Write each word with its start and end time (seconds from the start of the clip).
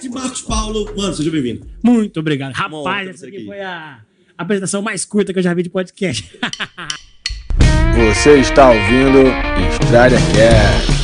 Mestre 0.00 0.08
Marcos 0.08 0.40
Paulo. 0.42 0.90
Mano, 0.96 1.12
seja 1.12 1.30
bem-vindo. 1.30 1.66
Muito 1.82 2.20
obrigado. 2.20 2.54
Rapaz, 2.54 3.04
ter 3.04 3.10
essa 3.10 3.18
você 3.18 3.26
aqui 3.26 3.36
aqui. 3.36 3.46
foi 3.46 3.60
a 3.60 4.00
apresentação 4.38 4.80
mais 4.80 5.04
curta 5.04 5.32
que 5.32 5.38
eu 5.38 5.42
já 5.42 5.52
vi 5.52 5.62
de 5.62 5.68
podcast. 5.70 6.38
Você 7.92 8.38
está 8.38 8.70
ouvindo 8.70 9.24
Estrada 9.82 10.16
Cast. 10.16 10.99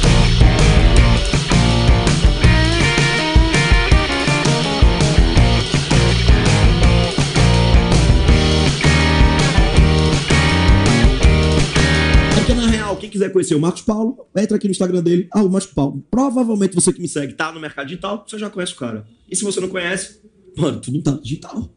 Quiser 13.16 13.30
conhecer 13.32 13.54
o 13.54 13.60
Marcos 13.60 13.82
Paulo, 13.82 14.26
entra 14.36 14.56
aqui 14.56 14.66
no 14.66 14.70
Instagram 14.72 15.02
dele. 15.02 15.28
Ah, 15.32 15.42
o 15.42 15.50
Marcos 15.50 15.72
Paulo. 15.72 16.04
Provavelmente 16.10 16.74
você 16.74 16.92
que 16.92 17.00
me 17.00 17.08
segue 17.08 17.32
tá 17.34 17.50
no 17.52 17.60
mercado 17.60 17.86
digital, 17.86 18.24
você 18.26 18.38
já 18.38 18.48
conhece 18.50 18.72
o 18.72 18.76
cara. 18.76 19.06
E 19.30 19.34
se 19.36 19.44
você 19.44 19.60
não 19.60 19.68
conhece, 19.68 20.20
mano, 20.56 20.80
tu 20.80 20.92
não 20.92 21.00
tá 21.00 21.12
no 21.12 21.22
digital. 21.22 21.62
Tô 21.62 21.68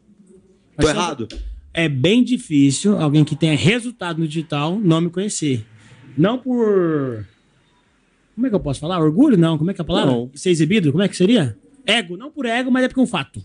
Mas 0.76 0.86
só- 0.86 0.92
errado? 0.92 1.28
é 1.74 1.88
bem 1.88 2.22
difícil 2.24 2.96
alguém 2.98 3.24
que 3.24 3.36
tenha 3.36 3.56
resultado 3.56 4.18
no 4.18 4.26
digital 4.28 4.78
não 4.78 5.00
me 5.00 5.10
conhecer. 5.10 5.64
Não 6.16 6.38
por. 6.38 7.26
Como 8.34 8.46
é 8.46 8.50
que 8.50 8.54
eu 8.56 8.60
posso 8.60 8.80
falar? 8.80 8.98
Orgulho? 9.00 9.36
Não. 9.36 9.58
Como 9.58 9.70
é 9.70 9.74
que 9.74 9.80
é 9.80 9.82
a 9.82 9.86
palavra? 9.86 10.10
Não. 10.12 10.30
Ser 10.34 10.50
exibido? 10.50 10.90
Como 10.92 11.02
é 11.04 11.08
que 11.08 11.16
seria? 11.16 11.56
Ego. 11.86 12.16
Não 12.16 12.30
por 12.30 12.46
ego, 12.46 12.70
mas 12.70 12.84
é 12.84 12.88
porque 12.88 13.00
é 13.00 13.02
um 13.02 13.06
fato. 13.06 13.42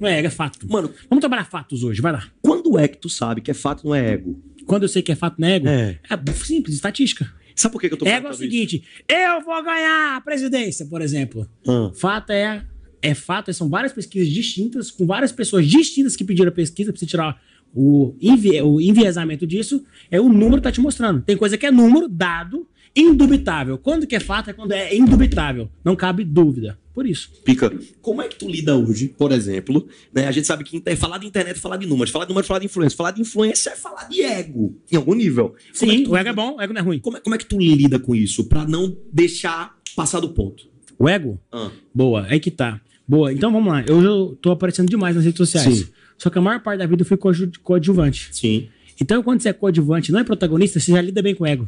Não 0.00 0.08
é 0.08 0.18
ego, 0.18 0.28
é 0.28 0.30
fato. 0.30 0.58
Mano, 0.70 0.90
Vamos 1.08 1.20
trabalhar 1.20 1.44
fatos 1.44 1.82
hoje, 1.82 2.00
vai 2.00 2.12
lá. 2.12 2.24
quando 2.40 2.78
é 2.78 2.86
que 2.88 2.96
tu 2.96 3.08
sabe 3.08 3.40
que 3.40 3.50
é 3.50 3.54
fato 3.54 3.84
não 3.84 3.94
é 3.94 4.12
ego? 4.12 4.40
Quando 4.70 4.84
eu 4.84 4.88
sei 4.88 5.02
que 5.02 5.10
é 5.10 5.16
fato, 5.16 5.34
não 5.40 5.48
é. 5.48 5.56
É. 5.56 5.98
É 6.08 6.32
simples, 6.32 6.76
estatística. 6.76 7.28
Sabe 7.56 7.72
por 7.72 7.80
que, 7.80 7.88
que 7.88 7.94
eu 7.94 7.98
tô 7.98 8.06
Ego 8.06 8.10
é 8.10 8.20
falando 8.20 8.30
o 8.30 8.34
isso? 8.34 8.44
seguinte: 8.44 8.84
eu 9.08 9.40
vou 9.40 9.60
ganhar 9.64 10.14
a 10.16 10.20
presidência, 10.20 10.86
por 10.86 11.02
exemplo. 11.02 11.44
Ah, 11.66 11.90
Fato 11.92 12.30
é, 12.30 12.64
é 13.02 13.12
fato, 13.12 13.52
são 13.52 13.68
várias 13.68 13.92
pesquisas 13.92 14.28
distintas, 14.28 14.88
com 14.92 15.04
várias 15.04 15.32
pessoas 15.32 15.66
distintas 15.66 16.14
que 16.14 16.22
pediram 16.22 16.50
a 16.50 16.52
pesquisa, 16.52 16.92
pra 16.92 17.00
você 17.00 17.04
tirar 17.04 17.42
o, 17.74 18.14
envie, 18.20 18.62
o 18.62 18.80
enviesamento 18.80 19.44
disso, 19.44 19.84
é 20.08 20.20
o 20.20 20.28
número 20.28 20.58
que 20.58 20.62
tá 20.62 20.70
te 20.70 20.80
mostrando. 20.80 21.20
Tem 21.20 21.36
coisa 21.36 21.58
que 21.58 21.66
é 21.66 21.72
número, 21.72 22.06
dado, 22.06 22.64
indubitável. 22.94 23.76
Quando 23.76 24.06
que 24.06 24.14
é 24.14 24.20
fato 24.20 24.50
é 24.50 24.52
quando 24.52 24.70
é 24.70 24.94
indubitável. 24.94 25.68
Não 25.84 25.96
cabe 25.96 26.22
dúvida. 26.22 26.78
Por 27.00 27.06
isso. 27.08 27.30
Pica, 27.46 27.72
como 28.02 28.20
é 28.20 28.28
que 28.28 28.36
tu 28.36 28.46
lida 28.46 28.76
hoje, 28.76 29.08
por 29.08 29.32
exemplo, 29.32 29.88
né? 30.12 30.26
A 30.26 30.30
gente 30.32 30.46
sabe 30.46 30.64
que 30.64 30.82
é 30.84 30.94
falar 30.94 31.16
de 31.16 31.26
internet 31.26 31.56
é 31.56 31.58
falar 31.58 31.78
de 31.78 31.86
números, 31.86 32.10
falar 32.10 32.26
de 32.26 32.28
números 32.28 32.44
é 32.44 32.48
falar 32.48 32.60
de 32.60 32.66
influência, 32.66 32.94
falar 32.94 33.10
de 33.12 33.22
influência 33.22 33.70
é 33.70 33.74
falar 33.74 34.04
de 34.06 34.20
ego, 34.22 34.76
em 34.92 34.96
algum 34.96 35.14
nível. 35.14 35.54
Como 35.78 35.90
é 35.90 35.94
Sim, 35.96 36.04
tu 36.04 36.10
o 36.10 36.16
ego 36.18 36.28
é 36.28 36.32
bom, 36.34 36.56
o 36.56 36.60
ego 36.60 36.74
não 36.74 36.80
é 36.82 36.84
ruim. 36.84 36.98
Como 36.98 37.16
é, 37.16 37.20
como 37.20 37.34
é 37.34 37.38
que 37.38 37.46
tu 37.46 37.58
lida 37.58 37.98
com 37.98 38.14
isso 38.14 38.44
pra 38.50 38.66
não 38.68 38.94
deixar 39.10 39.74
passar 39.96 40.20
do 40.20 40.28
ponto? 40.28 40.68
O 40.98 41.08
ego? 41.08 41.40
Ah, 41.50 41.70
Boa, 41.94 42.26
aí 42.28 42.38
que 42.38 42.50
tá. 42.50 42.78
Boa, 43.08 43.32
então 43.32 43.50
vamos 43.50 43.72
lá. 43.72 43.82
Eu 43.86 44.02
já 44.02 44.36
tô 44.42 44.50
aparecendo 44.50 44.90
demais 44.90 45.16
nas 45.16 45.24
redes 45.24 45.38
sociais. 45.38 45.74
Sim. 45.78 45.86
Só 46.18 46.28
que 46.28 46.36
a 46.36 46.42
maior 46.42 46.60
parte 46.60 46.80
da 46.80 46.86
vida 46.86 47.00
eu 47.00 47.06
fui 47.06 47.16
coadju- 47.16 47.50
coadjuvante. 47.62 48.28
sim. 48.32 48.68
Então, 49.00 49.22
quando 49.22 49.40
você 49.40 49.48
é 49.48 49.52
coadjuvante, 49.54 50.12
não 50.12 50.20
é 50.20 50.24
protagonista, 50.24 50.78
você 50.78 50.92
já 50.92 51.00
lida 51.00 51.22
bem 51.22 51.34
com 51.34 51.44
o 51.44 51.46
ego. 51.46 51.66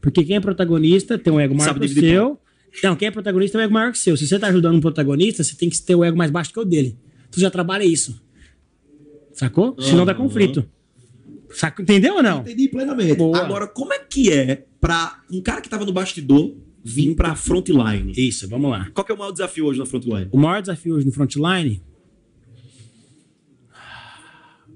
Porque 0.00 0.24
quem 0.24 0.36
é 0.36 0.40
protagonista 0.40 1.18
tem 1.18 1.30
um 1.30 1.38
ego 1.38 1.54
maior 1.54 1.78
que 1.78 1.84
o 1.84 1.88
seu. 1.90 2.40
Não, 2.82 2.94
quem 2.96 3.08
é 3.08 3.10
protagonista 3.10 3.58
tem 3.58 3.62
um 3.62 3.64
ego 3.64 3.74
maior 3.74 3.92
que 3.92 3.98
o 3.98 4.00
seu. 4.00 4.16
Se 4.16 4.26
você 4.26 4.38
tá 4.38 4.46
ajudando 4.48 4.76
um 4.76 4.80
protagonista, 4.80 5.42
você 5.42 5.54
tem 5.56 5.68
que 5.68 5.80
ter 5.80 5.94
o 5.94 6.04
ego 6.04 6.16
mais 6.16 6.30
baixo 6.30 6.52
que 6.52 6.60
o 6.60 6.64
dele. 6.64 6.96
Tu 7.30 7.40
já 7.40 7.50
trabalha 7.50 7.84
isso. 7.84 8.20
Sacou? 9.32 9.76
Senão 9.80 10.04
dá 10.04 10.14
conflito. 10.14 10.64
Saco, 11.50 11.82
entendeu 11.82 12.14
ou 12.16 12.22
não? 12.22 12.40
Entendi 12.40 12.68
plenamente. 12.68 13.16
Boa. 13.16 13.38
Agora, 13.38 13.66
como 13.66 13.92
é 13.92 13.98
que 13.98 14.32
é 14.32 14.66
pra 14.80 15.20
um 15.30 15.40
cara 15.42 15.60
que 15.60 15.68
tava 15.68 15.84
no 15.84 15.92
bastidor 15.92 16.54
vir 16.82 17.14
pra 17.14 17.34
frontline? 17.34 18.12
Isso, 18.16 18.48
vamos 18.48 18.70
lá. 18.70 18.88
Qual 18.94 19.04
que 19.04 19.10
é 19.10 19.14
o 19.14 19.18
maior 19.18 19.32
desafio 19.32 19.66
hoje 19.66 19.78
na 19.78 19.86
frontline? 19.86 20.28
O 20.30 20.38
maior 20.38 20.60
desafio 20.60 20.94
hoje 20.94 21.06
no 21.06 21.12
frontline. 21.12 21.82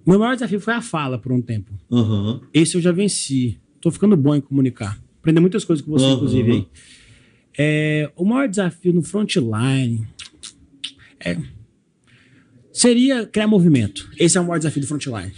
Meu 0.06 0.18
maior 0.18 0.34
desafio 0.34 0.60
foi 0.60 0.74
a 0.74 0.82
fala 0.82 1.18
por 1.18 1.32
um 1.32 1.40
tempo. 1.40 1.72
Aham. 1.90 2.40
Esse 2.52 2.76
eu 2.76 2.80
já 2.80 2.92
venci. 2.92 3.58
Tô 3.80 3.90
ficando 3.90 4.16
bom 4.16 4.34
em 4.34 4.40
comunicar. 4.40 5.00
Aprender 5.20 5.40
muitas 5.40 5.64
coisas 5.64 5.84
com 5.84 5.92
você, 5.92 6.04
Aham. 6.04 6.14
inclusive. 6.14 6.52
Aí. 6.52 6.66
É, 7.56 8.10
o 8.16 8.24
maior 8.24 8.48
desafio 8.48 8.92
no 8.92 9.02
frontline 9.02 10.06
é, 11.20 11.36
seria 12.72 13.26
criar 13.26 13.46
movimento. 13.46 14.10
Esse 14.18 14.36
é 14.36 14.40
o 14.40 14.44
maior 14.44 14.58
desafio 14.58 14.82
do 14.82 14.86
frontline. 14.88 15.32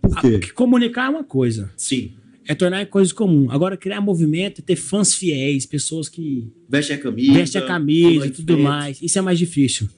Por 0.00 0.20
quê? 0.20 0.30
porque 0.30 0.50
comunicar 0.52 1.06
é 1.06 1.08
uma 1.10 1.24
coisa, 1.24 1.70
Sim. 1.76 2.12
é 2.46 2.54
tornar 2.54 2.86
coisas 2.86 3.12
comuns. 3.12 3.50
Agora, 3.52 3.76
criar 3.76 4.00
movimento 4.00 4.60
é 4.60 4.62
ter 4.62 4.76
fãs 4.76 5.14
fiéis, 5.14 5.66
pessoas 5.66 6.08
que 6.08 6.48
Veste 6.68 6.92
a 6.92 6.98
camisa. 6.98 7.32
vestem 7.32 7.60
a 7.62 7.66
camisa 7.66 8.26
e 8.26 8.30
tudo 8.30 8.52
frente. 8.54 8.62
mais. 8.62 9.02
Isso 9.02 9.18
é 9.18 9.22
mais 9.22 9.38
difícil. 9.38 9.88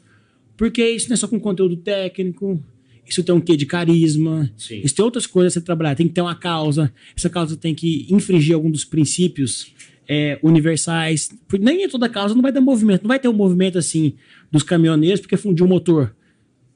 Porque 0.57 0.85
isso 0.89 1.09
não 1.09 1.15
é 1.15 1.17
só 1.17 1.29
com 1.29 1.39
conteúdo 1.39 1.77
técnico, 1.77 2.61
isso 3.07 3.23
tem 3.23 3.35
um 3.35 3.41
quê 3.41 3.57
de 3.57 3.65
carisma, 3.65 4.51
Sim. 4.57 4.81
isso 4.83 4.95
tem 4.95 5.05
outras 5.05 5.27
coisas 5.27 5.53
a 5.53 5.55
ser 5.55 5.65
trabalhar. 5.65 5.95
Tem 5.95 6.09
que 6.09 6.15
ter 6.15 6.21
uma 6.21 6.35
causa, 6.35 6.93
essa 7.17 7.31
causa 7.31 7.57
tem 7.57 7.75
que 7.75 8.07
infringir 8.11 8.55
algum 8.55 8.71
dos 8.71 8.85
princípios 8.85 9.73
é, 10.09 10.39
universais. 10.43 11.29
Nem 11.61 11.85
em 11.85 11.89
toda 11.89 12.09
causa 12.09 12.35
não 12.35 12.43
vai 12.43 12.53
ter 12.53 12.61
movimento. 12.61 13.03
Não 13.03 13.09
vai 13.09 13.19
ter 13.19 13.29
um 13.29 13.33
movimento 13.33 13.77
assim 13.77 14.15
dos 14.51 14.63
caminhoneiros 14.63 15.21
porque 15.21 15.37
fundiu 15.37 15.67
o 15.67 15.69
motor. 15.69 16.15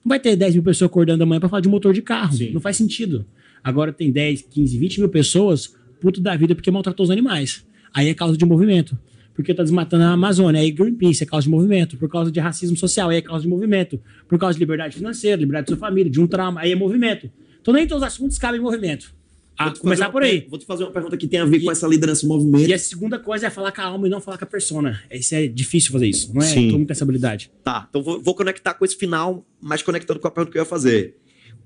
Não 0.05 0.11
vai 0.11 0.21
ter 0.21 0.37
10 0.37 0.55
mil 0.55 0.63
pessoas 0.63 0.91
acordando 0.91 1.21
da 1.21 1.27
manhã 1.27 1.41
pra 1.41 1.49
falar 1.49 1.61
de 1.61 1.69
motor 1.69 1.95
de 1.95 2.03
carro. 2.03 2.35
Sim. 2.35 2.51
Não 2.51 2.61
faz 2.61 2.77
sentido. 2.77 3.25
Agora 3.65 3.93
tem 3.93 4.11
10, 4.11 4.43
15, 4.43 4.79
20 4.79 5.01
mil 5.01 5.09
pessoas 5.09 5.75
puto 6.01 6.21
da 6.21 6.37
vida 6.37 6.55
porque 6.55 6.71
maltratou 6.71 7.05
os 7.05 7.11
animais. 7.11 7.65
Aí 7.95 8.09
é 8.09 8.15
causa 8.15 8.37
de 8.37 8.45
movimento. 8.45 8.99
Porque 9.35 9.55
tá 9.55 9.63
desmatando 9.63 10.05
a 10.05 10.11
Amazônia. 10.11 10.61
Aí 10.61 10.71
Greenpeace 10.71 11.23
é 11.23 11.27
causa 11.27 11.45
de 11.45 11.51
movimento. 11.51 11.97
Por 11.97 12.09
causa 12.09 12.31
de 12.31 12.39
racismo 12.39 12.77
social, 12.77 13.09
aí 13.09 13.19
é 13.19 13.23
causa 13.23 13.45
de 13.45 13.49
movimento. 13.49 13.99
Por 14.29 14.39
causa 14.39 14.55
de 14.55 14.61
liberdade 14.61 14.97
financeira, 14.97 15.41
liberdade 15.41 15.67
da 15.67 15.69
sua 15.69 15.79
família, 15.79 16.11
de 16.11 16.21
um 16.21 16.27
trauma, 16.27 16.61
aí 16.61 16.73
é 16.73 16.75
movimento. 16.75 17.31
Então 17.61 17.73
nem 17.73 17.87
todos 17.87 18.03
os 18.03 18.09
assuntos 18.09 18.39
cabem 18.39 18.61
em 18.61 18.63
movimento. 18.63 19.15
A 19.57 19.65
Vou 19.65 19.73
te 19.73 19.79
fazer 19.79 19.81
começar 19.81 20.11
por 20.11 20.23
aí. 20.23 20.47
Vou 20.49 20.59
te 20.59 20.65
fazer 20.65 20.85
uma 20.85 20.91
pergunta 20.91 21.17
que 21.17 21.29
tem 21.29 21.41
a 21.41 21.45
ver 21.45 21.61
com 21.61 21.71
essa 21.71 21.87
liderança, 21.87 22.27
movimento. 22.27 22.69
E 22.69 22.73
a 22.73 22.79
segunda 22.79 23.19
coisa 23.19 23.47
é 23.47 23.51
falar 23.51 23.73
com 23.73 23.81
a 23.81 23.85
alma 23.85 24.07
e 24.07 24.11
não 24.11 24.21
falar 24.21 24.39
com 24.39 24.45
a 24.45 24.47
persona. 24.47 25.03
Isso 25.11 25.35
é 25.35 25.47
difícil 25.47 25.93
fazer 25.93 26.09
isso. 26.09 26.33
Não 26.35 26.43
é 26.43 26.47
Sim. 26.47 26.69
todo 26.69 26.79
mundo 26.79 26.87
tem 26.87 26.93
essa 26.93 27.05
habilidade. 27.05 27.51
Tá, 27.63 27.87
então 27.89 28.03
vou, 28.03 28.21
vou 28.21 28.35
conectar 28.35 28.75
com 28.75 28.85
esse 28.85 28.97
final, 28.97 29.47
mas 29.61 29.83
conectando 29.83 30.21
com 30.21 30.29
a 30.29 30.31
pergunta 30.31 30.53
que 30.53 30.59
eu 30.59 30.63
ia 30.63 30.67
fazer. 30.67 31.17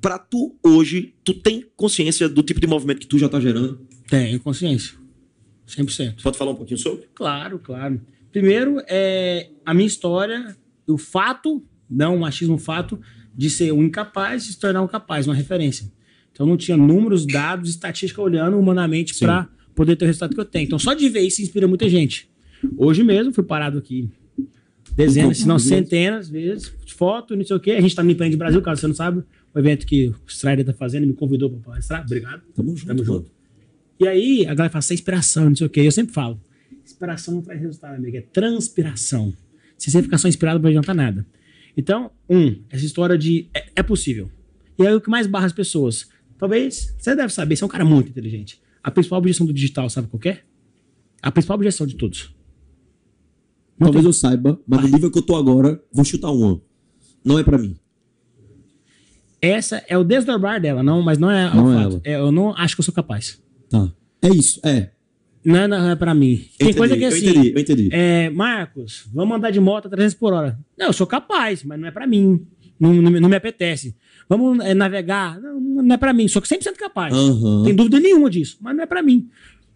Pra 0.00 0.18
tu, 0.18 0.56
hoje, 0.62 1.14
tu 1.24 1.32
tem 1.32 1.64
consciência 1.74 2.28
do 2.28 2.42
tipo 2.42 2.60
de 2.60 2.66
movimento 2.66 3.00
que 3.00 3.06
tu 3.06 3.18
já 3.18 3.28
tá 3.28 3.40
gerando? 3.40 3.80
Tenho 4.08 4.38
consciência. 4.40 4.94
100%. 5.66 6.22
Pode 6.22 6.38
falar 6.38 6.52
um 6.52 6.56
pouquinho 6.56 6.78
sobre? 6.78 7.06
Claro, 7.14 7.58
claro. 7.58 8.00
Primeiro, 8.30 8.82
é 8.86 9.48
a 9.64 9.72
minha 9.72 9.86
história, 9.86 10.56
o 10.86 10.98
fato, 10.98 11.64
não 11.88 12.16
o 12.16 12.20
machismo, 12.20 12.56
o 12.56 12.58
fato 12.58 13.00
de 13.34 13.50
ser 13.50 13.72
um 13.72 13.82
incapaz 13.82 14.44
e 14.44 14.52
se 14.52 14.58
tornar 14.58 14.82
um 14.82 14.86
capaz, 14.86 15.26
uma 15.26 15.34
referência. 15.34 15.90
Então 16.36 16.44
não 16.44 16.58
tinha 16.58 16.76
números, 16.76 17.24
dados, 17.24 17.70
estatística 17.70 18.20
olhando 18.20 18.58
humanamente 18.58 19.18
para 19.18 19.48
poder 19.74 19.96
ter 19.96 20.04
o 20.04 20.06
resultado 20.06 20.34
que 20.34 20.40
eu 20.40 20.44
tenho. 20.44 20.66
Então 20.66 20.78
só 20.78 20.92
de 20.92 21.08
ver 21.08 21.20
isso 21.20 21.40
inspira 21.40 21.66
muita 21.66 21.88
gente. 21.88 22.28
Hoje 22.76 23.02
mesmo 23.02 23.32
fui 23.32 23.42
parado 23.42 23.78
aqui 23.78 24.10
dezenas, 24.94 25.38
se 25.38 25.48
não 25.48 25.58
centenas 25.58 26.26
de 26.26 26.32
vezes, 26.32 26.70
foto, 26.94 27.34
não 27.34 27.42
sei 27.42 27.56
o 27.56 27.60
quê. 27.60 27.70
A 27.72 27.80
gente 27.80 27.94
tá 27.96 28.02
no 28.02 28.10
Empreende 28.10 28.36
Brasil, 28.36 28.60
caso 28.60 28.82
você 28.82 28.86
não 28.86 28.94
sabe, 28.94 29.24
o 29.54 29.58
evento 29.58 29.86
que 29.86 30.08
o 30.08 30.14
Strider 30.26 30.64
tá 30.64 30.74
fazendo, 30.74 31.06
me 31.06 31.14
convidou 31.14 31.48
para 31.48 31.60
palestrar. 31.60 32.02
Obrigado. 32.04 32.42
Tamo 32.54 32.76
junto, 32.76 32.86
Tamo 32.86 33.02
junto. 33.02 33.30
E 33.98 34.06
aí, 34.06 34.42
a 34.42 34.54
galera 34.54 34.68
fala, 34.68 34.80
isso 34.80 34.92
é 34.92 34.94
inspiração, 34.94 35.48
não 35.48 35.56
sei 35.56 35.66
o 35.66 35.70
quê. 35.70 35.80
Eu 35.80 35.92
sempre 35.92 36.12
falo, 36.12 36.38
inspiração 36.84 37.34
não 37.34 37.40
traz 37.40 37.58
resultado, 37.58 37.94
amigo, 37.94 38.14
é 38.14 38.20
transpiração. 38.20 39.32
Se 39.78 39.90
você 39.90 40.02
ficar 40.02 40.18
só 40.18 40.28
inspirado, 40.28 40.58
não 40.58 40.62
vai 40.62 40.72
adiantar 40.72 40.94
nada. 40.94 41.26
Então, 41.74 42.10
um, 42.28 42.56
essa 42.68 42.84
história 42.84 43.16
de 43.16 43.48
é, 43.54 43.66
é 43.76 43.82
possível. 43.82 44.30
E 44.78 44.86
aí, 44.86 44.94
o 44.94 45.00
que 45.00 45.08
mais 45.08 45.26
barra 45.26 45.46
as 45.46 45.52
pessoas? 45.52 46.08
Talvez, 46.38 46.94
você 46.98 47.14
deve 47.16 47.32
saber, 47.32 47.56
você 47.56 47.64
é 47.64 47.66
um 47.66 47.70
cara 47.70 47.84
muito 47.84 48.10
inteligente. 48.10 48.60
A 48.82 48.90
principal 48.90 49.18
objeção 49.18 49.46
do 49.46 49.52
digital, 49.52 49.88
sabe 49.90 50.08
qual 50.08 50.20
é? 50.26 50.40
A 51.22 51.30
principal 51.32 51.56
objeção 51.56 51.86
de 51.86 51.94
todos. 51.96 52.34
Não 53.78 53.86
Talvez 53.86 54.02
tem- 54.04 54.08
eu 54.08 54.12
saiba, 54.12 54.60
mas 54.66 54.80
no 54.82 54.88
nível 54.88 55.10
que 55.10 55.18
eu 55.18 55.22
tô 55.22 55.36
agora, 55.36 55.82
vou 55.92 56.04
chutar 56.04 56.30
uma. 56.30 56.60
Não 57.24 57.38
é 57.38 57.42
pra 57.44 57.58
mim. 57.58 57.76
Essa 59.40 59.82
é 59.88 59.96
o 59.98 60.04
desdobrar 60.04 60.60
dela, 60.60 60.82
não, 60.82 61.02
mas 61.02 61.18
não 61.18 61.30
é 61.30 61.54
Não 61.54 61.66
o 61.66 61.72
é 61.72 61.82
fato. 61.82 62.00
É, 62.04 62.14
eu 62.16 62.32
não 62.32 62.54
acho 62.56 62.74
que 62.74 62.80
eu 62.80 62.84
sou 62.84 62.94
capaz. 62.94 63.40
Tá. 63.68 63.92
É 64.22 64.28
isso, 64.28 64.60
é. 64.64 64.90
Não 65.44 65.56
é, 65.56 65.68
não 65.68 65.90
é 65.90 65.94
pra 65.94 66.14
mim. 66.14 66.36
Tem 66.58 66.68
Entendi, 66.68 66.76
coisa 66.78 66.96
que 66.96 67.04
é 67.04 67.06
eu 67.06 67.12
assim. 67.12 67.28
entendi, 67.28 67.52
eu 67.54 67.60
entendi. 67.60 67.88
É, 67.92 68.30
Marcos, 68.30 69.08
vamos 69.12 69.36
andar 69.36 69.50
de 69.50 69.60
moto 69.60 69.86
a 69.86 69.90
300 69.90 70.14
por 70.14 70.32
hora. 70.32 70.58
Não, 70.76 70.86
eu 70.86 70.92
sou 70.92 71.06
capaz, 71.06 71.62
mas 71.62 71.78
não 71.78 71.86
é 71.86 71.90
pra 71.90 72.06
mim. 72.06 72.44
Não, 72.80 72.92
não, 72.94 73.10
não 73.12 73.28
me 73.28 73.36
apetece. 73.36 73.94
Vamos 74.28 74.64
é, 74.64 74.74
navegar? 74.74 75.40
Não, 75.40 75.60
não 75.60 75.94
é 75.94 75.98
pra 75.98 76.12
mim. 76.12 76.26
Sou 76.28 76.42
100% 76.42 76.74
capaz. 76.76 77.14
Não 77.14 77.62
tem 77.64 77.74
dúvida 77.74 78.00
nenhuma 78.00 78.28
disso, 78.28 78.56
mas 78.60 78.74
não 78.76 78.82
é 78.82 78.86
pra 78.86 79.02
mim. 79.02 79.28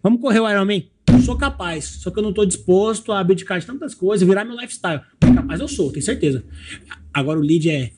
Vamos 0.03 0.19
correr 0.19 0.39
o 0.39 0.49
Ironman? 0.49 0.89
Sou 1.25 1.35
capaz, 1.37 1.85
só 2.01 2.09
que 2.09 2.17
eu 2.19 2.23
não 2.23 2.33
tô 2.33 2.45
disposto 2.45 3.11
a 3.11 3.19
abdicar 3.19 3.59
de 3.59 3.65
tantas 3.65 3.93
coisas, 3.93 4.27
virar 4.27 4.43
meu 4.45 4.55
lifestyle. 4.55 5.01
Capaz 5.19 5.59
eu 5.59 5.67
sou, 5.67 5.91
tenho 5.91 6.03
certeza. 6.03 6.43
Agora 7.13 7.37
o 7.39 7.41
lead 7.43 7.69
é, 7.69 7.91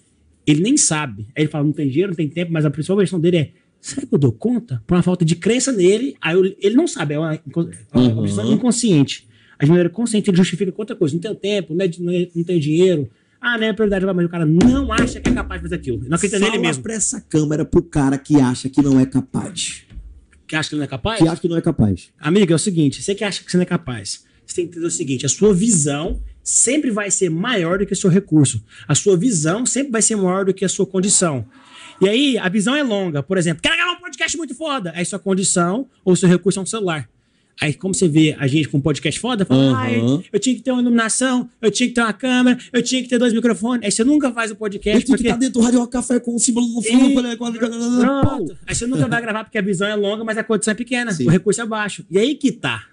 ele 0.46 0.62
nem 0.62 0.76
sabe. 0.78 1.28
Aí 1.36 1.44
ele 1.44 1.48
fala, 1.48 1.64
não 1.64 1.72
tem 1.72 1.88
dinheiro, 1.88 2.10
não 2.12 2.16
tem 2.18 2.28
tempo, 2.28 2.52
mas 2.52 2.66
a 2.66 2.72
principal 2.72 2.98
versão 2.98 3.20
dele 3.20 3.38
é, 3.38 3.52
será 3.80 4.06
que 4.06 4.14
eu 4.14 4.18
dou 4.20 4.32
conta? 4.32 4.84
Por 4.88 4.96
uma 4.96 5.04
falta 5.04 5.24
de 5.24 5.36
crença 5.36 5.72
nele, 5.72 6.16
aí 6.22 6.36
eu- 6.36 6.56
ele 6.60 6.76
não 6.76 6.88
sabe, 6.88 7.14
é 7.14 7.20
uma, 7.20 7.34
é 7.36 7.42
uma 7.94 8.22
Uhum. 8.24 8.54
inconsciente. 8.54 9.28
A 9.60 9.64
de 9.64 9.70
maneira 9.70 9.90
consciente 9.90 10.30
ele 10.30 10.38
justifica 10.38 10.72
com 10.72 10.82
outra 10.82 10.96
coisa, 10.96 11.14
não 11.14 11.22
tenho 11.22 11.36
tempo, 11.36 11.74
não, 11.76 11.86
é 11.86 11.90
não, 12.00 12.12
é- 12.14 12.30
não 12.36 12.44
tenho 12.44 12.60
dinheiro, 12.60 13.10
Ah, 13.46 13.58
não 13.58 13.68
é 13.68 13.74
prioridade, 13.74 14.06
mas 14.06 14.26
o 14.26 14.30
cara 14.30 14.46
não 14.46 14.90
acha 14.94 15.20
que 15.20 15.30
é 15.30 15.34
capaz 15.34 15.60
de 15.62 15.68
fazer 15.68 15.76
aquilo. 15.76 16.02
Não 16.08 16.16
acredita 16.16 16.40
nele 16.40 16.52
Fala 16.52 16.62
mesmo. 16.62 16.82
pra 16.82 16.94
essa 16.94 17.20
câmera 17.20 17.66
pro 17.66 17.84
cara 17.84 18.18
que 18.18 18.40
acha 18.40 18.70
que 18.70 18.82
não 18.82 18.98
é 18.98 19.06
capaz. 19.06 19.84
Que 20.48 20.56
acha 20.56 20.70
que 20.70 20.76
não 20.78 20.84
é 20.84 20.88
capaz? 20.88 21.20
Que 21.20 21.28
acha 21.28 21.42
que 21.42 21.50
não 21.50 21.58
é 21.58 21.62
capaz. 21.62 22.10
Amigo, 22.18 22.54
é 22.54 22.56
o 22.56 22.60
seguinte: 22.60 23.04
você 23.04 23.14
que 23.14 23.22
acha 23.22 23.44
que 23.44 23.52
você 23.52 23.58
não 23.58 23.64
é 23.64 23.66
capaz, 23.66 24.24
você 24.46 24.56
tem 24.56 24.66
que 24.66 24.72
entender 24.72 24.88
o 24.88 24.92
seguinte: 24.92 25.26
a 25.26 25.30
sua 25.30 25.54
visão 25.54 26.24
sempre 26.42 26.90
vai 26.90 27.12
ser 27.12 27.30
maior 27.30 27.80
do 27.80 27.86
que 27.86 27.92
o 27.92 27.96
seu 27.98 28.10
recurso. 28.10 28.64
A 28.88 28.96
sua 28.96 29.18
visão 29.18 29.66
sempre 29.66 29.92
vai 29.92 30.02
ser 30.02 30.16
maior 30.16 30.46
do 30.46 30.54
que 30.54 30.64
a 30.64 30.70
sua 30.70 30.86
condição. 30.86 31.46
E 32.00 32.08
aí, 32.08 32.38
a 32.38 32.48
visão 32.48 32.74
é 32.74 32.82
longa. 32.82 33.22
Por 33.22 33.38
exemplo, 33.38 33.62
quero 33.62 33.76
gravar 33.76 33.92
um 33.92 34.00
podcast 34.00 34.38
muito 34.38 34.56
foda. 34.56 34.94
Aí 34.96 35.04
sua 35.04 35.20
condição 35.20 35.88
ou 36.06 36.16
seu 36.16 36.30
recurso 36.30 36.60
é 36.60 36.62
um 36.62 36.66
celular. 36.66 37.10
Aí, 37.62 37.74
como 37.74 37.94
você 37.94 38.08
vê 38.08 38.36
a 38.40 38.48
gente 38.48 38.68
com 38.68 38.78
um 38.78 38.82
podcast 38.82 39.20
foda, 39.20 39.46
fala, 39.46 39.62
Aham. 39.64 39.76
"Ai, 39.78 40.24
eu 40.34 40.40
tinha 40.40 40.56
que 40.56 40.62
ter 40.62 40.72
uma 40.72 40.82
iluminação, 40.82 41.48
eu 41.62 41.70
tinha 41.70 41.88
que 41.88 41.94
ter 41.96 42.02
uma 42.02 42.12
câmera, 42.12 42.58
eu 42.74 42.82
tinha 42.82 43.02
que 43.02 43.08
ter 43.08 43.18
dois 43.20 43.32
microfones. 43.32 43.86
Aí 43.86 43.92
você 43.92 44.04
nunca 44.04 44.32
faz 44.32 44.50
o 44.52 44.56
podcast 44.56 44.98
tem 44.98 45.06
que 45.06 45.12
porque... 45.12 45.28
estar 45.28 45.38
dentro 45.38 45.60
do 45.60 45.64
rádio 45.64 45.88
café 45.88 46.20
com 46.20 46.36
o 46.36 46.40
símbolo 46.40 46.68
no 46.68 46.82
fundo. 46.82 47.30
E- 47.30 47.38
pra- 47.38 47.60
Pronto. 47.60 48.58
Aí 48.66 48.74
você 48.76 48.88
nunca 48.88 49.08
vai 49.08 49.22
gravar 49.22 49.44
porque 49.44 49.58
a 49.58 49.62
visão 49.62 49.88
é 49.88 49.96
longa, 49.96 50.24
mas 50.24 50.38
a 50.38 50.44
condição 50.44 50.72
é 50.72 50.76
pequena. 50.76 51.12
Sim. 51.12 51.28
O 51.28 51.30
recurso 51.30 51.62
é 51.62 51.66
baixo. 51.66 52.04
E 52.10 52.18
aí 52.18 52.36
que 52.36 52.52
tá. 52.52 52.88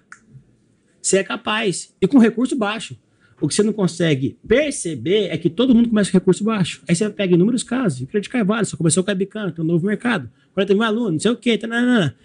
Você 1.01 1.17
é 1.17 1.23
capaz. 1.23 1.93
E 1.99 2.07
com 2.07 2.17
recurso 2.19 2.55
baixo. 2.55 2.95
O 3.41 3.47
que 3.47 3.55
você 3.55 3.63
não 3.63 3.73
consegue 3.73 4.37
perceber 4.47 5.29
é 5.31 5.37
que 5.37 5.49
todo 5.49 5.73
mundo 5.73 5.89
começa 5.89 6.11
com 6.11 6.17
recurso 6.17 6.43
baixo. 6.43 6.83
Aí 6.87 6.95
você 6.95 7.09
pega 7.09 7.33
inúmeros 7.33 7.63
casos. 7.63 8.07
Fred 8.11 8.29
Carvalho 8.29 8.65
só 8.67 8.77
começou 8.77 9.03
com 9.03 9.09
a 9.09 9.13
Webcam, 9.13 9.49
tem 9.51 9.65
um 9.65 9.67
novo 9.67 9.87
mercado. 9.87 10.29
40 10.53 10.73
mil 10.75 10.83
alunos, 10.83 11.11
não 11.13 11.19
sei 11.19 11.31
o 11.31 11.35
quê. 11.35 11.57
Tananana. 11.57 12.15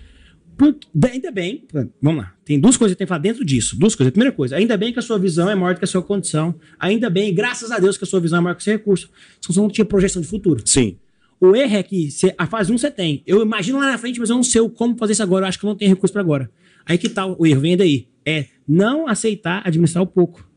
Ainda 1.13 1.31
bem, 1.31 1.65
vamos 2.01 2.23
lá, 2.25 2.35
tem 2.45 2.59
duas 2.59 2.77
coisas 2.79 2.95
que 2.95 2.99
tem 2.99 3.05
que 3.07 3.09
falar 3.11 3.21
dentro 3.21 3.45
disso. 3.45 3.79
Duas 3.79 3.95
coisas. 3.95 4.09
A 4.09 4.13
primeira 4.13 4.35
coisa, 4.35 4.57
ainda 4.57 4.75
bem 4.77 4.93
que 4.93 4.99
a 4.99 5.03
sua 5.03 5.19
visão 5.19 5.51
é 5.51 5.55
maior 5.55 5.75
do 5.75 5.79
que 5.79 5.85
a 5.85 5.89
sua 5.89 6.03
condição. 6.03 6.55
Ainda 6.79 7.11
bem, 7.11 7.35
graças 7.35 7.71
a 7.71 7.79
Deus, 7.79 7.99
que 7.99 8.05
a 8.05 8.07
sua 8.07 8.21
visão 8.21 8.39
é 8.39 8.43
maior 8.43 8.55
que 8.55 8.63
o 8.63 8.65
seu 8.65 8.73
recurso. 8.73 9.11
Senão 9.41 9.55
você 9.55 9.61
não 9.61 9.69
tinha 9.69 9.85
projeção 9.85 10.23
de 10.23 10.29
futuro. 10.29 10.63
Sim. 10.65 10.97
O 11.39 11.55
erro 11.55 11.77
é 11.77 11.83
que 11.83 12.11
cê- 12.11 12.35
a 12.39 12.47
fase 12.47 12.73
1 12.73 12.79
você 12.79 12.91
tem. 12.91 13.23
Eu 13.27 13.43
imagino 13.43 13.79
lá 13.79 13.91
na 13.91 13.99
frente, 13.99 14.19
mas 14.19 14.31
eu 14.31 14.37
não 14.37 14.43
sei 14.43 14.67
como 14.71 14.97
fazer 14.97 15.13
isso 15.13 15.23
agora. 15.23 15.45
Eu 15.45 15.49
acho 15.49 15.59
que 15.59 15.67
eu 15.67 15.69
não 15.69 15.77
tenho 15.77 15.91
recurso 15.91 16.13
para 16.15 16.23
agora. 16.23 16.51
Aí 16.87 16.97
que 16.97 17.11
tal 17.11 17.37
o 17.39 17.47
erro? 17.47 17.61
Vem 17.61 17.77
daí. 17.77 18.09
É 18.25 18.47
não 18.67 19.07
aceitar 19.07 19.61
administrar 19.67 20.03
o 20.03 20.07
pouco. 20.07 20.49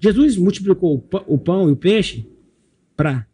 Jesus 0.00 0.36
multiplicou 0.36 1.04
o 1.26 1.38
pão 1.38 1.68
e 1.68 1.72
o 1.72 1.76
peixe 1.76 2.26
para 2.96 3.26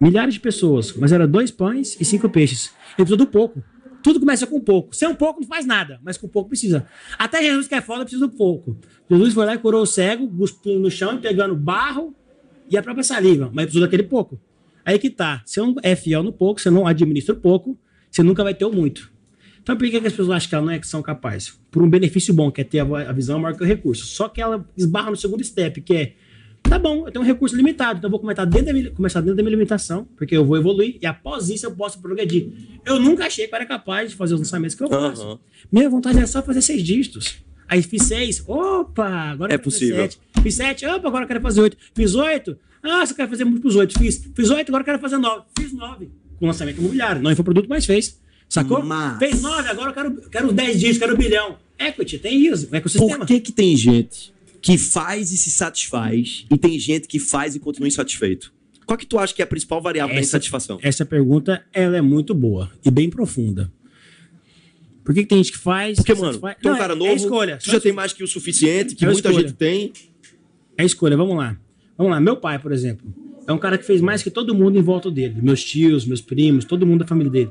milhares 0.00 0.34
de 0.34 0.40
pessoas, 0.40 0.92
mas 0.96 1.12
era 1.12 1.26
dois 1.28 1.50
pães 1.50 1.96
e 2.00 2.04
cinco 2.04 2.28
peixes. 2.28 2.70
Ele 2.98 3.06
precisou 3.06 3.18
do 3.18 3.26
pouco. 3.26 3.62
Tudo 4.04 4.20
começa 4.20 4.46
com 4.46 4.60
pouco. 4.60 4.94
Sem 4.94 5.08
um 5.08 5.14
pouco 5.14 5.40
não 5.40 5.48
faz 5.48 5.64
nada, 5.64 5.98
mas 6.04 6.18
com 6.18 6.28
pouco 6.28 6.50
precisa. 6.50 6.86
Até 7.18 7.42
Jesus 7.42 7.66
que 7.66 7.74
é 7.74 7.80
foda 7.80 8.04
precisa 8.04 8.26
do 8.26 8.36
pouco. 8.36 8.76
Jesus 9.10 9.32
foi 9.32 9.46
lá 9.46 9.54
e 9.54 9.58
curou 9.58 9.80
o 9.80 9.86
cego, 9.86 10.28
cuspindo 10.28 10.78
no 10.78 10.90
chão 10.90 11.18
pegando 11.18 11.56
barro 11.56 12.14
e 12.70 12.76
a 12.76 12.82
própria 12.82 13.02
saliva, 13.02 13.50
mas 13.54 13.64
precisou 13.64 13.80
daquele 13.80 14.02
pouco. 14.02 14.38
Aí 14.84 14.98
que 14.98 15.08
tá. 15.08 15.42
Você 15.46 15.58
não 15.58 15.74
é 15.82 15.96
fiel 15.96 16.22
no 16.22 16.34
pouco, 16.34 16.60
você 16.60 16.68
não 16.68 16.86
administra 16.86 17.34
o 17.34 17.38
pouco, 17.38 17.78
você 18.10 18.22
nunca 18.22 18.44
vai 18.44 18.52
ter 18.52 18.66
o 18.66 18.70
muito. 18.70 19.10
Então 19.62 19.74
por 19.74 19.88
que, 19.88 19.98
que 19.98 20.06
as 20.06 20.12
pessoas 20.12 20.28
acham 20.28 20.48
que 20.50 20.54
elas 20.54 20.66
não 20.66 20.72
é, 20.74 20.78
que 20.78 20.86
são 20.86 21.00
capazes? 21.00 21.58
Por 21.70 21.82
um 21.82 21.88
benefício 21.88 22.34
bom, 22.34 22.52
que 22.52 22.60
é 22.60 22.64
ter 22.64 22.80
a 22.80 23.12
visão 23.12 23.38
maior 23.38 23.56
que 23.56 23.62
o 23.62 23.66
recurso. 23.66 24.04
Só 24.04 24.28
que 24.28 24.42
ela 24.42 24.68
esbarra 24.76 25.10
no 25.12 25.16
segundo 25.16 25.42
step, 25.42 25.80
que 25.80 25.94
é 25.94 26.14
tá 26.68 26.78
bom, 26.78 27.06
eu 27.06 27.12
tenho 27.12 27.24
um 27.24 27.26
recurso 27.26 27.54
limitado, 27.56 27.98
então 27.98 28.08
eu 28.08 28.10
vou 28.10 28.18
começar 28.20 28.44
dentro, 28.44 28.66
da 28.66 28.72
minha, 28.72 28.90
começar 28.90 29.20
dentro 29.20 29.36
da 29.36 29.42
minha 29.42 29.50
limitação, 29.54 30.06
porque 30.16 30.36
eu 30.36 30.44
vou 30.44 30.56
evoluir 30.56 30.96
e 31.00 31.06
após 31.06 31.48
isso 31.48 31.66
eu 31.66 31.72
posso 31.72 32.00
progredir. 32.00 32.48
Eu 32.84 32.98
nunca 32.98 33.26
achei 33.26 33.46
que 33.46 33.54
eu 33.54 33.56
era 33.56 33.66
capaz 33.66 34.10
de 34.10 34.16
fazer 34.16 34.34
os 34.34 34.40
lançamentos 34.40 34.74
que 34.74 34.82
eu 34.82 34.88
faço. 34.88 35.22
Aham. 35.22 35.38
Minha 35.70 35.88
vontade 35.90 36.18
é 36.18 36.26
só 36.26 36.42
fazer 36.42 36.62
seis 36.62 36.82
dígitos. 36.82 37.36
Aí 37.68 37.82
fiz 37.82 38.02
seis, 38.04 38.42
opa, 38.46 39.06
agora 39.08 39.54
É 39.54 39.58
possível. 39.58 39.96
sete. 39.96 40.18
Fiz 40.42 40.54
sete, 40.54 40.84
opa, 40.86 41.08
agora 41.08 41.24
eu 41.24 41.28
quero 41.28 41.40
fazer 41.40 41.60
oito. 41.62 41.76
Fiz 41.94 42.14
oito, 42.14 42.56
ah, 42.82 43.04
você 43.06 43.14
quer 43.14 43.28
fazer 43.28 43.44
múltiplos 43.44 43.76
oito. 43.76 43.98
Fiz, 43.98 44.28
fiz 44.34 44.50
oito, 44.50 44.68
agora 44.68 44.82
eu 44.82 44.86
quero 44.86 44.98
fazer 44.98 45.16
nove. 45.16 45.44
Fiz 45.58 45.72
nove. 45.72 46.10
Com 46.38 46.46
lançamento 46.46 46.78
imobiliário. 46.78 47.22
Não 47.22 47.34
foi 47.34 47.44
produto, 47.44 47.66
mas 47.68 47.86
fez. 47.86 48.20
Sacou? 48.48 48.82
Mas- 48.84 49.18
Fez 49.18 49.40
nove, 49.40 49.68
agora 49.68 49.90
eu 49.90 49.94
quero, 49.94 50.30
quero 50.30 50.52
dez 50.52 50.72
dígitos, 50.78 50.98
quero 50.98 51.14
um 51.14 51.16
bilhão. 51.16 51.56
Equity, 51.78 52.18
tem 52.18 52.46
isso, 52.46 52.68
o 52.70 52.76
ecossistema. 52.76 53.18
Por 53.18 53.26
que, 53.26 53.40
que 53.40 53.50
tem 53.52 53.74
gente 53.76 54.33
que 54.64 54.78
faz 54.78 55.30
e 55.30 55.36
se 55.36 55.50
satisfaz 55.50 56.46
e 56.50 56.56
tem 56.56 56.78
gente 56.78 57.06
que 57.06 57.18
faz 57.18 57.54
e 57.54 57.60
continua 57.60 57.86
insatisfeito? 57.86 58.52
Qual 58.86 58.96
que 58.98 59.04
tu 59.06 59.18
acha 59.18 59.34
que 59.34 59.42
é 59.42 59.44
a 59.44 59.46
principal 59.46 59.80
variável 59.82 60.14
da 60.14 60.20
Essa- 60.20 60.30
insatisfação? 60.30 60.78
Essa 60.82 61.04
pergunta, 61.04 61.62
ela 61.72 61.96
é 61.96 62.00
muito 62.00 62.34
boa 62.34 62.70
e 62.84 62.90
bem 62.90 63.10
profunda. 63.10 63.70
Por 65.04 65.14
que, 65.14 65.20
que 65.22 65.28
tem 65.28 65.38
gente 65.38 65.52
que 65.52 65.58
faz? 65.58 65.96
Porque, 65.96 66.14
se 66.14 66.20
mano, 66.20 66.32
satisfaz? 66.32 66.56
tu 66.62 66.68
é 66.68 66.72
um 66.72 66.78
cara 66.78 66.92
é 66.94 66.96
novo, 66.96 67.12
escolha. 67.14 67.58
tu 67.62 67.70
já 67.70 67.78
tem 67.78 67.92
mais 67.92 68.12
que 68.14 68.24
o 68.24 68.26
suficiente, 68.26 68.94
que 68.94 69.04
É 69.04 69.08
muita 69.10 69.28
escolha. 69.28 69.46
gente 69.48 69.56
tem. 69.56 69.92
É 70.78 70.84
escolha, 70.84 71.16
vamos 71.16 71.36
lá. 71.36 71.56
Vamos 71.96 72.10
lá, 72.12 72.20
meu 72.20 72.36
pai, 72.36 72.58
por 72.58 72.72
exemplo, 72.72 73.06
é 73.46 73.52
um 73.52 73.58
cara 73.58 73.76
que 73.78 73.84
fez 73.84 74.00
mais 74.00 74.22
que 74.22 74.30
todo 74.30 74.54
mundo 74.54 74.78
em 74.78 74.82
volta 74.82 75.10
dele. 75.10 75.36
Meus 75.42 75.62
tios, 75.62 76.06
meus 76.06 76.20
primos, 76.22 76.64
todo 76.64 76.86
mundo 76.86 77.00
da 77.00 77.06
família 77.06 77.30
dele. 77.30 77.50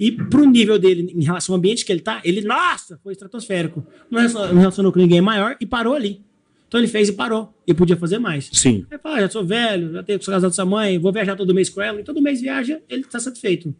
E 0.00 0.10
pro 0.10 0.44
nível 0.48 0.78
dele, 0.78 1.12
em 1.14 1.22
relação 1.24 1.54
ao 1.54 1.58
ambiente 1.58 1.84
que 1.84 1.92
ele 1.92 2.00
tá, 2.00 2.20
ele, 2.24 2.40
nossa, 2.40 2.98
foi 3.04 3.12
estratosférico. 3.12 3.86
Não 4.10 4.20
relacionou 4.58 4.90
com 4.90 4.98
ninguém 4.98 5.20
maior 5.20 5.56
e 5.60 5.66
parou 5.66 5.94
ali. 5.94 6.20
Então 6.74 6.82
ele 6.82 6.90
fez 6.90 7.08
e 7.08 7.12
parou. 7.12 7.54
E 7.64 7.72
podia 7.72 7.96
fazer 7.96 8.18
mais. 8.18 8.50
Sim. 8.52 8.84
Aí 8.90 8.98
fala, 8.98 9.14
ah, 9.14 9.20
já 9.20 9.30
sou 9.30 9.46
velho, 9.46 9.92
já 9.92 10.02
tenho 10.02 10.18
que 10.18 10.26
casado 10.26 10.50
com 10.50 10.54
sua 10.56 10.64
mãe, 10.64 10.98
vou 10.98 11.12
viajar 11.12 11.36
todo 11.36 11.54
mês 11.54 11.70
com 11.70 11.80
ela, 11.80 12.00
e 12.00 12.02
todo 12.02 12.20
mês 12.20 12.40
viaja, 12.40 12.82
ele 12.88 13.04
tá 13.04 13.20
satisfeito. 13.20 13.72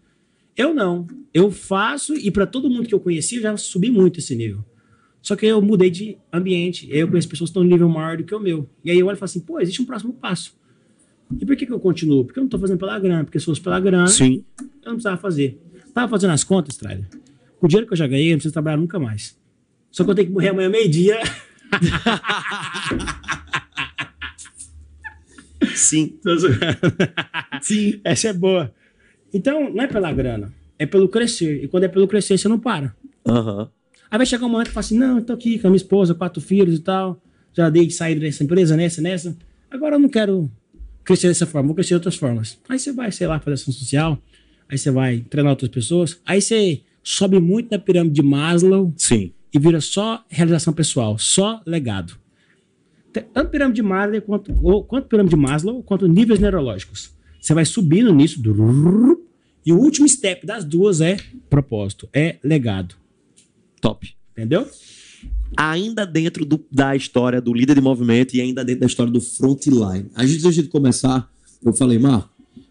Eu 0.56 0.72
não. 0.72 1.04
Eu 1.34 1.50
faço, 1.50 2.14
e 2.14 2.30
para 2.30 2.46
todo 2.46 2.70
mundo 2.70 2.86
que 2.86 2.94
eu 2.94 3.00
conheci, 3.00 3.34
eu 3.34 3.42
já 3.42 3.56
subi 3.56 3.90
muito 3.90 4.20
esse 4.20 4.36
nível. 4.36 4.64
Só 5.20 5.34
que 5.34 5.44
eu 5.44 5.60
mudei 5.60 5.90
de 5.90 6.16
ambiente. 6.32 6.86
Eu 6.88 7.08
conheço 7.08 7.28
pessoas 7.28 7.50
que 7.50 7.50
estão 7.50 7.64
no 7.64 7.68
nível 7.68 7.88
maior 7.88 8.16
do 8.16 8.22
que 8.22 8.32
o 8.32 8.38
meu. 8.38 8.70
E 8.84 8.92
aí 8.92 8.98
eu 9.00 9.08
olho 9.08 9.16
e 9.16 9.18
falo 9.18 9.24
assim, 9.24 9.40
pô, 9.40 9.58
existe 9.58 9.82
um 9.82 9.84
próximo 9.84 10.12
passo. 10.12 10.56
E 11.40 11.44
por 11.44 11.56
que, 11.56 11.66
que 11.66 11.72
eu 11.72 11.80
continuo? 11.80 12.24
Porque 12.24 12.38
eu 12.38 12.44
não 12.44 12.48
tô 12.48 12.60
fazendo 12.60 12.78
pela 12.78 12.96
grana. 13.00 13.24
Porque 13.24 13.40
se 13.40 13.46
fosse 13.46 13.60
pela 13.60 13.80
grana, 13.80 14.06
Sim. 14.06 14.44
eu 14.60 14.66
não 14.86 14.92
precisava 14.92 15.16
fazer. 15.16 15.60
Tava 15.92 16.08
fazendo 16.08 16.30
as 16.30 16.44
contas, 16.44 16.76
Trailer. 16.76 17.08
Com 17.58 17.66
o 17.66 17.68
dinheiro 17.68 17.88
que 17.88 17.92
eu 17.92 17.96
já 17.96 18.06
ganhei, 18.06 18.28
eu 18.28 18.34
não 18.34 18.36
preciso 18.36 18.52
trabalhar 18.52 18.76
nunca 18.76 19.00
mais. 19.00 19.36
Só 19.90 20.04
que 20.04 20.10
eu 20.10 20.14
tenho 20.14 20.28
que 20.28 20.32
morrer 20.32 20.50
amanhã 20.50 20.68
meio-dia. 20.68 21.18
Sim. 25.74 26.18
Sim. 27.60 28.00
Essa 28.04 28.28
é 28.28 28.32
boa. 28.32 28.72
Então, 29.32 29.72
não 29.72 29.82
é 29.82 29.86
pela 29.86 30.12
grana, 30.12 30.52
é 30.78 30.86
pelo 30.86 31.08
crescer. 31.08 31.64
E 31.64 31.68
quando 31.68 31.84
é 31.84 31.88
pelo 31.88 32.06
crescer, 32.06 32.38
você 32.38 32.48
não 32.48 32.58
para. 32.58 32.94
Aham. 33.26 33.68
Aí 34.10 34.18
vai 34.18 34.26
chegar 34.26 34.46
um 34.46 34.48
momento 34.48 34.68
que 34.68 34.72
fala 34.72 34.84
assim: 34.84 34.98
não, 34.98 35.18
eu 35.18 35.24
tô 35.24 35.32
aqui 35.32 35.58
com 35.58 35.66
a 35.66 35.70
minha 35.70 35.76
esposa, 35.76 36.14
quatro 36.14 36.40
filhos 36.40 36.76
e 36.76 36.80
tal. 36.80 37.20
Já 37.52 37.70
dei 37.70 37.86
de 37.86 37.92
sair 37.92 38.18
dessa 38.18 38.44
empresa, 38.44 38.76
nessa, 38.76 39.00
nessa. 39.00 39.36
Agora 39.70 39.96
eu 39.96 39.98
não 39.98 40.08
quero 40.08 40.50
crescer 41.04 41.28
dessa 41.28 41.46
forma, 41.46 41.66
vou 41.66 41.74
crescer 41.74 41.88
de 41.88 41.94
outras 41.94 42.16
formas. 42.16 42.58
Aí 42.68 42.78
você 42.78 42.92
vai, 42.92 43.10
sei 43.10 43.26
lá, 43.26 43.40
fazer 43.40 43.54
ação 43.54 43.72
social. 43.72 44.18
Aí 44.68 44.78
você 44.78 44.90
vai 44.90 45.18
treinar 45.18 45.52
outras 45.52 45.70
pessoas. 45.70 46.20
Aí 46.24 46.40
você 46.40 46.82
sobe 47.02 47.38
muito 47.38 47.70
na 47.70 47.78
pirâmide 47.78 48.14
de 48.14 48.22
Maslow 48.22 48.92
Sim. 48.96 49.32
E 49.54 49.58
vira 49.58 49.80
só 49.80 50.24
realização 50.28 50.72
pessoal, 50.74 51.16
só 51.16 51.62
legado. 51.64 52.18
Tanto 53.32 53.50
pirâmide 53.50 53.76
de 53.76 53.82
Maslow 53.82 54.20
quanto, 54.22 54.52
ou, 54.60 54.82
quanto 54.82 55.06
pirâmide 55.06 55.36
de 55.36 55.40
Maslow, 55.40 55.82
quanto 55.84 56.08
níveis 56.08 56.40
neurológicos. 56.40 57.12
Você 57.40 57.54
vai 57.54 57.64
subindo 57.64 58.12
nisso, 58.12 58.42
e 59.64 59.72
o 59.72 59.78
último 59.78 60.08
step 60.08 60.44
das 60.44 60.64
duas 60.64 61.00
é 61.00 61.16
propósito, 61.48 62.08
é 62.12 62.36
legado. 62.42 62.96
Top. 63.80 64.12
Entendeu? 64.32 64.66
Ainda 65.56 66.04
dentro 66.04 66.44
do- 66.44 66.64
da 66.72 66.96
história 66.96 67.40
do 67.40 67.54
líder 67.54 67.76
de 67.76 67.80
movimento 67.80 68.34
e 68.34 68.40
ainda 68.40 68.64
dentro 68.64 68.80
da 68.80 68.86
história 68.86 69.12
do 69.12 69.20
frontline. 69.20 70.10
A 70.14 70.26
gente, 70.26 70.44
antes 70.44 70.62
de 70.64 70.68
começar, 70.68 71.30
eu 71.64 71.72
falei, 71.72 71.98
Mar, 71.98 72.28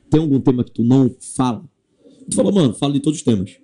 tem 0.10 0.20
algum 0.20 0.40
tema 0.42 0.63
que 0.63 0.72
tu 0.72 0.84
não 0.84 1.16
fala? 1.36 1.63
Tu 2.30 2.36
falou, 2.36 2.52
mano, 2.54 2.74
fala 2.74 2.92
de 2.94 3.00
todos 3.00 3.20
os 3.20 3.24
temas. 3.24 3.56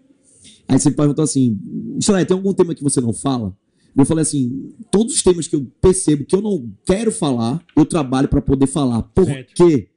Aí 0.70 0.80
você 0.80 0.92
perguntou 0.92 1.24
assim, 1.24 1.60
lá, 2.08 2.24
tem 2.24 2.38
algum 2.38 2.54
tema 2.54 2.76
que 2.76 2.84
você 2.84 3.02
não 3.02 3.12
fala? 3.12 3.58
Eu 3.98 4.06
falei 4.06 4.22
assim, 4.22 4.72
todos 4.92 5.16
os 5.16 5.24
temas 5.24 5.48
que 5.48 5.56
eu 5.56 5.66
percebo 5.82 6.24
que 6.24 6.36
eu 6.36 6.42
não 6.42 6.72
quero 6.86 7.12
falar, 7.12 7.60
eu 7.76 7.84
trabalho 7.84 8.28
para 8.28 8.40
poder 8.40 8.68
falar. 8.68 9.02
Porque, 9.02 9.88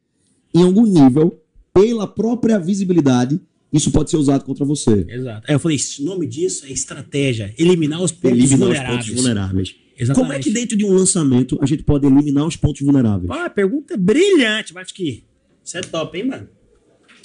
em 0.54 0.62
algum 0.62 0.86
nível, 0.86 1.38
pela 1.74 2.06
própria 2.06 2.58
visibilidade, 2.58 3.38
isso 3.70 3.90
pode 3.90 4.10
ser 4.10 4.16
usado 4.16 4.44
contra 4.44 4.64
você. 4.64 5.04
Exato. 5.08 5.46
Aí 5.46 5.54
eu 5.54 5.58
falei, 5.58 5.76
o 6.00 6.04
nome 6.04 6.26
disso 6.26 6.64
é 6.64 6.72
estratégia, 6.72 7.54
eliminar 7.58 8.02
os 8.02 8.10
pontos 8.10 8.38
Eliminar 8.38 8.54
os 8.54 8.58
vulneráveis. 8.58 9.06
pontos 9.06 9.14
vulneráveis. 9.14 9.74
Exatamente. 9.94 10.14
Como 10.14 10.32
é 10.32 10.42
que 10.42 10.50
dentro 10.50 10.76
de 10.76 10.84
um 10.86 10.92
lançamento 10.94 11.58
a 11.60 11.66
gente 11.66 11.82
pode 11.82 12.06
eliminar 12.06 12.46
os 12.46 12.56
pontos 12.56 12.80
vulneráveis? 12.80 13.28
Pô, 13.28 13.50
pergunta 13.50 13.94
brilhante, 13.96 14.72
mas 14.72 14.90
que 14.90 15.22
isso 15.62 15.76
é 15.76 15.82
top, 15.82 16.18
hein, 16.18 16.24
mano? 16.28 16.48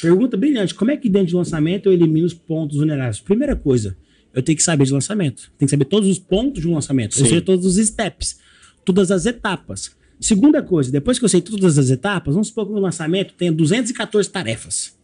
Pergunta 0.02 0.38
brilhante. 0.38 0.74
Como 0.74 0.92
é 0.92 0.98
que 0.98 1.10
dentro 1.10 1.30
de 1.30 1.36
lançamento 1.36 1.88
eu 1.88 1.94
elimino 1.94 2.26
os 2.26 2.34
pontos 2.34 2.78
vulneráveis? 2.78 3.20
Primeira 3.20 3.56
coisa, 3.56 3.98
eu 4.34 4.42
tenho 4.44 4.56
que 4.56 4.64
saber 4.64 4.86
de 4.86 4.94
lançamento. 4.94 5.52
Tem 5.58 5.66
que 5.66 5.72
saber 5.72 5.86
todos 5.86 6.08
os 6.10 6.20
pontos 6.20 6.62
de 6.62 6.68
um 6.68 6.74
lançamento, 6.74 7.18
ou 7.18 7.24
Sim. 7.24 7.30
seja, 7.30 7.42
todos 7.42 7.66
os 7.66 7.86
steps, 7.88 8.40
todas 8.86 9.12
as 9.12 9.26
etapas. 9.26 9.96
Segunda 10.20 10.62
coisa, 10.64 10.92
depois 10.92 11.20
que 11.20 11.26
eu 11.26 11.30
sei 11.30 11.42
todas 11.42 11.78
as 11.78 11.90
etapas, 11.90 12.34
vamos 12.34 12.48
supor 12.48 12.66
que 12.66 12.74
o 12.74 12.80
lançamento 12.80 13.34
tenha 13.36 13.52
214 13.52 14.30
tarefas. 14.30 14.96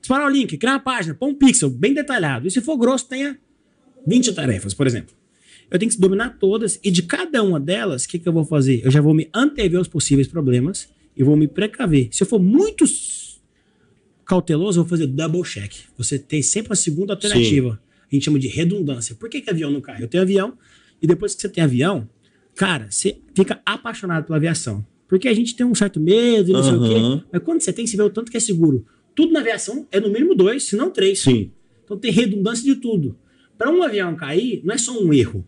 Disparar 0.00 0.26
o 0.26 0.30
link, 0.30 0.56
criar 0.56 0.72
uma 0.72 0.80
página, 0.80 1.14
pôr 1.14 1.28
um 1.28 1.34
pixel 1.34 1.70
bem 1.70 1.94
detalhado. 1.94 2.46
E 2.46 2.50
se 2.50 2.60
for 2.60 2.76
grosso, 2.76 3.08
tenha 3.08 3.38
20 4.06 4.32
tarefas, 4.32 4.74
por 4.74 4.86
exemplo. 4.86 5.14
Eu 5.70 5.78
tenho 5.78 5.90
que 5.90 5.98
dominar 5.98 6.36
todas 6.38 6.80
e 6.82 6.90
de 6.90 7.02
cada 7.02 7.42
uma 7.42 7.60
delas, 7.60 8.04
o 8.04 8.08
que, 8.08 8.18
que 8.18 8.28
eu 8.28 8.32
vou 8.32 8.44
fazer? 8.44 8.80
Eu 8.84 8.90
já 8.90 9.00
vou 9.00 9.14
me 9.14 9.28
antever 9.32 9.78
aos 9.78 9.88
possíveis 9.88 10.26
problemas 10.26 10.88
e 11.16 11.22
vou 11.22 11.36
me 11.36 11.46
precaver. 11.46 12.08
Se 12.10 12.22
eu 12.22 12.26
for 12.26 12.40
muito 12.40 12.84
cauteloso, 14.30 14.78
eu 14.78 14.84
vou 14.84 14.90
fazer 14.90 15.08
double 15.08 15.42
check. 15.42 15.72
Você 15.98 16.16
tem 16.16 16.40
sempre 16.40 16.72
a 16.72 16.76
segunda 16.76 17.14
alternativa. 17.14 17.80
A 18.10 18.14
gente 18.14 18.24
chama 18.24 18.38
de 18.38 18.46
redundância. 18.46 19.16
Por 19.16 19.28
que, 19.28 19.40
que 19.40 19.50
avião 19.50 19.72
não 19.72 19.80
cai? 19.80 20.00
Eu 20.00 20.06
tenho 20.06 20.22
avião 20.22 20.56
e 21.02 21.06
depois 21.06 21.34
que 21.34 21.42
você 21.42 21.48
tem 21.48 21.64
avião, 21.64 22.08
cara, 22.54 22.86
você 22.88 23.18
fica 23.34 23.60
apaixonado 23.66 24.26
pela 24.26 24.36
aviação. 24.36 24.86
Porque 25.08 25.26
a 25.26 25.34
gente 25.34 25.56
tem 25.56 25.66
um 25.66 25.74
certo 25.74 25.98
medo 25.98 26.48
e 26.48 26.52
não 26.52 26.62
sei 26.62 26.74
o 26.74 26.80
quê. 26.80 27.24
Mas 27.32 27.42
quando 27.42 27.60
você 27.60 27.72
tem, 27.72 27.84
você 27.84 27.96
vê 27.96 28.04
o 28.04 28.10
tanto 28.10 28.30
que 28.30 28.36
é 28.36 28.40
seguro. 28.40 28.86
Tudo 29.16 29.32
na 29.32 29.40
aviação 29.40 29.88
é 29.90 29.98
no 29.98 30.08
mínimo 30.08 30.36
dois, 30.36 30.62
se 30.62 30.76
não 30.76 30.90
três. 30.90 31.18
Sim. 31.22 31.50
Então 31.84 31.98
tem 31.98 32.12
redundância 32.12 32.62
de 32.64 32.80
tudo. 32.80 33.18
Para 33.58 33.68
um 33.68 33.82
avião 33.82 34.14
cair, 34.14 34.62
não 34.64 34.72
é 34.72 34.78
só 34.78 34.96
um 34.96 35.12
erro. 35.12 35.44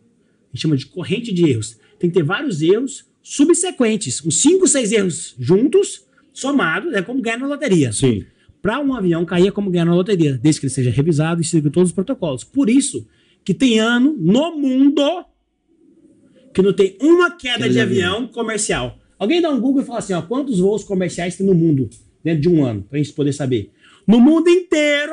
A 0.52 0.56
gente 0.56 0.62
chama 0.62 0.76
de 0.76 0.86
corrente 0.86 1.32
de 1.32 1.48
erros. 1.48 1.78
Tem 2.00 2.10
que 2.10 2.14
ter 2.14 2.24
vários 2.24 2.60
erros 2.60 3.06
subsequentes. 3.22 4.26
Uns 4.26 4.42
5, 4.42 4.66
6 4.66 4.92
erros 4.92 5.34
juntos, 5.38 6.04
somados, 6.32 6.92
é 6.94 7.00
como 7.00 7.22
ganhar 7.22 7.38
na 7.38 7.46
loteria. 7.46 7.92
Sim. 7.92 8.24
Para 8.62 8.78
um 8.78 8.94
avião 8.94 9.24
cair 9.24 9.48
é 9.48 9.50
como 9.50 9.70
ganhar 9.70 9.84
na 9.84 9.94
loteria, 9.94 10.38
desde 10.40 10.60
que 10.60 10.66
ele 10.66 10.72
seja 10.72 10.90
revisado 10.90 11.40
e 11.40 11.44
siga 11.44 11.68
todos 11.68 11.90
os 11.90 11.94
protocolos. 11.94 12.44
Por 12.44 12.70
isso 12.70 13.04
que 13.44 13.52
tem 13.52 13.80
ano 13.80 14.16
no 14.16 14.56
mundo 14.56 15.02
que 16.54 16.62
não 16.62 16.72
tem 16.72 16.96
uma 17.00 17.32
queda 17.32 17.68
de 17.68 17.80
avião 17.80 18.28
comercial. 18.28 18.98
Alguém 19.18 19.40
dá 19.40 19.50
um 19.50 19.60
Google 19.60 19.82
e 19.82 19.84
fala 19.84 19.98
assim, 19.98 20.12
ó, 20.12 20.22
quantos 20.22 20.60
voos 20.60 20.84
comerciais 20.84 21.36
tem 21.36 21.44
no 21.44 21.54
mundo 21.54 21.90
dentro 22.22 22.40
de 22.40 22.48
um 22.48 22.64
ano, 22.64 22.82
pra 22.82 22.98
gente 22.98 23.12
poder 23.12 23.32
saber. 23.32 23.72
No 24.06 24.20
mundo 24.20 24.48
inteiro, 24.48 25.12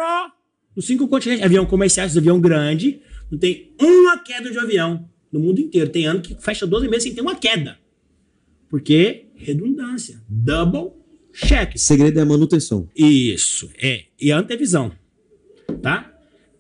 nos 0.76 0.86
cinco 0.86 1.08
continentes, 1.08 1.44
avião 1.44 1.66
comercial, 1.66 2.06
esse 2.06 2.18
avião 2.18 2.40
grande, 2.40 3.02
não 3.32 3.40
tem 3.40 3.74
uma 3.82 4.18
queda 4.20 4.52
de 4.52 4.60
avião 4.60 5.10
no 5.32 5.40
mundo 5.40 5.60
inteiro. 5.60 5.90
Tem 5.90 6.06
ano 6.06 6.22
que 6.22 6.36
fecha 6.36 6.68
12 6.68 6.88
meses 6.88 7.04
sem 7.04 7.16
ter 7.16 7.22
uma 7.22 7.36
queda. 7.36 7.78
Porque 8.70 9.26
redundância, 9.36 10.22
double 10.28 10.99
check. 11.46 11.76
O 11.76 11.80
segredo 11.80 12.20
é 12.20 12.22
a 12.22 12.26
manutenção. 12.26 12.88
Isso, 12.96 13.70
é. 13.82 14.04
E 14.20 14.32
a 14.32 14.38
antevisão. 14.38 14.92
Tá? 15.82 16.12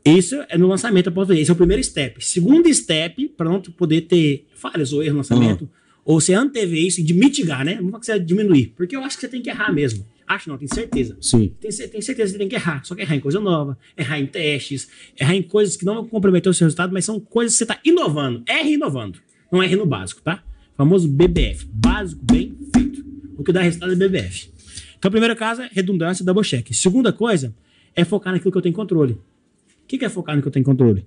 Isso 0.05 0.35
é 0.49 0.57
no 0.57 0.67
lançamento, 0.67 1.07
eu 1.07 1.13
posso 1.13 1.27
ver. 1.27 1.39
Esse 1.39 1.49
é 1.49 1.53
o 1.53 1.57
primeiro 1.57 1.83
step. 1.83 2.23
Segundo 2.23 2.73
step, 2.73 3.29
para 3.29 3.49
não 3.49 3.61
poder 3.61 4.01
ter 4.01 4.47
falhas 4.55 4.93
ou 4.93 5.03
erro 5.03 5.13
no 5.13 5.17
lançamento, 5.17 5.69
ou 6.05 6.19
você 6.19 6.33
antever 6.33 6.79
isso 6.79 7.01
e 7.01 7.03
de 7.03 7.13
mitigar, 7.13 7.63
né? 7.63 7.79
Não 7.81 7.99
que 7.99 8.05
você 8.05 8.19
diminuir. 8.19 8.73
Porque 8.75 8.95
eu 8.95 9.03
acho 9.03 9.17
que 9.17 9.21
você 9.21 9.27
tem 9.27 9.41
que 9.41 9.49
errar 9.49 9.71
mesmo. 9.71 10.05
Acho 10.27 10.49
não, 10.49 10.57
tenho 10.57 10.73
certeza. 10.73 11.17
Sim. 11.19 11.53
Tem 11.59 11.71
certeza 11.71 12.13
que 12.13 12.27
você 12.27 12.37
tem 12.37 12.47
que 12.47 12.55
errar. 12.55 12.83
Só 12.83 12.95
que 12.95 13.01
errar 13.01 13.15
em 13.15 13.19
coisa 13.19 13.39
nova, 13.39 13.77
errar 13.97 14.19
em 14.19 14.25
testes, 14.25 14.87
errar 15.19 15.35
em 15.35 15.41
coisas 15.43 15.75
que 15.75 15.85
não 15.85 15.95
vão 15.95 16.07
comprometer 16.07 16.49
o 16.49 16.53
seu 16.53 16.65
resultado, 16.65 16.93
mas 16.93 17.05
são 17.05 17.19
coisas 17.19 17.53
que 17.53 17.57
você 17.57 17.63
está 17.63 17.79
inovando. 17.83 18.43
Erre 18.47 18.73
inovando. 18.73 19.19
Não 19.51 19.61
erre 19.61 19.75
no 19.75 19.85
básico, 19.85 20.21
tá? 20.21 20.43
famoso 20.79 21.09
BBF. 21.09 21.67
Básico, 21.73 22.21
bem 22.23 22.57
feito. 22.73 23.03
O 23.37 23.43
que 23.43 23.51
dá 23.51 23.61
resultado 23.61 23.91
é 23.91 23.95
BBF. 23.97 24.49
Então, 24.99 25.09
primeiro 25.09 25.35
caso 25.35 25.61
é 25.61 25.69
redundância, 25.71 26.23
double 26.23 26.43
check. 26.43 26.71
Segunda 26.73 27.11
coisa 27.11 27.55
é 27.95 28.03
focar 28.03 28.33
naquilo 28.33 28.51
que 28.51 28.57
eu 28.57 28.61
tenho 28.61 28.75
controle. 28.75 29.13
O 29.13 29.87
que 29.87 29.97
que 29.97 30.05
é 30.05 30.09
focar 30.09 30.35
no 30.35 30.41
que 30.41 30.47
eu 30.47 30.51
tenho 30.51 30.65
controle? 30.65 31.05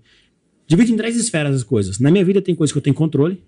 Divide 0.66 0.92
em 0.92 0.96
três 0.96 1.14
esferas 1.14 1.54
as 1.54 1.62
coisas. 1.62 1.98
Na 1.98 2.10
minha 2.10 2.24
vida 2.24 2.40
tem 2.40 2.54
coisas 2.54 2.72
que 2.72 2.78
eu 2.78 2.82
tenho 2.82 2.96
controle. 2.96 3.42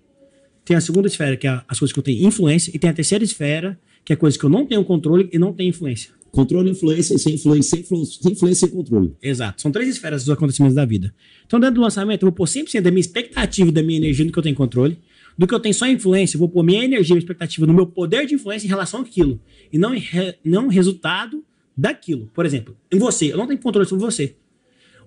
Tem 0.63 0.77
a 0.77 0.81
segunda 0.81 1.07
esfera, 1.07 1.35
que 1.35 1.47
é 1.47 1.61
as 1.67 1.79
coisas 1.79 1.91
que 1.91 1.99
eu 1.99 2.03
tenho 2.03 2.27
influência. 2.27 2.71
E 2.73 2.79
tem 2.79 2.89
a 2.89 2.93
terceira 2.93 3.23
esfera, 3.23 3.77
que 4.03 4.13
é 4.13 4.15
coisas 4.15 4.39
que 4.39 4.45
eu 4.45 4.49
não 4.49 4.65
tenho 4.65 4.83
controle 4.85 5.29
e 5.33 5.39
não 5.39 5.51
tenho 5.51 5.69
influência. 5.69 6.11
Controle, 6.31 6.69
influência 6.69 7.15
e 7.15 7.19
sem 7.19 7.35
influência, 7.35 7.71
sem 7.71 7.79
influência, 7.79 8.21
sem 8.21 8.31
influência 8.33 8.65
e 8.65 8.69
controle. 8.69 9.15
Exato. 9.21 9.61
São 9.61 9.71
três 9.71 9.89
esferas 9.89 10.25
dos 10.25 10.33
acontecimentos 10.33 10.75
da 10.75 10.85
vida. 10.85 11.13
Então, 11.45 11.59
dentro 11.59 11.75
do 11.75 11.81
lançamento, 11.81 12.23
eu 12.23 12.27
vou 12.27 12.35
pôr 12.35 12.45
100% 12.45 12.81
da 12.81 12.91
minha 12.91 12.99
expectativa 12.99 13.69
e 13.69 13.71
da 13.71 13.81
minha 13.81 13.97
energia 13.97 14.25
no 14.25 14.31
que 14.31 14.37
eu 14.37 14.43
tenho 14.43 14.55
controle. 14.55 14.97
Do 15.37 15.45
que 15.45 15.53
eu 15.53 15.59
tenho 15.59 15.73
só 15.75 15.85
influência, 15.87 16.37
eu 16.37 16.39
vou 16.39 16.47
pôr 16.49 16.63
minha 16.63 16.83
energia 16.83 17.15
e 17.15 17.19
expectativa 17.19 17.65
no 17.65 17.73
meu 17.73 17.85
poder 17.85 18.25
de 18.25 18.35
influência 18.35 18.65
em 18.65 18.69
relação 18.69 19.01
àquilo. 19.01 19.39
E 19.71 19.77
não 19.77 19.93
em 19.93 19.99
re, 19.99 20.35
não 20.43 20.67
resultado 20.67 21.43
daquilo. 21.75 22.29
Por 22.33 22.45
exemplo, 22.45 22.75
em 22.91 22.97
você, 22.97 23.33
eu 23.33 23.37
não 23.37 23.45
tenho 23.47 23.59
controle 23.59 23.87
sobre 23.87 24.05
você. 24.05 24.35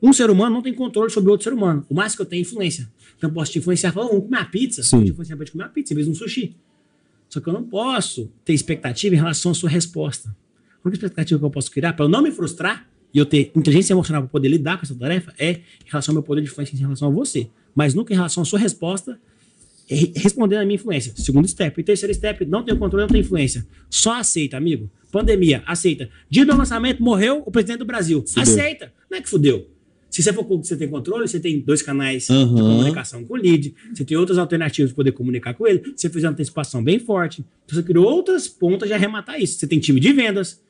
Um 0.03 0.13
ser 0.13 0.31
humano 0.31 0.55
não 0.55 0.63
tem 0.63 0.73
controle 0.75 1.11
sobre 1.11 1.31
outro 1.31 1.45
ser 1.45 1.53
humano. 1.53 1.85
O 1.89 1.95
mais 1.95 2.15
que 2.15 2.21
eu 2.23 2.27
tenho 2.27 2.41
é 2.41 2.43
influência. 2.43 2.89
Então, 3.17 3.31
eu 3.31 3.35
posso 3.35 3.51
te 3.53 3.59
influenciar, 3.59 3.91
falar, 3.93 4.07
vamos 4.09 4.25
comer 4.25 4.37
uma 4.37 4.45
pizza. 4.45 4.83
Sim. 4.83 5.03
Te 5.03 5.11
influenciar 5.11 5.37
pra 5.37 5.45
gente 5.45 5.53
comer 5.53 5.65
uma 5.65 5.71
pizza 5.71 5.93
em 5.93 5.97
vez 5.97 6.07
de 6.07 6.13
um 6.13 6.15
sushi. 6.15 6.55
Só 7.29 7.41
que 7.41 7.49
eu 7.49 7.53
não 7.53 7.65
posso 7.65 8.31
ter 8.45 8.53
expectativa 8.53 9.15
em 9.15 9.19
relação 9.19 9.51
à 9.51 9.55
sua 9.55 9.69
resposta. 9.69 10.29
A 10.85 10.89
única 10.89 11.05
expectativa 11.05 11.39
que 11.39 11.45
eu 11.45 11.51
posso 11.51 11.71
criar 11.71 11.95
para 11.95 12.05
eu 12.05 12.09
não 12.09 12.23
me 12.23 12.31
frustrar 12.31 12.89
e 13.13 13.19
eu 13.19 13.27
ter 13.27 13.51
inteligência 13.57 13.93
emocional 13.93 14.23
para 14.23 14.31
poder 14.31 14.49
lidar 14.49 14.77
com 14.77 14.85
essa 14.85 14.95
tarefa 14.95 15.35
é 15.39 15.53
em 15.53 15.91
relação 15.91 16.13
ao 16.13 16.15
meu 16.15 16.23
poder 16.23 16.43
de 16.43 16.49
influência 16.49 16.77
em 16.77 16.79
relação 16.79 17.09
a 17.09 17.11
você. 17.11 17.49
Mas 17.75 17.93
nunca 17.95 18.13
em 18.13 18.17
relação 18.17 18.43
à 18.43 18.47
sua 18.47 18.59
resposta, 18.59 19.13
re- 19.13 19.19
respondendo 20.17 20.61
à 20.61 20.65
minha 20.65 20.75
influência. 20.77 21.13
Segundo 21.17 21.47
step. 21.49 21.81
E 21.81 21.85
terceiro 21.85 22.13
step, 22.15 22.45
não 22.45 22.63
tenho 22.63 22.79
controle, 22.79 23.03
não 23.05 23.09
tenho 23.09 23.21
influência. 23.23 23.67
Só 23.89 24.15
aceita, 24.19 24.57
amigo. 24.57 24.91
Pandemia, 25.11 25.63
aceita. 25.67 26.09
Dia 26.29 26.45
do 26.45 26.57
lançamento, 26.57 27.03
morreu 27.03 27.43
o 27.47 27.51
presidente 27.51 27.79
do 27.79 27.85
Brasil. 27.85 28.23
Fudeu. 28.27 28.43
Aceita. 28.43 28.93
Não 29.11 29.19
é 29.19 29.21
que 29.23 29.29
fudeu. 29.29 29.67
Se 30.11 30.23
você 30.23 30.33
for 30.33 30.45
com- 30.45 30.63
você 30.63 30.77
tem 30.77 30.89
controle, 30.89 31.29
você 31.29 31.39
tem 31.39 31.61
dois 31.61 31.83
canais 31.83 32.27
de 32.27 32.33
Aham. 32.33 32.55
comunicação 32.57 33.25
com 33.25 33.35
o 33.35 33.37
lead, 33.37 33.75
você 33.93 34.05
tem 34.05 34.17
outras 34.17 34.39
alternativas 34.39 34.91
de 34.91 34.97
poder 34.97 35.13
comunicar 35.13 35.53
com 35.53 35.67
ele, 35.67 35.83
você 35.95 36.09
fez 36.09 36.25
uma 36.25 36.31
antecipação 36.31 36.83
bem 36.83 36.99
forte, 36.99 37.45
então 37.67 37.77
você 37.79 37.83
criou 37.83 38.07
outras 38.07 38.49
pontas 38.49 38.89
de 38.89 38.95
arrematar 38.95 39.39
isso. 39.41 39.59
Você 39.59 39.67
tem 39.67 39.79
time 39.79 40.01
de 40.01 40.11
vendas. 40.15 40.63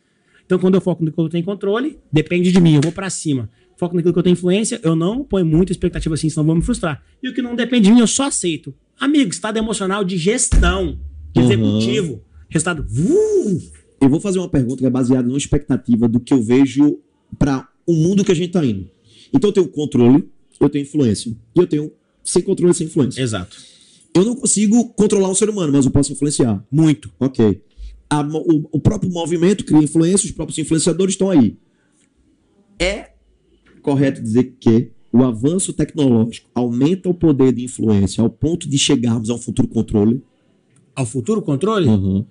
Então, 0.45 0.59
quando 0.59 0.75
eu 0.75 0.81
foco 0.81 1.05
no 1.05 1.13
que 1.13 1.21
eu 1.21 1.29
tenho 1.29 1.45
controle, 1.45 1.99
depende 2.13 2.51
de 2.51 2.61
mim, 2.61 2.75
eu 2.75 2.81
vou 2.83 2.91
pra 2.91 3.09
cima. 3.11 3.49
Foco 3.77 3.95
naquilo 3.95 4.13
que 4.13 4.19
eu 4.19 4.23
tenho 4.25 4.33
influência, 4.33 4.81
eu 4.83 4.97
não 4.97 5.23
ponho 5.23 5.47
muita 5.47 5.71
expectativa 5.71 6.15
assim, 6.17 6.29
senão 6.29 6.45
vou 6.45 6.57
me 6.57 6.63
frustrar. 6.63 7.01
E 7.23 7.29
o 7.29 7.35
que 7.35 7.41
não 7.41 7.55
depende 7.55 7.87
de 7.89 7.93
mim, 7.95 8.01
eu 8.01 8.07
só 8.09 8.25
aceito. 8.25 8.75
Amigo, 9.01 9.31
estado 9.31 9.59
emocional 9.59 10.05
de 10.05 10.17
gestão, 10.17 10.99
de 11.33 11.41
executivo. 11.41 12.23
Resultado. 12.49 12.87
Uh, 12.91 13.63
Eu 14.01 14.09
vou 14.09 14.21
fazer 14.21 14.39
uma 14.39 14.49
pergunta 14.49 14.79
que 14.79 14.87
é 14.87 14.91
baseada 14.91 15.27
numa 15.27 15.39
expectativa 15.39 16.09
do 16.09 16.19
que 16.21 16.33
eu 16.33 16.43
vejo 16.43 16.99
para 17.39 17.69
o 17.87 17.93
mundo 17.93 18.25
que 18.25 18.33
a 18.33 18.35
gente 18.35 18.53
tá 18.53 18.65
indo. 18.65 18.89
Então 19.33 19.51
eu 19.51 19.53
tenho 19.55 19.69
controle, 19.69 20.29
eu 20.59 20.69
tenho 20.69 20.83
influência. 20.83 21.31
E 21.31 21.61
eu 21.61 21.67
tenho 21.67 21.93
sem 22.25 22.43
controle 22.43 22.73
e 22.73 22.75
sem 22.75 22.87
influência. 22.87 23.21
Exato. 23.21 23.57
Eu 24.15 24.25
não 24.25 24.35
consigo 24.35 24.89
controlar 24.95 25.29
um 25.29 25.35
ser 25.35 25.49
humano, 25.49 25.73
mas 25.73 25.85
eu 25.85 25.91
posso 25.91 26.13
influenciar. 26.13 26.65
Muito. 26.71 27.13
Ok. 27.21 27.63
A 28.11 28.23
o, 28.23 28.69
o 28.73 28.81
próprio 28.81 29.13
movimento 29.13 29.65
cria 29.65 29.83
influência, 29.83 30.27
os 30.27 30.33
próprios 30.33 30.59
influenciadores 30.59 31.15
estão 31.15 31.31
aí. 31.31 31.57
É 32.79 33.11
correto 33.83 34.23
dizer 34.23 34.57
que 34.59 34.91
o 35.13 35.25
avanço 35.25 35.73
tecnológico 35.73 36.51
aumenta 36.55 37.09
o 37.09 37.15
poder 37.15 37.53
de 37.53 37.65
influência 37.65 38.23
ao 38.23 38.31
ponto 38.31 38.69
de 38.69 38.79
chegarmos 38.79 39.31
a 39.31 39.35
um 39.35 39.39
futuro 39.39 39.69
controle? 39.69 40.23
Ao 40.95 41.07
futuro 41.07 41.41
controle? 41.41 41.89
Uhum. 41.89 42.25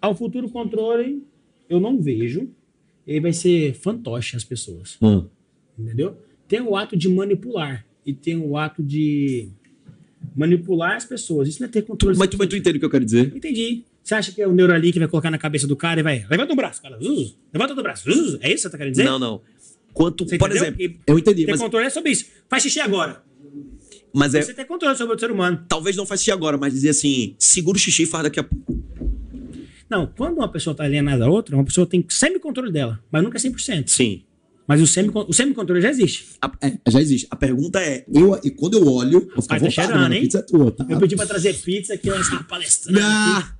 Ao 0.00 0.14
futuro 0.14 0.48
controle, 0.50 1.22
eu 1.68 1.80
não 1.80 2.00
vejo. 2.00 2.48
E 3.06 3.12
aí 3.12 3.20
vai 3.20 3.32
ser 3.32 3.74
fantoche 3.74 4.36
as 4.36 4.44
pessoas. 4.44 4.98
Ah, 5.02 5.24
Entendeu? 5.78 6.16
Tem 6.46 6.60
o 6.60 6.76
ato 6.76 6.96
de 6.96 7.08
manipular. 7.08 7.86
E 8.04 8.12
tem 8.12 8.36
o 8.36 8.56
ato 8.56 8.82
de 8.82 9.48
manipular 10.36 10.96
as 10.96 11.04
pessoas. 11.04 11.48
Isso 11.48 11.60
não 11.60 11.68
é 11.68 11.70
ter 11.70 11.82
controle. 11.82 12.16
Mas 12.18 12.28
tu, 12.28 12.36
mas 12.38 12.48
tu 12.48 12.56
entende 12.56 12.76
o 12.76 12.80
que 12.80 12.86
eu 12.86 12.90
quero 12.90 13.04
dizer? 13.04 13.34
Entendi. 13.34 13.84
Você 14.02 14.14
acha 14.14 14.32
que 14.32 14.42
é 14.42 14.46
o 14.46 14.52
Neuralink 14.52 14.92
que 14.92 14.98
vai 14.98 15.08
colocar 15.08 15.30
na 15.30 15.38
cabeça 15.38 15.66
do 15.66 15.74
cara 15.74 16.00
e 16.00 16.02
vai. 16.02 16.26
Levanta 16.28 16.52
o 16.52 16.56
braço, 16.56 16.82
cara. 16.82 16.98
Zuz, 17.00 17.34
levanta 17.52 17.72
o 17.72 17.82
braço. 17.82 18.12
Zuz. 18.12 18.38
É 18.42 18.48
isso 18.48 18.56
que 18.56 18.58
você 18.58 18.70
tá 18.70 18.76
querendo 18.76 18.92
dizer? 18.92 19.04
Não, 19.04 19.18
não. 19.18 19.40
Quanto, 19.94 20.24
Você 20.28 20.36
por 20.36 20.50
entendeu? 20.50 20.64
exemplo, 20.68 20.82
E 20.82 20.98
eu 21.06 21.18
entendi, 21.18 21.44
Ter 21.46 21.52
mas, 21.52 21.60
controle 21.60 21.86
é 21.86 21.90
sobre 21.90 22.10
isso. 22.10 22.26
Faz 22.50 22.62
xixi 22.62 22.80
agora. 22.80 23.22
mas 24.12 24.34
é, 24.34 24.42
Você 24.42 24.52
tem 24.52 24.66
controle 24.66 24.96
sobre 24.96 25.14
o 25.16 25.18
ser 25.18 25.30
humano. 25.30 25.64
talvez 25.68 25.96
não 25.96 26.04
faça 26.04 26.18
xixi 26.20 26.32
agora, 26.32 26.58
mas 26.58 26.72
dizer 26.74 26.90
assim, 26.90 27.34
segura 27.38 27.76
o 27.76 27.80
xixi 27.80 28.02
e 28.02 28.06
faz 28.06 28.24
daqui 28.24 28.40
a 28.40 28.44
pouco. 28.44 28.84
Não, 29.88 30.06
quando 30.06 30.34
uma 30.38 30.48
pessoa 30.50 30.74
tá 30.74 30.84
alienada 30.84 31.24
a 31.24 31.30
outra, 31.30 31.54
uma 31.56 31.64
pessoa 31.64 31.86
tem 31.86 32.04
semi-controle 32.08 32.72
dela, 32.72 32.98
mas 33.10 33.22
nunca 33.22 33.38
é 33.38 33.40
100%. 33.40 33.88
Sim. 33.88 34.24
Mas 34.66 34.80
o 34.80 34.86
semi- 34.86 35.12
o 35.14 35.32
semi-controle 35.32 35.80
já 35.82 35.90
existe. 35.90 36.26
A- 36.40 36.50
é, 36.62 36.78
já 36.90 37.00
existe. 37.00 37.26
A 37.30 37.36
pergunta 37.36 37.78
é, 37.80 38.04
eu, 38.12 38.40
e 38.42 38.50
quando 38.50 38.78
eu 38.78 38.86
olho, 38.90 39.18
eu 39.18 39.20
fico 39.42 39.46
Pai, 39.46 39.58
tá 39.60 39.66
vontade, 39.66 39.74
cheirando, 39.74 40.00
mano, 40.00 40.14
hein? 40.14 40.22
pizza 40.22 40.38
é 40.38 40.42
tua, 40.42 40.70
tá? 40.72 40.86
Eu 40.88 40.98
pedi 40.98 41.16
pra 41.16 41.26
trazer 41.26 41.52
pizza 41.60 41.92
aqui, 41.94 42.08
essa 42.10 42.42
palestrante. 42.44 42.98
aqui. 42.98 43.06
Ah, 43.06 43.54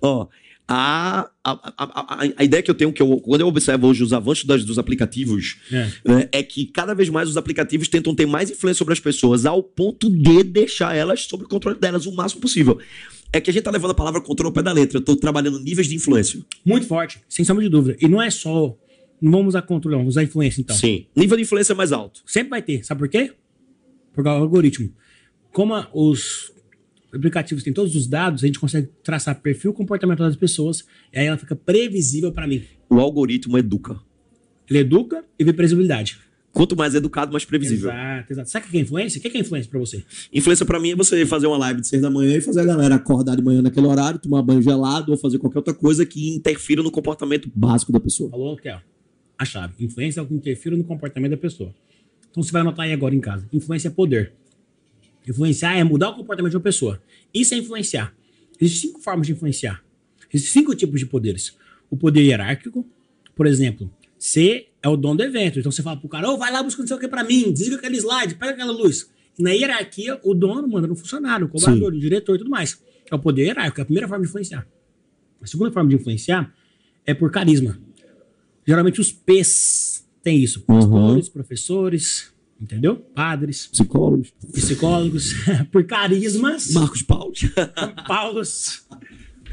ó, 0.00 0.26
a, 0.68 1.30
a, 1.44 1.52
a, 1.76 2.28
a 2.38 2.44
ideia 2.44 2.62
que 2.62 2.70
eu 2.70 2.74
tenho, 2.74 2.92
que 2.92 3.00
eu, 3.00 3.18
quando 3.20 3.40
eu 3.40 3.46
observo 3.46 3.86
hoje 3.86 4.02
os 4.02 4.12
avanços 4.12 4.44
das- 4.44 4.64
dos 4.64 4.78
aplicativos, 4.78 5.58
É. 5.72 5.90
né, 6.04 6.28
é 6.32 6.42
que 6.42 6.66
cada 6.66 6.92
vez 6.94 7.08
mais 7.08 7.28
os 7.28 7.36
aplicativos 7.36 7.86
tentam 7.88 8.14
ter 8.14 8.26
mais 8.26 8.50
influência 8.50 8.78
sobre 8.78 8.92
as 8.92 8.98
pessoas, 9.00 9.46
ao 9.46 9.62
ponto 9.62 10.10
de 10.10 10.42
deixar 10.42 10.94
elas 10.96 11.22
sob 11.22 11.44
o 11.44 11.48
controle 11.48 11.78
delas 11.78 12.04
o 12.06 12.12
máximo 12.12 12.40
possível. 12.40 12.78
É 13.32 13.40
que 13.40 13.50
a 13.50 13.52
gente 13.52 13.62
tá 13.62 13.70
levando 13.70 13.90
a 13.90 13.94
palavra 13.94 14.20
controle 14.20 14.48
ao 14.48 14.52
pé 14.52 14.62
da 14.62 14.72
letra. 14.72 14.98
Eu 14.98 15.02
tô 15.02 15.14
trabalhando 15.16 15.58
níveis 15.60 15.88
de 15.88 15.94
influência. 15.94 16.40
Muito 16.64 16.86
forte, 16.86 17.20
sem 17.28 17.44
sombra 17.44 17.62
de 17.62 17.68
dúvida. 17.68 17.96
E 18.00 18.08
não 18.08 18.20
é 18.22 18.30
só. 18.30 18.76
Não 19.20 19.30
vamos 19.32 19.48
usar 19.48 19.62
controle, 19.62 19.96
vamos 19.96 20.14
usar 20.14 20.22
influência, 20.22 20.60
então. 20.60 20.76
Sim. 20.76 21.06
Nível 21.14 21.36
de 21.36 21.42
influência 21.44 21.74
mais 21.74 21.90
alto. 21.92 22.22
Sempre 22.26 22.50
vai 22.50 22.62
ter. 22.62 22.84
Sabe 22.84 23.00
por 23.00 23.08
quê? 23.08 23.32
Por 24.14 24.22
causa 24.24 24.38
do 24.40 24.44
algoritmo. 24.44 24.92
Como 25.52 25.74
os 25.94 26.52
aplicativos 27.12 27.62
têm 27.62 27.72
todos 27.72 27.94
os 27.94 28.06
dados, 28.06 28.42
a 28.42 28.46
gente 28.46 28.58
consegue 28.58 28.88
traçar 29.02 29.40
perfil 29.40 29.72
comportamental 29.72 30.26
das 30.26 30.36
pessoas 30.36 30.84
e 31.12 31.18
aí 31.18 31.26
ela 31.26 31.38
fica 31.38 31.54
previsível 31.54 32.32
para 32.32 32.46
mim. 32.46 32.62
O 32.88 33.00
algoritmo 33.00 33.58
educa. 33.58 33.98
Ele 34.68 34.80
educa 34.80 35.24
e 35.38 35.44
vê 35.44 35.52
previsibilidade. 35.52 36.18
Quanto 36.56 36.74
mais 36.74 36.94
educado, 36.94 37.32
mais 37.32 37.44
previsível. 37.44 37.90
Exato, 37.90 38.32
exato. 38.32 38.50
Sabe 38.50 38.66
o 38.66 38.70
que 38.70 38.78
é 38.78 38.80
influência? 38.80 39.18
O 39.18 39.22
que 39.22 39.36
é 39.36 39.40
influência 39.40 39.70
pra 39.70 39.78
você? 39.78 40.02
Influência 40.32 40.64
pra 40.64 40.80
mim 40.80 40.92
é 40.92 40.96
você 40.96 41.26
fazer 41.26 41.46
uma 41.46 41.58
live 41.58 41.82
de 41.82 41.86
seis 41.86 42.00
da 42.00 42.08
manhã 42.08 42.34
e 42.34 42.40
fazer 42.40 42.62
a 42.62 42.64
galera 42.64 42.94
acordar 42.94 43.36
de 43.36 43.42
manhã 43.42 43.60
naquele 43.60 43.86
horário, 43.86 44.18
tomar 44.18 44.40
banho 44.40 44.62
gelado 44.62 45.12
ou 45.12 45.18
fazer 45.18 45.38
qualquer 45.38 45.58
outra 45.58 45.74
coisa 45.74 46.06
que 46.06 46.34
interfira 46.34 46.82
no 46.82 46.90
comportamento 46.90 47.50
básico 47.54 47.92
da 47.92 48.00
pessoa. 48.00 48.30
Falou 48.30 48.56
que 48.56 48.70
é 48.70 48.80
a 49.38 49.44
chave. 49.44 49.74
Influência 49.84 50.20
é 50.20 50.22
o 50.22 50.26
que 50.26 50.32
interfere 50.32 50.74
no 50.76 50.84
comportamento 50.84 51.32
da 51.32 51.36
pessoa. 51.36 51.74
Então 52.30 52.42
você 52.42 52.50
vai 52.50 52.62
anotar 52.62 52.86
aí 52.86 52.92
agora 52.94 53.14
em 53.14 53.20
casa. 53.20 53.46
Influência 53.52 53.88
é 53.88 53.90
poder. 53.90 54.32
Influenciar 55.26 55.76
é 55.76 55.84
mudar 55.84 56.10
o 56.10 56.14
comportamento 56.14 56.52
de 56.52 56.56
uma 56.56 56.62
pessoa. 56.62 57.02
Isso 57.34 57.54
é 57.54 57.58
influenciar. 57.58 58.14
Existem 58.60 58.90
cinco 58.90 59.02
formas 59.02 59.26
de 59.26 59.32
influenciar. 59.32 59.82
Existem 60.32 60.62
cinco 60.62 60.74
tipos 60.74 61.00
de 61.00 61.06
poderes. 61.06 61.56
O 61.90 61.96
poder 61.96 62.22
hierárquico, 62.22 62.86
por 63.34 63.46
exemplo, 63.46 63.90
você 64.18 64.68
é 64.82 64.88
o 64.88 64.96
dono 64.96 65.16
do 65.16 65.22
evento. 65.22 65.58
Então 65.58 65.70
você 65.70 65.82
fala 65.82 65.96
pro 65.96 66.08
cara, 66.08 66.30
ô, 66.30 66.36
vai 66.36 66.52
lá 66.52 66.62
buscar 66.62 66.82
não 66.82 66.86
sei 66.88 66.96
o 66.96 67.00
que 67.00 67.08
pra 67.08 67.24
mim, 67.24 67.52
desliga 67.52 67.76
aquele 67.76 67.96
slide, 67.96 68.34
pega 68.36 68.52
aquela 68.52 68.72
luz. 68.72 69.10
E 69.38 69.42
na 69.42 69.50
hierarquia, 69.50 70.18
o 70.24 70.32
dono 70.32 70.66
manda 70.66 70.86
no 70.86 70.96
funcionário, 70.96 71.46
no 71.46 71.52
colaborador, 71.52 71.92
no 71.92 72.00
diretor 72.00 72.36
e 72.36 72.38
tudo 72.38 72.50
mais. 72.50 72.80
É 73.10 73.14
o 73.14 73.18
poder 73.18 73.44
hierárquico, 73.44 73.80
é 73.80 73.82
a 73.82 73.84
primeira 73.84 74.08
forma 74.08 74.24
de 74.24 74.28
influenciar. 74.28 74.66
A 75.40 75.46
segunda 75.46 75.70
forma 75.70 75.88
de 75.90 75.96
influenciar 75.96 76.54
é 77.04 77.12
por 77.12 77.30
carisma. 77.30 77.78
Geralmente 78.66 79.00
os 79.00 79.12
P's 79.12 80.04
têm 80.22 80.42
isso. 80.42 80.62
Pastores, 80.62 81.28
professores, 81.28 82.32
entendeu? 82.60 82.96
Padres, 82.96 83.66
Psicólogos. 83.66 84.32
psicólogos, 84.52 85.34
por 85.72 85.84
carismas. 85.84 86.70
Marcos 86.72 87.02
Paulo. 87.02 87.32
Paulos. 88.06 88.86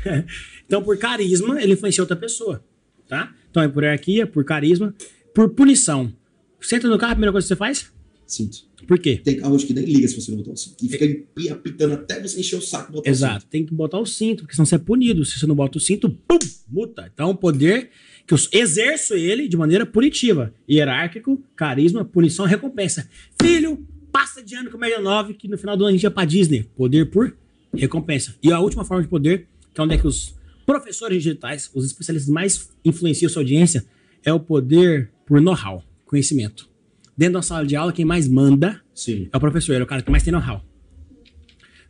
então, 0.65 0.83
por 0.83 0.97
carisma, 0.97 1.61
ele 1.61 1.73
influencia 1.73 2.03
outra 2.03 2.15
pessoa, 2.15 2.63
tá? 3.07 3.33
Então, 3.49 3.61
é 3.63 3.67
por 3.67 3.83
hierarquia, 3.83 4.25
por 4.25 4.43
carisma, 4.43 4.93
por 5.33 5.49
punição. 5.49 6.13
Você 6.59 6.77
entra 6.77 6.89
no 6.89 6.97
carro, 6.97 7.11
a 7.11 7.15
primeira 7.15 7.31
coisa 7.31 7.45
que 7.45 7.49
você 7.49 7.55
faz? 7.55 7.91
Cinto. 8.25 8.73
Por 8.87 8.99
quê? 8.99 9.17
Tem 9.23 9.37
carros 9.37 9.63
que 9.63 9.73
nem 9.73 9.85
liga 9.85 10.07
se 10.07 10.19
você 10.19 10.31
não 10.31 10.37
botar 10.39 10.51
o 10.51 10.57
cinto. 10.57 10.83
E 10.83 10.89
fica 10.89 11.53
apitando 11.53 11.93
até 11.93 12.21
você 12.21 12.39
encher 12.39 12.57
o 12.57 12.61
saco 12.61 12.91
botar 12.91 13.09
Exato, 13.09 13.45
tem 13.45 13.65
que 13.65 13.73
botar 13.73 13.99
o 13.99 14.05
cinto, 14.05 14.43
porque 14.43 14.55
senão 14.55 14.65
você 14.65 14.75
é 14.75 14.79
punido. 14.79 15.23
Se 15.23 15.39
você 15.39 15.45
não 15.45 15.55
bota 15.55 15.77
o 15.77 15.81
cinto, 15.81 16.09
pum, 16.09 16.39
multa. 16.67 17.09
Então, 17.13 17.29
o 17.29 17.35
poder 17.35 17.89
que 18.25 18.33
eu 18.33 18.37
exerço 18.51 19.15
ele 19.15 19.47
de 19.47 19.57
maneira 19.57 19.85
punitiva. 19.85 20.53
Hierárquico, 20.69 21.43
carisma, 21.55 22.05
punição, 22.05 22.45
recompensa. 22.45 23.09
Filho, 23.41 23.85
passa 24.11 24.43
de 24.43 24.55
ano 24.55 24.69
com 24.69 24.77
média 24.77 24.99
9, 24.99 25.33
que 25.33 25.47
no 25.47 25.57
final 25.57 25.75
do 25.75 25.83
ano 25.83 25.89
a 25.89 25.91
gente 25.93 26.03
ia 26.03 26.11
pra 26.11 26.25
Disney. 26.25 26.63
Poder 26.75 27.09
por 27.09 27.35
recompensa. 27.73 28.35
E 28.41 28.51
a 28.51 28.59
última 28.59 28.85
forma 28.85 29.03
de 29.03 29.09
poder, 29.09 29.47
que 29.73 29.81
é 29.81 29.83
onde 29.83 29.95
é 29.95 29.97
que 29.97 30.07
os 30.07 30.35
professores 30.65 31.21
digitais, 31.23 31.69
os 31.73 31.85
especialistas 31.85 32.31
mais 32.31 32.69
influenciam 32.85 33.27
a 33.27 33.31
sua 33.31 33.41
audiência, 33.41 33.85
é 34.23 34.31
o 34.31 34.39
poder 34.39 35.11
por 35.25 35.41
know-how, 35.41 35.83
conhecimento. 36.05 36.69
Dentro 37.17 37.33
da 37.33 37.41
sala 37.41 37.65
de 37.65 37.75
aula, 37.75 37.91
quem 37.91 38.05
mais 38.05 38.27
manda 38.27 38.81
Sim. 38.93 39.29
é 39.31 39.37
o 39.37 39.39
professor, 39.39 39.73
ele 39.73 39.81
é 39.81 39.83
o 39.83 39.87
cara 39.87 40.01
que 40.01 40.09
mais 40.09 40.23
tem 40.23 40.31
know-how. 40.31 40.63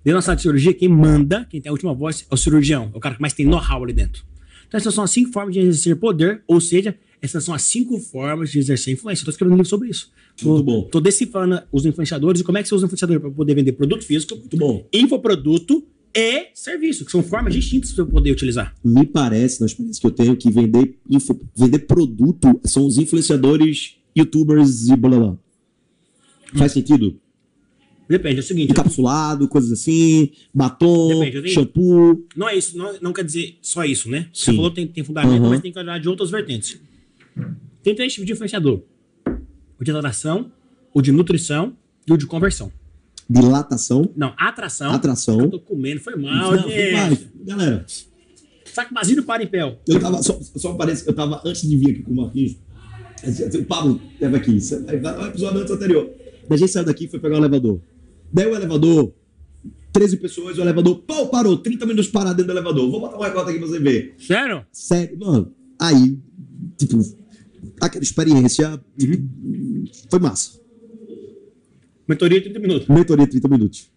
Dentro 0.03 0.17
da 0.17 0.21
sala 0.21 0.35
de 0.35 0.41
cirurgia, 0.41 0.73
quem 0.73 0.89
manda, 0.89 1.45
quem 1.45 1.61
tem 1.61 1.69
a 1.69 1.73
última 1.73 1.93
voz, 1.93 2.25
é 2.29 2.33
o 2.33 2.37
cirurgião, 2.37 2.91
é 2.93 2.97
o 2.97 2.99
cara 2.99 3.15
que 3.15 3.21
mais 3.21 3.33
tem 3.33 3.45
know-how 3.45 3.83
ali 3.83 3.93
dentro. 3.93 4.25
Então, 4.73 4.79
essas 4.79 4.95
são 4.95 5.03
as 5.03 5.11
cinco 5.11 5.31
formas 5.31 5.53
de 5.53 5.59
exercer 5.59 5.95
poder, 5.97 6.41
ou 6.47 6.59
seja, 6.59 6.97
essas 7.21 7.43
são 7.43 7.53
as 7.53 7.61
cinco 7.61 7.99
formas 7.99 8.49
de 8.49 8.57
exercer 8.57 8.91
influência. 8.95 9.21
Eu 9.21 9.25
tô 9.25 9.29
escrevendo 9.31 9.53
um 9.53 9.57
livro 9.57 9.69
sobre 9.69 9.87
isso. 9.87 10.11
Tô, 10.35 10.49
Muito 10.49 10.63
bom. 10.63 10.81
Tô 10.89 10.99
decifrando 10.99 11.61
os 11.71 11.85
influenciadores 11.85 12.41
e 12.41 12.43
como 12.43 12.57
é 12.57 12.63
que 12.63 12.69
você 12.69 12.73
usa 12.73 12.85
o 12.85 12.87
influenciador 12.87 13.19
para 13.19 13.29
poder 13.29 13.53
vender 13.53 13.73
produto 13.73 14.03
físico, 14.03 14.35
Muito 14.35 14.57
bom. 14.57 14.83
infoproduto 14.91 15.85
e 16.15 16.47
serviço, 16.55 17.05
que 17.05 17.11
são 17.11 17.21
formas 17.21 17.53
distintas 17.53 17.91
para 17.91 18.03
poder 18.03 18.31
utilizar. 18.31 18.73
Me 18.83 19.05
parece, 19.05 19.59
na 19.59 19.67
experiência 19.67 20.01
que 20.01 20.07
eu 20.07 20.11
tenho, 20.11 20.35
que 20.35 20.49
vender, 20.49 20.97
info- 21.07 21.39
vender 21.55 21.79
produto 21.79 22.59
são 22.65 22.87
os 22.87 22.97
influenciadores, 22.97 23.97
youtubers 24.17 24.89
e 24.89 24.95
blá 24.95 25.19
blá. 25.19 25.37
Faz 26.55 26.71
sentido? 26.71 27.19
Depende, 28.13 28.37
é 28.37 28.39
o 28.41 28.43
seguinte, 28.43 28.69
Encapsulado, 28.71 29.47
coisas 29.47 29.71
assim, 29.71 30.29
batom, 30.53 31.07
Depende, 31.19 31.37
eu 31.37 31.41
tenho- 31.41 31.53
shampoo. 31.55 32.27
não 32.35 32.47
é 32.47 32.55
isso, 32.55 32.77
não, 32.77 32.93
não 33.01 33.11
quer 33.11 33.23
dizer 33.25 33.57
só 33.59 33.83
isso, 33.83 34.07
né? 34.07 34.29
Você 34.31 34.51
Sim. 34.51 34.55
falou 34.55 34.69
que 34.69 34.75
tem, 34.75 34.87
tem 34.87 35.03
fundamento, 35.03 35.41
Uhum. 35.41 35.49
mas 35.49 35.61
tem 35.61 35.71
que 35.71 35.79
olhar 35.79 35.99
de 35.99 36.07
outras 36.07 36.29
vertentes. 36.29 36.79
Tem 37.81 37.95
três 37.95 38.13
tipos 38.13 38.27
de 38.27 38.33
influenciador: 38.33 38.81
o 39.79 39.83
de 39.83 39.89
atração, 39.91 40.51
o 40.93 41.01
de 41.01 41.11
nutrição 41.11 41.75
e 42.07 42.13
o 42.13 42.17
de 42.17 42.27
conversão. 42.27 42.71
Dilatação, 43.27 44.07
Não, 44.15 44.33
atração. 44.37 44.91
atração. 44.91 45.39
Eu 45.39 45.49
tô 45.49 45.59
comendo, 45.59 45.99
foi 45.99 46.15
mal, 46.15 46.51
Não, 46.55 46.69
gente. 46.69 46.91
vai. 46.91 47.17
Galera, 47.45 47.85
Saco 48.65 48.93
Basílio 48.93 49.23
para 49.23 49.41
em 49.43 49.47
pé. 49.47 49.61
eu 49.87 49.99
tava, 49.99 50.21
só, 50.21 50.39
só 50.55 50.73
parece, 50.73 51.07
eu 51.07 51.13
tava 51.13 51.41
antes 51.43 51.67
de 51.67 51.75
vir 51.77 51.91
aqui 51.91 52.03
com 52.03 52.11
o 52.11 52.15
Marquinhos, 52.17 52.57
o 53.59 53.65
Pablo 53.65 53.99
esteve 54.13 54.35
aqui, 54.37 54.51
o 54.51 55.25
episódio 55.25 55.59
antes 55.61 55.71
anterior. 55.71 56.09
A 56.49 56.57
gente 56.57 56.71
saiu 56.71 56.85
daqui 56.85 57.05
e 57.05 57.07
foi 57.07 57.19
pegar 57.19 57.35
o 57.35 57.37
elevador. 57.39 57.79
Daí 58.33 58.47
o 58.47 58.55
elevador, 58.55 59.13
13 59.91 60.17
pessoas, 60.17 60.57
o 60.57 60.61
elevador, 60.61 61.03
pau, 61.03 61.29
parou, 61.29 61.55
30 61.55 61.85
minutos 61.85 62.09
parado 62.09 62.35
dentro 62.37 62.51
do 62.51 62.57
elevador. 62.57 62.89
Vou 62.89 62.99
botar 62.99 63.17
um 63.17 63.21
recorte 63.21 63.51
aqui 63.51 63.59
pra 63.59 63.67
você 63.67 63.79
ver. 63.79 64.15
Sério? 64.17 64.65
Sério, 64.71 65.17
mano. 65.19 65.53
Aí, 65.79 66.17
tipo, 66.75 66.99
aquela 67.79 68.03
experiência 68.03 68.83
tipo, 68.97 69.23
foi 70.09 70.19
massa. 70.19 70.59
Mentoria 72.07 72.41
30 72.41 72.59
minutos. 72.59 72.87
Mentoria 72.87 73.27
30 73.27 73.47
minutos. 73.47 73.92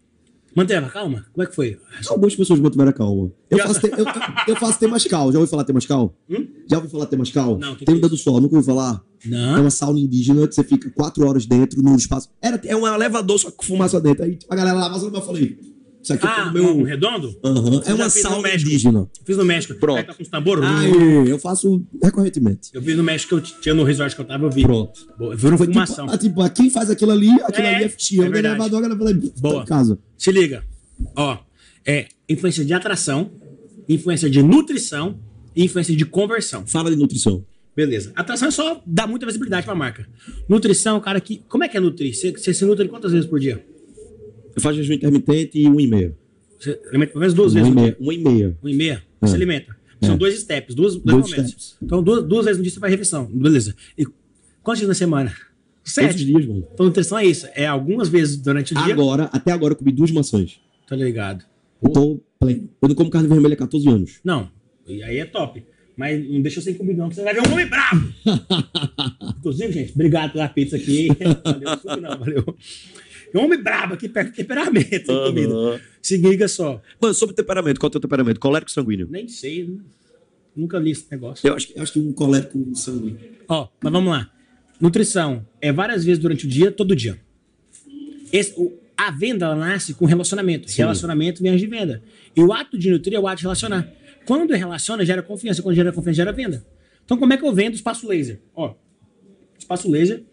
Manteve 0.56 0.86
a 0.86 0.88
calma? 0.88 1.26
Como 1.34 1.44
é 1.44 1.46
que 1.46 1.54
foi? 1.54 1.78
Algumas 2.08 2.34
pessoas 2.34 2.58
mantiveram 2.58 2.88
a 2.88 2.92
calma. 2.94 3.30
Eu 3.50 3.58
faço, 3.58 3.80
te, 3.80 3.88
eu, 3.88 4.06
eu 4.48 4.56
faço 4.56 4.78
temascal. 4.78 5.30
Já 5.30 5.38
ouviu 5.38 5.50
falar 5.50 5.64
temascal? 5.64 6.14
Hum? 6.30 6.46
Já 6.66 6.78
ouviu 6.78 6.90
falar 6.90 7.06
temascal? 7.06 7.58
Não, 7.58 7.76
que 7.76 7.84
Tem 7.84 8.00
que 8.00 8.06
é 8.06 8.08
do 8.08 8.16
sol, 8.16 8.40
nunca 8.40 8.56
ouviu 8.56 8.74
falar? 8.74 9.02
É 9.22 9.28
Não. 9.28 9.60
uma 9.60 9.70
sauna 9.70 9.98
indígena 10.00 10.48
que 10.48 10.54
você 10.54 10.64
fica 10.64 10.90
quatro 10.90 11.28
horas 11.28 11.44
dentro 11.44 11.82
no 11.82 11.94
espaço. 11.94 12.30
Era, 12.40 12.58
é 12.64 12.74
um 12.74 12.86
elevador 12.86 13.38
só 13.38 13.50
com 13.50 13.62
fumaça 13.64 14.00
dentro. 14.00 14.24
Aí 14.24 14.38
a 14.48 14.56
galera 14.56 14.78
lá 14.78 14.88
passando, 14.88 15.14
eu 15.14 15.20
falei, 15.22 15.58
isso 16.06 16.12
aqui 16.14 16.26
Ah, 16.26 16.46
é 16.48 16.52
meu... 16.52 16.76
um 16.78 16.82
redondo? 16.82 17.34
Eu 17.42 17.82
É 17.84 17.94
uma 17.94 18.08
fiz 18.10 18.22
sauna 18.22 18.54
indígena. 18.54 19.08
Fiz 19.24 19.36
no 19.36 19.44
México. 19.44 19.74
Pronto. 19.74 19.98
Aí 19.98 20.04
tá 20.04 20.14
com 20.14 20.22
os 20.22 20.28
tambores. 20.28 20.64
Aí, 20.64 21.28
eu 21.28 21.38
faço 21.38 21.84
recorrentemente. 22.02 22.70
Eu 22.72 22.80
vi 22.80 22.94
no 22.94 23.02
México 23.02 23.34
eu 23.34 23.40
tinha 23.40 23.74
no 23.74 23.82
resort 23.84 24.14
que 24.14 24.20
eu 24.22 24.26
tava, 24.26 24.44
eu 24.46 24.50
vi. 24.50 24.62
Pronto. 24.62 24.92
Boa, 25.18 25.34
eu 25.34 25.38
vi 25.38 25.46
uma 25.46 25.56
tipo, 25.58 25.72
fumação. 25.72 26.06
ah, 26.08 26.16
tipo, 26.16 26.40
ah, 26.40 26.48
quem 26.48 26.70
faz 26.70 26.88
aquilo 26.90 27.10
ali, 27.12 27.30
aquilo 27.42 27.66
É, 27.66 27.74
ali 27.76 27.84
é 27.84 27.88
fichinho. 27.88 28.22
é 28.22 28.26
Eu 28.28 28.34
elevador, 28.36 28.78
a 28.78 28.82
galera 28.82 28.98
falei, 28.98 29.14
tá 29.20 29.30
Boa. 29.40 29.64
casa. 29.64 29.98
Se 30.16 30.30
liga. 30.30 30.64
Ó, 31.14 31.38
é 31.84 32.06
influência 32.28 32.64
de 32.64 32.72
atração, 32.72 33.30
influência 33.88 34.30
de 34.30 34.42
nutrição 34.42 35.18
e 35.54 35.64
influência 35.64 35.94
de 35.94 36.04
conversão. 36.04 36.66
Fala 36.66 36.90
de 36.90 36.96
nutrição. 36.96 37.44
Beleza. 37.76 38.10
Atração 38.16 38.48
é 38.48 38.50
só 38.50 38.82
dar 38.86 39.06
muita 39.06 39.26
visibilidade 39.26 39.66
pra 39.66 39.74
marca. 39.74 40.08
Nutrição, 40.48 40.98
cara, 41.00 41.20
que. 41.20 41.42
Como 41.48 41.62
é 41.62 41.68
que 41.68 41.76
é 41.76 41.80
nutrir? 41.80 42.14
Você, 42.14 42.32
você 42.32 42.54
se 42.54 42.64
nutre 42.64 42.88
quantas 42.88 43.12
vezes 43.12 43.28
por 43.28 43.38
dia? 43.38 43.62
Eu 44.56 44.62
faço 44.62 44.76
jejum 44.76 44.94
intermitente 44.94 45.58
e 45.58 45.68
um 45.68 45.78
e 45.78 45.86
meio. 45.86 46.16
Você 46.58 46.80
alimenta 46.88 47.12
pelo 47.12 47.20
menos 47.20 47.34
duas 47.34 47.52
Um 47.52 47.54
vezes 47.56 47.70
e 47.70 47.74
meia. 47.74 47.96
Um 48.00 48.12
e 48.12 48.18
meia. 48.18 48.58
Um 48.62 48.68
e 48.68 48.74
meia. 48.74 49.02
É. 49.22 49.26
Você 49.26 49.36
alimenta. 49.36 49.76
São 50.02 50.14
É. 50.14 50.16
dois 50.18 50.38
steps, 50.40 50.74
dois, 50.74 50.94
dois, 50.96 51.04
Dois 51.04 51.30
momentos. 51.30 51.76
Então, 51.82 52.02
duas, 52.02 52.24
duas 52.26 52.44
vezes 52.46 52.58
no 52.58 52.62
dia 52.64 52.72
você 52.72 52.80
faz 52.80 52.90
refeição. 52.90 53.26
Beleza. 53.26 53.74
E 53.98 54.06
quantos 54.62 54.78
dias 54.80 54.88
na 54.88 54.94
semana? 54.94 55.30
Todos 55.30 55.92
Sete. 55.92 56.24
dias, 56.24 56.44
mano. 56.46 56.66
Então, 56.72 56.86
nutrição 56.86 57.18
é 57.18 57.26
isso. 57.26 57.46
É 57.54 57.66
algumas 57.66 58.08
vezes 58.08 58.36
durante 58.36 58.72
o 58.72 58.82
dia. 58.84 58.92
Agora, 58.94 59.24
até 59.32 59.52
agora, 59.52 59.72
eu 59.72 59.76
comi 59.76 59.92
duas 59.92 60.10
maçãs. 60.10 60.58
Tá 60.88 60.96
ligado? 60.96 61.44
Eu 61.82 61.90
tô 61.90 62.20
pleno. 62.40 62.68
Eu 62.82 62.88
não 62.88 62.94
como 62.94 63.10
carne 63.10 63.28
vermelha 63.28 63.54
há 63.54 63.56
14 63.58 63.88
anos. 63.88 64.18
Não, 64.24 64.50
e 64.86 65.02
aí 65.02 65.18
é 65.18 65.24
top. 65.24 65.62
Mas 65.96 66.28
não 66.28 66.42
deixa 66.42 66.58
eu 66.58 66.62
sem 66.62 66.74
comida, 66.74 67.02
não, 67.02 67.08
que 67.08 67.14
você 67.14 67.22
vai 67.22 67.32
ver 67.32 67.40
um 67.48 67.52
homem 67.52 67.66
bravo. 67.66 68.12
Inclusive, 69.38 69.72
gente, 69.72 69.92
obrigado 69.92 70.32
pela 70.32 70.48
pizza 70.48 70.76
aqui. 70.76 71.08
Valeu, 71.84 72.00
não, 72.02 72.18
valeu. 72.18 72.56
Homem 73.36 73.62
brabo 73.62 73.96
perto 73.96 74.30
do 74.30 74.36
temperamento, 74.36 75.06
sem 75.06 75.06
comida. 75.06 75.80
Se 76.02 76.16
liga 76.16 76.48
só. 76.48 76.80
Mano, 77.00 77.14
sobre 77.14 77.34
temperamento, 77.34 77.78
qual 77.78 77.88
é 77.88 77.90
o 77.90 77.92
teu 77.92 78.00
temperamento? 78.00 78.40
Colérico 78.40 78.70
sanguíneo? 78.70 79.06
Nem 79.10 79.28
sei, 79.28 79.64
né? 79.66 79.78
nunca 80.54 80.78
li 80.78 80.90
esse 80.92 81.04
negócio. 81.10 81.46
Eu 81.46 81.54
acho, 81.54 81.66
que- 81.68 81.78
eu 81.78 81.82
acho 81.82 81.92
que 81.92 81.98
um 82.00 82.12
colérico 82.12 82.74
sanguíneo. 82.74 83.18
Ó, 83.46 83.68
mas 83.82 83.92
vamos 83.92 84.10
lá. 84.10 84.30
Nutrição 84.80 85.46
é 85.60 85.70
várias 85.70 86.02
vezes 86.04 86.18
durante 86.22 86.46
o 86.46 86.48
dia, 86.48 86.70
todo 86.72 86.96
dia. 86.96 87.20
Esse- 88.32 88.54
o- 88.56 88.72
a 88.96 89.10
venda 89.10 89.44
ela 89.46 89.54
nasce 89.56 89.92
com 89.94 90.04
relacionamento. 90.06 90.70
Sim. 90.70 90.78
Relacionamento 90.78 91.42
vem 91.42 91.54
de 91.56 91.66
venda. 91.66 92.02
E 92.34 92.42
o 92.42 92.52
ato 92.52 92.78
de 92.78 92.90
nutrir 92.90 93.14
é 93.14 93.20
o 93.20 93.26
ato 93.28 93.36
de 93.38 93.42
relacionar. 93.42 93.90
Quando 94.26 94.52
relaciona, 94.54 95.04
gera 95.04 95.22
confiança. 95.22 95.62
Quando 95.62 95.74
gera 95.76 95.92
confiança, 95.92 96.16
gera 96.16 96.32
venda. 96.32 96.64
Então, 97.04 97.16
como 97.18 97.32
é 97.32 97.36
que 97.36 97.44
eu 97.44 97.52
vendo 97.52 97.74
espaço 97.74 98.08
laser? 98.08 98.40
Ó, 98.54 98.74
espaço 99.58 99.90
laser 99.90 100.24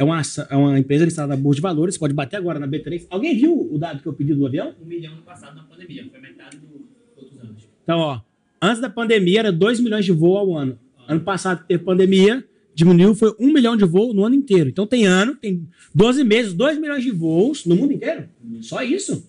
é 0.00 0.04
uma, 0.04 0.18
ação- 0.20 0.46
é 0.48 0.56
uma 0.56 0.78
empresa 0.78 1.04
listada 1.04 1.28
na 1.28 1.36
Bolsa 1.36 1.56
de 1.56 1.60
Valores. 1.62 1.98
Pode 1.98 2.14
bater 2.14 2.36
agora 2.36 2.58
na 2.58 2.66
B3. 2.66 3.06
Alguém 3.10 3.36
viu 3.36 3.68
o 3.70 3.76
dado 3.78 4.00
que 4.00 4.08
eu 4.08 4.14
pedi 4.14 4.32
do 4.32 4.46
avião? 4.46 4.74
um 4.82 4.86
milhão 4.86 5.14
no 5.14 5.20
passado 5.20 5.54
na 5.54 5.62
pandemia, 5.64 6.06
foi 6.10 6.18
metade 6.20 6.56
dos 6.56 6.70
outros 7.16 7.38
anos. 7.38 7.68
Então, 7.82 7.98
ó, 7.98 8.20
antes 8.62 8.80
da 8.80 8.88
pandemia 8.88 9.40
era 9.40 9.52
2 9.52 9.78
milhões 9.78 10.06
de 10.06 10.12
voo 10.12 10.38
ao 10.38 10.56
ano. 10.56 10.78
Ano 11.06 11.20
passado 11.20 11.66
teve 11.68 11.84
pandemia, 11.84 12.42
diminuiu, 12.74 13.14
foi 13.14 13.34
1 13.38 13.52
milhão 13.52 13.76
de 13.76 13.84
voo 13.84 14.14
no 14.14 14.24
ano 14.24 14.34
inteiro. 14.34 14.70
Então 14.70 14.86
tem 14.86 15.04
ano, 15.04 15.34
tem 15.36 15.68
12 15.94 16.24
meses, 16.24 16.54
2 16.54 16.78
milhões 16.78 17.04
de 17.04 17.10
voos 17.10 17.66
no 17.66 17.76
mundo 17.76 17.92
inteiro. 17.92 18.24
Só 18.62 18.82
isso? 18.82 19.28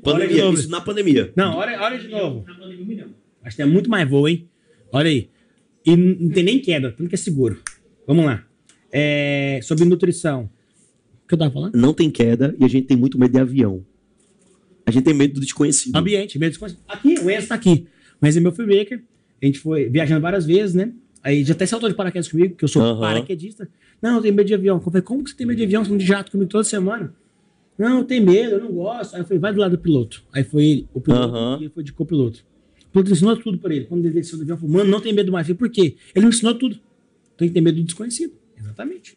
Pandemia, 0.00 0.48
isso 0.50 0.70
na 0.70 0.80
pandemia. 0.80 1.32
Não, 1.34 1.56
olha, 1.56 1.80
olha 1.80 1.98
de 1.98 2.06
novo. 2.08 2.44
Na 2.46 2.54
pandemia, 2.54 2.82
um 2.84 2.86
milhão. 2.86 3.08
Acho 3.42 3.56
que 3.56 3.62
tem 3.64 3.72
muito 3.72 3.90
mais 3.90 4.08
voo, 4.08 4.28
hein? 4.28 4.48
Olha 4.92 5.08
aí. 5.10 5.28
E 5.84 5.96
não 5.96 6.30
tem 6.30 6.44
nem 6.44 6.60
queda, 6.60 6.92
tanto 6.92 7.08
que 7.08 7.14
é 7.16 7.18
seguro. 7.18 7.60
Vamos 8.06 8.24
lá. 8.24 8.44
É, 8.92 9.58
sobre 9.62 9.84
nutrição. 9.86 10.50
O 11.24 11.28
que 11.28 11.34
eu 11.34 11.38
tava 11.38 11.50
falando? 11.50 11.74
Não 11.74 11.94
tem 11.94 12.10
queda 12.10 12.54
e 12.60 12.64
a 12.64 12.68
gente 12.68 12.86
tem 12.86 12.96
muito 12.96 13.18
medo 13.18 13.32
de 13.32 13.40
avião. 13.40 13.84
A 14.84 14.90
gente 14.90 15.04
tem 15.04 15.14
medo 15.14 15.34
do 15.34 15.40
desconhecido. 15.40 15.96
Ambiente, 15.96 16.38
medo 16.38 16.58
de 16.58 16.76
Aqui, 16.86 17.18
o 17.20 17.30
Enzo 17.30 17.48
tá 17.48 17.54
aqui. 17.54 17.86
O 18.20 18.26
Enzo 18.26 18.38
é 18.38 18.40
meu 18.40 18.52
filmmaker. 18.52 19.02
A 19.40 19.46
gente 19.46 19.58
foi 19.58 19.88
viajando 19.88 20.20
várias 20.20 20.44
vezes, 20.44 20.74
né? 20.74 20.92
Aí 21.22 21.44
já 21.44 21.54
até 21.54 21.64
saltou 21.64 21.88
de 21.88 21.94
paraquedas 21.94 22.28
comigo, 22.28 22.56
que 22.56 22.64
eu 22.64 22.68
sou 22.68 22.98
paraquedista. 22.98 23.68
Não, 24.00 24.16
eu 24.16 24.22
tenho 24.22 24.34
medo 24.34 24.46
de 24.46 24.54
avião. 24.54 24.76
Eu 24.76 24.80
falei, 24.80 25.02
como 25.02 25.22
que 25.22 25.30
você 25.30 25.36
tem 25.36 25.46
medo 25.46 25.56
de 25.56 25.64
avião? 25.64 25.84
Você 25.84 25.96
de 25.96 26.04
jato 26.04 26.32
comigo 26.32 26.50
toda 26.50 26.64
semana? 26.64 27.14
Não, 27.78 27.98
eu 27.98 28.04
tenho 28.04 28.26
medo, 28.26 28.56
eu 28.56 28.60
não 28.60 28.72
gosto. 28.72 29.14
Aí 29.14 29.20
eu 29.20 29.24
falei, 29.24 29.38
vai 29.38 29.52
do 29.52 29.60
lado 29.60 29.76
do 29.76 29.78
piloto. 29.82 30.22
Aí 30.32 30.44
foi 30.44 30.64
ele, 30.64 30.88
o 30.92 31.00
piloto, 31.00 31.60
e 31.60 31.64
ele 31.64 31.72
foi 31.72 31.84
de 31.84 31.92
copiloto. 31.92 32.44
O 32.88 32.90
piloto 32.92 33.12
ensinou 33.12 33.36
tudo 33.36 33.58
pra 33.58 33.74
ele. 33.74 33.84
Quando 33.84 34.04
ele 34.04 34.14
desceu 34.14 34.36
do 34.36 34.42
avião, 34.42 34.58
falou, 34.58 34.74
mano, 34.74 34.90
não 34.90 35.00
tem 35.00 35.12
medo 35.12 35.30
mais. 35.32 35.48
Eu 35.48 35.56
falei, 35.56 35.70
por 35.70 35.74
quê? 35.74 35.96
Ele 36.14 36.26
me 36.26 36.32
ensinou 36.32 36.54
tudo. 36.54 36.78
Tem 37.36 37.48
que 37.48 37.54
ter 37.54 37.60
medo 37.60 37.76
do 37.76 37.84
desconhecido. 37.84 38.32
Exatamente. 38.72 39.16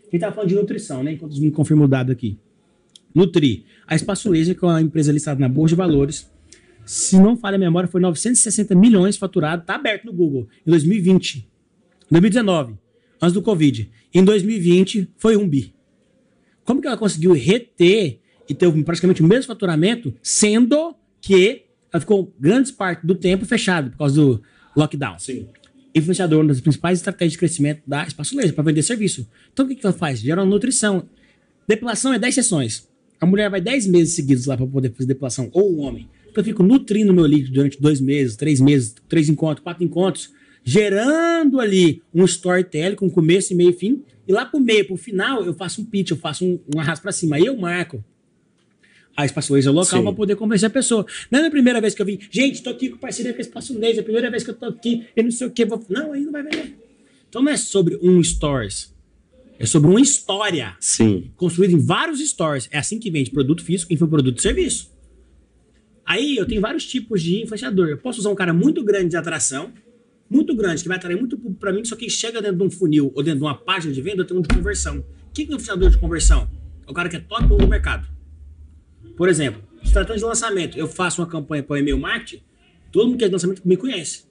A 0.00 0.10
gente 0.10 0.20
tava 0.20 0.34
falando 0.34 0.48
de 0.48 0.54
nutrição, 0.54 1.02
né? 1.02 1.12
Enquanto 1.12 1.40
me 1.40 1.50
confirma 1.50 1.84
o 1.84 1.88
dado 1.88 2.12
aqui. 2.12 2.38
Nutri. 3.14 3.64
A 3.86 3.94
Espaço 3.94 4.30
Laser, 4.30 4.58
que 4.58 4.64
é 4.64 4.68
uma 4.68 4.82
empresa 4.82 5.12
listada 5.12 5.40
na 5.40 5.48
Bolsa 5.48 5.70
de 5.70 5.76
Valores, 5.76 6.30
se 6.84 7.18
não 7.18 7.36
falha 7.36 7.56
a 7.56 7.58
memória, 7.58 7.88
foi 7.88 8.00
960 8.00 8.74
milhões 8.74 9.16
faturado, 9.16 9.64
tá 9.64 9.76
aberto 9.76 10.04
no 10.04 10.12
Google, 10.12 10.48
em 10.66 10.70
2020. 10.70 11.38
Em 11.38 11.44
2019, 12.10 12.74
antes 13.22 13.32
do 13.32 13.42
Covid. 13.42 13.90
Em 14.12 14.24
2020, 14.24 15.08
foi 15.16 15.36
um 15.36 15.48
bi. 15.48 15.74
Como 16.64 16.80
que 16.80 16.86
ela 16.86 16.96
conseguiu 16.96 17.32
reter 17.32 18.20
e 18.48 18.54
ter 18.54 18.70
praticamente 18.84 19.22
o 19.22 19.26
mesmo 19.26 19.46
faturamento, 19.46 20.12
sendo 20.22 20.96
que 21.20 21.66
ela 21.92 22.00
ficou 22.00 22.34
grandes 22.38 22.72
partes 22.72 23.04
do 23.04 23.14
tempo 23.14 23.44
fechada 23.44 23.90
por 23.90 23.98
causa 23.98 24.20
do 24.20 24.42
lockdown? 24.76 25.18
Sim. 25.18 25.46
Influenciador, 25.94 26.40
uma 26.40 26.48
das 26.48 26.60
principais 26.60 26.98
estratégias 26.98 27.32
de 27.32 27.38
crescimento 27.38 27.82
da 27.86 28.04
Espaço 28.04 28.36
Laser, 28.36 28.54
para 28.54 28.64
vender 28.64 28.82
serviço. 28.82 29.28
Então, 29.52 29.64
o 29.64 29.68
que, 29.68 29.74
que 29.74 29.86
ela 29.86 29.92
faz? 29.92 30.20
Gera 30.20 30.40
uma 30.42 30.46
nutrição. 30.46 31.08
Depilação 31.66 32.12
é 32.12 32.18
10 32.18 32.34
sessões. 32.34 32.88
A 33.20 33.26
mulher 33.26 33.50
vai 33.50 33.60
10 33.60 33.86
meses 33.86 34.14
seguidos 34.14 34.46
lá 34.46 34.56
para 34.56 34.66
poder 34.66 34.92
fazer 34.92 35.08
depilação, 35.08 35.50
ou 35.52 35.72
o 35.72 35.78
homem. 35.78 36.08
Então, 36.30 36.40
eu 36.40 36.44
fico 36.44 36.62
nutrindo 36.62 37.12
meu 37.12 37.26
líquido 37.26 37.54
durante 37.54 37.80
dois 37.80 38.00
meses, 38.00 38.36
três 38.36 38.60
meses, 38.60 38.94
três 39.08 39.28
encontros, 39.28 39.62
quatro 39.62 39.84
encontros, 39.84 40.30
gerando 40.64 41.60
ali 41.60 42.02
um 42.14 42.24
storytelling 42.24 42.96
com 42.96 43.10
começo 43.10 43.52
e 43.52 43.56
meio 43.56 43.70
e 43.70 43.74
fim. 43.74 44.02
E 44.26 44.32
lá 44.32 44.46
pro 44.46 44.60
meio, 44.60 44.86
pro 44.86 44.96
final, 44.96 45.44
eu 45.44 45.54
faço 45.54 45.82
um 45.82 45.84
pitch, 45.84 46.10
eu 46.10 46.16
faço 46.16 46.44
um, 46.44 46.60
um 46.74 46.80
arrasto 46.80 47.02
para 47.02 47.12
cima. 47.12 47.36
Aí 47.36 47.46
eu 47.46 47.56
marco 47.56 48.04
a 49.16 49.24
Espaço 49.24 49.52
Laser 49.52 49.72
local 49.72 50.02
para 50.02 50.12
poder 50.12 50.36
convencer 50.36 50.66
a 50.68 50.70
pessoa. 50.70 51.04
Não 51.30 51.40
é 51.40 51.46
a 51.46 51.50
primeira 51.50 51.80
vez 51.80 51.94
que 51.94 52.02
eu 52.02 52.06
vim, 52.06 52.18
gente, 52.30 52.62
tô 52.62 52.70
aqui 52.70 52.90
com 52.90 52.98
parceria 52.98 53.32
com 53.32 53.38
a 53.38 53.42
Espaço 53.42 53.78
Laser, 53.78 53.98
é 53.98 54.00
a 54.00 54.04
primeira 54.04 54.30
vez 54.30 54.44
que 54.44 54.50
eu 54.50 54.54
tô 54.54 54.66
aqui, 54.66 55.06
eu 55.14 55.24
não 55.24 55.30
sei 55.30 55.46
o 55.46 55.50
que, 55.50 55.64
vou... 55.64 55.84
não, 55.88 56.12
aí 56.12 56.22
não 56.22 56.32
vai 56.32 56.42
vender. 56.42 56.78
Então 57.28 57.42
não 57.42 57.52
é 57.52 57.56
sobre 57.56 57.98
um 58.02 58.22
stories, 58.22 58.94
é 59.60 59.66
sobre 59.66 59.90
uma 59.90 60.00
história 60.00 60.74
Sim. 60.80 61.30
construída 61.36 61.74
em 61.74 61.78
vários 61.78 62.18
stores. 62.20 62.66
É 62.72 62.78
assim 62.78 62.98
que 62.98 63.10
vende 63.10 63.30
produto 63.30 63.62
físico, 63.62 63.92
infoproduto 63.92 64.38
e 64.38 64.42
serviço. 64.42 64.90
Aí 66.06 66.36
eu 66.36 66.46
tenho 66.46 66.62
vários 66.62 66.86
tipos 66.86 67.22
de 67.22 67.42
influenciador. 67.42 67.88
Eu 67.88 67.98
posso 67.98 68.20
usar 68.20 68.30
um 68.30 68.34
cara 68.34 68.54
muito 68.54 68.82
grande 68.82 69.10
de 69.10 69.16
atração, 69.18 69.70
muito 70.30 70.56
grande, 70.56 70.82
que 70.82 70.88
vai 70.88 70.96
atrair 70.96 71.16
muito 71.16 71.36
público 71.36 71.60
para 71.60 71.74
mim, 71.74 71.84
só 71.84 71.94
que 71.94 72.08
chega 72.08 72.40
dentro 72.40 72.56
de 72.56 72.62
um 72.64 72.70
funil 72.70 73.12
ou 73.14 73.22
dentro 73.22 73.40
de 73.40 73.44
uma 73.44 73.54
página 73.54 73.92
de 73.92 74.00
venda, 74.00 74.22
eu 74.22 74.26
tenho 74.26 74.40
um 74.40 74.42
de 74.42 74.48
conversão. 74.48 75.04
O 75.28 75.32
que 75.34 75.42
é 75.42 75.44
um 75.44 75.48
influenciador 75.48 75.90
de 75.90 75.98
conversão? 75.98 76.50
É 76.86 76.90
o 76.90 76.94
cara 76.94 77.08
que 77.10 77.16
é 77.16 77.20
top 77.20 77.44
1 77.44 77.56
do 77.58 77.68
mercado. 77.68 78.08
Por 79.20 79.28
exemplo, 79.28 79.62
se 79.84 79.92
tratando 79.92 80.16
de 80.16 80.24
lançamento, 80.24 80.78
eu 80.78 80.88
faço 80.88 81.20
uma 81.20 81.28
campanha 81.28 81.62
para 81.62 81.74
o 81.74 81.76
e-mail 81.76 81.98
marketing, 81.98 82.42
todo 82.90 83.06
mundo 83.06 83.18
que 83.18 83.24
é 83.24 83.28
de 83.28 83.34
lançamento 83.34 83.60
me 83.66 83.76
conhece. 83.76 84.24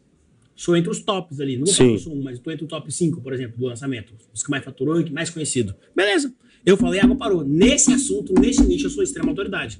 Sou 0.55 0.75
entre 0.75 0.89
os 0.89 0.99
tops 0.99 1.39
ali. 1.39 1.57
Não 1.57 1.67
vou 1.67 1.75
falar 1.75 1.89
que 1.91 1.99
sou 1.99 2.15
um, 2.15 2.23
mas 2.23 2.39
estou 2.39 2.51
entre 2.51 2.65
o 2.65 2.67
top 2.67 2.91
5, 2.91 3.21
por 3.21 3.31
exemplo, 3.31 3.55
do 3.55 3.67
lançamento. 3.67 4.15
Os 4.33 4.41
que 4.41 4.49
mais 4.49 4.65
faturou 4.65 4.99
e 4.99 5.03
que 5.03 5.13
mais 5.13 5.29
conhecido. 5.29 5.75
Beleza. 5.95 6.33
Eu 6.65 6.75
falei, 6.75 6.99
água 6.99 7.15
parou. 7.15 7.43
Nesse 7.43 7.93
assunto, 7.93 8.33
nesse 8.33 8.63
nicho, 8.63 8.87
eu 8.87 8.89
sou 8.89 9.03
extrema 9.03 9.29
autoridade. 9.29 9.79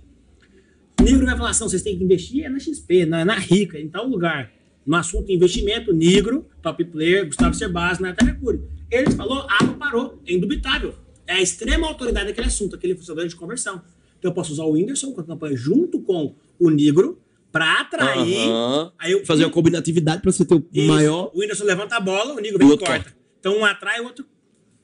Negro 1.01 1.25
vai 1.25 1.35
falar 1.35 1.49
assim, 1.49 1.63
vocês 1.63 1.81
têm 1.81 1.97
que 1.97 2.03
investir 2.03 2.45
é 2.45 2.49
na 2.49 2.59
XP, 2.59 3.07
na, 3.07 3.25
na 3.25 3.33
Rica, 3.33 3.79
em 3.79 3.89
tal 3.89 4.07
lugar. 4.07 4.53
No 4.85 4.95
assunto 4.95 5.31
investimento, 5.31 5.91
Negro, 5.91 6.45
top 6.61 6.85
player, 6.85 7.25
Gustavo 7.25 7.55
Cerbasi, 7.55 7.99
Nata 7.99 8.23
Mercúrio. 8.23 8.69
Ele 8.91 9.09
falou, 9.09 9.47
água 9.49 9.73
parou. 9.73 10.21
É 10.27 10.33
indubitável. 10.33 10.93
É 11.25 11.33
a 11.33 11.41
extrema 11.41 11.87
autoridade 11.87 12.27
daquele 12.27 12.45
assunto, 12.45 12.75
aquele 12.75 12.93
funcionário 12.93 13.27
de 13.27 13.35
conversão. 13.35 13.81
Então 14.19 14.32
eu 14.32 14.36
posso 14.36 14.51
usar 14.53 14.63
o 14.63 14.73
Whindersson 14.73 15.12
com 15.13 15.21
a 15.21 15.23
campanha 15.23 15.55
junto 15.55 16.01
com 16.01 16.36
o 16.60 16.69
Negro 16.69 17.19
para 17.51 17.82
atrair. 17.82 18.47
Aham. 18.47 18.91
Aí 18.99 19.13
eu 19.13 19.25
Fazer 19.25 19.45
uma 19.45 19.51
combinatividade 19.51 20.21
para 20.21 20.32
você 20.32 20.45
ter 20.45 20.55
o 20.55 20.65
isso. 20.71 20.88
maior. 20.88 21.32
O 21.34 21.39
Whindersson 21.39 21.63
levanta 21.63 21.95
a 21.95 21.99
bola, 21.99 22.34
o 22.34 22.39
Negro 22.39 22.60
vem 22.60 22.67
e 22.67 22.71
outro 22.71 22.86
corta. 22.86 23.13
Então 23.39 23.58
um 23.58 23.65
atrai, 23.65 24.01
o 24.01 24.03
outro. 24.03 24.25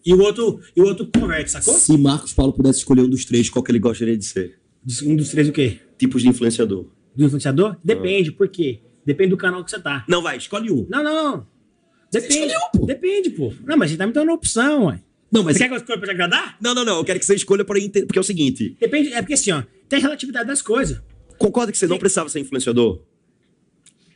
E 0.05 0.13
o 0.13 0.21
outro, 0.21 0.59
e 0.75 0.81
o 0.81 0.85
outro 0.85 1.07
converte, 1.07 1.51
sacou? 1.51 1.73
Se 1.73 1.97
Marcos 1.97 2.31
Paulo 2.33 2.53
pudesse 2.53 2.79
escolher 2.79 3.01
um 3.01 3.09
dos 3.09 3.25
três, 3.25 3.49
qual 3.49 3.63
que 3.63 3.71
ele 3.71 3.79
gostaria 3.79 4.15
de 4.15 4.23
ser? 4.23 4.59
Um 5.03 5.15
dos 5.15 5.29
três 5.29 5.49
o 5.49 5.51
quê? 5.51 5.79
Tipos 5.97 6.21
de 6.21 6.29
influenciador. 6.29 6.85
Do 7.15 7.25
influenciador? 7.25 7.75
Depende, 7.83 8.31
por 8.31 8.47
quê? 8.47 8.81
Depende 9.03 9.31
do 9.31 9.37
canal 9.37 9.63
que 9.63 9.71
você 9.71 9.79
tá. 9.79 10.05
Não, 10.07 10.21
vai, 10.21 10.37
escolhe 10.37 10.71
um. 10.71 10.85
Não, 10.89 11.03
não, 11.03 11.13
não. 11.13 11.47
Depende. 12.11 12.33
escolheu, 12.33 12.59
pô. 12.71 12.85
Depende, 12.85 13.29
pô. 13.31 13.53
Não, 13.65 13.77
mas 13.77 13.91
você 13.91 13.97
tá 13.97 14.05
me 14.05 14.13
dando 14.13 14.31
opção, 14.31 14.85
ué. 14.85 15.01
Não, 15.35 15.43
mas. 15.43 15.57
Você 15.57 15.63
quer 15.63 15.67
que 15.67 15.73
eu 15.73 15.77
escolha 15.77 15.97
pra 15.97 16.07
te 16.07 16.11
agradar? 16.11 16.57
Não, 16.61 16.73
não, 16.73 16.85
não. 16.85 16.97
Eu 16.97 17.03
quero 17.03 17.19
que 17.19 17.25
você 17.25 17.35
escolha 17.35 17.65
para 17.65 17.77
entender. 17.77 18.05
Porque 18.05 18.17
é 18.17 18.21
o 18.21 18.23
seguinte: 18.23 18.77
Depende, 18.79 19.13
é 19.13 19.21
porque 19.21 19.33
assim, 19.33 19.51
ó, 19.51 19.63
tem 19.89 19.99
relatividade 19.99 20.47
das 20.47 20.61
coisas. 20.61 21.01
concorda 21.37 21.71
que 21.71 21.77
você 21.77 21.87
não 21.87 21.97
precisava 21.97 22.29
ser 22.29 22.39
influenciador? 22.39 23.01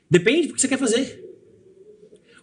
Depende 0.09 0.47
do 0.47 0.53
que 0.53 0.61
você 0.61 0.67
quer 0.67 0.79
fazer. 0.79 1.23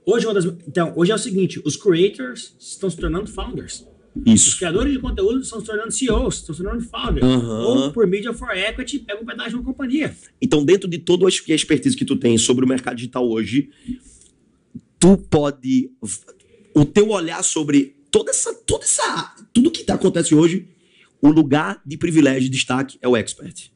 Hoje, 0.05 0.27
uma 0.27 0.35
das, 0.35 0.45
então, 0.45 0.93
hoje 0.95 1.11
é 1.11 1.15
o 1.15 1.19
seguinte: 1.19 1.61
os 1.65 1.77
creators 1.77 2.55
estão 2.61 2.91
se 2.91 2.97
tornando 2.99 3.27
founders. 3.27 3.87
Os 4.15 4.33
Isso. 4.33 4.57
criadores 4.57 4.93
de 4.93 4.99
conteúdo 4.99 5.41
estão 5.41 5.61
se 5.61 5.67
tornando 5.67 5.91
CEOs, 5.91 6.37
estão 6.37 6.55
se 6.55 6.63
tornando 6.63 6.85
founders. 6.85 7.27
Aham. 7.27 7.67
Ou 7.67 7.93
por 7.93 8.07
Media 8.07 8.33
for 8.33 8.57
Equity, 8.57 9.01
pega 9.01 9.23
um 9.23 9.27
pedaço 9.27 9.51
de 9.51 9.57
uma 9.57 9.65
companhia. 9.65 10.15
Então, 10.41 10.65
dentro 10.65 10.89
de 10.89 10.99
toda 10.99 11.27
a 11.27 11.29
expertise 11.29 11.97
que 11.97 12.05
tu 12.05 12.17
tem 12.17 12.39
sobre 12.39 12.65
o 12.65 12.69
mercado 12.69 12.97
digital 12.97 13.29
hoje, 13.29 13.71
tu 14.99 15.17
pode. 15.17 15.91
O 16.75 16.85
teu 16.85 17.09
olhar 17.09 17.43
sobre 17.43 17.96
toda 18.19 18.31
essa. 18.31 18.55
Toda 18.55 18.85
essa 18.85 19.35
tudo 19.53 19.71
que 19.71 19.85
tá, 19.85 19.95
acontece 19.95 20.35
hoje, 20.35 20.69
o 21.21 21.29
lugar 21.29 21.81
de 21.85 21.97
privilégio 21.99 22.47
e 22.47 22.51
destaque 22.51 22.99
é 23.03 23.09
o 23.09 23.17
expert. 23.17 23.71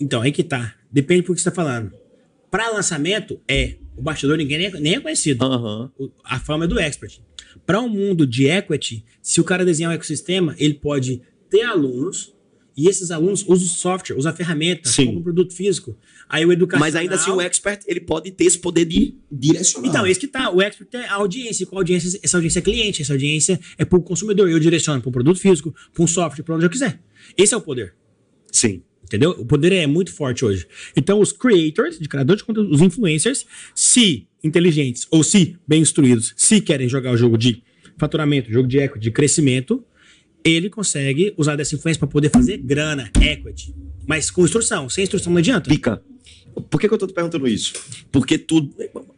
Então, 0.00 0.20
aí 0.22 0.32
que 0.32 0.42
tá. 0.42 0.74
Depende 0.90 1.22
do 1.22 1.34
que 1.34 1.40
você 1.40 1.48
tá 1.50 1.54
falando. 1.54 1.92
Para 2.50 2.70
lançamento, 2.70 3.40
é. 3.48 3.76
O 3.96 4.02
bastidor 4.02 4.36
ninguém 4.38 4.58
nem 4.80 4.94
é, 4.94 4.96
é 4.96 5.00
conhecido. 5.00 5.44
O- 5.98 6.10
A 6.24 6.40
fama 6.40 6.64
é 6.64 6.68
do 6.68 6.78
expert. 6.80 7.20
Para 7.64 7.80
um 7.80 7.88
mundo 7.88 8.26
de 8.26 8.46
equity, 8.48 9.04
se 9.22 9.40
o 9.40 9.44
cara 9.44 9.64
desenhar 9.64 9.92
um 9.92 9.94
ecossistema, 9.94 10.54
ele 10.58 10.74
pode 10.74 11.22
ter 11.50 11.62
alunos 11.62 12.34
e 12.76 12.88
esses 12.88 13.10
alunos 13.10 13.44
usam 13.46 13.66
o 13.66 13.68
software, 13.68 14.16
usam 14.16 14.32
a 14.32 14.34
ferramenta, 14.34 14.88
Sim. 14.88 15.06
compram 15.06 15.20
um 15.20 15.22
produto 15.24 15.54
físico. 15.54 15.96
Aí 16.28 16.44
o 16.44 16.52
educacional... 16.52 16.86
Mas 16.86 16.96
ainda 16.96 17.14
assim, 17.14 17.30
o 17.30 17.40
expert 17.40 17.82
ele 17.86 18.00
pode 18.00 18.30
ter 18.30 18.44
esse 18.44 18.58
poder 18.58 18.84
de 18.84 19.14
direcionar. 19.30 19.88
Então, 19.88 20.06
esse 20.06 20.18
que 20.18 20.26
tá. 20.26 20.50
O 20.50 20.62
expert 20.62 20.88
é 20.94 21.06
a 21.06 21.14
audiência. 21.14 21.66
Qual 21.66 21.80
audiência? 21.80 22.18
Essa 22.22 22.36
audiência 22.36 22.58
é 22.58 22.62
cliente, 22.62 23.02
essa 23.02 23.12
audiência 23.12 23.60
é 23.76 23.84
para 23.84 23.98
o 23.98 24.02
consumidor. 24.02 24.48
Eu 24.48 24.58
direciono 24.58 25.00
para 25.00 25.08
um 25.08 25.12
produto 25.12 25.38
físico, 25.38 25.74
para 25.92 26.02
um 26.02 26.06
software, 26.06 26.42
para 26.42 26.54
onde 26.54 26.64
eu 26.64 26.70
quiser. 26.70 27.00
Esse 27.36 27.52
é 27.52 27.56
o 27.56 27.60
poder. 27.60 27.94
Sim. 28.50 28.82
Entendeu? 29.04 29.32
O 29.32 29.44
poder 29.44 29.72
é 29.72 29.86
muito 29.86 30.10
forte 30.10 30.42
hoje. 30.42 30.66
Então, 30.96 31.20
os 31.20 31.32
creators, 31.32 31.98
de 31.98 32.08
criadores 32.08 32.40
de 32.40 32.46
conteúdo, 32.46 32.72
os 32.72 32.80
influencers, 32.80 33.44
se 33.74 34.26
inteligentes 34.42 35.06
ou 35.10 35.22
se 35.22 35.56
bem 35.68 35.82
instruídos, 35.82 36.32
se 36.34 36.60
querem 36.62 36.88
jogar 36.88 37.12
o 37.12 37.16
jogo 37.16 37.36
de 37.36 37.62
faturamento, 37.98 38.50
jogo 38.50 38.66
de 38.66 38.78
equity, 38.78 39.00
de 39.00 39.10
crescimento, 39.10 39.84
ele 40.44 40.68
consegue 40.68 41.34
usar 41.36 41.56
dessa 41.56 41.74
influência 41.74 41.98
para 41.98 42.08
poder 42.08 42.30
fazer 42.30 42.58
grana, 42.58 43.10
equity. 43.20 43.74
Mas 44.06 44.30
com 44.30 44.44
instrução. 44.44 44.88
Sem 44.88 45.04
instrução 45.04 45.32
não 45.32 45.38
adianta. 45.38 45.70
Pica. 45.70 46.02
Por 46.68 46.80
que, 46.80 46.88
que 46.88 46.94
eu 46.94 46.98
tô 46.98 47.06
te 47.06 47.14
perguntando 47.14 47.48
isso? 47.48 47.72
Porque 48.10 48.36
tu. 48.36 48.68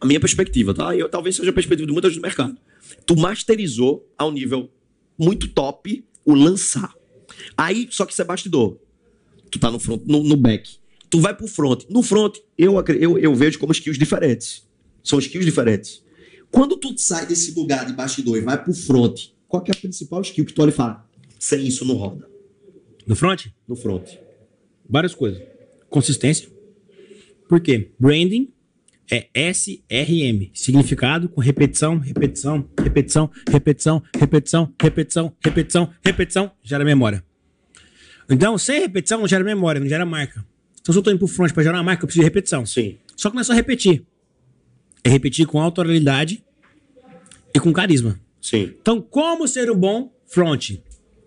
A 0.00 0.06
minha 0.06 0.20
perspectiva, 0.20 0.72
tá? 0.72 0.94
Eu, 0.94 1.08
talvez 1.08 1.37
seja 1.37 1.50
a 1.50 1.52
perspectiva 1.52 1.87
de 1.87 1.92
muita 1.92 2.08
gente 2.08 2.18
do 2.18 2.22
mercado. 2.22 2.56
Tu 3.06 3.16
masterizou 3.16 4.08
ao 4.16 4.30
nível 4.30 4.70
muito 5.18 5.48
top 5.48 6.04
o 6.24 6.34
lançar. 6.34 6.94
Aí, 7.56 7.88
só 7.90 8.04
que 8.06 8.12
isso 8.12 8.22
é 8.22 8.24
bastidor. 8.24 8.78
Tu 9.50 9.58
tá 9.58 9.70
no 9.70 9.78
front, 9.78 10.02
no, 10.04 10.22
no 10.22 10.37
back. 10.37 10.76
Tu 11.10 11.20
vai 11.20 11.34
pro 11.34 11.46
front. 11.48 11.84
No 11.88 12.02
front, 12.02 12.38
eu, 12.56 12.82
eu, 13.00 13.18
eu 13.18 13.34
vejo 13.34 13.58
como 13.58 13.72
skills 13.72 13.98
diferentes. 13.98 14.66
São 15.02 15.18
skills 15.18 15.44
diferentes. 15.44 16.02
Quando 16.50 16.76
tu 16.76 16.96
sai 16.96 17.26
desse 17.26 17.52
lugar 17.52 17.84
de 17.87 17.92
bastidor 17.92 18.37
e 18.37 18.40
vai 18.40 18.62
pro 18.62 18.72
front, 18.72 19.28
qual 19.48 19.62
que 19.62 19.70
é 19.70 19.74
a 19.74 19.76
principal 19.76 20.20
skill 20.22 20.44
que 20.44 20.52
tu 20.52 20.62
olha 20.62 20.70
e 20.70 20.72
fala? 20.72 21.04
Sem 21.44 21.66
isso 21.66 21.85
não 21.85 21.96
roda. 21.96 22.26
No 23.07 23.14
front, 23.14 23.48
No 23.68 23.76
front. 23.76 24.09
várias 24.88 25.14
coisas. 25.14 25.42
Consistência. 25.90 26.48
Por 27.46 27.61
quê? 27.61 27.90
Branding 28.00 28.50
é 29.12 29.28
SRM. 29.52 30.50
Significado 30.54 31.28
com 31.28 31.42
repetição, 31.42 31.98
repetição, 31.98 32.66
repetição, 32.83 33.30
repetição, 33.46 34.02
repetição, 34.18 34.72
repetição, 34.80 35.37
repetição, 35.44 35.90
repetição, 36.02 36.50
gera 36.62 36.83
memória. 36.83 37.22
Então, 38.30 38.57
sem 38.57 38.80
repetição 38.80 39.20
não 39.20 39.28
gera 39.28 39.44
memória, 39.44 39.78
não 39.78 39.87
gera 39.87 40.07
marca. 40.07 40.46
Então, 40.80 40.94
se 40.94 40.98
eu 40.98 41.02
tô 41.02 41.11
indo 41.11 41.18
pro 41.18 41.28
front 41.28 41.52
para 41.52 41.62
gerar 41.62 41.76
uma 41.76 41.83
marca, 41.85 42.04
eu 42.04 42.07
preciso 42.07 42.22
de 42.22 42.24
repetição. 42.24 42.64
Sim. 42.64 42.96
Só 43.14 43.28
que 43.28 43.35
não 43.37 43.42
é 43.42 43.44
só 43.44 43.52
repetir. 43.52 44.07
É 45.04 45.11
repetir 45.11 45.46
com 45.46 45.61
autoralidade 45.61 46.42
e 47.54 47.61
com 47.61 47.70
carisma. 47.70 48.18
Sim. 48.40 48.72
Então, 48.80 49.02
como 49.02 49.46
ser 49.46 49.70
um 49.70 49.76
bom 49.76 50.11
front? 50.26 50.78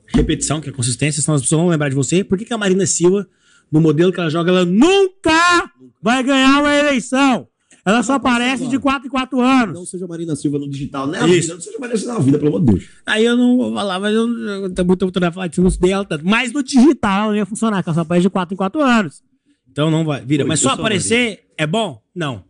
Repetição, 0.07 0.61
que 0.61 0.69
é 0.69 0.71
consistência, 0.71 1.21
senão 1.21 1.35
as 1.35 1.41
pessoas 1.41 1.61
vão 1.61 1.69
lembrar 1.69 1.89
de 1.89 1.95
você. 1.95 2.23
Por 2.23 2.37
que, 2.37 2.45
que 2.45 2.53
a 2.53 2.57
Marina 2.57 2.85
Silva, 2.85 3.27
no 3.71 3.81
modelo 3.81 4.11
que 4.11 4.19
ela 4.19 4.29
joga, 4.29 4.51
ela 4.51 4.65
nunca 4.65 5.71
vai 6.01 6.23
ganhar 6.23 6.59
uma 6.59 6.73
eleição? 6.73 7.47
Ela 7.87 8.03
só 8.03 8.15
aparece 8.15 8.67
de 8.67 8.77
4 8.77 9.07
em 9.07 9.09
4 9.09 9.39
anos. 9.39 9.73
Não 9.79 9.85
seja 9.85 10.05
Marina 10.05 10.35
Silva 10.35 10.59
no 10.59 10.69
digital, 10.69 11.07
né? 11.07 11.19
Isso. 11.19 11.27
vida, 11.27 11.53
não 11.53 11.61
seja 11.61 11.79
Marina 11.79 11.97
Silva 11.97 12.13
na 12.15 12.19
vida, 12.19 12.37
pelo 12.37 12.49
amor 12.49 12.59
de 12.59 12.73
Deus. 12.73 12.89
Aí 13.05 13.23
eu 13.23 13.37
não 13.37 13.55
vou 13.55 13.73
falar, 13.73 13.97
mas 13.97 14.13
eu, 14.13 14.27
eu 14.27 14.73
tô 14.73 14.83
muito 14.83 15.09
de 15.09 15.31
falar 15.31 15.47
disso, 15.47 15.61
não 15.61 15.69
estudei 15.69 15.93
ela 15.93 16.03
tanto. 16.03 16.25
Mas 16.25 16.51
no 16.51 16.61
digital 16.61 17.29
não 17.29 17.35
ia 17.37 17.45
funcionar, 17.45 17.77
porque 17.77 17.89
ela 17.89 17.95
só 17.95 18.01
aparece 18.01 18.23
de 18.23 18.29
4 18.29 18.53
em 18.53 18.57
4 18.57 18.81
anos. 18.81 19.23
Então 19.71 19.89
não 19.89 20.03
vai, 20.03 20.19
vira. 20.25 20.43
Oi, 20.43 20.47
mas 20.49 20.59
só 20.59 20.71
aparecer 20.71 21.45
é 21.57 21.65
bom? 21.65 22.01
Não. 22.13 22.43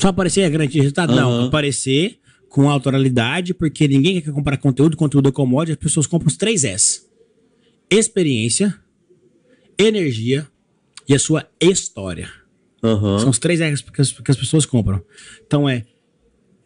Só 0.00 0.08
aparecer 0.08 0.40
é 0.40 0.48
garantia 0.48 0.72
de 0.72 0.80
resultado? 0.80 1.14
Não. 1.14 1.46
Aparecer 1.48 2.18
com 2.52 2.68
autoralidade, 2.68 3.54
porque 3.54 3.88
ninguém 3.88 4.20
quer 4.20 4.30
comprar 4.30 4.58
conteúdo, 4.58 4.94
conteúdo 4.94 5.30
é 5.30 5.32
commodity, 5.32 5.72
as 5.72 5.78
pessoas 5.78 6.06
compram 6.06 6.28
os 6.28 6.36
três 6.36 6.64
S. 6.64 7.00
Experiência, 7.90 8.78
energia 9.78 10.46
e 11.08 11.14
a 11.14 11.18
sua 11.18 11.48
história. 11.58 12.30
Aham. 12.84 13.18
São 13.20 13.30
os 13.30 13.38
três 13.38 13.58
R's 13.58 13.80
que 13.80 14.00
as, 14.02 14.12
que 14.12 14.30
as 14.30 14.36
pessoas 14.36 14.66
compram. 14.66 15.02
Então 15.46 15.66
é 15.66 15.86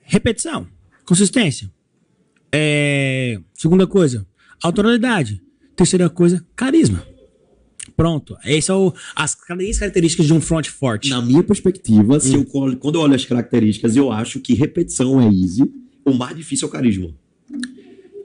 repetição, 0.02 0.66
consistência. 1.04 1.72
É, 2.52 3.40
segunda 3.54 3.86
coisa, 3.86 4.26
autoralidade. 4.60 5.40
Terceira 5.76 6.10
coisa, 6.10 6.44
carisma. 6.56 7.06
Pronto. 7.96 8.36
Essas 8.44 8.64
são 8.66 8.92
as 9.14 9.34
três 9.34 9.78
características 9.78 10.26
de 10.26 10.32
um 10.32 10.40
front 10.40 10.66
forte. 10.68 11.08
Na 11.10 11.22
minha 11.22 11.42
perspectiva, 11.42 12.18
Hum. 12.18 12.32
eu, 12.34 12.76
quando 12.76 12.96
eu 12.96 13.00
olho 13.00 13.14
as 13.14 13.24
características, 13.24 13.96
eu 13.96 14.12
acho 14.12 14.38
que 14.40 14.52
repetição 14.54 15.20
é 15.20 15.26
easy, 15.26 15.62
o 16.04 16.12
mais 16.12 16.36
difícil 16.36 16.66
é 16.66 16.68
o 16.68 16.72
carisma. 16.72 17.08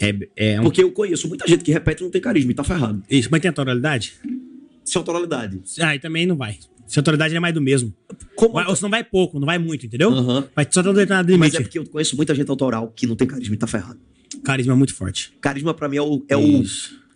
É, 0.02 0.16
é 0.36 0.60
um, 0.60 0.64
Porque 0.64 0.84
eu 0.84 0.92
conheço 0.92 1.28
muita 1.28 1.48
gente 1.48 1.64
que 1.64 1.72
repete 1.72 2.02
e 2.02 2.04
não 2.04 2.12
tem 2.12 2.20
carisma 2.22 2.52
e 2.52 2.56
tá 2.56 2.64
ferrado. 2.64 3.04
isso, 3.10 3.30
mas 3.32 3.40
tem 3.40 3.50
autoralidade? 3.50 4.14
É 4.26 4.98
autoralidade. 4.98 5.62
Ah, 5.80 5.96
e 5.96 6.00
também 6.00 6.26
não 6.26 6.36
vai. 6.36 6.58
Se 6.88 6.98
autoralidade 7.00 7.34
é 7.36 7.40
mais 7.40 7.54
do 7.54 7.62
mesmo. 7.62 7.94
Como 8.36 8.54
Vai, 8.56 8.66
ou 8.68 8.76
se 8.76 8.82
não 8.82 8.90
vai 8.90 9.04
pouco, 9.04 9.40
não 9.40 9.46
vai 9.46 9.58
muito, 9.60 9.86
entendeu? 9.86 10.10
Aham. 10.12 10.44
Vai 10.56 10.68
só 10.70 10.82
um 10.82 10.84
determinado 10.86 11.28
Mas 11.38 11.54
limite. 11.54 11.58
é 11.58 11.62
porque 11.62 11.80
eu 11.80 11.86
conheço 11.86 12.16
muita 12.18 12.34
gente 12.36 12.50
autoral 12.50 12.92
que 12.96 13.06
não 13.08 13.16
tem 13.16 13.28
carisma 13.28 13.54
e 13.56 13.58
tá 13.58 13.68
ferrado. 13.68 14.00
Carisma 14.44 14.74
é 14.74 14.76
muito 14.76 14.94
forte. 14.94 15.32
Carisma 15.40 15.74
pra 15.74 15.88
mim 15.88 15.98
é 15.98 16.02
o, 16.02 16.26
é 16.28 16.36
o 16.36 16.64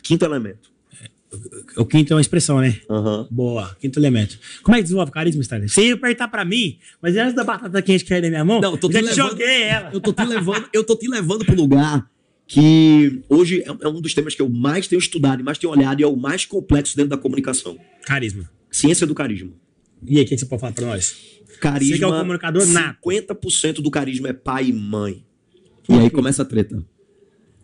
quinto 0.03 0.23
elemento. 0.23 0.71
O 1.77 1.85
quinto 1.85 2.13
é 2.13 2.15
uma 2.15 2.21
expressão, 2.21 2.59
né? 2.59 2.79
Aham. 2.89 3.27
Boa, 3.31 3.75
quinto 3.79 3.99
elemento. 3.99 4.37
Como 4.63 4.75
é 4.75 4.79
que 4.79 4.83
desenvolve 4.83 5.11
carisma, 5.11 5.41
Stanley? 5.41 5.69
Você 5.69 5.87
ia 5.87 5.93
apertar 5.93 6.27
pra 6.27 6.43
mim, 6.45 6.77
mas 7.01 7.15
antes 7.17 7.33
da 7.33 7.43
batata 7.43 7.81
quente 7.81 8.05
cair 8.05 8.21
na 8.21 8.29
minha 8.29 8.45
mão, 8.45 8.61
Não, 8.61 8.73
eu 8.73 8.91
já 8.91 8.99
levando- 9.01 9.15
joguei 9.15 9.61
ela. 9.63 9.89
Eu 9.93 9.99
tô 10.01 10.13
te 10.13 10.23
levando, 10.25 10.69
eu 10.73 10.83
tô 10.83 10.95
te 10.95 11.07
levando 11.07 11.45
pro 11.45 11.55
lugar 11.55 12.09
que 12.47 13.21
hoje 13.27 13.61
é 13.61 13.67
é 13.85 13.87
um 13.87 13.99
dos 14.01 14.13
temas 14.13 14.35
que 14.35 14.41
eu 14.41 14.49
mais 14.49 14.87
tenho 14.87 14.99
estudado 14.99 15.39
e 15.39 15.43
mais 15.43 15.57
tenho 15.57 15.73
olhado 15.73 15.99
e 15.99 16.03
é 16.03 16.07
o 16.07 16.15
mais 16.15 16.45
complexo 16.45 16.95
dentro 16.95 17.09
da 17.09 17.17
comunicação. 17.17 17.77
Carisma. 18.05 18.49
Ciência 18.71 19.07
do 19.07 19.15
carisma. 19.15 19.51
E 20.07 20.17
aí, 20.17 20.23
o 20.23 20.27
que 20.27 20.35
que 20.35 20.37
você 20.39 20.45
pode 20.45 20.59
falar 20.59 20.73
pra 20.73 20.85
nós? 20.85 21.15
Carisma. 21.59 21.93
Você 21.95 21.97
que 21.99 22.03
é 22.03 22.07
o 22.07 22.19
comunicador 22.19 22.65
nato. 22.67 22.99
50% 23.09 23.81
do 23.81 23.89
carisma 23.89 24.27
é 24.29 24.33
pai 24.33 24.67
e 24.67 24.73
mãe. 24.73 25.23
E 25.89 25.93
aí 25.93 26.09
começa 26.09 26.41
a 26.41 26.45
treta. 26.45 26.83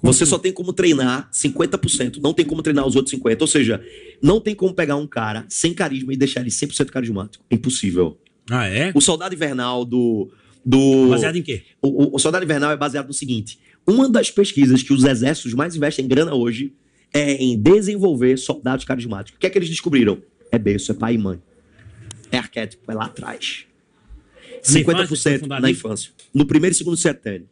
Você 0.01 0.25
só 0.25 0.37
tem 0.39 0.51
como 0.51 0.73
treinar 0.73 1.29
50%, 1.31 2.17
não 2.21 2.33
tem 2.33 2.45
como 2.45 2.61
treinar 2.63 2.87
os 2.87 2.95
outros 2.95 3.13
50%. 3.15 3.39
Ou 3.41 3.47
seja, 3.47 3.83
não 4.21 4.39
tem 4.41 4.55
como 4.55 4.73
pegar 4.73 4.95
um 4.95 5.05
cara 5.05 5.45
sem 5.47 5.73
carisma 5.73 6.11
e 6.13 6.17
deixar 6.17 6.41
ele 6.41 6.49
100% 6.49 6.87
carismático. 6.89 7.43
É 7.49 7.55
impossível. 7.55 8.17
Ah, 8.49 8.67
é? 8.67 8.91
O 8.95 9.01
soldado 9.01 9.33
invernal 9.35 9.85
do. 9.85 10.31
do 10.65 11.09
Baseado 11.09 11.35
em 11.37 11.43
quê? 11.43 11.63
o, 11.81 11.87
o- 12.05 12.15
o 12.15 12.19
soldado 12.19 12.43
invernal 12.43 12.71
é 12.71 12.75
baseado 12.77 13.07
no 13.07 13.13
seguinte: 13.13 13.59
uma 13.85 14.09
das 14.09 14.31
pesquisas 14.31 14.81
que 14.81 14.91
os 14.91 15.03
exércitos 15.03 15.53
mais 15.53 15.75
investem 15.75 16.07
grana 16.07 16.33
hoje 16.33 16.73
é 17.13 17.33
em 17.35 17.55
desenvolver 17.61 18.37
soldados 18.37 18.83
carismáticos. 18.85 19.37
O 19.37 19.39
que 19.39 19.45
é 19.45 19.49
que 19.49 19.57
eles 19.57 19.69
descobriram? 19.69 20.17
É 20.51 20.57
berço, 20.57 20.91
é 20.91 20.95
pai 20.95 21.13
e 21.13 21.17
mãe. 21.17 21.39
É 22.31 22.37
arquétipo, 22.37 22.89
é 22.91 22.95
lá 22.95 23.05
atrás. 23.05 23.65
Na 24.69 24.79
infância, 24.79 25.05
50% 25.05 25.17
foi 25.21 25.39
fundado 25.39 25.61
na 25.61 25.69
infância. 25.71 26.11
No 26.33 26.45
primeiro 26.45 26.73
e 26.73 26.77
segundo 26.77 26.97
setênio. 26.97 27.47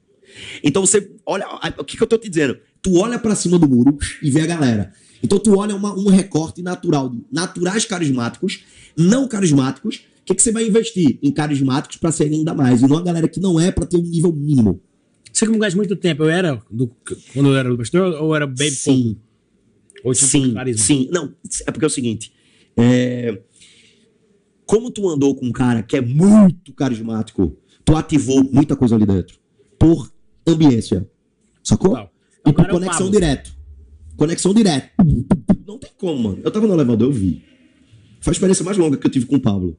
Então 0.63 0.85
você 0.85 1.11
olha, 1.25 1.45
o 1.77 1.83
que, 1.83 1.97
que 1.97 2.03
eu 2.03 2.07
tô 2.07 2.17
te 2.17 2.29
dizendo? 2.29 2.57
Tu 2.81 2.95
olha 2.97 3.17
pra 3.19 3.35
cima 3.35 3.57
do 3.59 3.67
muro 3.67 3.97
e 4.21 4.29
vê 4.31 4.41
a 4.41 4.45
galera. 4.45 4.91
Então 5.23 5.37
tu 5.39 5.57
olha 5.57 5.75
uma- 5.75 5.93
um 5.97 6.07
recorte 6.07 6.61
natural 6.61 7.09
de 7.09 7.21
naturais 7.31 7.85
carismáticos, 7.85 8.63
não 8.97 9.27
carismáticos. 9.27 9.97
O 10.21 10.25
que, 10.25 10.35
que 10.35 10.41
você 10.41 10.51
vai 10.51 10.67
investir 10.67 11.17
em 11.23 11.31
carismáticos 11.31 11.97
pra 11.97 12.11
serem 12.11 12.39
ainda 12.39 12.53
mais? 12.53 12.81
E 12.81 12.87
não 12.87 12.97
a 12.97 13.01
galera 13.03 13.27
que 13.27 13.39
não 13.39 13.59
é 13.59 13.71
pra 13.71 13.85
ter 13.85 13.97
um 13.97 14.01
nível 14.01 14.31
mínimo. 14.31 14.79
Você 15.33 15.45
que 15.45 15.51
me 15.51 15.75
muito 15.75 15.95
tempo, 15.95 16.23
eu 16.23 16.29
era, 16.29 16.61
do- 16.71 16.91
quando 17.33 17.49
eu 17.49 17.55
era 17.57 17.69
do 17.69 17.77
pastor, 17.77 18.13
ou 18.21 18.35
era 18.35 18.45
bem 18.47 18.69
pouco? 18.69 18.99
Sim, 18.99 19.17
Ou 19.97 20.01
pouco 20.03 20.15
sim, 20.15 20.47
de 20.49 20.53
carisma? 20.53 20.85
sim. 20.85 21.09
Não, 21.11 21.33
é 21.67 21.71
porque 21.71 21.85
é 21.85 21.87
o 21.87 21.89
seguinte. 21.89 22.31
é, 22.77 23.41
Como 24.65 24.91
tu 24.91 25.09
andou 25.09 25.33
com 25.35 25.47
um 25.47 25.51
cara 25.51 25.81
que 25.81 25.97
é 25.97 26.01
muito 26.01 26.71
carismático, 26.73 27.57
tu 27.83 27.95
ativou 27.95 28.43
muita 28.43 28.75
coisa 28.75 28.95
ali 28.95 29.05
dentro. 29.05 29.37
Por 29.79 30.11
ambiência. 30.51 31.09
Sacou? 31.63 31.91
Total. 31.91 32.11
E 32.45 32.49
o 32.49 32.53
conexão 32.53 33.09
direto. 33.11 33.53
Conexão 34.15 34.53
direto. 34.53 34.89
Não 35.67 35.77
tem 35.77 35.91
como, 35.97 36.29
mano. 36.29 36.39
Eu 36.43 36.51
tava 36.51 36.67
no 36.67 36.73
elevador, 36.73 37.07
eu 37.07 37.11
vi. 37.11 37.43
Foi 38.21 38.31
a 38.31 38.33
experiência 38.33 38.65
mais 38.65 38.77
longa 38.77 38.97
que 38.97 39.07
eu 39.07 39.11
tive 39.11 39.25
com 39.25 39.35
o 39.35 39.39
Pablo. 39.39 39.77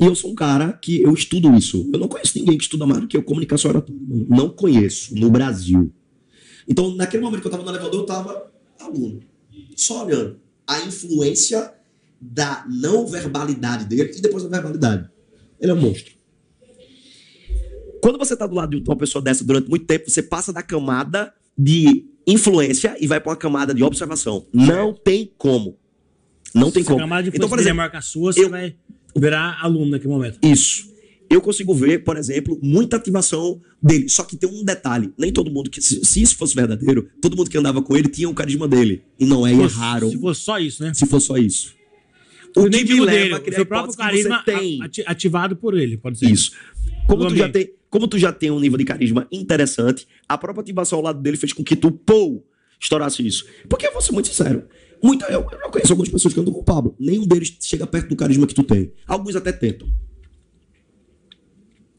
E 0.00 0.04
eu 0.04 0.14
sou 0.14 0.30
um 0.30 0.34
cara 0.34 0.72
que 0.72 1.02
eu 1.02 1.12
estudo 1.12 1.54
isso. 1.54 1.88
Eu 1.92 1.98
não 1.98 2.08
conheço 2.08 2.38
ninguém 2.38 2.56
que 2.56 2.64
estuda 2.64 2.86
mais 2.86 3.00
do 3.00 3.06
que 3.06 3.16
eu 3.16 3.22
comunicação 3.22 3.70
oratória. 3.70 4.00
Não 4.28 4.48
conheço 4.48 5.14
no 5.14 5.30
Brasil. 5.30 5.92
Então, 6.68 6.94
naquele 6.94 7.22
momento 7.22 7.40
que 7.40 7.46
eu 7.46 7.50
tava 7.50 7.62
no 7.62 7.70
elevador, 7.70 8.00
eu 8.00 8.06
tava 8.06 8.52
aluno. 8.80 9.20
Só 9.76 10.04
olhando 10.04 10.40
a 10.66 10.80
influência 10.80 11.72
da 12.20 12.64
não 12.68 13.06
verbalidade 13.06 13.84
dele 13.84 14.12
e 14.16 14.20
depois 14.20 14.42
da 14.44 14.48
verbalidade. 14.48 15.08
Ele 15.60 15.72
é 15.72 15.74
um 15.74 15.80
monstro. 15.80 16.12
Quando 18.02 18.18
você 18.18 18.36
tá 18.36 18.46
do 18.48 18.54
lado 18.56 18.78
de 18.80 18.90
uma 18.90 18.96
pessoa 18.96 19.22
dessa 19.22 19.44
durante 19.44 19.70
muito 19.70 19.86
tempo, 19.86 20.10
você 20.10 20.22
passa 20.22 20.52
da 20.52 20.60
camada 20.62 21.32
de 21.56 22.04
influência 22.26 22.96
e 23.00 23.06
vai 23.06 23.20
para 23.20 23.30
uma 23.30 23.36
camada 23.36 23.72
de 23.72 23.82
observação. 23.84 24.44
Não 24.52 24.92
tem 24.92 25.30
como. 25.38 25.78
Não 26.52 26.70
tem 26.70 26.82
Se 26.82 26.88
a 26.88 26.90
como. 26.92 26.98
camada 27.04 27.30
de 27.30 27.36
Então, 27.36 27.48
por 27.48 27.58
é 27.58 27.62
exemplo, 27.62 27.76
maior 27.78 27.90
que 27.90 27.96
a 27.96 28.00
sua, 28.02 28.32
você 28.32 28.44
eu- 28.44 28.50
vai 28.50 28.74
virar 29.16 29.56
aluno 29.62 29.92
naquele 29.92 30.12
momento. 30.12 30.38
isso. 30.42 30.90
Eu 31.30 31.40
consigo 31.40 31.72
ver, 31.74 32.04
por 32.04 32.18
exemplo, 32.18 32.58
muita 32.62 32.96
ativação 32.96 33.58
dele. 33.82 34.06
Só 34.08 34.22
que 34.24 34.36
tem 34.36 34.50
um 34.50 34.62
detalhe: 34.64 35.14
nem 35.16 35.32
todo 35.32 35.50
mundo 35.50 35.70
que. 35.70 35.80
Se, 35.80 36.20
isso 36.20 36.36
fosse 36.36 36.54
verdadeiro, 36.54 37.08
todo 37.22 37.34
mundo 37.36 37.48
que 37.48 37.56
andava 37.56 37.80
com 37.80 37.96
ele 37.96 38.08
tinha 38.08 38.28
o 38.28 38.34
carisma 38.34 38.68
dele. 38.68 39.02
E 39.18 39.24
não 39.24 39.46
é, 39.46 39.54
e 39.54 39.62
é 39.62 39.66
raro 39.66 40.10
Se 40.10 40.18
fosse 40.18 40.40
só 40.42 40.58
isso, 40.58 40.82
né? 40.82 40.92
se 40.92 41.06
for 41.06 41.20
só 41.20 41.38
isso. 41.38 41.74
O 42.54 42.64
que 42.64 42.68
nem 42.70 42.84
me 42.84 43.00
leva 43.00 43.10
dele, 43.10 43.32
a 43.34 43.36
o 43.38 43.40
criar 43.40 43.54
seu 43.54 43.62
a 43.62 43.66
próprio 43.66 43.92
que 43.92 43.96
carisma 43.98 44.44
ativado 45.06 45.56
por 45.56 45.74
ele, 45.78 45.96
pode 45.96 46.18
ser. 46.18 46.26
Isso. 46.30 46.52
Como 47.06 47.28
tu, 47.28 47.36
já 47.36 47.48
tem, 47.48 47.70
como 47.90 48.08
tu 48.08 48.18
já 48.18 48.32
tem 48.32 48.50
um 48.50 48.58
nível 48.60 48.78
de 48.78 48.84
carisma 48.84 49.26
interessante, 49.30 50.06
a 50.28 50.38
própria 50.38 50.62
ativação 50.62 50.98
ao 50.98 51.04
lado 51.04 51.20
dele 51.20 51.36
fez 51.36 51.52
com 51.52 51.62
que 51.62 51.76
tu, 51.76 51.90
pô, 51.90 52.42
estourasse 52.80 53.26
isso. 53.26 53.46
Porque 53.68 53.86
eu 53.86 53.92
vou 53.92 54.00
ser 54.00 54.12
muito 54.12 54.28
sincero. 54.28 54.64
Muita, 55.02 55.26
eu, 55.26 55.40
eu 55.40 55.70
conheço 55.70 55.92
algumas 55.92 56.08
pessoas 56.08 56.32
que 56.32 56.38
andam 56.40 56.52
com 56.54 56.60
o 56.60 56.64
Pablo. 56.64 56.94
Nenhum 56.98 57.26
deles 57.26 57.56
chega 57.60 57.86
perto 57.86 58.08
do 58.08 58.16
carisma 58.16 58.46
que 58.46 58.54
tu 58.54 58.62
tem. 58.62 58.92
Alguns 59.06 59.34
até 59.36 59.50
tentam. 59.52 59.88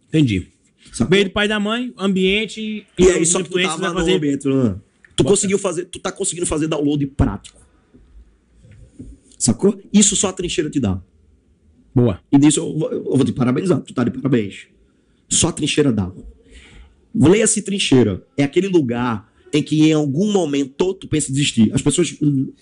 Entendi. 0.07 0.47
Veio 1.09 1.25
do 1.25 1.31
pai 1.31 1.45
e 1.45 1.49
da 1.49 1.59
mãe, 1.59 1.93
ambiente 1.97 2.85
E 2.97 3.03
aí, 3.09 3.21
os 3.21 3.29
só 3.29 3.41
que 3.41 3.49
tu 3.49 3.61
tava 3.61 3.89
no 3.89 3.93
fazer- 3.95 4.13
ambiente. 4.15 4.47
né? 4.47 4.75
Tu 5.15 5.23
conseguiu 5.23 5.57
fazer, 5.59 5.85
tu 5.85 5.99
tá 5.99 6.11
conseguindo 6.11 6.45
fazer 6.45 6.67
download 6.67 7.05
prático. 7.07 7.61
Sacou? 9.37 9.79
Isso 9.91 10.15
só 10.15 10.29
a 10.29 10.33
trincheira 10.33 10.69
te 10.69 10.79
dá. 10.79 11.01
Boa. 11.93 12.19
E 12.31 12.37
disso 12.37 12.59
eu, 12.61 12.77
vou- 12.77 12.91
eu 12.91 13.03
vou 13.15 13.25
te 13.25 13.31
parabenizar, 13.31 13.81
tu 13.81 13.93
tá 13.93 14.03
de 14.03 14.11
parabéns. 14.11 14.67
Só 15.33 15.49
a 15.49 15.51
trincheira 15.51 15.91
dá. 15.91 16.03
mano. 16.07 16.25
Leia-se 17.15 17.61
trincheira. 17.61 18.23
É 18.37 18.43
aquele 18.43 18.67
lugar 18.67 19.31
em 19.53 19.61
que 19.61 19.83
em 19.89 19.93
algum 19.93 20.31
momento 20.31 20.93
tu 20.95 21.07
pensa 21.07 21.29
em 21.29 21.33
desistir. 21.33 21.71
As 21.73 21.81
pessoas. 21.81 22.15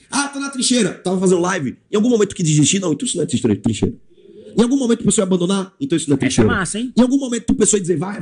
Ah, 0.10 0.28
tá 0.28 0.40
na 0.40 0.50
trincheira, 0.50 0.94
tava 0.94 1.20
fazendo 1.20 1.40
live. 1.42 1.78
Em 1.92 1.96
algum 1.96 2.10
momento 2.10 2.36
quis 2.36 2.46
desistir? 2.46 2.80
Não, 2.80 2.92
então 2.92 3.06
isso 3.06 3.16
não 3.18 3.24
é 3.24 3.28
trincheira. 3.28 3.56
trincheira. 3.56 3.96
Em 4.58 4.62
algum 4.62 4.76
momento 4.78 5.00
tu 5.00 5.06
pensou 5.06 5.22
em 5.24 5.28
abandonar? 5.28 5.74
Então 5.80 5.96
isso 5.96 6.10
não 6.10 6.16
é 6.16 6.18
Essa 6.18 6.26
é 6.26 6.28
trincheira. 6.28 6.50
massa, 6.52 6.80
hein? 6.80 6.92
Em 6.98 7.02
algum 7.02 7.18
momento 7.18 7.46
tu 7.46 7.54
pensou 7.54 7.80
em 7.80 7.82
dizer, 7.82 7.96
vai, 7.98 8.20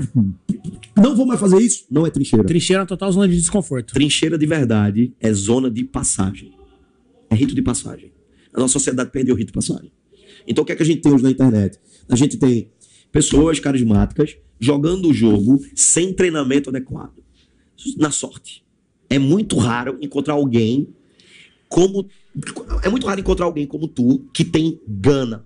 não 0.96 1.16
vou 1.16 1.26
mais 1.26 1.40
fazer 1.40 1.58
isso? 1.60 1.86
Não 1.90 2.06
é 2.06 2.12
trincheira. 2.12 2.46
Trincheira 2.46 2.82
é 2.82 2.84
uma 2.84 2.88
total 2.88 3.12
zona 3.12 3.28
de 3.28 3.36
desconforto. 3.36 3.92
Trincheira 3.94 4.38
de 4.38 4.46
verdade 4.46 5.12
é 5.20 5.34
zona 5.34 5.72
de 5.72 5.84
passagem. 5.84 6.52
É 7.32 7.36
rito 7.36 7.56
de 7.56 7.62
passagem. 7.64 8.12
A 8.54 8.60
nossa 8.60 8.74
sociedade 8.74 9.10
perdeu 9.10 9.34
o 9.34 9.38
rito 9.38 9.48
de 9.48 9.54
passagem. 9.54 9.92
Então 10.48 10.62
o 10.64 10.66
que 10.66 10.72
é 10.72 10.76
que 10.76 10.84
a 10.84 10.86
gente 10.86 11.02
tem 11.02 11.12
hoje 11.12 11.24
na 11.24 11.32
internet? 11.32 11.80
A 12.08 12.16
gente 12.16 12.38
tem 12.38 12.70
pessoas 13.12 13.60
carismáticas 13.60 14.38
jogando 14.60 15.10
o 15.10 15.14
jogo 15.14 15.60
sem 15.76 16.14
treinamento 16.14 16.70
adequado. 16.70 17.14
Na 17.98 18.12
sorte. 18.12 18.64
É 19.10 19.18
muito 19.18 19.58
raro 19.58 19.98
encontrar 20.02 20.34
alguém 20.34 20.90
como. 21.68 22.08
É 22.84 22.90
muito 22.90 23.08
raro 23.08 23.20
encontrar 23.20 23.46
alguém 23.46 23.66
como 23.66 23.88
tu 23.88 24.20
que 24.34 24.44
tem 24.44 24.80
gana. 24.88 25.46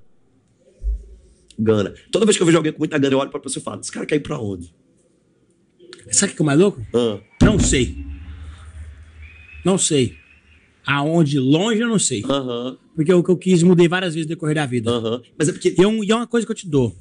Gana. 1.57 1.93
Toda 2.11 2.25
vez 2.25 2.35
que 2.35 2.41
eu 2.41 2.45
vejo 2.47 2.57
alguém 2.57 2.73
com 2.73 2.79
muita 2.79 2.97
gana, 2.97 3.13
eu 3.13 3.19
olho 3.19 3.29
pra 3.29 3.39
pessoa 3.39 3.61
e 3.61 3.63
falo: 3.63 3.81
esse 3.81 3.91
cara 3.91 4.05
quer 4.05 4.15
ir 4.15 4.21
pra 4.21 4.39
onde? 4.39 4.73
Sabe 6.11 6.33
o 6.33 6.35
que 6.35 6.41
é 6.41 6.43
o 6.43 6.45
mais 6.45 6.59
louco? 6.59 6.81
Ah, 6.93 7.19
Não 7.41 7.59
sei. 7.59 7.95
Não 9.63 9.77
sei. 9.77 10.17
Aonde? 10.85 11.39
Longe 11.39 11.79
eu 11.79 11.87
não 11.87 11.99
sei. 11.99 12.23
Aham, 12.25 12.77
Porque 12.95 13.13
o 13.13 13.23
que 13.23 13.31
eu 13.31 13.37
quis, 13.37 13.63
mudei 13.63 13.87
várias 13.87 14.13
vezes 14.13 14.27
no 14.27 14.35
decorrer 14.35 14.55
da 14.55 14.65
vida. 14.65 14.91
Mas 15.37 15.47
é 15.47 15.53
porque. 15.53 15.69
É, 15.69 15.81
e 15.81 16.11
é 16.11 16.15
uma 16.15 16.27
coisa 16.27 16.45
que 16.45 16.51
eu 16.51 16.55
te 16.55 16.67
dou. 16.67 16.93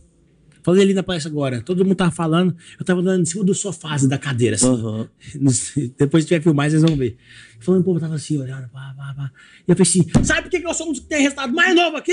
Falei 0.62 0.83
ali 0.85 0.94
na 0.94 1.03
palestra 1.03 1.31
agora. 1.31 1.61
Todo 1.61 1.85
mundo 1.85 1.96
tava 1.96 2.11
falando. 2.12 2.55
Eu 2.79 2.85
tava 2.85 3.01
andando 3.01 3.22
em 3.22 3.25
cima 3.25 3.42
do 3.44 3.55
sofá, 3.55 3.94
assim, 3.94 4.09
da 4.09 4.16
cadeira, 4.18 4.55
assim. 4.57 5.09
Sei, 5.51 5.92
Depois 5.98 6.22
se 6.25 6.29
tiver 6.29 6.40
filmar, 6.40 6.70
vocês 6.70 6.83
vão 6.83 6.96
ver. 6.96 7.16
Falando, 7.61 7.81
o 7.81 7.85
povo 7.85 7.98
tava 8.01 8.14
assim, 8.14 8.38
olhando, 8.38 8.68
pá, 8.68 8.94
pá, 8.96 9.12
pá. 9.16 9.31
E 9.66 9.70
eu 9.70 9.77
falei 9.77 9.83
assim: 9.83 10.25
sabe 10.25 10.42
por 10.42 10.51
que 10.51 10.61
que 10.61 10.66
eu 10.66 10.75
sou 10.75 10.88
um 10.88 10.92
dos 10.92 11.01
que 11.01 11.07
tem 11.09 11.22
resultado 11.22 11.53
mais 11.53 11.75
novo 11.75 11.96
aqui? 11.96 12.12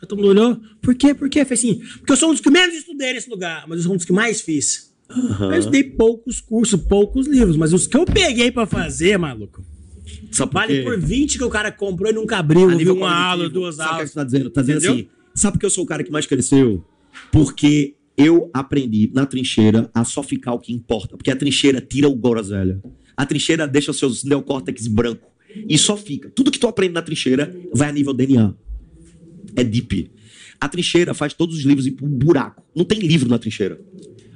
Aí 0.00 0.06
todo 0.08 0.16
mundo 0.16 0.28
olhou. 0.28 0.60
Por 0.82 0.94
quê? 0.94 1.14
Por 1.14 1.28
quê? 1.28 1.40
Eu 1.40 1.46
falei 1.46 1.58
assim: 1.58 1.74
porque 1.98 2.12
eu 2.12 2.16
sou 2.16 2.28
um 2.30 2.32
dos 2.32 2.40
que 2.40 2.50
menos 2.50 2.74
estudei 2.74 3.12
nesse 3.12 3.30
lugar, 3.30 3.64
mas 3.68 3.78
eu 3.78 3.84
sou 3.84 3.92
um 3.92 3.96
dos 3.96 4.04
que 4.04 4.12
mais 4.12 4.40
fiz. 4.40 4.92
aham. 5.10 5.52
Eu 5.52 5.58
estudei 5.58 5.84
poucos 5.84 6.40
cursos, 6.40 6.80
poucos 6.80 7.26
livros, 7.26 7.56
mas 7.56 7.72
os 7.72 7.86
que 7.86 7.96
eu 7.96 8.04
peguei 8.04 8.50
pra 8.50 8.66
fazer, 8.66 9.16
maluco, 9.18 9.64
por 10.36 10.50
vale 10.52 10.82
por 10.82 10.98
20 10.98 11.38
que 11.38 11.44
o 11.44 11.50
cara 11.50 11.70
comprou 11.72 12.10
e 12.10 12.14
nunca 12.14 12.38
abriu, 12.38 12.70
nível 12.70 12.94
uma 12.96 13.12
aula, 13.14 13.48
duas 13.48 13.76
sabe 13.76 13.88
o 13.88 13.90
que 13.90 13.94
aulas. 13.94 14.10
você 14.10 14.14
tá 14.14 14.24
dizendo? 14.24 14.50
Tá 14.50 14.60
dizendo 14.60 14.78
Entendeu? 14.78 14.94
assim, 14.94 15.08
sabe 15.34 15.52
por 15.54 15.60
que 15.60 15.66
eu 15.66 15.70
sou 15.70 15.84
o 15.84 15.86
cara 15.86 16.02
que 16.04 16.10
mais 16.10 16.26
cresceu? 16.26 16.84
Porque 17.30 17.96
eu 18.16 18.50
aprendi 18.52 19.10
na 19.14 19.24
trincheira 19.26 19.90
a 19.94 20.04
só 20.04 20.22
ficar 20.22 20.52
o 20.52 20.58
que 20.58 20.72
importa. 20.72 21.16
Porque 21.16 21.30
a 21.30 21.36
trincheira 21.36 21.80
tira 21.80 22.08
o 22.08 22.16
groselha. 22.16 22.82
A 23.16 23.24
trincheira 23.24 23.66
deixa 23.66 23.90
os 23.90 23.98
seus 23.98 24.24
neocórtex 24.24 24.86
branco. 24.88 25.28
E 25.68 25.78
só 25.78 25.96
fica. 25.96 26.30
Tudo 26.30 26.50
que 26.50 26.58
tu 26.58 26.66
aprende 26.66 26.94
na 26.94 27.02
trincheira 27.02 27.54
vai 27.72 27.88
a 27.88 27.92
nível 27.92 28.12
DNA. 28.12 28.54
É 29.56 29.64
deep. 29.64 30.10
A 30.60 30.68
trincheira 30.68 31.14
faz 31.14 31.32
todos 31.32 31.56
os 31.56 31.64
livros 31.64 31.86
ir 31.86 31.92
pro 31.92 32.06
buraco. 32.06 32.62
Não 32.74 32.84
tem 32.84 32.98
livro 32.98 33.28
na 33.28 33.38
trincheira. 33.38 33.80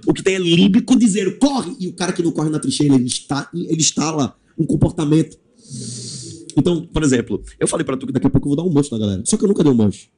O 0.06 0.12
que 0.12 0.22
tem 0.22 0.34
é 0.34 0.38
límbico 0.38 0.96
dizer 0.96 1.38
corre. 1.38 1.76
E 1.78 1.88
o 1.88 1.92
cara 1.92 2.12
que 2.12 2.22
não 2.22 2.32
corre 2.32 2.50
na 2.50 2.58
trincheira, 2.58 2.94
ele, 2.94 3.06
está, 3.06 3.50
ele 3.54 3.80
instala 3.80 4.36
um 4.58 4.64
comportamento. 4.64 5.38
Então, 6.56 6.86
por 6.86 7.02
exemplo, 7.02 7.42
eu 7.58 7.66
falei 7.66 7.84
pra 7.84 7.96
tu 7.96 8.06
que 8.06 8.12
daqui 8.12 8.26
a 8.26 8.30
pouco 8.30 8.46
eu 8.46 8.54
vou 8.54 8.56
dar 8.56 8.68
um 8.68 8.72
manche 8.72 8.90
na 8.92 8.98
galera. 8.98 9.22
Só 9.24 9.36
que 9.36 9.44
eu 9.44 9.48
nunca 9.48 9.62
dei 9.62 9.72
um 9.72 9.76
manche. 9.76 10.08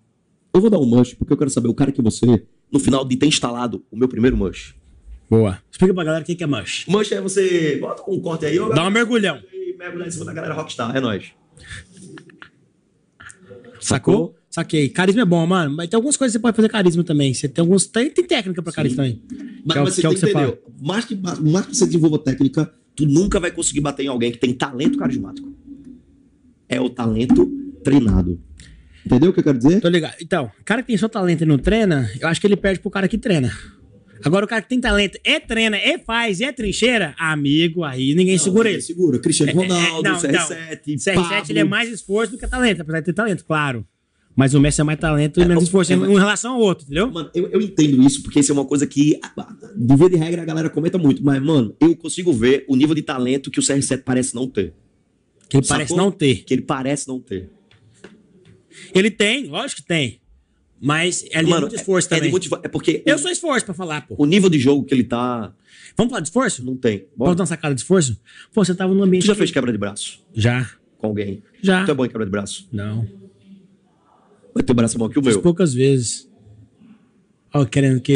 Eu 0.52 0.60
vou 0.60 0.70
dar 0.70 0.78
um 0.78 0.86
manche 0.86 1.16
porque 1.16 1.32
eu 1.32 1.36
quero 1.36 1.50
saber 1.50 1.68
o 1.68 1.74
cara 1.74 1.92
que 1.92 2.02
você, 2.02 2.44
no 2.74 2.80
final 2.80 3.04
de 3.04 3.16
ter 3.16 3.26
instalado 3.26 3.84
o 3.90 3.96
meu 3.96 4.08
primeiro 4.08 4.36
manche. 4.36 4.74
Boa. 5.30 5.58
Explica 5.70 5.94
pra 5.94 6.04
galera 6.04 6.22
o 6.22 6.26
que 6.26 6.42
é 6.42 6.46
mush. 6.46 6.84
Manche 6.88 7.14
é 7.14 7.20
você. 7.20 7.78
Bota 7.80 8.02
um 8.10 8.20
corte 8.20 8.44
aí, 8.44 8.58
ó. 8.58 8.68
Dá 8.68 8.86
um 8.86 8.90
mergulhão. 8.90 9.40
E 9.52 9.74
mergulhar 9.78 10.08
em 10.08 10.10
cima 10.10 10.24
da 10.26 10.32
galera 10.34 10.52
rockstar. 10.54 10.94
É 10.94 11.00
nóis. 11.00 11.26
Sacou? 13.80 14.34
Saquei. 14.50 14.88
Carisma 14.88 15.22
é 15.22 15.24
bom, 15.24 15.44
mano. 15.46 15.74
Mas 15.76 15.88
tem 15.88 15.96
algumas 15.96 16.16
coisas 16.16 16.32
que 16.32 16.38
você 16.38 16.42
pode 16.42 16.56
fazer 16.56 16.68
carisma 16.68 17.02
também. 17.04 17.32
Você 17.34 17.48
tem 17.48 17.62
alguns. 17.62 17.86
Tem, 17.86 18.10
tem 18.10 18.24
técnica 18.24 18.62
pra 18.62 18.72
carisma 18.72 18.96
também. 19.04 19.22
Mas, 19.64 19.72
Que 19.72 19.78
é 19.78 19.80
o- 19.80 19.84
mas 19.84 19.94
você 19.94 20.00
que 20.00 20.06
é 20.06 20.10
o 20.10 20.12
tem 20.12 20.20
que 20.20 20.26
que 20.26 20.32
você 20.32 20.38
entender. 20.38 20.62
Mais 20.82 21.04
que, 21.04 21.14
mais 21.16 21.66
que 21.66 21.76
você 21.76 21.86
desenvolva 21.86 22.18
técnica, 22.18 22.72
tu 22.94 23.06
nunca 23.06 23.40
vai 23.40 23.50
conseguir 23.50 23.80
bater 23.80 24.04
em 24.04 24.08
alguém 24.08 24.30
que 24.32 24.38
tem 24.38 24.52
talento 24.52 24.98
carismático. 24.98 25.52
É 26.68 26.80
o 26.80 26.88
talento 26.88 27.46
treinado. 27.82 28.40
Entendeu 29.04 29.30
o 29.30 29.32
que 29.32 29.40
eu 29.40 29.44
quero 29.44 29.58
dizer? 29.58 29.80
Tô 29.80 29.88
ligado. 29.88 30.14
Então, 30.20 30.50
o 30.60 30.64
cara 30.64 30.80
que 30.82 30.88
tem 30.88 30.96
só 30.96 31.08
talento 31.08 31.42
e 31.42 31.46
não 31.46 31.58
treina, 31.58 32.10
eu 32.20 32.26
acho 32.28 32.40
que 32.40 32.46
ele 32.46 32.56
perde 32.56 32.80
pro 32.80 32.90
cara 32.90 33.06
que 33.08 33.18
treina. 33.18 33.52
Agora, 34.24 34.46
o 34.46 34.48
cara 34.48 34.62
que 34.62 34.68
tem 34.70 34.80
talento 34.80 35.18
e 35.22 35.40
treina, 35.40 35.76
e 35.76 35.98
faz, 35.98 36.40
e 36.40 36.44
é 36.44 36.52
trincheira, 36.52 37.14
amigo, 37.18 37.84
aí 37.84 38.14
ninguém 38.14 38.38
segura 38.38 38.70
ele. 38.70 38.80
Segura. 38.80 39.18
Cristiano 39.18 39.50
É, 39.50 39.54
é, 39.54 39.68
Ronaldo, 39.68 40.08
não, 40.08 40.18
CR7, 40.18 40.80
CR7 40.86 41.14
Pablo. 41.14 41.44
ele 41.50 41.58
é 41.58 41.64
mais 41.64 41.90
esforço 41.90 42.32
do 42.32 42.38
que 42.38 42.46
talento, 42.46 42.80
apesar 42.80 43.00
de 43.00 43.06
ter 43.06 43.12
talento, 43.12 43.44
claro. 43.44 43.86
Mas 44.34 44.54
o 44.54 44.60
Messi 44.60 44.80
é 44.80 44.84
mais 44.84 44.98
talento 44.98 45.40
e 45.40 45.44
menos 45.44 45.62
o- 45.62 45.66
esforço 45.66 45.92
é, 45.92 45.96
em, 45.96 46.14
relação 46.18 46.54
ao 46.54 46.60
outro, 46.60 46.84
entendeu? 46.86 47.10
Mano, 47.10 47.30
eu, 47.34 47.48
eu 47.48 47.60
entendo 47.60 48.02
isso, 48.02 48.22
porque 48.22 48.40
isso 48.40 48.50
é 48.50 48.54
uma 48.54 48.64
coisa 48.64 48.86
que, 48.86 49.20
de 49.76 49.96
via 49.96 50.08
de 50.10 50.16
regra, 50.16 50.42
a 50.42 50.44
galera 50.44 50.70
comenta 50.70 50.96
muito. 50.98 51.22
Mas, 51.22 51.40
mano, 51.42 51.76
eu 51.78 51.94
consigo 51.94 52.32
ver 52.32 52.64
o 52.66 52.74
nível 52.74 52.94
de 52.94 53.02
talento 53.02 53.50
que 53.50 53.60
o 53.60 53.62
CR7 53.62 54.02
parece 54.04 54.34
não 54.34 54.48
ter. 54.48 54.72
Que 55.48 55.58
ele 55.58 55.64
Sacou? 55.64 55.76
parece 55.76 55.96
não 55.96 56.10
ter. 56.10 56.42
Que 56.44 56.54
ele 56.54 56.62
parece 56.62 57.06
não 57.06 57.20
ter. 57.20 57.50
Ele 58.94 59.10
tem, 59.10 59.46
lógico 59.46 59.82
que 59.82 59.86
tem. 59.88 60.20
Mas 60.80 61.24
é 61.30 61.40
Mano, 61.42 61.62
muito 61.62 61.76
esforço 61.76 62.08
é, 62.08 62.10
também. 62.10 62.24
de 62.24 62.30
muito 62.32 62.60
é 62.62 62.68
porque 62.68 63.02
Eu 63.06 63.16
o, 63.16 63.18
sou 63.18 63.30
esforço 63.30 63.64
pra 63.64 63.72
falar, 63.74 64.06
pô. 64.06 64.16
o 64.18 64.26
nível 64.26 64.50
de 64.50 64.58
jogo 64.58 64.84
que 64.84 64.92
ele 64.92 65.04
tá, 65.04 65.54
Vamos 65.96 66.10
falar 66.10 66.20
de 66.20 66.28
esforço? 66.28 66.64
não 66.64 66.76
tem. 66.76 66.98
Posso 66.98 67.12
Bora. 67.16 67.34
dar 67.36 67.42
uma 67.42 67.46
sacada 67.46 67.74
de 67.74 67.80
esforço? 67.80 68.20
Pô, 68.52 68.64
você 68.64 68.74
tava 68.74 68.92
num 68.92 69.02
ambiente. 69.02 69.22
Tu 69.22 69.26
já 69.28 69.32
que- 69.32 69.38
fez 69.38 69.50
quebra 69.50 69.70
de 69.72 69.78
braço 69.78 70.20
Já. 70.34 70.68
com 70.98 71.06
alguém? 71.06 71.42
Já. 71.62 71.84
Tu 71.84 71.90
é 71.90 71.94
bom 71.94 72.04
em 72.04 72.08
quebra 72.08 72.24
de 72.26 72.30
braço? 72.30 72.68
Não. 72.72 73.06
Mas 74.54 74.64
teu 74.64 74.74
braço 74.74 74.96
é 74.96 74.98
bom 74.98 75.08
que 75.08 75.18
o 75.18 75.22
meu. 75.22 75.40
poucas 75.40 75.72
vezes. 75.72 76.28
Ó, 77.52 77.64
querendo 77.64 78.00
que 78.00 78.14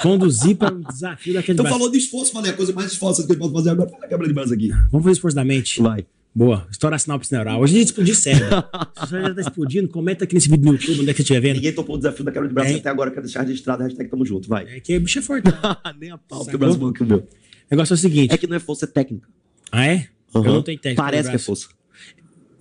conduzir 0.00 0.56
para 0.56 0.72
um 0.72 0.80
desafio 0.80 1.34
daquele 1.34 1.54
Então 1.54 1.64
braço. 1.64 1.76
falou 1.78 1.90
de 1.90 1.98
esforço, 1.98 2.32
falei 2.32 2.52
a 2.52 2.54
coisa 2.54 2.72
mais 2.72 2.92
esforço 2.92 3.26
que 3.26 3.32
ele 3.32 3.38
pode 3.40 3.52
fazer 3.52 3.70
agora. 3.70 3.90
Faz 3.90 4.04
a 4.04 4.08
quebra 4.08 4.26
de 4.28 4.32
braço 4.32 4.54
aqui. 4.54 4.68
Vamos 4.68 5.02
fazer 5.02 5.10
esforço 5.12 5.34
da 5.34 5.44
mente. 5.44 5.82
Vai. 5.82 6.06
Boa. 6.36 6.68
Estoura 6.70 6.96
a 6.96 6.98
sinapse 6.98 7.32
neural. 7.32 7.58
Hoje 7.62 7.74
a 7.76 7.78
gente 7.78 7.86
explodir 7.88 8.14
cérebro. 8.14 8.48
Se 8.94 9.10
você 9.10 9.20
já 9.22 9.34
tá 9.34 9.40
explodindo, 9.40 9.88
comenta 9.88 10.24
aqui 10.24 10.34
nesse 10.34 10.50
vídeo 10.50 10.66
no 10.66 10.72
YouTube, 10.72 11.00
onde 11.00 11.08
é 11.10 11.12
que 11.14 11.16
você 11.16 11.22
estiver 11.22 11.40
vendo. 11.40 11.54
Ninguém 11.56 11.72
topou 11.72 11.94
o 11.94 11.98
desafio 11.98 12.24
da 12.26 12.30
quebra 12.30 12.46
de 12.46 12.52
braço 12.54 12.72
É. 12.72 12.76
até 12.76 12.90
agora. 12.90 13.10
Quero 13.10 13.22
deixar 13.22 13.40
registrado. 13.42 13.82
Hashtag 13.82 14.10
tamo 14.10 14.26
junto. 14.26 14.46
Vai. 14.46 14.68
É 14.76 14.80
que 14.80 14.94
o 14.98 15.00
bicho 15.00 15.18
é 15.18 15.22
forte. 15.22 15.46
né? 15.46 15.52
Nem 15.98 16.10
a 16.10 16.18
pau, 16.18 16.40
Sacou? 16.40 16.50
teu 16.50 16.58
braço 16.58 16.76
é 16.76 16.78
bom 16.78 16.92
que 16.92 17.02
o 17.02 17.06
meu. 17.06 17.18
O 17.20 17.24
negócio 17.70 17.94
é 17.94 17.96
o 17.96 17.98
seguinte. 17.98 18.34
É 18.34 18.36
que 18.36 18.46
não 18.46 18.54
é 18.54 18.60
força, 18.60 18.84
é 18.84 18.88
técnica. 18.88 19.26
Ah, 19.72 19.86
é? 19.86 20.08
Eu 20.34 20.42
Aham. 20.42 20.52
não 20.52 20.62
tenho 20.62 20.78
técnica. 20.78 21.02
Parece 21.02 21.30
que 21.30 21.36
é 21.36 21.38
força. 21.38 21.68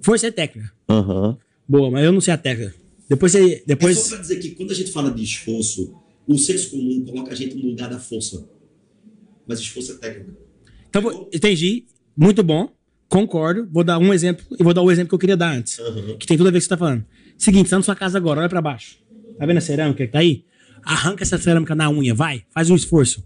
Força 0.01 0.27
é 0.27 0.31
técnica. 0.31 0.71
Aham. 0.87 1.37
Boa, 1.67 1.91
mas 1.91 2.05
eu 2.05 2.13
não 2.13 2.21
sei 2.21 2.33
a 2.33 2.37
técnica. 2.37 2.73
Depois 3.09 3.33
você. 3.33 3.55
É 3.55 3.63
Depois. 3.67 3.97
só 3.99 4.09
pra 4.15 4.19
dizer 4.21 4.37
que 4.37 4.51
quando 4.51 4.71
a 4.71 4.75
gente 4.75 4.91
fala 4.93 5.11
de 5.11 5.21
esforço, 5.21 5.93
o 6.25 6.37
senso 6.37 6.71
comum 6.71 7.03
coloca 7.05 7.33
a 7.33 7.35
gente 7.35 7.55
no 7.57 7.69
lugar 7.71 7.89
da 7.89 7.99
força. 7.99 8.47
Mas 9.45 9.59
esforço 9.59 9.91
é 9.91 9.95
técnica. 9.95 10.31
Então, 10.89 11.27
entendi. 11.33 11.83
Muito 12.15 12.41
bom. 12.41 12.73
Concordo. 13.07 13.67
Vou 13.71 13.83
dar 13.83 13.97
um 13.97 14.13
exemplo 14.13 14.45
e 14.59 14.63
vou 14.63 14.73
dar 14.73 14.81
o 14.81 14.91
exemplo 14.91 15.09
que 15.09 15.15
eu 15.15 15.19
queria 15.19 15.37
dar 15.37 15.51
antes. 15.51 15.79
Aham. 15.79 16.17
Que 16.17 16.25
tem 16.25 16.37
tudo 16.37 16.47
a 16.47 16.51
ver 16.51 16.57
com 16.57 16.57
o 16.57 16.61
que 16.61 16.63
você 16.65 16.69
tá 16.69 16.77
falando. 16.77 17.05
Seguinte, 17.37 17.67
você 17.67 17.71
tá 17.71 17.77
na 17.77 17.83
sua 17.83 17.95
casa 17.95 18.17
agora, 18.17 18.39
olha 18.39 18.49
pra 18.49 18.61
baixo. 18.61 18.97
Tá 19.37 19.45
vendo 19.45 19.57
a 19.57 19.61
cerâmica 19.61 20.05
que 20.05 20.11
tá 20.11 20.19
aí? 20.19 20.45
Arranca 20.83 21.23
essa 21.23 21.37
cerâmica 21.37 21.75
na 21.75 21.89
unha, 21.89 22.13
vai. 22.13 22.43
Faz 22.51 22.69
um 22.69 22.75
esforço. 22.75 23.25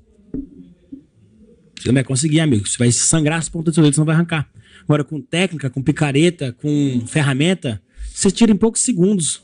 Você 1.80 1.88
não 1.88 1.94
vai 1.94 2.04
conseguir, 2.04 2.40
amigo. 2.40 2.68
Você 2.68 2.78
vai 2.78 2.92
sangrar 2.92 3.40
as 3.40 3.48
pontas 3.48 3.74
do 3.74 3.76
seu 3.76 3.84
dedo, 3.84 3.94
você 3.94 4.02
não 4.02 4.06
vai 4.06 4.16
arrancar. 4.16 4.50
Agora, 4.84 5.04
com 5.04 5.22
técnica, 5.22 5.70
com 5.70 5.82
picareta, 5.82 6.52
com 6.54 7.04
ferramenta, 7.08 7.82
você 8.14 8.32
tira 8.32 8.52
em 8.52 8.56
poucos 8.56 8.82
segundos 8.82 9.42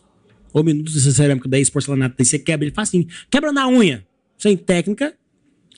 ou 0.52 0.64
minutos 0.64 0.96
essa 0.96 1.12
cerâmica 1.12 1.48
daí, 1.50 1.62
esse 1.62 1.72
porcelanato 1.72 2.16
daí, 2.18 2.26
você 2.26 2.40
quebra 2.40 2.66
ele 2.66 2.74
facinho. 2.74 3.06
Quebra 3.30 3.52
na 3.52 3.68
unha. 3.68 4.06
Sem 4.38 4.56
técnica, 4.58 5.14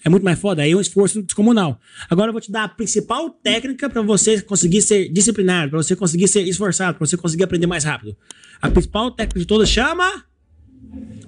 é 0.07 0.09
muito 0.09 0.23
mais 0.23 0.39
foda. 0.39 0.61
Aí 0.61 0.71
é 0.71 0.75
um 0.75 0.81
esforço 0.81 1.21
descomunal. 1.21 1.79
Agora 2.09 2.29
eu 2.29 2.33
vou 2.33 2.41
te 2.41 2.51
dar 2.51 2.63
a 2.63 2.67
principal 2.67 3.29
técnica 3.29 3.89
para 3.89 4.01
você 4.01 4.41
conseguir 4.41 4.81
ser 4.81 5.09
disciplinado, 5.09 5.71
para 5.71 5.83
você 5.83 5.95
conseguir 5.95 6.27
ser 6.27 6.41
esforçado, 6.47 6.97
para 6.97 7.05
você 7.05 7.17
conseguir 7.17 7.43
aprender 7.43 7.67
mais 7.67 7.83
rápido. 7.83 8.15
A 8.61 8.71
principal 8.71 9.11
técnica 9.11 9.39
de 9.39 9.45
todas 9.45 9.69
chama 9.69 10.25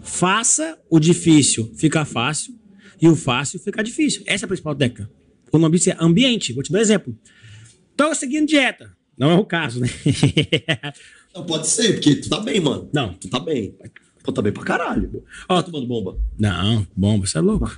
faça 0.01 0.77
o 0.89 0.97
difícil 0.97 1.71
ficar 1.75 2.05
fácil 2.05 2.57
e 3.01 3.07
o 3.07 3.15
fácil 3.15 3.59
ficar 3.59 3.83
difícil. 3.83 4.23
Essa 4.25 4.45
é 4.45 4.47
a 4.47 4.47
principal 4.47 4.73
técnica. 4.73 5.09
O 5.51 5.57
nome 5.57 5.77
disso 5.77 5.89
é 5.89 5.97
ambiente. 5.99 6.53
Vou 6.53 6.63
te 6.63 6.71
dar 6.71 6.79
um 6.79 6.81
exemplo. 6.81 7.17
Tô 7.97 8.15
seguindo 8.15 8.47
dieta. 8.47 8.91
Não 9.17 9.29
é 9.29 9.35
o 9.35 9.45
caso, 9.45 9.81
né? 9.81 9.89
Não, 11.35 11.45
pode 11.45 11.67
ser, 11.67 11.93
porque 11.93 12.15
tu 12.15 12.29
tá 12.29 12.39
bem, 12.39 12.59
mano. 12.59 12.89
Não. 12.93 13.13
Tu 13.13 13.29
tá 13.29 13.39
bem. 13.39 13.75
Pô, 14.29 14.33
tá 14.33 14.43
bem 14.43 14.53
pra 14.53 14.63
caralho. 14.63 15.23
Ó. 15.47 15.55
Tá 15.55 15.63
tomando 15.63 15.87
bomba. 15.87 16.19
Não, 16.37 16.85
bomba, 16.95 17.25
você 17.25 17.39
é 17.39 17.41
louco. 17.41 17.75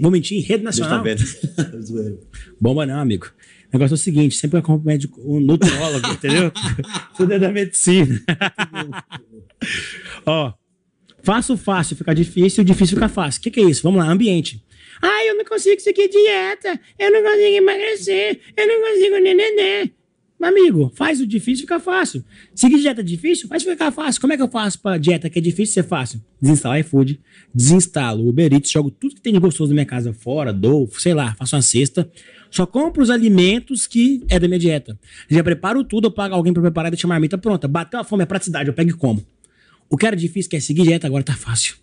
Vou 0.00 0.10
mentir 0.10 0.38
em 0.38 0.40
rede 0.40 0.64
Deus 0.64 0.78
tá 0.78 1.02
nacional. 1.02 1.04
vendo. 1.04 2.18
Bomba 2.58 2.86
não, 2.86 3.00
amigo. 3.00 3.26
O 3.26 3.76
negócio 3.76 3.92
é 3.94 3.96
o 3.96 3.98
seguinte, 3.98 4.34
sempre 4.34 4.58
acompanho 4.58 4.86
médico, 4.86 5.20
um 5.22 5.38
nutrólogo, 5.40 6.08
entendeu? 6.10 6.50
Tudo 7.16 7.34
é 7.34 7.38
da 7.38 7.50
medicina. 7.50 8.18
Ó, 10.24 10.54
fácil, 11.22 11.58
fácil 11.58 11.96
fica 11.96 12.14
difícil, 12.14 12.64
difícil 12.64 12.96
fica 12.96 13.08
fácil. 13.08 13.40
O 13.40 13.42
que, 13.42 13.50
que 13.50 13.60
é 13.60 13.64
isso? 13.64 13.82
Vamos 13.82 13.98
lá, 14.02 14.10
ambiente. 14.10 14.64
Ah, 15.02 15.24
eu 15.26 15.36
não 15.36 15.44
consigo 15.44 15.80
seguir 15.82 16.08
dieta, 16.08 16.80
eu 16.98 17.12
não 17.12 17.22
consigo 17.22 17.56
emagrecer, 17.56 18.40
eu 18.56 18.66
não 18.66 18.88
consigo 18.88 19.16
nenê. 20.40 20.60
Amigo, 20.60 20.92
faz 20.94 21.20
o 21.20 21.26
difícil 21.26 21.62
ficar 21.62 21.80
fácil. 21.80 22.24
Seguir 22.54 22.78
dieta 22.78 23.02
difícil, 23.02 23.48
faz 23.48 23.62
ficar 23.62 23.90
fácil. 23.90 24.20
Como 24.20 24.32
é 24.32 24.36
que 24.36 24.42
eu 24.42 24.48
faço 24.48 24.78
pra 24.80 24.98
dieta 24.98 25.28
que 25.28 25.38
é 25.38 25.42
difícil 25.42 25.74
ser 25.74 25.82
fácil? 25.82 26.20
Desinstalo 26.40 26.76
iFood, 26.78 27.20
desinstalo 27.54 28.24
o 28.24 28.28
Uber 28.28 28.52
Eats, 28.52 28.70
jogo 28.70 28.90
tudo 28.90 29.14
que 29.14 29.20
tem 29.20 29.32
de 29.32 29.38
gostoso 29.38 29.70
na 29.70 29.74
minha 29.74 29.86
casa 29.86 30.12
fora, 30.12 30.52
dou, 30.52 30.88
sei 30.98 31.14
lá, 31.14 31.34
faço 31.34 31.56
uma 31.56 31.62
cesta. 31.62 32.10
Só 32.50 32.66
compro 32.66 33.02
os 33.02 33.10
alimentos 33.10 33.86
que 33.86 34.24
é 34.28 34.38
da 34.38 34.48
minha 34.48 34.58
dieta. 34.58 34.98
Já 35.28 35.42
preparo 35.44 35.84
tudo, 35.84 36.08
eu 36.08 36.10
pago 36.10 36.34
alguém 36.34 36.52
pra 36.52 36.62
preparar 36.62 36.88
e 36.88 36.92
deixar 36.92 37.06
a 37.06 37.10
marmita 37.10 37.38
pronta. 37.38 37.68
Bateu 37.68 38.00
a 38.00 38.04
fome, 38.04 38.22
é 38.22 38.26
praticidade, 38.26 38.68
eu 38.68 38.74
pego 38.74 38.90
e 38.90 38.94
como. 38.94 39.24
O 39.88 39.96
que 39.96 40.06
era 40.06 40.16
difícil, 40.16 40.50
que 40.50 40.56
é 40.56 40.60
seguir 40.60 40.82
dieta, 40.82 41.06
agora 41.06 41.22
tá 41.22 41.34
fácil. 41.34 41.76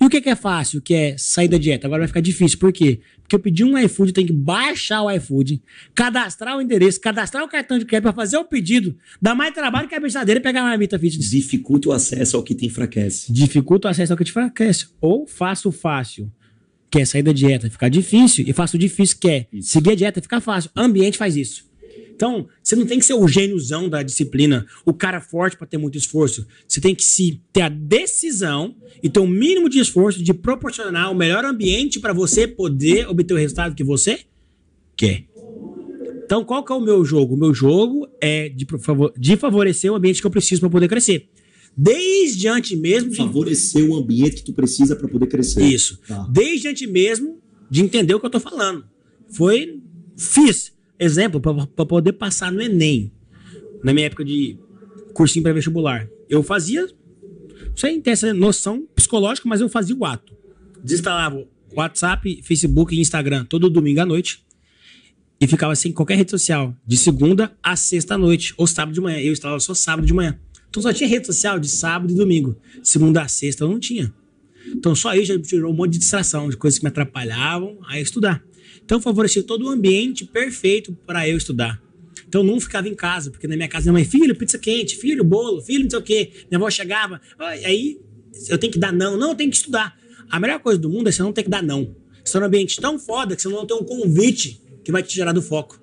E 0.00 0.04
o 0.06 0.08
que, 0.08 0.20
que 0.20 0.30
é 0.30 0.34
fácil, 0.34 0.80
que 0.80 0.94
é 0.94 1.18
sair 1.18 1.46
da 1.46 1.58
dieta? 1.58 1.86
Agora 1.86 2.00
vai 2.00 2.08
ficar 2.08 2.20
difícil. 2.20 2.58
Por 2.58 2.72
quê? 2.72 3.00
Porque 3.20 3.36
eu 3.36 3.38
pedi 3.38 3.62
um 3.62 3.76
iFood, 3.76 4.12
tem 4.12 4.24
que 4.24 4.32
baixar 4.32 5.02
o 5.02 5.10
iFood, 5.10 5.62
cadastrar 5.94 6.56
o 6.56 6.62
endereço, 6.62 6.98
cadastrar 7.00 7.44
o 7.44 7.48
cartão 7.48 7.78
de 7.78 7.84
crédito 7.84 8.04
para 8.04 8.12
fazer 8.14 8.38
o 8.38 8.44
pedido. 8.44 8.96
Dá 9.20 9.34
mais 9.34 9.52
trabalho 9.52 9.88
que 9.88 9.94
a 9.94 10.00
brincadeira 10.00 10.40
pegar 10.40 10.62
a 10.62 10.64
marmita 10.64 10.98
fitness. 10.98 11.30
Dificulta 11.30 11.90
o 11.90 11.92
acesso 11.92 12.36
ao 12.36 12.42
que 12.42 12.54
te 12.54 12.64
enfraquece. 12.66 13.30
Dificulta 13.30 13.88
o 13.88 13.90
acesso 13.90 14.12
ao 14.12 14.16
que 14.16 14.24
te 14.24 14.30
enfraquece. 14.30 14.86
Ou 15.00 15.26
faço 15.26 15.70
fácil. 15.70 16.32
quer 16.90 17.06
sair 17.06 17.22
da 17.22 17.32
dieta, 17.32 17.70
ficar 17.70 17.88
difícil, 17.88 18.44
e 18.48 18.52
faço 18.52 18.76
o 18.76 18.78
difícil, 18.78 19.16
quer 19.20 19.46
Isso. 19.52 19.70
seguir 19.70 19.92
a 19.92 19.94
dieta, 19.94 20.20
ficar 20.20 20.40
fácil. 20.40 20.70
O 20.76 20.80
ambiente 20.80 21.16
faz 21.16 21.36
isso. 21.36 21.69
Então, 22.20 22.46
você 22.62 22.76
não 22.76 22.84
tem 22.84 22.98
que 22.98 23.04
ser 23.06 23.14
o 23.14 23.26
gêniozão 23.26 23.88
da 23.88 24.02
disciplina, 24.02 24.66
o 24.84 24.92
cara 24.92 25.22
forte 25.22 25.56
para 25.56 25.66
ter 25.66 25.78
muito 25.78 25.96
esforço. 25.96 26.46
Você 26.68 26.78
tem 26.78 26.94
que 26.94 27.02
se 27.02 27.40
ter 27.50 27.62
a 27.62 27.70
decisão 27.70 28.76
e 29.02 29.08
ter 29.08 29.20
o 29.20 29.26
mínimo 29.26 29.70
de 29.70 29.78
esforço 29.78 30.22
de 30.22 30.34
proporcionar 30.34 31.10
o 31.10 31.14
melhor 31.14 31.46
ambiente 31.46 31.98
para 31.98 32.12
você 32.12 32.46
poder 32.46 33.08
obter 33.08 33.32
o 33.32 33.38
resultado 33.38 33.74
que 33.74 33.82
você 33.82 34.20
quer. 34.94 35.24
Então, 36.22 36.44
qual 36.44 36.62
que 36.62 36.70
é 36.70 36.74
o 36.74 36.80
meu 36.82 37.02
jogo? 37.06 37.36
O 37.36 37.38
meu 37.38 37.54
jogo 37.54 38.06
é 38.20 38.50
de, 38.50 38.66
de 39.16 39.36
favorecer 39.38 39.90
o 39.90 39.94
ambiente 39.94 40.20
que 40.20 40.26
eu 40.26 40.30
preciso 40.30 40.60
para 40.60 40.68
poder 40.68 40.88
crescer. 40.88 41.26
Desde 41.74 42.48
antes 42.48 42.78
mesmo 42.78 43.08
de 43.08 43.16
Favorecer 43.16 43.88
o 43.88 43.96
ambiente 43.96 44.36
que 44.36 44.44
tu 44.44 44.52
precisa 44.52 44.94
para 44.94 45.08
poder 45.08 45.26
crescer. 45.26 45.64
isso. 45.64 45.98
Tá. 46.06 46.28
Desde 46.30 46.68
antes 46.68 46.86
mesmo 46.86 47.40
de 47.70 47.80
entender 47.80 48.14
o 48.14 48.20
que 48.20 48.26
eu 48.26 48.30
tô 48.30 48.40
falando. 48.40 48.84
Foi. 49.30 49.80
Fiz. 50.18 50.78
Exemplo, 51.00 51.40
para 51.40 51.86
poder 51.86 52.12
passar 52.12 52.52
no 52.52 52.60
Enem. 52.60 53.10
Na 53.82 53.94
minha 53.94 54.06
época 54.06 54.22
de 54.22 54.58
cursinho 55.14 55.42
pré-vestibular. 55.42 56.06
Eu 56.28 56.42
fazia. 56.42 56.86
Sem 57.74 58.02
ter 58.02 58.10
essa 58.10 58.34
noção 58.34 58.86
psicológica, 58.94 59.48
mas 59.48 59.62
eu 59.62 59.68
fazia 59.70 59.96
o 59.96 60.04
ato. 60.04 60.36
Desinstalava 60.84 61.46
WhatsApp, 61.74 62.42
Facebook 62.42 62.94
e 62.94 63.00
Instagram 63.00 63.46
todo 63.46 63.70
domingo 63.70 64.00
à 64.00 64.04
noite. 64.04 64.44
E 65.40 65.46
ficava 65.46 65.74
sem 65.74 65.90
qualquer 65.90 66.16
rede 66.16 66.30
social. 66.32 66.76
De 66.86 66.98
segunda 66.98 67.56
a 67.62 67.74
sexta 67.76 68.16
à 68.16 68.18
noite. 68.18 68.52
Ou 68.58 68.66
sábado 68.66 68.94
de 68.94 69.00
manhã. 69.00 69.18
Eu 69.20 69.32
instalava 69.32 69.58
só 69.58 69.72
sábado 69.72 70.06
de 70.06 70.12
manhã. 70.12 70.38
Então 70.68 70.82
só 70.82 70.92
tinha 70.92 71.08
rede 71.08 71.26
social 71.26 71.58
de 71.58 71.68
sábado 71.68 72.12
e 72.12 72.16
domingo. 72.16 72.56
Segunda 72.82 73.22
a 73.22 73.28
sexta 73.28 73.64
eu 73.64 73.68
não 73.68 73.80
tinha. 73.80 74.12
Então 74.66 74.94
só 74.94 75.14
isso 75.14 75.32
já 75.32 75.40
tirou 75.40 75.72
um 75.72 75.74
monte 75.74 75.92
de 75.92 75.98
distração, 76.00 76.50
de 76.50 76.58
coisas 76.58 76.78
que 76.78 76.84
me 76.84 76.88
atrapalhavam 76.88 77.78
a 77.88 77.98
estudar. 77.98 78.44
Então 78.90 79.00
favorecia 79.00 79.44
todo 79.44 79.66
o 79.66 79.68
ambiente 79.68 80.24
perfeito 80.24 80.92
para 81.06 81.28
eu 81.28 81.36
estudar. 81.36 81.80
Então 82.26 82.42
não 82.42 82.58
ficava 82.58 82.88
em 82.88 82.94
casa, 82.96 83.30
porque 83.30 83.46
na 83.46 83.54
minha 83.54 83.68
casa 83.68 83.84
minha 83.84 83.92
mãe, 83.92 84.04
filho, 84.04 84.34
pizza 84.34 84.58
quente, 84.58 84.96
filho, 84.96 85.22
bolo, 85.22 85.62
filho, 85.62 85.84
não 85.84 85.90
sei 85.90 85.98
o 86.00 86.02
quê. 86.02 86.32
Minha 86.50 86.58
avó 86.58 86.68
chegava, 86.68 87.20
"Ai, 87.38 87.64
aí 87.64 88.00
eu 88.48 88.58
tenho 88.58 88.72
que 88.72 88.80
dar 88.80 88.92
não, 88.92 89.16
não, 89.16 89.28
eu 89.28 89.34
tenho 89.36 89.48
que 89.48 89.58
estudar. 89.58 89.96
A 90.28 90.40
melhor 90.40 90.58
coisa 90.58 90.76
do 90.76 90.90
mundo 90.90 91.08
é 91.08 91.12
você 91.12 91.22
não 91.22 91.32
ter 91.32 91.44
que 91.44 91.48
dar 91.48 91.62
não. 91.62 91.94
Você 92.24 92.32
tá 92.32 92.40
num 92.40 92.46
ambiente 92.46 92.80
tão 92.80 92.98
foda 92.98 93.36
que 93.36 93.42
você 93.42 93.48
não 93.48 93.64
tem 93.64 93.76
um 93.76 93.84
convite 93.84 94.60
que 94.82 94.90
vai 94.90 95.04
te 95.04 95.10
tirar 95.10 95.30
do 95.32 95.40
foco. 95.40 95.80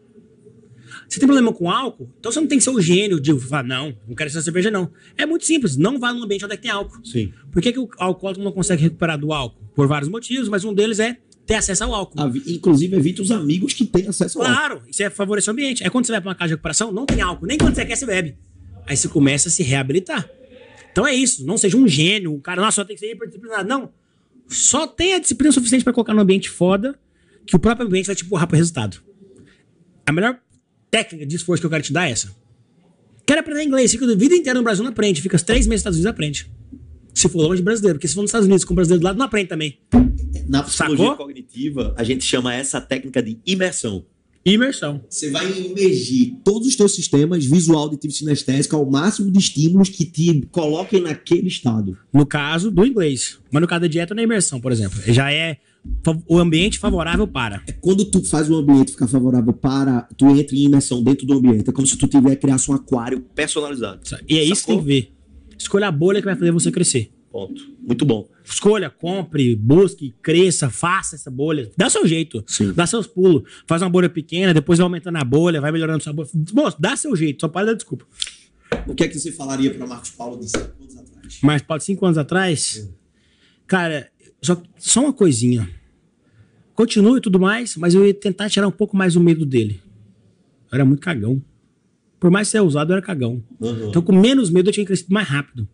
Você 1.08 1.18
tem 1.18 1.28
problema 1.28 1.54
com 1.54 1.72
álcool? 1.72 2.14
Então 2.20 2.30
você 2.30 2.42
não 2.42 2.48
tem 2.48 2.58
que 2.58 2.64
ser 2.66 2.72
o 2.72 2.82
gênio 2.82 3.22
de 3.22 3.40
falar, 3.40 3.64
não, 3.64 3.96
não 4.06 4.16
quero 4.16 4.30
essa 4.30 4.42
cerveja, 4.42 4.70
não. 4.70 4.92
É 5.18 5.26
muito 5.26 5.46
simples, 5.46 5.78
não 5.78 5.98
vá 5.98 6.12
num 6.12 6.24
ambiente 6.24 6.44
onde 6.44 6.56
é 6.56 6.58
tem 6.58 6.70
álcool. 6.70 7.00
Sim. 7.06 7.32
Por 7.54 7.62
que, 7.62 7.72
que 7.72 7.80
o 7.80 7.88
alcoólico 7.98 8.44
não 8.44 8.52
consegue 8.52 8.84
recuperar 8.84 9.18
do 9.18 9.32
álcool? 9.32 9.66
Por 9.74 9.88
vários 9.88 10.10
motivos, 10.10 10.50
mas 10.50 10.66
um 10.66 10.74
deles 10.74 11.00
é 11.00 11.18
ter 11.48 11.56
acesso 11.56 11.86
ao 11.86 11.94
álcool. 11.94 12.20
Inclusive, 12.46 12.98
evita 12.98 13.22
os 13.22 13.32
amigos 13.32 13.74
que 13.74 13.86
têm 13.86 14.08
acesso 14.08 14.40
ao 14.40 14.46
álcool. 14.46 14.60
Claro, 14.60 14.82
isso 14.88 15.02
é 15.02 15.10
favorecer 15.10 15.50
o 15.50 15.54
ambiente. 15.54 15.84
É 15.84 15.90
quando 15.90 16.06
você 16.06 16.12
vai 16.12 16.22
pra 16.22 16.30
uma 16.30 16.36
casa 16.36 16.50
de 16.50 16.54
recuperação, 16.56 16.92
não 16.92 17.06
tem 17.06 17.22
álcool. 17.22 17.46
Nem 17.46 17.58
quando 17.58 17.74
você 17.74 17.86
quer, 17.86 17.96
você 17.96 18.06
bebe. 18.06 18.38
Aí 18.86 18.98
você 18.98 19.08
começa 19.08 19.48
a 19.48 19.52
se 19.52 19.64
reabilitar. 19.64 20.30
Então 20.92 21.08
é 21.08 21.14
isso. 21.14 21.46
Não 21.46 21.58
seja 21.58 21.78
um 21.78 21.88
gênio, 21.88 22.34
um 22.34 22.40
cara, 22.40 22.62
nossa, 22.62 22.76
só 22.76 22.86
tem 22.86 22.96
que 22.96 23.00
ser 23.00 23.14
hiperdisciplinado. 23.14 23.68
Não. 23.68 23.90
Só 24.50 24.86
tenha 24.86 25.20
disciplina 25.20 25.52
suficiente 25.52 25.84
pra 25.84 25.94
colocar 25.94 26.14
no 26.14 26.22
ambiente 26.22 26.50
foda, 26.50 27.00
que 27.46 27.56
o 27.56 27.60
próprio 27.60 27.88
ambiente 27.88 28.08
vai 28.08 28.16
te 28.16 28.26
empurrar 28.26 28.46
pro 28.46 28.58
resultado. 28.58 29.02
A 30.06 30.12
melhor 30.12 30.40
técnica 30.92 31.26
de 31.26 31.36
esforço 31.36 31.62
que 31.62 31.66
eu 31.66 31.70
quero 31.70 31.84
te 31.84 31.94
dar 31.94 32.08
é 32.08 32.12
essa. 32.12 32.36
Quero 33.26 33.40
aprender 33.40 33.64
inglês, 33.64 33.92
fica 33.92 34.06
a 34.06 34.16
vida 34.16 34.36
inteira 34.36 34.58
no 34.58 34.64
Brasil, 34.64 34.84
não 34.84 34.92
aprende. 34.92 35.22
Fica 35.22 35.38
três 35.40 35.66
meses 35.68 35.84
nos 35.84 35.96
Estados 35.96 35.98
Unidos, 35.98 36.12
aprende. 36.12 36.52
Se 37.18 37.28
for 37.28 37.42
longe 37.42 37.58
de 37.58 37.64
brasileiro, 37.64 37.98
porque 37.98 38.08
se 38.08 38.14
for 38.14 38.22
nos 38.22 38.30
Estados 38.30 38.46
Unidos 38.46 38.64
com 38.64 38.76
brasileiro 38.76 39.02
do 39.02 39.06
lado, 39.06 39.18
não 39.18 39.26
aprende 39.26 39.50
também. 39.50 39.80
Na 40.48 40.62
psicologia 40.62 41.06
Sacou? 41.08 41.26
cognitiva, 41.26 41.96
a 41.98 42.04
gente 42.04 42.24
chama 42.24 42.54
essa 42.54 42.80
técnica 42.80 43.24
de 43.24 43.40
imersão. 43.44 44.06
Imersão. 44.46 45.02
Você 45.10 45.32
vai 45.32 45.52
imergir 45.60 46.36
todos 46.44 46.68
os 46.68 46.76
teus 46.76 46.94
sistemas 46.94 47.44
visual, 47.44 47.80
auditivo 47.80 48.14
e 48.14 48.16
sinestésico 48.16 48.76
ao 48.76 48.86
máximo 48.86 49.32
de 49.32 49.40
estímulos 49.40 49.90
que 49.90 50.06
te 50.06 50.48
coloquem 50.52 51.02
naquele 51.02 51.48
estado. 51.48 51.98
No 52.14 52.24
caso 52.24 52.70
do 52.70 52.86
inglês. 52.86 53.40
Mas 53.52 53.62
no 53.62 53.68
caso 53.68 53.82
da 53.82 53.88
dieta, 53.88 54.14
na 54.14 54.22
imersão, 54.22 54.62
por 54.62 54.72
exemplo. 54.72 55.02
Já 55.08 55.34
é 55.34 55.58
o 56.28 56.38
ambiente 56.38 56.78
favorável 56.78 57.28
para. 57.28 57.64
É 57.66 57.72
quando 57.72 58.06
tu 58.06 58.24
faz 58.24 58.48
o 58.48 58.56
ambiente 58.56 58.92
ficar 58.92 59.08
favorável 59.08 59.54
para, 59.54 60.08
tu 60.16 60.28
entra 60.30 60.56
em 60.56 60.66
imersão 60.66 61.02
dentro 61.02 61.26
do 61.26 61.34
ambiente. 61.34 61.68
É 61.68 61.74
como 61.74 61.88
se 61.88 61.98
tu 61.98 62.08
tiver 62.08 62.36
criasse 62.36 62.70
um 62.70 62.76
aquário 62.76 63.22
personalizado. 63.34 64.02
E 64.30 64.38
é 64.38 64.44
isso 64.44 64.54
que 64.54 64.60
Sacou? 64.60 64.76
tem 64.76 64.84
que 64.84 64.88
ver. 64.88 65.17
Escolha 65.58 65.88
a 65.88 65.92
bolha 65.92 66.20
que 66.20 66.26
vai 66.26 66.36
fazer 66.36 66.52
você 66.52 66.72
crescer. 66.72 67.12
Ponto. 67.32 67.62
Muito 67.80 68.06
bom. 68.06 68.28
Escolha, 68.44 68.90
compre, 68.90 69.56
busque, 69.56 70.16
cresça, 70.22 70.70
faça 70.70 71.16
essa 71.16 71.30
bolha. 71.30 71.70
Dá 71.76 71.90
seu 71.90 72.08
jeito. 72.08 72.44
Sim. 72.48 72.72
Dá 72.74 72.88
seus 72.88 73.06
pulos. 73.06 73.44
Faz 73.68 73.82
uma 73.82 73.90
bolha 73.90 74.10
pequena, 74.10 74.54
depois 74.54 74.80
vai 74.80 74.86
aumentando 74.86 75.18
a 75.18 75.24
bolha, 75.24 75.62
vai 75.62 75.72
melhorando 75.72 76.04
sua 76.04 76.14
bolha. 76.14 76.30
Moço, 76.54 76.78
dá 76.80 76.96
seu 76.96 77.16
jeito, 77.16 77.42
só 77.42 77.48
pode 77.48 77.68
dar 77.68 77.74
desculpa. 77.74 78.06
O 78.88 78.96
que 78.96 79.04
é 79.04 79.08
que 79.08 79.20
você 79.20 79.32
falaria 79.32 79.74
para 79.74 79.86
Marcos 79.86 80.12
Paulo 80.12 80.40
de 80.40 80.50
5 80.50 80.60
anos 80.82 80.98
atrás? 80.98 81.40
Mas 81.42 81.62
pode 81.62 81.84
cinco 81.84 82.06
anos 82.06 82.18
atrás, 82.18 82.90
cara, 83.66 84.10
só, 84.42 84.62
só 84.78 85.02
uma 85.02 85.14
coisinha. 85.14 85.70
Continue 86.74 87.18
e 87.18 87.22
tudo 87.22 87.40
mais, 87.40 87.76
mas 87.76 87.94
eu 87.94 88.06
ia 88.06 88.14
tentar 88.14 88.50
tirar 88.50 88.68
um 88.68 88.72
pouco 88.72 88.96
mais 88.96 89.16
o 89.16 89.20
medo 89.20 89.46
dele. 89.46 89.82
Eu 90.72 90.76
era 90.76 90.86
muito 90.86 91.02
cagão. 91.02 91.42
Por 92.20 92.32
mais 92.32 92.48
ser 92.48 92.62
usado, 92.62 92.92
eu 92.92 92.98
era 92.98 93.06
cagão. 93.06 93.44
Uhum. 93.60 93.90
Então, 93.90 94.02
com 94.02 94.12
menos 94.14 94.50
medo, 94.50 94.70
eu 94.70 94.74
tinha 94.74 94.86
crescido 94.86 95.14
mais 95.14 95.28
rápido. 95.28 95.68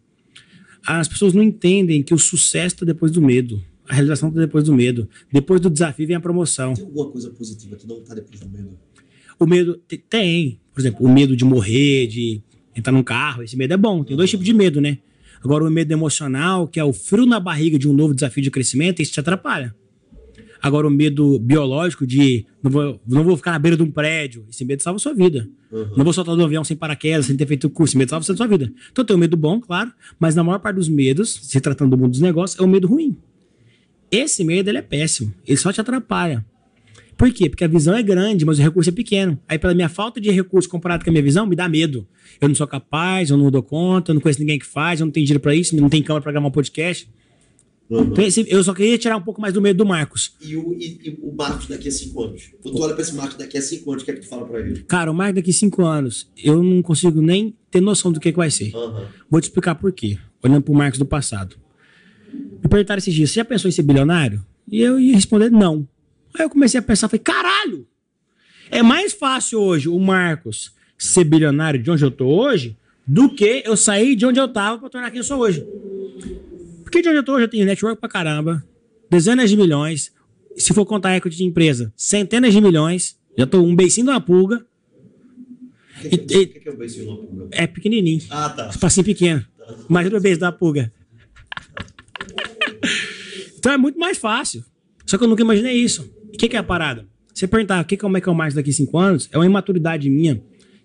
As 0.86 1.08
pessoas 1.08 1.34
não 1.34 1.42
entendem 1.42 2.04
que 2.04 2.14
o 2.14 2.18
sucesso 2.20 2.76
está 2.76 2.86
depois 2.86 3.12
do 3.12 3.22
medo. 3.22 3.64
A 3.88 3.94
realização 3.94 4.30
está 4.30 4.42
depois 4.42 4.64
do 4.66 4.74
medo. 4.74 5.08
Depois 5.32 5.62
do 5.62 5.70
desafio 5.70 6.06
vem 6.08 6.16
a 6.16 6.20
promoção. 6.20 6.74
Tem 6.74 6.84
alguma 6.86 7.10
coisa 7.10 7.30
positiva 7.30 7.76
que 7.76 7.88
não 7.88 8.02
tá 8.02 8.14
depois 8.16 8.40
do 8.40 8.50
medo? 8.50 8.78
O 9.40 9.46
medo 9.46 9.80
te- 9.88 9.98
tem, 9.98 10.60
por 10.74 10.82
exemplo, 10.82 11.06
o 11.06 11.10
medo 11.12 11.36
de 11.36 11.46
morrer, 11.46 12.08
de 12.08 12.42
entrar 12.76 12.92
num 12.92 13.04
carro. 13.04 13.44
Esse 13.44 13.56
medo 13.56 13.74
é 13.74 13.78
bom. 13.78 14.04
Tem 14.04 14.16
dois 14.18 14.30
tipos 14.30 14.46
de 14.46 14.54
medo, 14.54 14.82
né? 14.82 14.98
Agora, 15.42 15.64
o 15.66 15.70
medo 15.70 15.92
emocional, 15.92 16.68
que 16.68 16.80
é 16.80 16.84
o 16.84 16.94
frio 16.94 17.26
na 17.26 17.40
barriga 17.40 17.78
de 17.80 17.88
um 17.88 17.94
novo 17.94 18.14
desafio 18.14 18.42
de 18.44 18.50
crescimento, 18.52 19.02
isso 19.02 19.12
te 19.14 19.20
atrapalha. 19.20 19.76
Agora, 20.64 20.88
o 20.88 20.90
medo 20.90 21.38
biológico 21.40 22.08
de 22.08 22.46
não 22.64 22.72
vou, 22.72 23.02
não 23.06 23.24
vou 23.26 23.36
ficar 23.36 23.52
na 23.52 23.60
beira 23.60 23.76
de 23.76 23.84
um 23.84 23.92
prédio, 23.92 24.46
esse 24.50 24.64
medo 24.64 24.82
salva 24.82 24.96
a 24.96 25.00
sua 25.00 25.14
vida. 25.14 25.46
Não 25.98 26.06
vou 26.06 26.14
soltar 26.14 26.38
do 26.38 26.44
avião 26.46 26.64
sem 26.64 26.78
paraquedas, 26.78 27.26
sem 27.26 27.36
ter 27.36 27.46
feito 27.46 27.68
o 27.68 27.70
curso, 27.70 27.92
esse 27.92 27.98
medo 27.98 28.10
salva 28.10 28.24
a 28.32 28.38
sua 28.38 28.48
vida. 28.48 28.72
Então, 28.90 29.04
tem 29.04 29.14
o 29.14 29.20
medo 29.20 29.36
bom, 29.36 29.60
claro, 29.60 29.92
mas 30.18 30.36
na 30.36 30.44
maior 30.44 30.60
parte 30.60 30.78
dos 30.78 30.88
medos, 30.88 31.38
se 31.44 31.60
tratando 31.60 31.90
do 31.90 31.98
mundo 31.98 32.12
dos 32.12 32.22
negócios, 32.22 32.58
é 32.58 32.64
o 32.64 32.68
medo 32.68 32.88
ruim. 32.88 33.18
Esse 34.10 34.46
medo, 34.46 34.70
ele 34.70 34.78
é 34.78 34.82
péssimo. 34.82 35.34
Ele 35.46 35.58
só 35.58 35.74
te 35.74 35.82
atrapalha. 35.82 36.46
Por 37.18 37.30
quê? 37.34 37.50
Porque 37.50 37.66
a 37.66 37.68
visão 37.68 37.94
é 37.94 38.02
grande, 38.02 38.46
mas 38.46 38.58
o 38.58 38.62
recurso 38.62 38.90
é 38.90 38.94
pequeno. 38.94 39.38
Aí, 39.50 39.60
pela 39.60 39.74
minha 39.74 39.90
falta 39.90 40.22
de 40.22 40.32
recurso 40.32 40.70
comparado 40.70 41.04
com 41.04 41.10
a 41.10 41.12
minha 41.12 41.24
visão, 41.24 41.46
me 41.46 41.58
dá 41.58 41.68
medo. 41.68 42.08
Eu 42.40 42.48
não 42.48 42.56
sou 42.56 42.68
capaz, 42.68 43.30
eu 43.32 43.36
não 43.38 43.52
dou 43.52 43.62
conta, 43.62 44.12
eu 44.12 44.14
não 44.14 44.22
conheço 44.22 44.40
ninguém 44.40 44.58
que 44.58 44.66
faz, 44.66 45.02
eu 45.02 45.06
não 45.06 45.12
tenho 45.12 45.26
dinheiro 45.26 45.42
pra 45.42 45.54
isso, 45.54 45.76
não 45.76 45.90
tenho 45.90 46.06
câmera 46.06 46.22
pra 46.24 46.32
gravar 46.32 46.48
um 46.48 46.52
podcast. 46.52 47.10
Então, 48.02 48.24
esse- 48.24 48.46
eu 48.50 48.64
só 48.64 48.74
queria 48.74 48.98
tirar 48.98 49.18
um 49.18 49.22
pouco 49.22 49.40
mais 49.42 49.54
do 49.54 49.62
medo 49.62 49.78
do 49.78 49.86
Marcos. 49.86 50.36
E 50.42 50.56
o, 50.56 50.74
e- 50.74 51.00
e 51.04 51.20
o 51.22 51.32
Marcos 51.36 51.68
daqui 51.68 51.88
a 51.88 51.92
5 51.92 52.24
anos? 52.24 52.52
Quando 52.62 52.76
tu 52.76 52.82
olha 52.82 52.94
pra 52.94 53.02
esse 53.02 53.14
Marcos 53.16 53.38
daqui 53.38 53.58
a 53.58 53.62
5 53.62 53.92
anos, 53.92 54.04
o 54.04 54.06
que 54.06 54.12
é 54.12 54.14
que 54.16 54.22
tu 54.22 54.28
fala 54.28 54.46
pra 54.46 54.60
ele? 54.60 54.84
Cara, 54.84 55.12
o 55.12 55.14
Marcos 55.14 55.36
daqui 55.36 55.54
cinco 55.54 55.84
anos, 55.86 56.30
eu 56.38 56.62
não 56.64 56.82
consigo 56.82 57.22
nem 57.22 57.56
ter 57.70 57.82
noção 57.82 58.12
do 58.12 58.20
que, 58.20 58.32
que 58.32 58.38
vai 58.38 58.50
ser. 58.52 58.76
Aham. 58.76 59.08
Vou 59.30 59.40
te 59.42 59.46
explicar 59.46 59.76
por 59.76 59.92
quê. 59.92 60.18
Olhando 60.44 60.62
pro 60.64 60.74
Marcos 60.74 61.00
do 61.00 61.06
passado. 61.06 61.56
Me 62.62 62.70
perguntaram 62.70 62.98
esses 63.00 63.14
dias, 63.14 63.30
você 63.32 63.36
já 63.36 63.46
pensou 63.46 63.70
em 63.70 63.72
ser 63.72 63.84
bilionário? 63.84 64.44
E 64.70 64.82
eu 64.82 65.00
ia 65.00 65.14
responder 65.16 65.50
não. 65.52 65.88
Aí 66.34 66.46
eu 66.46 66.50
comecei 66.50 66.80
a 66.80 66.84
pensar, 66.84 67.08
falei, 67.08 67.22
caralho! 67.24 67.86
É 68.72 68.82
mais 68.82 69.14
fácil 69.14 69.60
hoje 69.60 69.88
o 69.88 70.00
Marcos 70.00 70.74
ser 70.98 71.24
bilionário 71.26 71.82
de 71.82 71.92
onde 71.92 72.04
eu 72.04 72.10
tô 72.12 72.26
hoje 72.26 72.76
do 73.06 73.30
que 73.30 73.62
eu 73.66 73.76
sair 73.76 74.16
de 74.16 74.26
onde 74.26 74.40
eu 74.40 74.48
tava 74.48 74.80
pra 74.80 74.90
tornar 74.90 75.12
quem 75.12 75.18
eu 75.20 75.24
sou 75.24 75.40
hoje. 75.40 75.64
Porque 76.94 77.02
de 77.02 77.10
onde 77.10 77.18
eu 77.18 77.24
tô 77.24 77.40
eu 77.40 77.48
tenho 77.48 77.66
network 77.66 78.00
pra 78.00 78.08
caramba, 78.08 78.64
dezenas 79.10 79.50
de 79.50 79.58
milhões, 79.58 80.14
se 80.56 80.72
for 80.76 80.86
contar 80.86 81.18
equity 81.18 81.38
de 81.38 81.44
empresa, 81.44 81.92
centenas 81.98 82.54
de 82.54 82.62
milhões, 82.62 83.18
já 83.36 83.48
tô 83.48 83.64
um 83.64 83.76
beicinho 83.76 84.06
de 84.06 84.12
uma 84.12 84.22
pulga, 84.22 84.64
O 85.98 86.02
que, 86.08 86.18
que, 86.20 86.34
E- 86.36 86.44
o 86.44 86.48
que, 86.50 86.60
que 86.60 86.70
é 86.70 86.72
o 86.72 86.78
beicinho 86.78 87.10
na 87.10 87.16
pulga? 87.18 87.48
é 87.52 87.66
pequenininho. 87.66 88.22
Ah, 88.30 88.48
tá. 88.48 88.68
Espacinho 88.70 89.04
pequeno. 89.06 89.44
Imagina 89.90 90.18
o 90.20 90.22
beijo 90.22 90.40
da 90.40 90.52
pulga. 90.52 90.94
Então 93.58 93.72
é 93.72 93.78
muito 93.78 93.98
mais 93.98 94.18
fácil. 94.18 94.62
Só 95.06 95.18
que 95.18 95.24
eu 95.24 95.28
nunca 95.28 95.42
imaginei 95.42 95.74
isso. 95.78 96.12
E 96.32 96.36
o 96.36 96.38
que, 96.38 96.50
que 96.50 96.56
é 96.58 96.60
a 96.60 96.64
parada? 96.64 97.08
Você 97.34 97.48
perguntar 97.48 97.82
o 97.82 97.86
que, 97.86 97.96
como 97.98 98.18
é 98.18 98.22
que 98.22 98.28
é 98.28 98.32
o 98.32 98.36
Marcos 98.36 98.56
daqui 98.56 98.70
a 98.72 98.74
cinco 98.74 98.98
anos, 99.00 99.30
é 99.32 99.38
uma 99.38 99.46
imaturidade 99.46 100.10
minha 100.10 100.44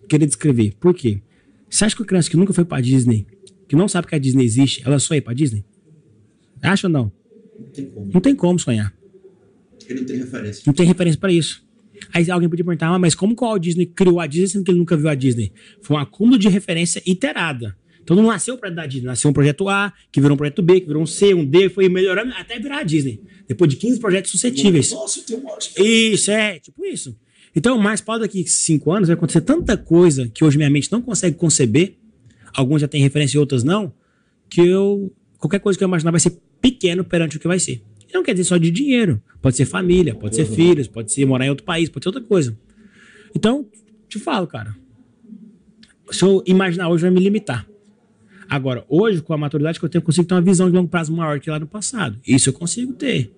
querer 0.09 0.27
descrever. 0.27 0.75
Por 0.81 0.95
quê? 0.95 1.21
Você 1.69 1.85
acha 1.85 1.97
que 1.97 2.03
a 2.03 2.07
criança 2.07 2.31
que 2.31 2.37
nunca 2.37 2.53
foi 2.53 2.65
pra 2.65 2.81
Disney, 2.81 3.27
que 3.69 3.75
não 3.75 3.89
sabe 3.89 4.07
que 4.07 4.15
a 4.15 4.19
Disney 4.19 4.45
existe, 4.45 4.81
ela 4.87 4.99
só 5.01 5.13
ia 5.15 5.21
pra 5.21 5.35
Disney? 5.35 5.65
Acha 6.63 6.87
ou 6.87 6.93
não? 6.93 7.13
Não 7.59 7.69
tem 7.73 7.87
como. 7.87 8.11
Não 8.13 8.21
tem 8.21 8.35
como 8.35 8.59
sonhar. 8.59 8.95
Ele 9.89 10.01
não 10.01 10.07
tem 10.07 10.17
referência. 10.19 10.63
Não 10.67 10.75
tem 10.75 10.87
referência 10.87 11.21
pra 11.21 11.33
isso. 11.33 11.67
Aí 12.13 12.31
alguém 12.31 12.49
podia 12.49 12.65
perguntar, 12.65 12.89
ah, 12.89 12.99
mas 12.99 13.15
como 13.15 13.35
que 13.35 13.43
o 13.43 13.47
Walt 13.47 13.63
Disney 13.63 13.87
criou 13.87 14.21
a 14.21 14.27
Disney 14.27 14.49
sendo 14.49 14.65
que 14.65 14.71
ele 14.71 14.79
nunca 14.79 14.97
viu 14.97 15.09
a 15.09 15.15
Disney? 15.15 15.53
Foi 15.83 15.97
um 15.97 16.01
acúmulo 16.01 16.39
de 16.39 16.49
referência 16.49 17.03
iterada. 17.07 17.77
Então 18.03 18.17
não 18.17 18.27
nasceu 18.27 18.57
para 18.57 18.71
dar 18.71 18.87
Disney, 18.87 19.07
nasceu 19.07 19.31
um 19.31 19.35
projeto 19.35 19.69
A, 19.69 19.93
que 20.11 20.21
virou 20.21 20.35
um 20.35 20.39
projeto 20.39 20.63
B, 20.63 20.81
que 20.81 20.87
virou 20.87 21.03
um 21.03 21.07
C, 21.07 21.35
um 21.35 21.45
D, 21.45 21.69
foi 21.69 21.89
melhorando 21.89 22.33
até 22.35 22.59
virar 22.59 22.79
a 22.79 22.83
Disney. 22.83 23.21
Depois 23.47 23.69
de 23.71 23.77
15 23.77 24.01
projetos 24.01 24.31
suscetíveis. 24.31 24.91
Nossa, 24.93 25.21
tem 25.23 25.37
um 25.37 25.43
monte. 25.43 25.73
Isso, 25.77 26.31
é, 26.31 26.59
tipo 26.59 26.87
isso. 26.87 27.15
Então, 27.55 27.77
mais 27.79 28.01
para 28.01 28.21
daqui 28.21 28.47
cinco 28.47 28.93
anos 28.93 29.09
vai 29.09 29.15
acontecer 29.15 29.41
tanta 29.41 29.77
coisa 29.77 30.29
que 30.29 30.45
hoje 30.45 30.57
minha 30.57 30.71
mente 30.71 30.91
não 30.91 31.03
consegue 31.03 31.37
conceber, 31.37 31.97
alguns 32.55 32.81
já 32.81 32.89
têm 32.89 33.03
referência 33.03 33.37
e 33.37 33.41
outras 33.41 33.63
não, 33.63 33.93
que 34.49 34.61
eu. 34.61 35.13
Qualquer 35.39 35.61
coisa 35.61 35.79
que 35.79 35.85
eu 35.85 35.89
imaginar 35.89 36.11
vai 36.11 36.21
ser 36.21 36.39
pequeno 36.61 37.05
perante 37.05 37.37
o 37.37 37.41
que 37.41 37.49
vai 37.49 37.59
ser. 37.59 37.83
Não 38.13 38.23
quer 38.23 38.33
dizer 38.33 38.45
só 38.45 38.57
de 38.57 38.71
dinheiro. 38.71 39.23
Pode 39.41 39.57
ser 39.57 39.67
família, 39.67 40.15
pode 40.15 40.35
ser 40.35 40.47
filhos, 40.47 40.89
pode 40.89 41.13
ser 41.13 41.25
morar 41.27 41.47
em 41.47 41.51
outro 41.51 41.65
país, 41.65 41.89
pode 41.89 42.05
ser 42.05 42.09
outra 42.09 42.23
coisa. 42.23 42.57
Então, 43.35 43.67
te 44.09 44.19
falo, 44.19 44.47
cara. 44.47 44.75
Se 46.11 46.25
eu 46.25 46.43
imaginar 46.47 46.89
hoje, 46.89 47.03
vai 47.03 47.11
me 47.11 47.21
limitar. 47.21 47.67
Agora, 48.49 48.85
hoje, 48.89 49.21
com 49.21 49.35
a 49.35 49.37
maturidade 49.37 49.79
que 49.79 49.85
eu 49.85 49.89
tenho, 49.89 50.01
eu 50.01 50.07
consigo 50.07 50.27
ter 50.27 50.35
uma 50.35 50.41
visão 50.41 50.71
de 50.71 50.75
longo 50.75 50.89
prazo 50.89 51.15
maior 51.15 51.39
que 51.39 51.51
lá 51.51 51.61
no 51.61 51.67
passado. 51.67 52.19
Isso 52.27 52.49
eu 52.49 52.53
consigo 52.53 52.95
ter. 52.95 53.31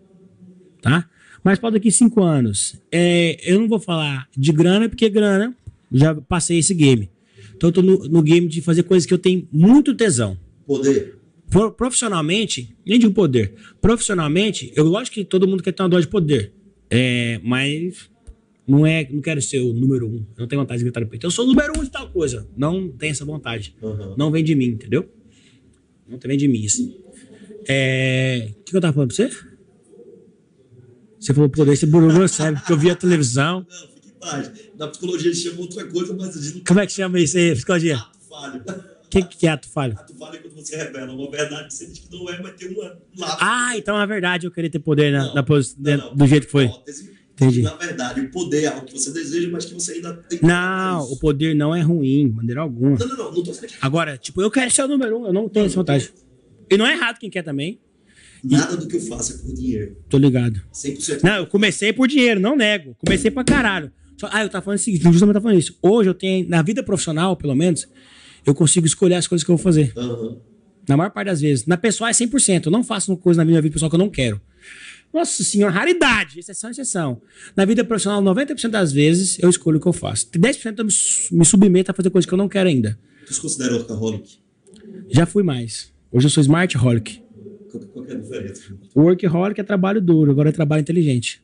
Tá? 0.81 1.09
Mas 1.43 1.59
para 1.59 1.71
daqui 1.71 1.91
cinco 1.91 2.23
anos, 2.23 2.81
é, 2.93 3.39
eu 3.43 3.59
não 3.59 3.69
vou 3.69 3.81
falar 3.81 4.29
de 4.37 4.53
grana, 4.53 4.89
porque 4.89 5.09
grana, 5.09 5.55
já 5.91 6.15
passei 6.15 6.59
esse 6.59 6.73
game. 6.73 7.11
Então 7.57 7.69
eu 7.69 7.73
tô 7.73 7.83
no, 7.83 8.09
no 8.09 8.23
game 8.23 8.47
de 8.47 8.63
fazer 8.63 8.85
coisas 8.85 9.05
que 9.05 9.13
eu 9.13 9.19
tenho 9.19 9.47
muito 9.51 9.95
tesão. 9.95 10.39
Poder. 10.67 11.20
Pro- 11.51 11.73
profissionalmente, 11.73 12.75
nem 12.87 12.99
de 12.99 13.11
poder. 13.11 13.55
Profissionalmente, 13.81 14.73
eu 14.77 14.85
lógico 14.85 15.15
que 15.15 15.25
todo 15.25 15.47
mundo 15.49 15.63
quer 15.63 15.73
ter 15.73 15.83
uma 15.83 15.89
dose 15.89 16.07
de 16.07 16.11
poder. 16.11 16.53
É, 16.89 17.41
mas 17.43 18.09
não 18.67 18.87
é, 18.87 19.07
não 19.11 19.21
quero 19.21 19.43
ser 19.43 19.61
o 19.61 19.73
número 19.73 20.07
um. 20.09 20.17
Eu 20.37 20.41
não 20.41 20.47
tenho 20.47 20.61
vontade 20.63 20.79
de 20.79 20.85
gritar 20.85 21.01
no 21.01 21.09
peito. 21.09 21.27
Eu 21.27 21.31
sou 21.31 21.45
o 21.45 21.49
número 21.49 21.73
um 21.79 21.83
de 21.83 21.91
tal 21.91 22.09
coisa. 22.11 22.49
Não 22.57 22.89
tem 22.89 23.11
essa 23.11 23.25
vontade. 23.25 23.75
Aham. 23.83 24.15
Não 24.17 24.31
vem 24.31 24.45
de 24.45 24.55
mim, 24.55 24.67
entendeu? 24.67 25.09
Não 26.09 26.19
vem 26.19 26.39
de 26.39 26.47
mim, 26.49 26.65
assim. 26.67 26.97
É, 27.69 28.49
O 28.51 28.55
que, 28.65 28.71
que 28.71 28.77
eu 28.77 28.81
tava 28.81 28.93
falando 28.95 29.09
pra 29.15 29.17
você? 29.17 29.31
Você 31.19 31.35
falou 31.35 31.51
poder, 31.51 31.77
você 31.77 31.87
meu 31.87 32.29
cérebro, 32.29 32.61
porque 32.61 32.73
eu 32.73 32.79
vi 32.79 32.91
a 32.91 32.95
televisão. 32.97 33.67
Não, 33.69 33.89
fique 33.89 34.09
em 34.09 34.13
paz. 34.19 34.51
Na 34.79 34.89
psicologia 34.89 35.27
eles 35.29 35.41
chamam 35.43 35.61
outra 35.61 35.85
coisa, 35.87 36.15
mas 36.17 36.37
a 36.37 36.41
gente 36.41 36.57
não 36.59 36.65
Como 36.65 36.81
é 36.81 36.87
que 36.87 36.93
chama 36.93 37.21
isso 37.21 37.37
aí, 37.37 37.53
psicologia? 37.55 37.97
ato 37.97 38.19
falho. 38.29 38.63
O 39.13 39.23
que, 39.23 39.23
que 39.25 39.47
é 39.47 39.51
ato 39.51 39.69
falho? 39.69 39.95
Ato 39.99 40.15
falho 40.15 40.37
é 40.37 40.39
quando 40.39 40.55
você 40.55 40.77
revela 40.77 41.13
uma 41.13 41.29
verdade 41.31 41.67
que 41.67 41.75
você 41.75 41.87
diz 41.87 41.99
que 41.99 42.15
não 42.17 42.31
é, 42.31 42.41
mas 42.41 42.55
tem 42.55 42.69
uma, 42.69 42.85
um 43.17 43.21
lado. 43.21 43.39
Ah, 43.41 43.77
então 43.77 44.01
é 44.01 44.07
verdade, 44.07 44.47
eu 44.47 44.53
queria 44.53 44.71
ter 44.71 44.79
poder 44.79 45.11
na, 45.13 45.25
Não, 45.27 45.35
na 45.35 45.43
pos- 45.43 45.77
não, 45.77 45.97
não. 45.97 46.15
do 46.15 46.27
jeito 46.29 46.47
que 46.47 46.53
foi. 46.53 46.67
Hipótese. 46.67 47.11
Entendi. 47.33 47.63
Na 47.63 47.75
verdade, 47.75 48.21
o 48.21 48.31
poder 48.31 48.65
é 48.65 48.67
algo 48.67 48.85
que 48.87 48.93
você 48.93 49.11
deseja, 49.13 49.49
mas 49.51 49.65
que 49.65 49.73
você 49.75 49.93
ainda 49.95 50.13
tem 50.15 50.39
que 50.39 50.45
Não, 50.47 51.01
o 51.11 51.19
poder 51.19 51.55
não 51.57 51.75
é 51.75 51.81
ruim, 51.81 52.29
de 52.29 52.35
maneira 52.35 52.61
alguma. 52.61 52.97
Não, 52.99 53.09
não, 53.09 53.17
não. 53.17 53.33
Não 53.33 53.43
tô 53.43 53.51
que 53.53 53.67
Agora, 53.81 54.17
tipo, 54.19 54.41
eu 54.43 54.51
quero 54.51 54.71
ser 54.71 54.83
o 54.83 54.89
número 54.89 55.19
um, 55.19 55.27
eu 55.27 55.33
não 55.33 55.49
tenho 55.49 55.67
essa 55.67 55.75
vontade. 55.77 56.13
E 56.71 56.77
não 56.77 56.87
é 56.87 56.93
errado 56.93 57.19
quem 57.19 57.31
quer 57.31 57.43
também, 57.43 57.81
nada 58.45 58.77
do 58.77 58.87
que 58.87 58.97
eu 58.97 59.01
faço 59.01 59.33
é 59.33 59.39
por 59.39 59.53
dinheiro. 59.55 59.97
tô 60.09 60.19
ligado. 60.19 60.61
100%. 60.73 61.23
Não, 61.25 61.37
eu 61.37 61.47
comecei 61.47 61.93
por 61.93 62.07
dinheiro, 62.07 62.39
não 62.39 62.55
nego. 62.55 62.95
Comecei 63.05 63.31
pra 63.31 63.43
caralho. 63.43 63.91
Só- 64.21 64.29
ah, 64.31 64.43
eu 64.45 64.49
tava 64.51 64.63
falando 64.65 64.79
o 64.79 64.83
seguinte, 64.83 65.03
justamente 65.03 65.33
tava 65.35 65.43
falando 65.43 65.59
isso. 65.59 65.77
Hoje 65.83 66.11
eu 66.11 66.15
tenho, 66.15 66.47
na 66.49 66.61
vida 66.63 66.83
profissional, 66.83 67.35
pelo 67.37 67.55
menos, 67.57 67.89
eu 68.47 68.55
consigo 68.55 68.87
escolher 68.87 69.15
as 69.15 69.27
coisas 69.27 69.45
que 69.45 69.51
eu 69.51 69.57
vou 69.57 69.63
fazer. 69.63 69.93
Aham. 69.97 70.39
Na 70.89 70.97
maior 70.97 71.11
parte 71.11 71.27
das 71.27 71.41
vezes. 71.41 71.67
Na 71.67 71.77
pessoal 71.77 72.11
é 72.11 72.13
100%. 72.13 72.67
Eu 72.67 72.73
não 72.73 72.83
faço 72.83 73.13
uma 73.13 73.17
coisa 73.17 73.39
na 73.39 73.45
minha 73.45 73.61
vida 73.61 73.73
pessoal 73.73 73.89
que 73.91 73.95
eu 73.95 73.99
não 73.99 74.09
quero. 74.09 74.41
Nossa 75.13 75.43
senhora, 75.45 75.73
raridade. 75.73 76.39
Exceção, 76.39 76.71
exceção. 76.71 77.21
Na 77.57 77.65
vida 77.65 77.85
profissional, 77.85 78.23
90% 78.23 78.69
das 78.69 78.93
vezes 78.93 79.39
eu 79.41 79.51
escolho 79.51 79.79
o 79.79 79.81
que 79.81 79.89
eu 79.89 79.93
faço. 79.93 80.29
10% 80.31 80.79
eu 80.79 80.85
me, 80.85 80.93
me 81.39 81.45
submeto 81.45 81.91
a 81.91 81.95
fazer 81.95 82.11
coisas 82.11 82.29
que 82.29 82.35
eu 82.35 82.39
não 82.39 82.49
quero 82.49 82.69
ainda. 82.69 82.99
Tu 83.27 83.35
se 83.35 83.41
considera 83.41 83.75
workaholic? 83.75 84.39
Já 85.11 85.27
fui 85.27 85.43
mais. 85.43 85.93
Hoje 86.13 86.27
eu 86.27 86.31
sou 86.31 86.41
smart 86.41 86.77
holic. 86.77 87.23
Qual, 87.93 88.07
é 88.07 88.13
a 88.13 88.17
diferença? 88.17 88.63
Workaholic 88.97 89.61
é 89.61 89.65
trabalho 89.65 90.01
duro, 90.01 90.31
agora 90.31 90.49
é 90.49 90.53
trabalho 90.53 90.81
inteligente. 90.81 91.43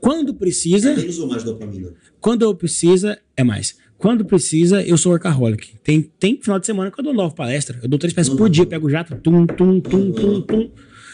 Quando 0.00 0.34
precisa, 0.34 0.94
Menos 0.94 1.18
ou 1.18 1.28
mais 1.28 1.42
dopamina? 1.42 1.92
quando 2.20 2.42
eu 2.42 2.54
precisa, 2.54 3.18
é 3.36 3.44
mais. 3.44 3.76
Quando 3.98 4.24
precisa, 4.24 4.82
eu 4.82 4.98
sou 4.98 5.12
workaholic. 5.12 5.78
Tem, 5.82 6.02
tem 6.02 6.38
final 6.40 6.58
de 6.58 6.66
semana 6.66 6.90
que 6.90 7.00
eu 7.00 7.04
dou 7.04 7.14
nove 7.14 7.34
palestras. 7.34 7.82
Eu 7.82 7.88
dou 7.88 7.98
três 7.98 8.12
palestras 8.12 8.36
por 8.36 8.50
dia, 8.50 8.62
eu 8.62 8.66
pego 8.66 8.86
o 8.86 8.90
jato, 8.90 9.16
tum, 9.16 9.46
tum, 9.46 9.80
tum, 9.80 10.12
tum, 10.12 10.42
tum. 10.42 10.70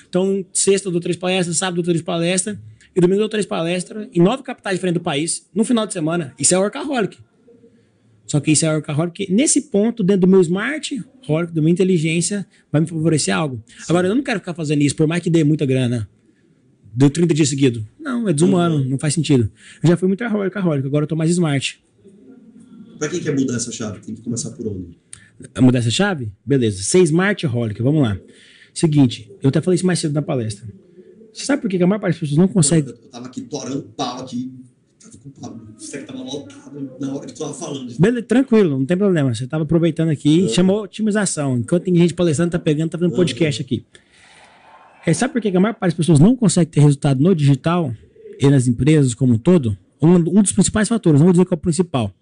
Então, 0.08 0.44
sexta 0.52 0.88
eu 0.88 0.92
dou 0.92 1.00
três 1.00 1.16
palestras, 1.16 1.56
sábado 1.56 1.78
eu 1.78 1.82
dou 1.84 1.92
três 1.92 2.02
palestras, 2.02 2.58
e 2.94 3.00
domingo 3.00 3.18
eu 3.18 3.22
dou 3.22 3.28
três 3.28 3.46
palestras, 3.46 4.08
em 4.12 4.20
nove 4.20 4.42
capitais 4.42 4.76
diferentes 4.76 5.00
do 5.00 5.04
país, 5.04 5.48
no 5.54 5.64
final 5.64 5.86
de 5.86 5.92
semana. 5.92 6.34
Isso 6.38 6.54
é 6.54 6.58
workaholic. 6.58 7.18
Só 8.26 8.40
que 8.40 8.50
isso 8.50 8.66
é 8.66 8.72
workaholic. 8.72 9.32
Nesse 9.32 9.62
ponto, 9.62 10.02
dentro 10.02 10.22
do 10.22 10.26
meu 10.26 10.40
smart, 10.40 11.02
holic, 11.26 11.52
da 11.52 11.60
minha 11.62 11.72
inteligência, 11.72 12.46
vai 12.70 12.80
me 12.80 12.86
favorecer 12.86 13.34
algo. 13.34 13.62
Agora, 13.88 14.08
eu 14.08 14.14
não 14.14 14.22
quero 14.22 14.40
ficar 14.40 14.54
fazendo 14.54 14.82
isso, 14.82 14.96
por 14.96 15.06
mais 15.06 15.22
que 15.22 15.30
dê 15.30 15.44
muita 15.44 15.64
grana. 15.64 16.08
Deu 16.94 17.08
30 17.08 17.32
dias 17.32 17.48
seguidos. 17.48 17.82
Não, 17.98 18.28
é 18.28 18.32
desumano, 18.32 18.84
não 18.84 18.98
faz 18.98 19.14
sentido. 19.14 19.50
Eu 19.82 19.88
já 19.88 19.96
fui 19.96 20.08
muito 20.08 20.22
workaholic, 20.22 20.86
agora 20.86 21.04
eu 21.04 21.08
tô 21.08 21.16
mais 21.16 21.30
smart. 21.30 21.82
Pra 22.98 23.08
quem 23.08 23.20
quer 23.20 23.34
mudar 23.34 23.56
essa 23.56 23.72
chave, 23.72 24.00
tem 24.00 24.14
que 24.14 24.22
começar 24.22 24.50
por 24.50 24.66
onde? 24.66 24.98
mudar 25.60 25.80
essa 25.80 25.90
chave? 25.90 26.32
Beleza. 26.44 26.82
Ser 26.82 27.00
smart 27.00 27.44
holic, 27.46 27.82
vamos 27.82 28.02
lá. 28.02 28.16
Seguinte, 28.72 29.30
eu 29.42 29.48
até 29.48 29.60
falei 29.60 29.76
isso 29.76 29.86
mais 29.86 29.98
cedo 29.98 30.12
na 30.12 30.22
palestra. 30.22 30.66
Você 31.32 31.44
sabe 31.44 31.62
por 31.62 31.70
que 31.70 31.78
que 31.78 31.82
a 31.82 31.86
maior 31.86 32.00
parte 32.00 32.14
das 32.14 32.20
pessoas 32.20 32.38
não 32.38 32.48
consegue. 32.48 32.90
Eu, 32.90 32.94
eu 32.94 33.10
tava 33.10 33.26
aqui 33.26 33.40
torando 33.42 33.82
pau 33.96 34.20
aqui. 34.20 34.52
Tava 35.00 35.16
com 35.18 35.30
pau. 35.30 35.60
Você 35.78 35.98
que 35.98 36.04
tava 36.04 36.22
lotado 36.22 36.92
na 37.00 37.14
hora 37.14 37.26
que 37.26 37.32
tu 37.32 37.38
tava 37.38 37.54
falando. 37.54 37.92
Beleza, 37.98 38.26
tranquilo, 38.26 38.78
não 38.78 38.86
tem 38.86 38.96
problema. 38.96 39.34
Você 39.34 39.46
tava 39.46 39.64
aproveitando 39.64 40.10
aqui, 40.10 40.48
chamou 40.48 40.82
otimização. 40.82 41.58
Enquanto 41.58 41.84
tem 41.84 41.96
gente 41.96 42.14
palestrando, 42.14 42.52
tá 42.52 42.58
pegando, 42.58 42.90
tá 42.90 42.98
fazendo 42.98 43.14
podcast 43.14 43.62
aqui. 43.62 43.84
É, 45.04 45.12
sabe 45.12 45.32
por 45.32 45.42
que 45.42 45.50
que 45.50 45.56
a 45.56 45.60
maior 45.60 45.74
parte 45.74 45.92
das 45.92 45.96
pessoas 45.96 46.20
não 46.20 46.36
consegue 46.36 46.70
ter 46.70 46.80
resultado 46.80 47.20
no 47.20 47.34
digital 47.34 47.92
e 48.38 48.48
nas 48.48 48.68
empresas 48.68 49.14
como 49.14 49.34
um 49.34 49.38
todo? 49.38 49.76
Um, 50.00 50.14
um 50.14 50.42
dos 50.42 50.52
principais 50.52 50.88
fatores, 50.88 51.20
não 51.20 51.26
vou 51.26 51.32
dizer 51.32 51.44
que 51.44 51.54
é 51.54 51.56
o 51.56 51.58
principal, 51.58 52.12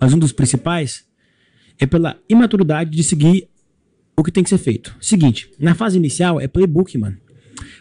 mas 0.00 0.12
um 0.12 0.18
dos 0.18 0.32
principais 0.32 1.04
é 1.78 1.86
pela 1.86 2.16
imaturidade 2.28 2.90
de 2.90 3.02
seguir 3.04 3.48
o 4.16 4.22
que 4.22 4.32
tem 4.32 4.42
que 4.42 4.50
ser 4.50 4.58
feito. 4.58 4.96
Seguinte, 5.00 5.50
na 5.58 5.74
fase 5.74 5.96
inicial 5.96 6.40
é 6.40 6.48
playbook, 6.48 6.96
mano. 6.98 7.16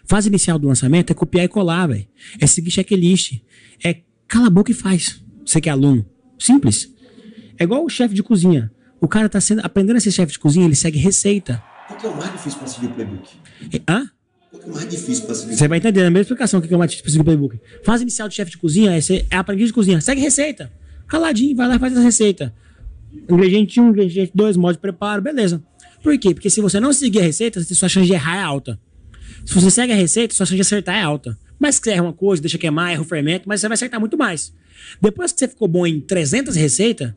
Fase 0.06 0.30
inicial 0.30 0.58
do 0.60 0.68
lançamento 0.68 1.12
é 1.12 1.14
copiar 1.14 1.46
e 1.46 1.48
colar, 1.48 1.88
velho. 1.88 2.08
É 2.40 2.48
seguir 2.48 2.72
checklist. 2.72 3.40
É 3.84 3.98
cala 4.28 4.48
a 4.48 4.50
boca 4.50 4.72
e 4.72 4.74
faz. 4.74 5.22
Você 5.46 5.60
que 5.62 5.70
é 5.70 5.72
aluno. 5.72 6.06
Simples. 6.40 6.94
É 7.58 7.64
igual 7.64 7.84
o 7.84 7.90
chefe 7.90 8.14
de 8.14 8.22
cozinha. 8.24 8.72
O 9.02 9.08
cara 9.08 9.30
tá 9.30 9.40
sendo, 9.42 9.62
aprendendo 9.64 9.98
a 9.98 10.00
ser 10.00 10.12
chefe 10.12 10.32
de 10.34 10.40
cozinha, 10.40 10.66
ele 10.66 10.76
segue 10.76 10.98
receita. 10.98 11.62
Qual 11.88 12.00
que 12.00 12.06
é 12.06 12.10
o 12.10 12.18
mais 12.18 12.32
difícil 12.32 12.60
pra 12.60 12.68
seguir 12.68 12.88
o 12.88 12.90
playbook? 12.92 13.30
E- 13.74 13.82
Hã? 13.88 14.10
Qual 14.52 14.62
que 14.62 14.68
é 14.68 14.72
o 14.72 14.76
mais 14.76 14.90
difícil 14.90 15.26
pra 15.26 15.36
seguir 15.36 15.56
Você 15.56 15.68
vai 15.68 15.78
entender 15.78 16.02
a 16.02 16.04
mesma 16.06 16.22
explicação 16.22 16.62
que 16.62 16.74
eu 16.74 16.78
mais 16.78 16.92
seguir 16.94 17.20
o 17.20 17.24
playbook. 17.24 17.60
Fase 17.84 18.04
inicial 18.04 18.28
de 18.28 18.36
chefe 18.36 18.52
de 18.52 18.58
cozinha 18.58 18.92
é, 18.92 19.02
ser, 19.02 19.26
é 19.30 19.36
aprendiz 19.38 19.68
de 19.68 19.74
cozinha. 19.74 20.02
Segue 20.02 20.22
receita. 20.22 20.72
Caladinho, 21.08 21.56
vai 21.56 21.68
lá 21.68 21.76
e 21.76 21.80
faz 21.80 21.98
a 21.98 22.02
receita. 22.02 22.54
Ingrediente 23.30 23.80
1, 23.80 23.90
ingrediente 23.90 24.32
2, 24.34 24.58
modo 24.58 24.74
de 24.74 24.80
preparo, 24.80 25.22
beleza. 25.22 25.64
Por 26.04 26.18
quê? 26.18 26.34
Porque 26.34 26.50
se 26.50 26.62
você 26.62 26.80
não 26.80 26.94
seguir 26.94 27.20
a 27.20 27.24
receita, 27.24 27.62
sua 27.64 27.90
chance 27.90 28.08
de 28.08 28.14
errar 28.14 28.38
é 28.38 28.42
alta. 28.42 28.80
Se 29.46 29.54
você 29.54 29.72
segue 29.72 29.94
a 29.94 29.96
receita, 29.96 30.34
sua 30.34 30.46
chance 30.46 30.56
de 30.56 30.62
acertar 30.62 30.96
é 30.96 31.02
alta. 31.02 31.38
Mas 31.60 31.76
se 31.76 31.82
você 31.82 31.92
erra 31.92 32.04
uma 32.04 32.14
coisa, 32.14 32.42
deixa 32.42 32.58
queimar, 32.58 32.92
erra 32.92 33.02
o 33.02 33.06
fermento, 33.06 33.48
mas 33.48 33.62
você 33.62 33.68
vai 33.68 33.76
acertar 33.76 34.00
muito 34.00 34.18
mais. 34.18 34.54
Depois 35.02 35.32
que 35.32 35.40
você 35.40 35.48
ficou 35.48 35.68
bom 35.68 35.88
em 35.88 36.00
300 36.00 36.56
receitas, 36.56 37.14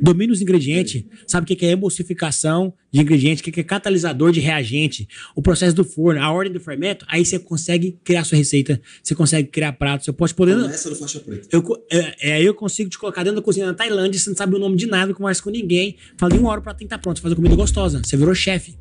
domina 0.00 0.32
os 0.32 0.40
ingredientes, 0.40 1.04
sabe 1.26 1.44
o 1.44 1.56
que 1.56 1.64
é 1.64 1.70
emulsificação 1.70 2.72
de 2.92 3.00
ingredientes, 3.00 3.40
o 3.40 3.50
que 3.50 3.60
é 3.60 3.62
catalisador 3.62 4.32
de 4.32 4.40
reagente, 4.40 5.08
o 5.34 5.42
processo 5.42 5.74
do 5.74 5.84
forno, 5.84 6.20
a 6.20 6.30
ordem 6.30 6.52
do 6.52 6.60
fermento, 6.60 7.04
aí 7.08 7.24
você 7.24 7.38
consegue 7.38 7.98
criar 8.04 8.24
sua 8.24 8.38
receita, 8.38 8.80
você 9.02 9.14
consegue 9.14 9.48
criar 9.48 9.72
pratos, 9.72 10.04
você 10.04 10.12
pode 10.12 10.34
poder... 10.34 10.54
Começa 10.56 10.90
no 10.90 10.96
faixa 10.96 11.20
preta. 11.20 11.48
Eu, 11.50 11.62
é, 11.90 12.30
é, 12.30 12.32
aí 12.34 12.44
eu 12.44 12.54
consigo 12.54 12.88
te 12.88 12.98
colocar 12.98 13.22
dentro 13.22 13.40
da 13.40 13.42
cozinha 13.42 13.66
na 13.66 13.74
Tailândia, 13.74 14.18
você 14.18 14.30
não 14.30 14.36
sabe 14.36 14.54
o 14.54 14.58
nome 14.58 14.76
de 14.76 14.86
nada, 14.86 15.06
não 15.06 15.14
conversa 15.14 15.42
com 15.42 15.50
ninguém. 15.50 15.96
Fala 16.16 16.34
em 16.34 16.38
uma 16.38 16.50
hora 16.50 16.60
pra 16.60 16.74
tentar 16.74 16.98
pronto, 16.98 17.20
fazer 17.20 17.34
comida 17.34 17.54
gostosa. 17.54 18.00
Você 18.04 18.16
virou 18.16 18.34
chefe. 18.34 18.78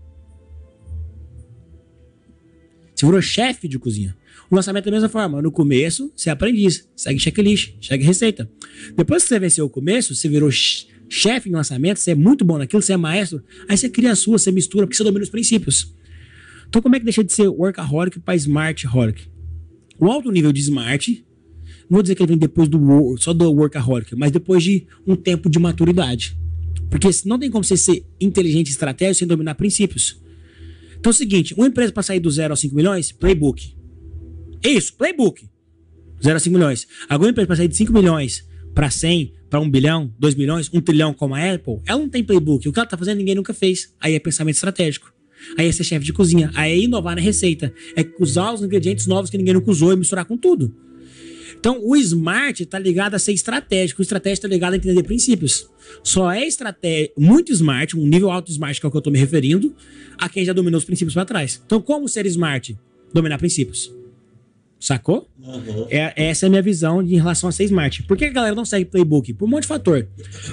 Você 2.94 3.06
virou 3.06 3.22
chefe 3.22 3.68
de 3.68 3.80
cozinha. 3.80 4.16
O 4.50 4.56
lançamento 4.56 4.84
é 4.88 4.92
da 4.92 4.96
mesma 4.98 5.10
forma. 5.10 5.42
No 5.42 5.52
começo, 5.52 6.12
você 6.16 6.30
é 6.30 6.34
aprendiz, 6.34 6.88
segue 6.96 7.20
checklist, 7.20 7.74
segue 7.82 8.04
receita. 8.06 8.50
Depois 8.96 9.24
que 9.24 9.30
você 9.30 9.40
venceu 9.40 9.66
o 9.66 9.70
começo, 9.70 10.14
você 10.16 10.28
virou 10.30 10.52
ch- 10.52 10.88
chefe 11.10 11.50
em 11.50 11.54
lançamento, 11.54 11.98
você 12.00 12.12
é 12.12 12.16
muito 12.16 12.44
bom 12.46 12.58
naquilo, 12.58 12.82
você 12.82 12.94
é 12.94 12.98
maestro, 12.98 13.44
aí 13.68 13.78
você 13.78 13.90
cria 13.90 14.12
a 14.12 14.16
sua, 14.16 14.38
você 14.38 14.52
mistura, 14.52 14.86
porque 14.86 14.98
você 14.98 15.04
domina 15.04 15.24
os 15.24 15.30
princípios. 15.30 15.94
Então, 16.68 16.82
como 16.82 16.96
é 16.96 17.00
que 17.00 17.06
deixa 17.06 17.24
de 17.24 17.32
ser 17.32 17.48
workaholic 17.48 18.20
para 18.20 18.36
smart 18.36 18.86
holic? 18.88 19.28
O 20.00 20.08
alto 20.08 20.32
nível 20.32 20.52
de 20.52 20.60
smart 20.62 21.24
não 21.90 21.98
vou 21.98 22.02
dizer 22.02 22.16
que 22.16 22.24
ele 22.24 22.30
vem 22.30 22.38
depois 22.38 22.68
do 22.68 23.16
só 23.20 23.34
do 23.34 23.52
workaholic, 23.52 24.16
mas 24.16 24.32
depois 24.32 24.64
de 24.64 24.88
um 25.06 25.16
tempo 25.16 25.50
de 25.50 25.60
maturidade. 25.60 26.36
Porque 26.90 27.08
não 27.26 27.38
tem 27.38 27.50
como 27.50 27.64
você 27.64 27.78
ser 27.78 28.06
inteligente 28.20 28.68
e 28.68 28.72
estratégico 28.72 29.20
sem 29.20 29.28
dominar 29.28 29.56
princípios. 29.56 30.20
Então 31.00 31.10
é 31.10 31.14
o 31.14 31.18
seguinte, 31.18 31.54
uma 31.54 31.68
empresa 31.68 31.92
para 31.92 32.02
sair 32.04 32.20
do 32.20 32.30
0 32.32 32.54
a 32.54 32.56
5 32.56 32.74
milhões, 32.76 33.12
playbook. 33.12 33.76
Isso, 34.64 34.96
playbook. 34.96 35.50
0 36.24 36.38
a 36.38 36.40
5 36.40 36.56
milhões. 36.56 36.88
Agora 37.10 37.32
empresa 37.32 37.48
para 37.48 37.56
sair 37.58 37.68
de 37.68 37.76
5 37.76 37.92
milhões 37.92 38.48
pra 38.74 38.90
100, 38.90 39.34
pra 39.50 39.60
1 39.60 39.70
bilhão, 39.70 40.14
2 40.18 40.34
bilhões, 40.34 40.70
1 40.74 40.82
trilhão 40.82 41.14
como 41.14 41.36
a 41.36 41.54
Apple, 41.54 41.80
ela 41.86 42.00
não 42.00 42.10
tem 42.10 42.24
playbook. 42.24 42.68
O 42.68 42.74
que 42.74 42.80
ela 42.80 42.88
tá 42.88 42.98
fazendo 42.98 43.18
ninguém 43.18 43.36
nunca 43.36 43.54
fez. 43.54 43.94
Aí 44.00 44.16
é 44.16 44.20
pensamento 44.20 44.56
estratégico. 44.56 45.14
Aí 45.58 45.68
é 45.68 45.72
ser 45.72 45.84
chefe 45.84 46.06
de 46.06 46.14
cozinha. 46.14 46.50
Aí 46.56 46.72
é 46.72 46.78
inovar 46.78 47.16
na 47.16 47.22
receita. 47.22 47.74
É 47.96 48.06
usar 48.20 48.54
os 48.54 48.62
ingredientes 48.62 49.06
novos 49.06 49.30
que 49.30 49.38
ninguém 49.38 49.54
nunca 49.54 49.70
usou 49.70 49.92
e 49.92 49.96
misturar 49.96 50.26
com 50.26 50.38
tudo. 50.38 50.74
Então, 51.60 51.80
o 51.82 51.96
smart 51.96 52.66
tá 52.66 52.80
ligado 52.80 53.16
a 53.16 53.20
ser 53.20 53.32
estratégico. 53.32 54.02
O 54.02 54.04
estratégico 54.04 54.42
tá 54.42 54.48
ligado 54.48 54.74
a 54.74 54.78
entender 54.78 55.04
princípios. 55.04 55.70
Só 56.04 56.32
é 56.32 56.46
estratégia, 56.46 57.12
muito 57.18 57.52
smart, 57.54 57.98
um 57.98 58.08
nível 58.08 58.32
alto 58.32 58.52
smart 58.52 58.80
que 58.80 58.86
é 58.86 58.90
o 58.90 58.92
que 58.92 58.98
eu 58.98 59.02
tô 59.02 59.12
me 59.12 59.20
referindo, 59.20 59.74
a 60.18 60.28
quem 60.28 60.44
já 60.44 60.52
dominou 60.52 60.78
os 60.78 60.84
princípios 60.84 61.14
para 61.14 61.26
trás. 61.26 61.62
Então, 61.66 61.82
como 61.82 62.08
ser 62.10 62.26
smart? 62.26 62.78
Dominar 63.14 63.38
princípios. 63.38 64.03
Sacou? 64.84 65.30
É, 65.90 66.28
essa 66.28 66.46
é 66.46 66.48
a 66.48 66.50
minha 66.50 66.62
visão 66.62 67.02
em 67.02 67.16
relação 67.16 67.48
a 67.48 67.54
ser 67.54 67.64
smart. 67.64 68.04
Por 68.04 68.18
que 68.18 68.26
a 68.26 68.30
galera 68.30 68.54
não 68.54 68.66
segue 68.66 68.84
playbook? 68.84 69.34
Por 69.34 69.46
um 69.46 69.48
monte 69.48 69.62
de 69.62 69.70
fator. 69.70 70.06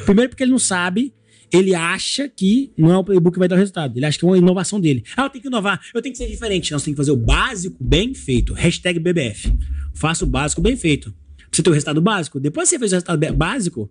Primeiro, 0.05 0.29
porque 0.29 0.45
ele 0.45 0.53
não 0.53 0.59
sabe, 0.59 1.13
ele 1.53 1.75
acha 1.75 2.29
que 2.29 2.73
não 2.79 2.93
é 2.93 2.97
o 2.97 3.03
playbook 3.03 3.35
que 3.35 3.41
vai 3.41 3.49
dar 3.49 3.57
o 3.57 3.59
resultado. 3.59 3.99
Ele 3.99 4.07
acha 4.07 4.17
que 4.17 4.25
é 4.25 4.29
uma 4.29 4.39
inovação 4.39 4.81
dele. 4.81 5.03
Ah, 5.17 5.25
eu 5.25 5.31
tenho 5.31 5.43
que 5.43 5.49
inovar, 5.49 5.81
eu 5.93 6.01
tenho 6.01 6.13
que 6.13 6.19
ser 6.19 6.29
diferente. 6.29 6.71
Não, 6.71 6.79
você 6.79 6.85
tem 6.85 6.95
que 6.95 6.99
fazer 6.99 7.11
o 7.11 7.17
básico 7.17 7.77
bem 7.81 8.15
feito. 8.15 8.55
Hashtag 8.55 9.01
BBF. 9.01 9.53
Faça 9.95 10.25
o 10.25 10.29
básico 10.29 10.61
bem 10.61 10.77
feito. 10.77 11.11
Pra 11.11 11.49
você 11.51 11.63
ter 11.65 11.71
o 11.71 11.73
resultado 11.73 12.01
básico. 12.01 12.39
Depois 12.39 12.69
que 12.69 12.77
você 12.77 12.79
fez 12.79 12.93
o 12.93 12.95
resultado 12.95 13.37
básico, 13.37 13.91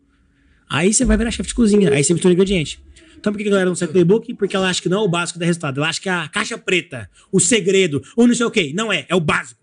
aí 0.70 0.94
você 0.94 1.04
vai 1.04 1.18
virar 1.18 1.32
chefe 1.32 1.50
de 1.50 1.56
cozinha. 1.56 1.92
Aí 1.92 2.02
você 2.02 2.14
mistura 2.14 2.34
ingrediente. 2.34 2.80
Então 3.18 3.34
por 3.34 3.40
que 3.40 3.46
a 3.46 3.52
galera 3.52 3.68
não 3.68 3.76
segue 3.76 3.92
playbook? 3.92 4.34
Porque 4.36 4.56
ela 4.56 4.70
acha 4.70 4.82
que 4.82 4.88
não 4.88 5.02
é 5.02 5.04
o 5.04 5.10
básico 5.10 5.34
que 5.34 5.42
dá 5.42 5.46
resultado. 5.46 5.82
Ela 5.82 5.90
acha 5.90 6.00
que 6.00 6.08
é 6.08 6.14
a 6.14 6.30
caixa 6.30 6.58
preta, 6.58 7.10
o 7.30 7.42
segredo, 7.42 8.02
ou 8.16 8.26
não 8.26 8.34
sei 8.34 8.46
o 8.46 8.52
quê. 8.52 8.72
Não 8.74 8.90
é, 8.90 9.06
é 9.10 9.14
o 9.14 9.20
básico. 9.20 9.59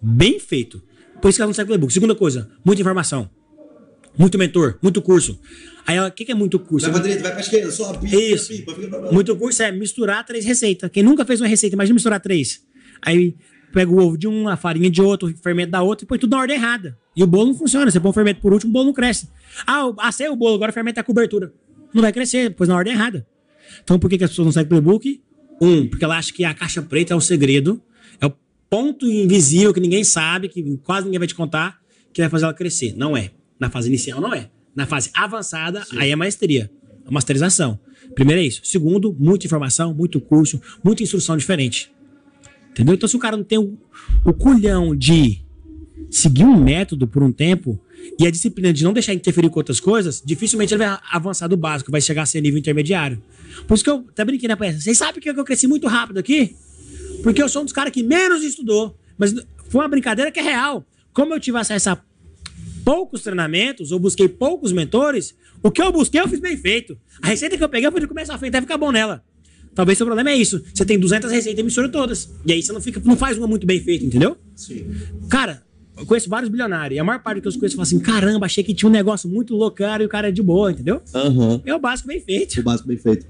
Bem 0.00 0.38
feito. 0.38 0.82
Por 1.20 1.28
isso 1.28 1.38
que 1.38 1.42
ela 1.42 1.48
não 1.48 1.54
segue 1.54 1.68
playbook. 1.68 1.92
Segunda 1.92 2.14
coisa, 2.14 2.50
muita 2.64 2.80
informação. 2.82 3.30
Muito 4.18 4.38
mentor, 4.38 4.78
muito 4.82 5.02
curso. 5.02 5.38
Aí 5.86 5.96
ela, 5.96 6.08
o 6.08 6.12
que, 6.12 6.24
que 6.24 6.32
é 6.32 6.34
muito 6.34 6.58
curso? 6.58 6.86
Vai 6.86 6.94
pra 6.94 7.02
direita, 7.02 7.22
vai 7.22 7.32
pra 7.32 7.40
esquerda, 7.40 7.70
sobe, 7.70 8.06
pipa, 8.06 8.16
Isso. 8.16 8.48
pipa, 8.48 8.96
lá. 8.96 9.12
Muito 9.12 9.36
curso 9.36 9.62
é 9.62 9.70
misturar 9.70 10.24
três 10.24 10.44
receitas. 10.44 10.90
Quem 10.90 11.02
nunca 11.02 11.24
fez 11.24 11.40
uma 11.40 11.46
receita, 11.46 11.76
imagina 11.76 11.94
misturar 11.94 12.20
três. 12.20 12.62
Aí 13.02 13.36
pega 13.72 13.90
o 13.90 13.98
ovo 13.98 14.16
de 14.16 14.26
um, 14.26 14.48
a 14.48 14.56
farinha 14.56 14.90
de 14.90 15.02
outro, 15.02 15.28
o 15.28 15.36
fermento 15.36 15.70
da 15.70 15.82
outra 15.82 16.04
e 16.04 16.08
põe 16.08 16.18
tudo 16.18 16.30
na 16.30 16.38
ordem 16.38 16.56
errada. 16.56 16.98
E 17.14 17.22
o 17.22 17.26
bolo 17.26 17.48
não 17.48 17.54
funciona. 17.54 17.90
Você 17.90 18.00
põe 18.00 18.10
o 18.10 18.14
fermento 18.14 18.40
por 18.40 18.52
último, 18.52 18.70
o 18.70 18.72
bolo 18.72 18.86
não 18.86 18.92
cresce. 18.94 19.28
Ah, 19.66 19.82
assei 19.98 20.28
o 20.28 20.36
bolo, 20.36 20.54
agora 20.54 20.70
o 20.70 20.74
fermento 20.74 20.98
é 20.98 21.02
a 21.02 21.04
cobertura. 21.04 21.52
Não 21.92 22.00
vai 22.00 22.12
crescer, 22.12 22.54
pôs 22.54 22.68
na 22.68 22.76
ordem 22.76 22.94
errada. 22.94 23.26
Então 23.82 23.98
por 23.98 24.08
que, 24.08 24.16
que 24.16 24.24
as 24.24 24.30
pessoas 24.30 24.46
não 24.46 24.52
seguem 24.52 24.68
playbook? 24.68 25.22
Um, 25.60 25.86
porque 25.88 26.04
ela 26.04 26.16
acha 26.16 26.32
que 26.32 26.44
a 26.44 26.54
caixa 26.54 26.80
preta 26.82 27.12
é 27.12 27.16
o 27.16 27.20
segredo, 27.20 27.82
é 28.20 28.26
o 28.26 28.32
ponto 28.68 29.06
invisível 29.06 29.72
que 29.72 29.80
ninguém 29.80 30.04
sabe, 30.04 30.48
que 30.48 30.76
quase 30.78 31.06
ninguém 31.06 31.18
vai 31.18 31.28
te 31.28 31.34
contar, 31.34 31.78
que 32.12 32.20
vai 32.20 32.30
fazer 32.30 32.44
ela 32.44 32.54
crescer. 32.54 32.94
Não 32.96 33.16
é. 33.16 33.30
Na 33.58 33.70
fase 33.70 33.88
inicial, 33.88 34.20
não 34.20 34.34
é. 34.34 34.50
Na 34.74 34.86
fase 34.86 35.10
avançada, 35.14 35.84
aí 35.96 36.10
é 36.10 36.16
maestria. 36.16 36.70
É 37.06 37.10
masterização. 37.10 37.78
Primeiro 38.14 38.40
é 38.40 38.44
isso. 38.44 38.60
Segundo, 38.64 39.14
muita 39.18 39.46
informação, 39.46 39.94
muito 39.94 40.20
curso, 40.20 40.60
muita 40.82 41.02
instrução 41.02 41.36
diferente. 41.36 41.90
Entendeu? 42.70 42.94
Então, 42.94 43.08
se 43.08 43.16
o 43.16 43.18
cara 43.18 43.36
não 43.36 43.44
tem 43.44 43.58
o, 43.58 43.78
o 44.24 44.32
culhão 44.32 44.94
de 44.94 45.40
seguir 46.10 46.44
um 46.44 46.62
método 46.62 47.06
por 47.06 47.22
um 47.22 47.32
tempo 47.32 47.80
e 48.18 48.26
a 48.26 48.30
disciplina 48.30 48.72
de 48.72 48.84
não 48.84 48.92
deixar 48.92 49.14
interferir 49.14 49.48
com 49.48 49.58
outras 49.58 49.80
coisas, 49.80 50.22
dificilmente 50.24 50.74
ele 50.74 50.84
vai 50.84 50.98
avançar 51.10 51.48
do 51.48 51.56
básico, 51.56 51.90
vai 51.90 52.00
chegar 52.00 52.22
a 52.22 52.26
ser 52.26 52.40
nível 52.40 52.58
intermediário. 52.58 53.22
Por 53.66 53.74
isso 53.74 53.84
que 53.84 53.90
eu 53.90 54.04
até 54.08 54.24
brinquei 54.24 54.48
na 54.48 54.56
peça. 54.56 54.80
Vocês 54.80 54.98
sabem 54.98 55.20
que 55.20 55.30
eu 55.30 55.44
cresci 55.44 55.66
muito 55.66 55.86
rápido 55.86 56.18
aqui? 56.18 56.54
Porque 57.26 57.42
eu 57.42 57.48
sou 57.48 57.62
um 57.62 57.64
dos 57.64 57.74
caras 57.74 57.92
que 57.92 58.04
menos 58.04 58.44
estudou. 58.44 58.96
Mas 59.18 59.34
foi 59.68 59.80
uma 59.80 59.88
brincadeira 59.88 60.30
que 60.30 60.38
é 60.38 60.42
real. 60.44 60.86
Como 61.12 61.34
eu 61.34 61.40
tive 61.40 61.58
acesso 61.58 61.90
a 61.90 62.00
poucos 62.84 63.20
treinamentos, 63.22 63.90
ou 63.90 63.98
busquei 63.98 64.28
poucos 64.28 64.70
mentores, 64.70 65.34
o 65.60 65.68
que 65.68 65.82
eu 65.82 65.90
busquei 65.90 66.20
eu 66.20 66.28
fiz 66.28 66.38
bem 66.38 66.56
feito. 66.56 66.96
A 67.20 67.26
receita 67.26 67.56
que 67.56 67.64
eu 67.64 67.68
peguei 67.68 67.88
eu 67.88 67.90
pude 67.90 68.06
começar 68.06 68.36
a 68.36 68.38
feita 68.38 68.58
e 68.58 68.60
ficar 68.60 68.78
bom 68.78 68.92
nela. 68.92 69.24
Talvez 69.74 69.98
seu 69.98 70.06
problema 70.06 70.30
é 70.30 70.36
isso. 70.36 70.62
Você 70.72 70.84
tem 70.84 71.00
200 71.00 71.28
receitas 71.28 71.58
e 71.58 71.62
mistura 71.64 71.88
todas. 71.88 72.30
E 72.46 72.52
aí 72.52 72.62
você 72.62 72.72
não, 72.72 72.80
fica, 72.80 73.02
não 73.04 73.16
faz 73.16 73.36
uma 73.36 73.48
muito 73.48 73.66
bem 73.66 73.80
feita, 73.80 74.04
entendeu? 74.04 74.36
Sim. 74.54 74.86
Cara, 75.28 75.64
eu 75.98 76.06
conheço 76.06 76.28
vários 76.30 76.48
bilionários. 76.48 76.96
E 76.96 77.00
a 77.00 77.04
maior 77.04 77.20
parte 77.24 77.40
que 77.40 77.48
eu 77.48 77.52
conheço 77.54 77.74
fala 77.74 77.82
assim: 77.82 77.98
caramba, 77.98 78.46
achei 78.46 78.62
que 78.62 78.72
tinha 78.72 78.88
um 78.88 78.92
negócio 78.92 79.28
muito 79.28 79.52
louco, 79.56 79.78
cara, 79.78 80.00
e 80.00 80.06
o 80.06 80.08
cara 80.08 80.28
é 80.28 80.30
de 80.30 80.44
boa, 80.44 80.70
entendeu? 80.70 81.02
Aham. 81.12 81.60
É 81.66 81.74
o 81.74 81.80
básico 81.80 82.06
bem 82.06 82.20
feito. 82.20 82.60
O 82.60 82.62
básico 82.62 82.86
bem 82.86 82.96
feito. 82.96 83.26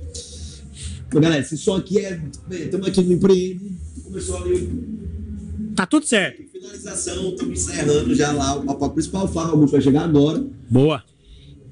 Então, 1.08 1.20
galera, 1.20 1.42
se 1.42 1.56
só 1.56 1.76
aqui 1.76 1.98
é. 1.98 2.20
Estamos 2.50 2.88
aqui 2.88 3.00
no 3.00 3.12
empreende. 3.12 3.85
Começou 4.06 4.36
ali 4.38 4.54
o 4.54 5.74
Tá 5.74 5.84
tudo 5.84 6.06
certo. 6.06 6.42
finalização, 6.50 7.28
estamos 7.30 7.60
encerrando 7.60 8.14
já 8.14 8.32
lá 8.32 8.54
o 8.56 8.64
papo 8.64 8.90
principal. 8.90 9.24
O 9.26 9.28
Flávio 9.28 9.52
Augusto 9.52 9.72
vai 9.72 9.80
chegar 9.82 10.04
agora. 10.04 10.42
Boa. 10.70 11.04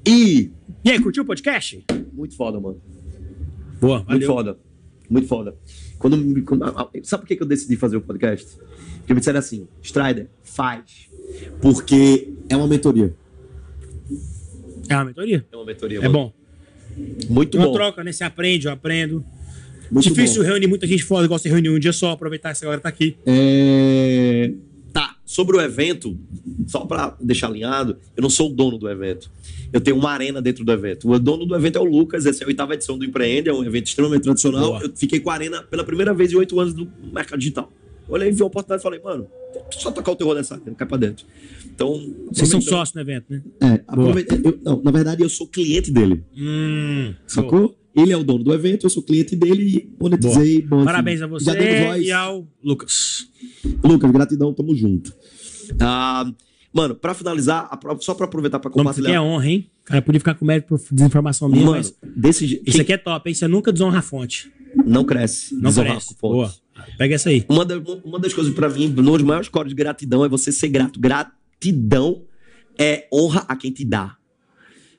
E. 0.07 0.51
E 0.83 0.91
aí, 0.91 0.99
curtiu 1.01 1.23
o 1.23 1.25
podcast? 1.25 1.83
Muito 2.13 2.35
foda, 2.35 2.59
mano. 2.59 2.79
Boa, 3.81 3.97
Muito 3.99 4.07
valeu. 4.07 4.27
foda. 4.27 4.57
Muito 5.09 5.27
foda. 5.27 5.55
Quando, 5.97 6.17
me- 6.17 6.41
quando- 6.43 6.63
a- 6.65 6.69
a- 6.83 6.89
sabe 7.03 7.21
por 7.23 7.27
que 7.27 7.35
que 7.35 7.41
eu 7.43 7.47
decidi 7.47 7.75
fazer 7.75 7.97
o 7.97 8.01
podcast? 8.01 8.45
Porque 8.99 9.13
me 9.13 9.19
disseram 9.19 9.39
assim, 9.39 9.67
Strider, 9.81 10.27
faz. 10.43 11.09
Porque 11.61 12.31
é 12.47 12.55
uma 12.55 12.67
mentoria. 12.67 13.15
É 14.87 14.95
uma 14.95 15.05
mentoria? 15.05 15.45
É 15.51 15.55
uma 15.55 15.65
mentoria. 15.65 15.97
É 15.99 16.01
mano. 16.07 16.13
bom. 16.13 16.33
Muito 17.29 17.57
Uma 17.57 17.67
bom. 17.67 17.73
troca, 17.73 18.03
né? 18.03 18.11
Você 18.11 18.23
aprende, 18.23 18.67
eu 18.67 18.71
aprendo. 18.71 19.25
Muito 19.91 20.09
Difícil 20.09 20.41
bom. 20.41 20.49
reunir 20.49 20.67
muita 20.67 20.87
gente 20.87 21.03
fora, 21.03 21.25
igual 21.25 21.39
você 21.39 21.49
reunir 21.49 21.69
um 21.69 21.79
dia 21.79 21.93
só, 21.93 22.11
aproveitar 22.11 22.49
essa 22.49 22.63
galera 22.63 22.81
tá 22.81 22.89
aqui. 22.89 23.15
É... 23.25 24.51
Tá, 24.91 25.17
sobre 25.25 25.57
o 25.57 25.61
evento, 25.61 26.17
só 26.67 26.85
pra 26.85 27.17
deixar 27.19 27.47
alinhado, 27.47 27.97
eu 28.15 28.21
não 28.21 28.29
sou 28.29 28.49
o 28.49 28.53
dono 28.53 28.77
do 28.77 28.87
evento. 28.89 29.29
Eu 29.73 29.81
tenho 29.81 29.97
uma 29.97 30.09
arena 30.09 30.41
dentro 30.41 30.63
do 30.63 30.71
evento. 30.71 31.11
O 31.11 31.19
dono 31.19 31.45
do 31.45 31.53
evento 31.53 31.77
é 31.77 31.81
o 31.81 31.83
Lucas, 31.83 32.25
essa 32.25 32.43
é 32.43 32.45
a 32.45 32.47
oitava 32.47 32.73
edição 32.75 32.97
do 32.97 33.03
Empreende, 33.03 33.49
é 33.49 33.53
um 33.53 33.61
evento 33.63 33.87
extremamente 33.87 34.23
tradicional. 34.23 34.67
Boa. 34.67 34.83
Eu 34.83 34.91
fiquei 34.95 35.19
com 35.19 35.29
a 35.29 35.33
arena 35.33 35.61
pela 35.63 35.83
primeira 35.83 36.13
vez 36.13 36.31
em 36.31 36.37
oito 36.37 36.57
anos 36.59 36.73
do 36.73 36.89
mercado 37.11 37.39
digital. 37.39 37.69
Olhei, 38.07 38.31
vi 38.31 38.41
a 38.41 38.45
oportunidade 38.45 38.81
e 38.81 38.83
falei, 38.83 39.01
mano, 39.03 39.27
só 39.71 39.91
tocar 39.91 40.11
o 40.11 40.15
terror 40.15 40.33
dessa 40.35 40.55
arena, 40.55 40.73
cai 40.77 40.87
pra 40.87 40.95
dentro. 40.97 41.25
Então. 41.65 42.13
Vocês 42.31 42.47
são 42.47 42.61
sócios 42.61 42.95
no 42.95 43.01
evento, 43.01 43.25
né? 43.29 43.41
É, 43.61 43.81
eu- 44.47 44.59
não, 44.63 44.81
na 44.81 44.91
verdade, 44.91 45.23
eu 45.23 45.29
sou 45.29 45.45
cliente 45.45 45.91
dele. 45.91 46.23
Hum. 46.37 47.13
Sacou? 47.27 47.75
Ele 47.95 48.11
é 48.11 48.17
o 48.17 48.23
dono 48.23 48.43
do 48.43 48.53
evento, 48.53 48.85
eu 48.85 48.89
sou 48.89 49.01
cliente 49.01 49.35
dele 49.35 49.63
e 49.77 49.95
monetizei. 50.01 50.61
bom. 50.61 50.83
Parabéns 50.83 51.21
a 51.21 51.27
você 51.27 51.45
Já 51.45 51.53
demos 51.53 51.87
voz. 51.87 52.05
e 52.05 52.11
ao 52.11 52.47
Lucas. 52.63 53.27
Lucas, 53.83 54.11
gratidão, 54.11 54.53
tamo 54.53 54.75
junto. 54.75 55.13
Ah, 55.79 56.29
mano, 56.73 56.93
pra 56.95 57.13
finalizar, 57.13 57.69
só 58.01 58.13
pra 58.13 58.25
aproveitar 58.25 58.59
pra 58.59 58.69
O 58.73 58.77
nome 58.77 58.89
disso 58.89 59.01
aqui 59.01 59.11
é 59.11 59.15
compartilhar. 59.15 59.21
honra, 59.23 59.47
hein? 59.47 59.69
O 59.81 59.85
cara 59.85 60.01
podia 60.01 60.19
ficar 60.19 60.33
com 60.35 60.43
mérito 60.45 60.67
por 60.77 60.79
desinformação 60.93 61.47
minha, 61.47 61.63
Mano, 61.65 61.77
mas 61.77 61.95
desse 62.15 62.45
jeito. 62.47 62.67
isso 62.69 62.81
aqui 62.81 62.91
é 62.93 62.97
top, 62.97 63.29
hein? 63.29 63.33
Você 63.35 63.47
nunca 63.47 63.71
desonra 63.71 63.99
a 63.99 64.01
fonte. 64.01 64.51
Não 64.85 65.05
cresce. 65.05 65.53
Não 65.55 65.69
desonrar 65.69 65.93
parece. 65.93 66.07
com 66.07 66.15
fontes. 66.15 66.59
Boa. 66.75 66.87
Pega 66.97 67.15
essa 67.15 67.29
aí. 67.29 67.45
Uma, 67.47 67.63
da- 67.63 67.77
uma 68.03 68.19
das 68.19 68.33
coisas 68.33 68.53
pra 68.53 68.67
mim, 68.67 68.87
um 68.87 68.91
dos 68.91 69.21
maiores 69.21 69.47
códigos 69.47 69.69
de 69.73 69.75
gratidão 69.75 70.25
é 70.25 70.27
você 70.27 70.51
ser 70.51 70.67
grato. 70.67 70.99
Gratidão 70.99 72.23
é 72.77 73.07
honra 73.13 73.45
a 73.47 73.55
quem 73.55 73.71
te 73.71 73.85
dá. 73.85 74.17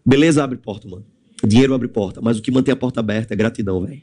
Beleza 0.05 0.43
abre 0.43 0.57
porta, 0.57 0.89
mano. 0.89 1.05
Dinheiro 1.45 1.75
abre 1.75 1.89
porta, 1.89 2.21
mas 2.21 2.39
o 2.39 2.43
que 2.43 2.51
mantém 2.51 2.73
a 2.73 2.77
porta 2.77 3.01
aberta 3.01 3.35
é 3.35 3.37
gratidão, 3.37 3.85
velho. 3.85 4.03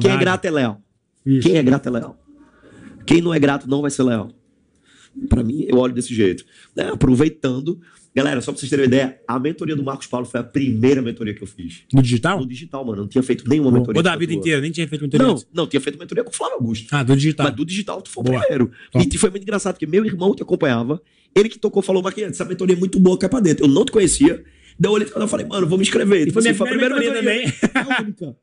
Quem 0.00 0.10
é 0.10 0.16
grato 0.16 0.44
é 0.44 0.50
leal. 0.50 0.80
Isso. 1.24 1.48
Quem 1.48 1.56
é 1.56 1.62
grato 1.62 1.86
é 1.88 1.90
leal. 1.90 2.18
Quem 3.04 3.20
não 3.20 3.34
é 3.34 3.38
grato 3.38 3.68
não 3.68 3.82
vai 3.82 3.90
ser 3.90 4.02
leal. 4.02 4.30
Pra 5.28 5.42
mim, 5.42 5.64
eu 5.68 5.78
olho 5.78 5.92
desse 5.92 6.14
jeito. 6.14 6.44
Né? 6.76 6.90
Aproveitando. 6.90 7.80
Galera, 8.14 8.40
só 8.40 8.50
pra 8.50 8.58
vocês 8.58 8.70
terem 8.70 8.84
uma 8.84 8.88
ideia, 8.88 9.20
a 9.28 9.38
mentoria 9.38 9.76
do 9.76 9.82
Marcos 9.82 10.06
Paulo 10.06 10.26
foi 10.26 10.40
a 10.40 10.42
primeira 10.42 11.00
mentoria 11.00 11.34
que 11.34 11.42
eu 11.42 11.46
fiz. 11.46 11.82
No 11.92 12.02
digital? 12.02 12.40
No 12.40 12.46
digital, 12.46 12.84
mano. 12.84 13.02
Não 13.02 13.08
tinha 13.08 13.22
feito 13.22 13.48
nenhuma 13.48 13.70
mentoria. 13.70 13.98
Ou 13.98 14.02
da 14.02 14.16
vida 14.16 14.32
tua. 14.32 14.40
inteira, 14.40 14.60
nem 14.60 14.70
tinha 14.70 14.88
feito 14.88 15.02
mentoria 15.02 15.26
Não, 15.26 15.32
antes. 15.34 15.46
não, 15.52 15.66
tinha 15.66 15.80
feito 15.80 15.98
mentoria 15.98 16.24
com 16.24 16.30
o 16.30 16.34
Flávio 16.34 16.56
Augusto. 16.56 16.88
Ah, 16.90 17.02
do 17.02 17.14
digital. 17.14 17.46
Mas 17.46 17.56
do 17.56 17.64
digital 17.64 18.02
tu 18.02 18.08
foi 18.10 18.22
o 18.22 18.24
primeiro. 18.24 18.70
Top. 18.90 19.08
E 19.14 19.18
foi 19.18 19.30
muito 19.30 19.42
engraçado, 19.42 19.74
porque 19.74 19.86
meu 19.86 20.04
irmão 20.04 20.34
te 20.34 20.42
acompanhava, 20.42 21.00
ele 21.34 21.48
que 21.48 21.58
tocou, 21.58 21.80
falou, 21.82 22.02
Marquinhos, 22.02 22.30
essa 22.30 22.44
mentoria 22.44 22.74
é 22.74 22.78
muito 22.78 22.98
boa, 22.98 23.16
cai 23.18 23.28
pra 23.28 23.40
dentro. 23.40 23.64
Eu 23.64 23.68
não 23.68 23.84
te 23.84 23.92
conhecia. 23.92 24.42
Daí 24.78 24.88
eu 24.88 24.92
olhei 24.94 25.08
e 25.08 25.28
falei, 25.28 25.46
mano, 25.46 25.66
vou 25.66 25.76
me 25.78 25.82
inscrever. 25.82 26.28
E 26.28 26.30
foi 26.30 26.42
minha 26.42 26.52
Assim, 26.52 26.64
primeira 26.64 26.94
mentoria 26.94 27.14
também. 27.20 27.46
É 27.46 27.78
a 27.78 28.02
única. 28.02 28.36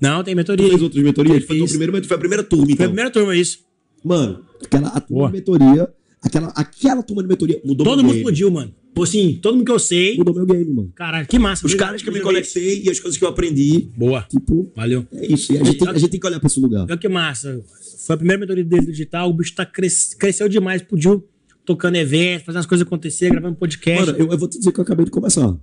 Não, 0.00 0.22
tem 0.24 0.34
Tu 0.34 0.36
mentoria. 0.36 0.68
fez 0.68 0.82
outras 0.82 1.02
mentorias? 1.02 1.36
Eu 1.42 1.46
Foi, 1.46 1.68
primeira, 1.68 2.02
foi 2.06 2.16
a 2.16 2.18
primeira 2.18 2.42
turma, 2.42 2.64
Foi 2.66 2.72
a 2.72 2.74
então. 2.74 2.86
primeira 2.88 3.10
turma, 3.10 3.36
isso. 3.36 3.58
Mano, 4.04 4.44
aquela 4.64 4.88
a 4.88 5.00
turma 5.00 5.18
Boa. 5.20 5.28
de 5.30 5.32
mentoria, 5.36 5.88
aquela, 6.20 6.48
aquela 6.56 7.02
turma 7.02 7.22
de 7.22 7.28
mentoria 7.28 7.60
mudou 7.64 7.84
Todo 7.86 7.96
meu 7.98 8.04
mundo 8.06 8.12
game. 8.14 8.18
explodiu, 8.18 8.50
mano. 8.50 8.74
Pô, 8.94 9.04
assim, 9.04 9.38
todo 9.40 9.54
mundo 9.56 9.64
que 9.64 9.72
eu 9.72 9.78
sei. 9.78 10.16
Mudou 10.18 10.34
meu 10.34 10.44
game, 10.44 10.64
mano. 10.70 10.92
Caralho, 10.94 11.26
que 11.26 11.38
massa. 11.38 11.64
Os 11.66 11.74
caras 11.74 12.02
que 12.02 12.08
eu 12.08 12.12
me 12.12 12.20
conectei 12.20 12.82
e 12.82 12.90
as 12.90 13.00
coisas 13.00 13.16
que 13.16 13.24
eu 13.24 13.28
aprendi, 13.28 13.88
Boa. 13.96 14.22
tipo, 14.28 14.70
Valeu. 14.76 15.06
é 15.12 15.26
isso. 15.32 15.52
E 15.52 15.58
a 15.58 15.64
gente, 15.64 15.78
tem, 15.78 15.88
a 15.88 15.92
gente 15.96 16.10
tem 16.10 16.20
que 16.20 16.26
olhar 16.26 16.38
pra 16.40 16.46
esse 16.48 16.60
lugar. 16.60 16.82
Olha 16.82 16.98
que 16.98 17.08
massa. 17.08 17.64
Foi 18.06 18.14
a 18.14 18.16
primeira 18.18 18.40
mentoria 18.40 18.64
dele 18.64 18.86
digital. 18.86 19.30
O 19.30 19.32
bicho 19.32 19.54
tá 19.54 19.64
cres... 19.64 20.12
cresceu 20.14 20.48
demais. 20.48 20.82
Podiu 20.82 21.24
tocando 21.64 21.96
evento, 21.96 22.44
fazendo 22.44 22.60
as 22.60 22.66
coisas 22.66 22.86
acontecer, 22.86 23.30
gravando 23.30 23.56
podcast. 23.56 24.06
Mano, 24.06 24.18
eu, 24.18 24.30
eu 24.30 24.38
vou 24.38 24.48
te 24.48 24.58
dizer 24.58 24.72
que 24.72 24.80
eu 24.80 24.82
acabei 24.82 25.04
de 25.04 25.10
começar. 25.10 25.56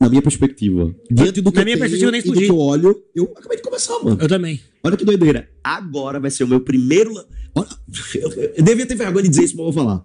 Na 0.00 0.08
minha 0.08 0.20
perspectiva. 0.20 0.94
Diante 1.10 1.40
do 1.40 1.52
que 1.52 1.58
Na 1.58 1.64
minha 1.64 1.78
perspectiva, 1.78 2.08
eu 2.08 2.12
nem 2.12 2.22
do 2.22 2.32
que 2.32 2.44
eu 2.46 2.58
olho, 2.58 3.02
eu 3.14 3.32
acabei 3.36 3.56
de 3.56 3.62
começar, 3.62 3.98
mano. 4.02 4.18
Eu 4.20 4.28
também. 4.28 4.60
Olha 4.82 4.96
que 4.96 5.04
doideira. 5.04 5.48
Agora 5.62 6.18
vai 6.18 6.30
ser 6.30 6.44
o 6.44 6.48
meu 6.48 6.60
primeiro. 6.60 7.12
Olha, 7.54 7.68
eu, 8.16 8.30
eu 8.56 8.62
devia 8.62 8.86
ter 8.86 8.96
vergonha 8.96 9.22
de 9.22 9.28
dizer 9.28 9.44
isso, 9.44 9.56
mas 9.56 9.66
eu 9.66 9.72
vou 9.72 9.84
falar. 9.84 10.04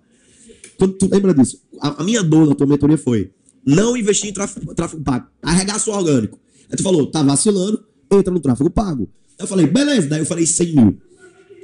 Quando 0.78 0.94
tu 0.94 1.10
lembra 1.12 1.34
disso, 1.34 1.62
a, 1.82 2.02
a 2.02 2.04
minha 2.04 2.24
dor 2.24 2.48
na 2.48 2.56
tua 2.56 2.68
mentoria 2.68 2.98
foi 2.98 3.32
não 3.66 3.98
investir 3.98 4.30
em 4.30 4.34
tráfego, 4.34 4.74
tráfego 4.74 5.04
pago, 5.04 5.28
arregaço 5.42 5.92
orgânico. 5.92 6.40
Aí 6.70 6.78
tu 6.78 6.84
falou, 6.84 7.08
tá 7.08 7.22
vacilando, 7.24 7.84
entra 8.12 8.32
no 8.32 8.40
tráfego 8.40 8.70
pago. 8.70 9.10
Eu 9.38 9.48
falei, 9.48 9.68
beleza, 9.68 10.08
daí 10.08 10.20
eu 10.20 10.26
falei 10.26 10.46
100 10.46 10.76
mil. 10.76 10.98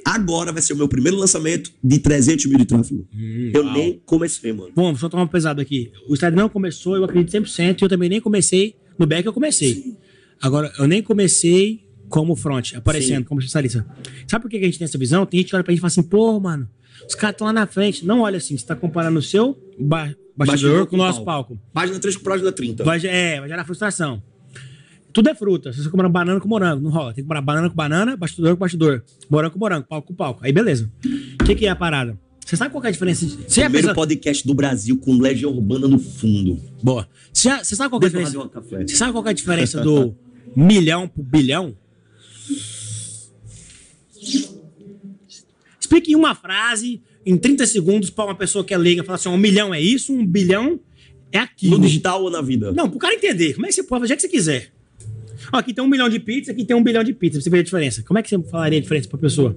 Agora 0.05 0.51
vai 0.51 0.61
ser 0.61 0.73
o 0.73 0.77
meu 0.77 0.87
primeiro 0.87 1.17
lançamento 1.17 1.71
de 1.83 1.97
300 1.97 2.45
mil 2.45 2.59
de 2.59 2.65
tráfego. 2.65 3.07
eu 3.51 3.63
uau. 3.63 3.73
nem 3.73 3.99
comecei, 4.05 4.53
mano. 4.53 4.71
Bom, 4.75 4.95
só 4.95 5.09
tomar 5.09 5.23
um 5.23 5.27
pesado 5.27 5.59
aqui. 5.59 5.91
O 6.07 6.13
Instagram 6.13 6.43
não 6.43 6.49
começou, 6.49 6.95
eu 6.95 7.03
acredito 7.03 7.35
100%, 7.35 7.81
e 7.81 7.85
eu 7.85 7.89
também 7.89 8.07
nem 8.07 8.21
comecei. 8.21 8.75
No 8.99 9.07
back 9.07 9.25
eu 9.25 9.33
comecei. 9.33 9.97
Agora, 10.39 10.71
eu 10.77 10.87
nem 10.87 11.01
comecei 11.01 11.83
como 12.07 12.35
front, 12.35 12.75
aparecendo 12.75 13.17
Sim. 13.17 13.23
como 13.23 13.39
especialista. 13.39 13.83
Sabe 14.27 14.43
por 14.43 14.49
que 14.51 14.57
a 14.57 14.63
gente 14.63 14.77
tem 14.77 14.85
essa 14.85 14.97
visão? 14.97 15.25
Tem 15.25 15.39
gente 15.39 15.49
que 15.49 15.55
olha 15.55 15.63
pra 15.63 15.71
gente 15.71 15.79
e 15.79 15.81
fala 15.81 15.87
assim, 15.87 16.03
pô, 16.03 16.39
mano, 16.39 16.69
os 17.07 17.15
caras 17.15 17.33
estão 17.33 17.47
lá 17.47 17.53
na 17.53 17.65
frente. 17.65 18.05
Não 18.05 18.21
olha 18.21 18.37
assim, 18.37 18.55
você 18.55 18.65
tá 18.65 18.75
comparando 18.75 19.17
o 19.17 19.23
seu 19.23 19.57
ba 19.79 20.15
bastidor 20.37 20.85
com 20.85 20.95
o 20.95 20.99
nosso 20.99 21.23
palco. 21.23 21.59
Página 21.73 21.99
3 21.99 22.17
com 22.17 22.23
página 22.23 22.51
30. 22.51 22.83
Vai, 22.83 22.99
é, 23.05 23.39
vai 23.39 23.49
gerar 23.49 23.65
frustração. 23.65 24.21
Tudo 25.15 25.29
é 25.29 25.33
fruta. 25.33 25.71
Se 25.71 25.81
você 25.81 25.89
comprar 25.89 26.09
banana 26.09 26.41
com 26.41 26.47
morango, 26.49 26.81
não 26.83 26.91
rola. 26.91 27.13
Tem 27.13 27.23
que 27.23 27.27
comprar 27.27 27.39
banana 27.39 27.69
com 27.69 27.75
banana, 27.75 28.17
bastidor 28.17 28.51
com 28.51 28.59
bastidor. 28.59 29.01
Morango 29.29 29.53
com 29.53 29.59
morango, 29.59 29.87
palco 29.87 30.09
com 30.09 30.13
palco. 30.13 30.41
Aí 30.43 30.51
beleza. 30.51 30.91
O 31.41 31.45
que, 31.45 31.55
que 31.55 31.65
é 31.65 31.69
a 31.69 31.75
parada? 31.75 32.19
Você 32.45 32.57
sabe 32.57 32.69
qual 32.73 32.83
é 32.83 32.89
a 32.89 32.91
diferença? 32.91 33.25
de- 33.25 33.31
Você 33.47 33.61
já 33.61 33.63
Primeiro 33.63 33.87
pensa... 33.87 33.95
podcast 33.95 34.45
do 34.45 34.53
Brasil 34.53 34.97
com 34.97 35.17
Legião 35.17 35.53
Urbana 35.53 35.87
no 35.87 35.97
fundo. 35.97 36.59
Boa. 36.83 37.07
Você, 37.31 37.47
já- 37.47 37.63
você 37.63 37.77
sabe 37.77 37.89
qual 37.91 38.01
é 38.01 38.05
a 38.05 38.09
diferença? 38.09 38.49
café. 38.49 38.85
Você 38.85 38.95
sabe 38.97 39.13
qual 39.13 39.25
é 39.25 39.29
a 39.29 39.33
diferença 39.33 39.81
do 39.81 40.13
milhão 40.53 41.07
pro 41.07 41.23
bilhão? 41.23 41.77
Explique 45.79 46.11
em 46.11 46.15
uma 46.15 46.35
frase, 46.35 47.01
em 47.25 47.37
30 47.37 47.65
segundos, 47.67 48.09
pra 48.09 48.25
uma 48.25 48.35
pessoa 48.35 48.65
que 48.65 48.73
é 48.73 48.77
leiga, 48.77 49.01
falar 49.01 49.15
assim: 49.15 49.29
um 49.29 49.37
milhão 49.37 49.73
é 49.73 49.79
isso, 49.79 50.11
um 50.13 50.25
bilhão 50.25 50.77
é 51.31 51.39
aquilo. 51.39 51.77
No 51.77 51.83
digital 51.85 52.21
ou 52.21 52.29
na 52.29 52.41
vida? 52.41 52.73
Não, 52.73 52.89
pro 52.89 52.99
cara 52.99 53.13
entender. 53.15 53.53
Como 53.53 53.65
é 53.65 53.69
que 53.69 53.75
você 53.75 53.83
pode 53.83 54.01
fazer 54.01 54.13
o 54.13 54.17
que 54.17 54.21
você 54.23 54.29
quiser? 54.29 54.74
Ó, 55.55 55.57
aqui 55.57 55.73
tem 55.73 55.81
um 55.81 55.87
milhão 55.87 56.09
de 56.09 56.19
pizza, 56.19 56.51
aqui 56.51 56.65
tem 56.65 56.75
um 56.75 56.83
bilhão 56.83 57.01
de 57.01 57.13
pizza, 57.13 57.37
pra 57.37 57.43
você 57.43 57.49
ver 57.49 57.59
a 57.59 57.63
diferença. 57.63 58.03
Como 58.03 58.19
é 58.19 58.21
que 58.21 58.27
você 58.27 58.37
falaria 58.43 58.77
a 58.77 58.81
diferença 58.81 59.07
pra 59.07 59.17
pessoa? 59.17 59.55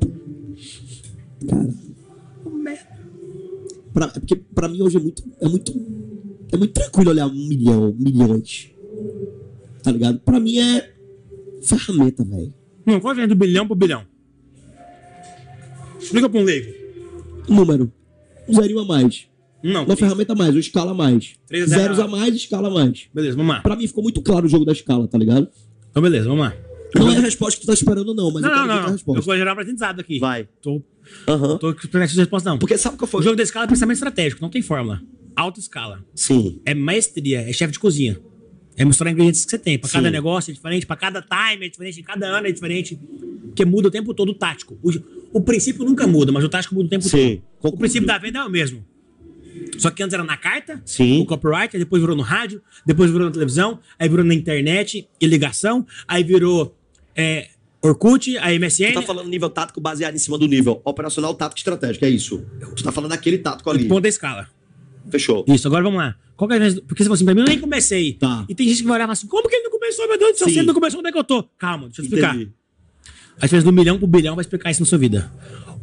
Pra, 3.93 4.07
é 4.07 4.21
porque 4.21 4.37
pra 4.37 4.69
mim 4.69 4.81
hoje 4.81 4.97
é 4.97 5.01
muito, 5.01 5.25
é 5.41 5.49
muito. 5.49 5.73
É 6.53 6.57
muito 6.57 6.73
tranquilo 6.73 7.11
olhar 7.11 7.27
um 7.27 7.35
milhão, 7.49 7.95
milhões. 7.99 8.71
Tá 9.83 9.91
ligado? 9.91 10.21
Pra 10.21 10.39
mim 10.39 10.59
é 10.59 10.95
ferramenta, 11.63 12.25
velho. 12.25 12.55
Não, 12.87 13.01
qual 13.01 13.11
a 13.11 13.15
diferença 13.15 13.35
do 13.35 13.39
bilhão 13.39 13.67
pro 13.67 13.75
bilhão? 13.75 14.05
Explica 16.01 16.29
pra 16.29 16.41
um 16.41 16.45
leigo. 16.45 16.73
Número. 17.49 17.93
Um 18.49 18.55
zerinho 18.55 18.79
a 18.79 18.85
mais. 18.85 19.27
Não, 19.63 19.85
Uma 19.85 19.97
ferramenta 19.97 20.33
a 20.33 20.37
mais, 20.37 20.55
uma 20.55 20.61
escala 20.61 20.93
a 20.93 20.95
mais. 20.95 21.35
Três 21.47 21.65
a 21.65 21.67
zero. 21.67 21.83
Zeros 21.83 21.99
a 21.99 22.07
mais, 22.07 22.35
escala 22.37 22.69
a 22.69 22.71
mais. 22.71 23.09
beleza, 23.13 23.37
vamos 23.37 23.53
lá. 23.53 23.61
Pra 23.63 23.75
mim 23.75 23.87
ficou 23.89 24.05
muito 24.05 24.23
claro 24.23 24.47
o 24.47 24.49
jogo 24.49 24.65
da 24.65 24.73
escala, 24.73 25.09
tá 25.09 25.19
ligado? 25.19 25.49
Então, 25.91 26.03
beleza, 26.03 26.29
vamos 26.29 26.45
lá. 26.45 26.55
Não 26.95 27.11
é 27.11 27.17
a 27.17 27.21
resposta 27.21 27.59
que 27.61 27.65
tu 27.65 27.67
tá 27.67 27.75
esperando, 27.75 28.15
não, 28.15 28.31
mas 28.33 28.43
Não, 28.43 28.51
eu 28.51 28.57
não, 28.57 28.63
quero 28.63 28.69
ver 28.69 28.75
não. 28.75 28.85
a 28.85 28.87
Eu 28.89 28.93
resposta. 28.93 29.21
vou 29.23 29.37
gerar 29.37 29.53
aprendizado 29.53 30.01
aqui. 30.01 30.19
Vai. 30.19 30.49
Tô, 30.63 30.83
Aham. 31.29 31.59
tô 31.59 31.71
esperando 31.71 32.05
essa 32.05 32.17
resposta, 32.17 32.49
não. 32.51 32.59
Porque 32.59 32.79
sabe 32.79 32.97
O 33.01 33.07
foi? 33.07 33.23
jogo 33.23 33.37
da 33.37 33.43
escala 33.43 33.67
é 33.67 33.69
pensamento 33.69 33.97
estratégico, 33.97 34.41
não 34.41 34.49
tem 34.49 34.63
fórmula. 34.63 35.01
Alta 35.37 35.61
escala. 35.61 36.05
Sim. 36.15 36.61
É 36.65 36.75
maestria, 36.75 37.43
é 37.49 37.53
chefe 37.53 37.73
de 37.75 37.79
cozinha. 37.79 38.19
É 38.77 38.85
misturar 38.85 39.13
ingredientes 39.13 39.45
que 39.45 39.51
você 39.51 39.59
tem. 39.59 39.79
Pra 39.79 39.91
cada 39.91 40.07
Sim. 40.09 40.13
negócio 40.13 40.51
é 40.51 40.55
diferente, 40.55 40.87
pra 40.87 40.97
cada 40.97 41.21
time 41.21 41.67
é 41.67 41.69
diferente, 41.69 42.03
cada 42.03 42.27
ano 42.27 42.47
é 42.47 42.53
diferente. 42.53 42.99
Porque 43.47 43.65
muda 43.65 43.89
o 43.89 43.91
tempo 43.91 44.15
todo 44.15 44.31
o 44.31 44.35
tático. 44.35 44.79
O, 44.83 45.39
o 45.39 45.41
princípio 45.41 45.85
nunca 45.85 46.07
muda, 46.07 46.31
mas 46.33 46.45
o 46.45 46.49
tático 46.49 46.75
muda 46.75 46.87
o 46.87 46.91
tempo 46.91 47.05
Sim. 47.05 47.43
todo. 47.61 47.75
O 47.75 47.77
princípio 47.77 48.07
da 48.07 48.17
venda 48.19 48.39
é 48.39 48.45
o 48.45 48.51
mesmo. 48.51 48.85
Só 49.79 49.91
que 49.91 50.03
antes 50.03 50.15
era 50.15 50.25
na 50.25 50.37
carta, 50.37 50.81
Sim. 50.85 51.21
o 51.21 51.27
copyright, 51.27 51.77
aí 51.77 51.81
depois 51.81 52.01
virou 52.01 52.17
no 52.17 52.23
rádio, 52.23 52.63
depois 52.85 53.11
virou 53.11 53.27
na 53.27 53.33
televisão, 53.33 53.79
aí 53.99 54.09
virou 54.09 54.25
na 54.25 54.35
internet 54.35 55.09
e 55.21 55.27
ligação, 55.27 55.87
aí 56.07 56.23
virou 56.25 56.77
é, 57.17 57.49
Orkut, 57.81 58.37
aí 58.39 58.59
MSN. 58.59 58.89
Tu 58.89 58.95
tá 58.95 59.03
falando 59.03 59.29
nível 59.29 59.49
tático 59.49 59.81
baseado 59.81 60.15
em 60.15 60.19
cima 60.19 60.37
do 60.37 60.47
nível 60.47 60.81
operacional, 60.85 61.35
tático 61.35 61.59
e 61.59 61.61
estratégico, 61.61 62.05
é 62.05 62.11
isso. 62.11 62.45
Tu 62.75 62.83
tá 62.83 62.91
falando 62.91 63.11
daquele 63.11 63.39
tático 63.39 63.71
ali. 63.71 63.87
ponto 63.87 64.03
da 64.03 64.09
escala. 64.09 64.49
Fechou. 65.11 65.45
Isso, 65.49 65.67
agora 65.69 65.83
vamos 65.83 65.99
lá. 65.99 66.17
Qual 66.37 66.47
que 66.49 66.55
é 66.55 66.57
a 66.57 66.61
diferença? 66.61 66.87
Porque 66.87 67.03
você 67.03 67.07
falou 67.07 67.15
assim, 67.15 67.25
pra 67.25 67.35
mim 67.35 67.41
eu 67.41 67.47
nem 67.47 67.59
comecei. 67.59 68.13
Tá. 68.13 68.45
E 68.49 68.55
tem 68.55 68.69
gente 68.69 68.83
que 68.83 68.85
vai 68.85 68.97
olhar 68.97 69.05
e 69.05 69.07
fala 69.07 69.13
assim, 69.13 69.27
como 69.27 69.49
que 69.49 69.55
ele 69.57 69.65
não 69.65 69.71
começou, 69.71 70.09
meu 70.09 70.19
Deus 70.19 70.33
do 70.33 70.39
céu? 70.39 70.49
Se 70.49 70.59
ele 70.59 70.67
não 70.67 70.75
começou, 70.75 71.01
onde 71.01 71.09
é 71.09 71.13
que 71.13 71.19
eu 71.19 71.25
tô? 71.25 71.43
Calma, 71.59 71.87
deixa 71.87 72.01
eu 72.01 72.05
explicar. 72.05 72.35
Entendi. 72.35 72.53
A 73.41 73.47
diferença 73.47 73.65
do 73.65 73.73
milhão 73.73 73.99
pro 73.99 74.07
bilhão 74.07 74.35
vai 74.35 74.43
explicar 74.43 74.71
isso 74.71 74.81
na 74.81 74.87
sua 74.87 74.99
vida. 74.99 75.33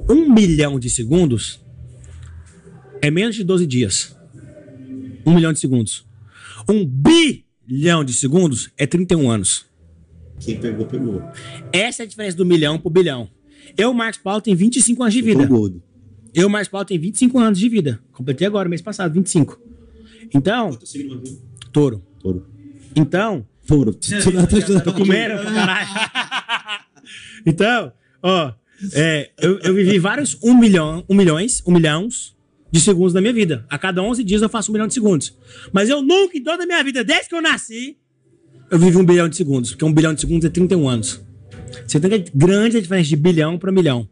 Um 0.10 0.30
milhão 0.34 0.78
de 0.78 0.90
segundos 0.90 1.60
é 3.02 3.12
menos 3.12 3.36
de 3.36 3.44
12 3.44 3.66
dias. 3.66 4.16
Um 5.26 5.34
milhão 5.34 5.52
de 5.52 5.60
segundos. 5.60 6.06
Um 6.68 6.86
bilhão 6.86 8.04
de 8.04 8.14
segundos 8.14 8.70
é 8.78 8.86
31 8.86 9.30
anos. 9.30 9.66
Quem 10.40 10.60
pegou, 10.60 10.86
pegou. 10.86 11.22
Essa 11.72 12.04
é 12.04 12.06
a 12.06 12.08
diferença 12.08 12.38
do 12.38 12.46
milhão 12.46 12.78
pro 12.78 12.90
bilhão. 12.90 13.30
Eu, 13.78 13.94
Marcos 13.94 14.20
Paulo, 14.22 14.42
tenho 14.42 14.58
25 14.58 15.02
anos 15.02 15.14
de 15.14 15.22
vida. 15.22 15.48
Tô 15.48 15.48
gordo. 15.48 15.84
Eu, 16.34 16.50
Marcos 16.50 16.70
Paulo, 16.70 16.86
tenho 16.86 17.02
25 17.02 17.40
anos 17.40 17.60
de 17.60 17.70
vida. 17.70 18.00
Completei 18.12 18.46
agora, 18.46 18.68
mês 18.68 18.82
passado, 18.82 19.14
25. 19.14 19.60
Então, 20.34 20.72
Tô 20.72 20.86
seguindo 20.86 21.16
aqui. 21.16 21.40
touro. 21.72 22.04
Touro. 22.20 22.46
Então, 22.96 23.46
Touro. 23.66 23.94
Tô 24.84 24.94
comendo 24.94 25.42
pra 25.42 25.52
caralho. 25.52 25.90
então, 27.46 27.92
ó, 28.22 28.54
é, 28.94 29.32
eu, 29.40 29.60
eu 29.60 29.74
vivi 29.74 29.98
vários 29.98 30.38
um 30.44 30.58
milhão, 30.58 31.04
um 31.10 31.16
milhões, 31.16 31.64
um 31.66 31.72
milhões 31.72 32.35
de 32.76 32.82
segundos 32.82 33.14
na 33.14 33.22
minha 33.22 33.32
vida. 33.34 33.66
A 33.70 33.78
cada 33.78 34.02
11 34.04 34.22
dias 34.24 34.42
eu 34.42 34.50
faço 34.50 34.70
um 34.70 34.74
milhão 34.74 34.86
de 34.88 34.94
segundos. 34.94 35.34
Mas 35.72 35.88
eu 35.90 36.02
nunca, 36.02 36.38
em 36.38 36.44
toda 36.44 36.64
a 36.64 36.66
minha 36.66 36.84
vida, 36.84 37.04
desde 37.06 37.30
que 37.30 37.36
eu 37.36 37.42
nasci, 37.42 37.96
eu 38.70 38.78
vivi 38.78 38.98
um 38.98 39.06
bilhão 39.06 39.30
de 39.30 39.36
segundos. 39.38 39.72
Porque 39.72 39.86
um 39.86 39.94
bilhão 39.94 40.14
de 40.14 40.20
segundos 40.20 40.46
é 40.46 40.50
31 40.50 40.90
anos. 40.90 41.22
Você 41.88 42.00
tem 42.02 42.10
que 42.22 42.32
grande 42.36 42.76
a 42.78 42.82
diferença 42.82 43.08
de 43.08 43.16
bilhão 43.16 43.58
para 43.58 43.72
milhão. 43.72 44.08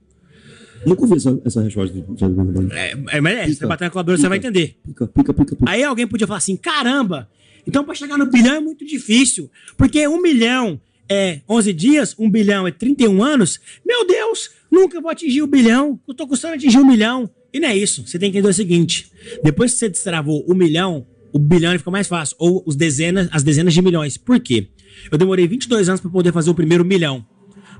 Nunca 0.85 1.01
ouvi 1.01 1.15
essa, 1.17 1.41
essa 1.43 1.61
resposta. 1.61 1.93
de- 1.93 2.73
É, 2.73 2.91
é, 3.17 3.21
mas 3.21 3.33
é, 3.37 3.43
você 3.47 3.51
Pica. 3.53 3.67
bater 3.67 3.83
na 3.85 3.89
calculadora, 3.89 4.17
você 4.17 4.29
vai 4.29 4.39
Pica. 4.39 4.47
entender. 4.49 4.77
Pica, 4.85 5.07
pica, 5.07 5.33
pica, 5.33 5.55
pica. 5.57 5.69
Aí 5.71 5.83
alguém 5.83 6.07
podia 6.07 6.25
falar 6.27 6.37
assim: 6.37 6.55
caramba, 6.55 7.29
então 7.67 7.83
para 7.83 7.95
chegar 7.95 8.17
no 8.17 8.25
bilhão 8.27 8.55
é 8.55 8.59
muito 8.61 8.85
difícil. 8.85 9.49
Porque 9.77 10.07
um 10.07 10.21
milhão 10.21 10.79
é 11.09 11.41
11 11.49 11.73
dias, 11.73 12.15
um 12.17 12.29
bilhão 12.29 12.65
é 12.67 12.71
31 12.71 13.21
anos. 13.23 13.59
Meu 13.85 14.05
Deus, 14.07 14.51
nunca 14.71 15.01
vou 15.01 15.09
atingir 15.11 15.41
o 15.41 15.47
bilhão. 15.47 15.99
Eu 16.07 16.13
tô 16.13 16.25
custando 16.27 16.55
atingir 16.55 16.77
um 16.79 16.85
milhão. 16.87 17.29
E 17.53 17.59
não 17.59 17.69
é 17.69 17.77
isso. 17.77 18.05
Você 18.05 18.17
tem 18.17 18.31
que 18.31 18.37
entender 18.37 18.51
o 18.51 18.53
seguinte: 18.53 19.11
depois 19.43 19.73
que 19.73 19.79
você 19.79 19.89
destravou 19.89 20.43
o 20.47 20.55
milhão, 20.55 21.05
o 21.31 21.39
bilhão 21.39 21.77
fica 21.77 21.91
mais 21.91 22.07
fácil. 22.07 22.35
Ou 22.39 22.63
os 22.65 22.75
dezenas, 22.75 23.29
as 23.31 23.43
dezenas 23.43 23.73
de 23.73 23.81
milhões. 23.81 24.17
Por 24.17 24.39
quê? 24.39 24.69
Eu 25.11 25.17
demorei 25.17 25.47
22 25.47 25.89
anos 25.89 26.01
para 26.01 26.09
poder 26.09 26.33
fazer 26.33 26.49
o 26.49 26.55
primeiro 26.55 26.83
milhão. 26.83 27.25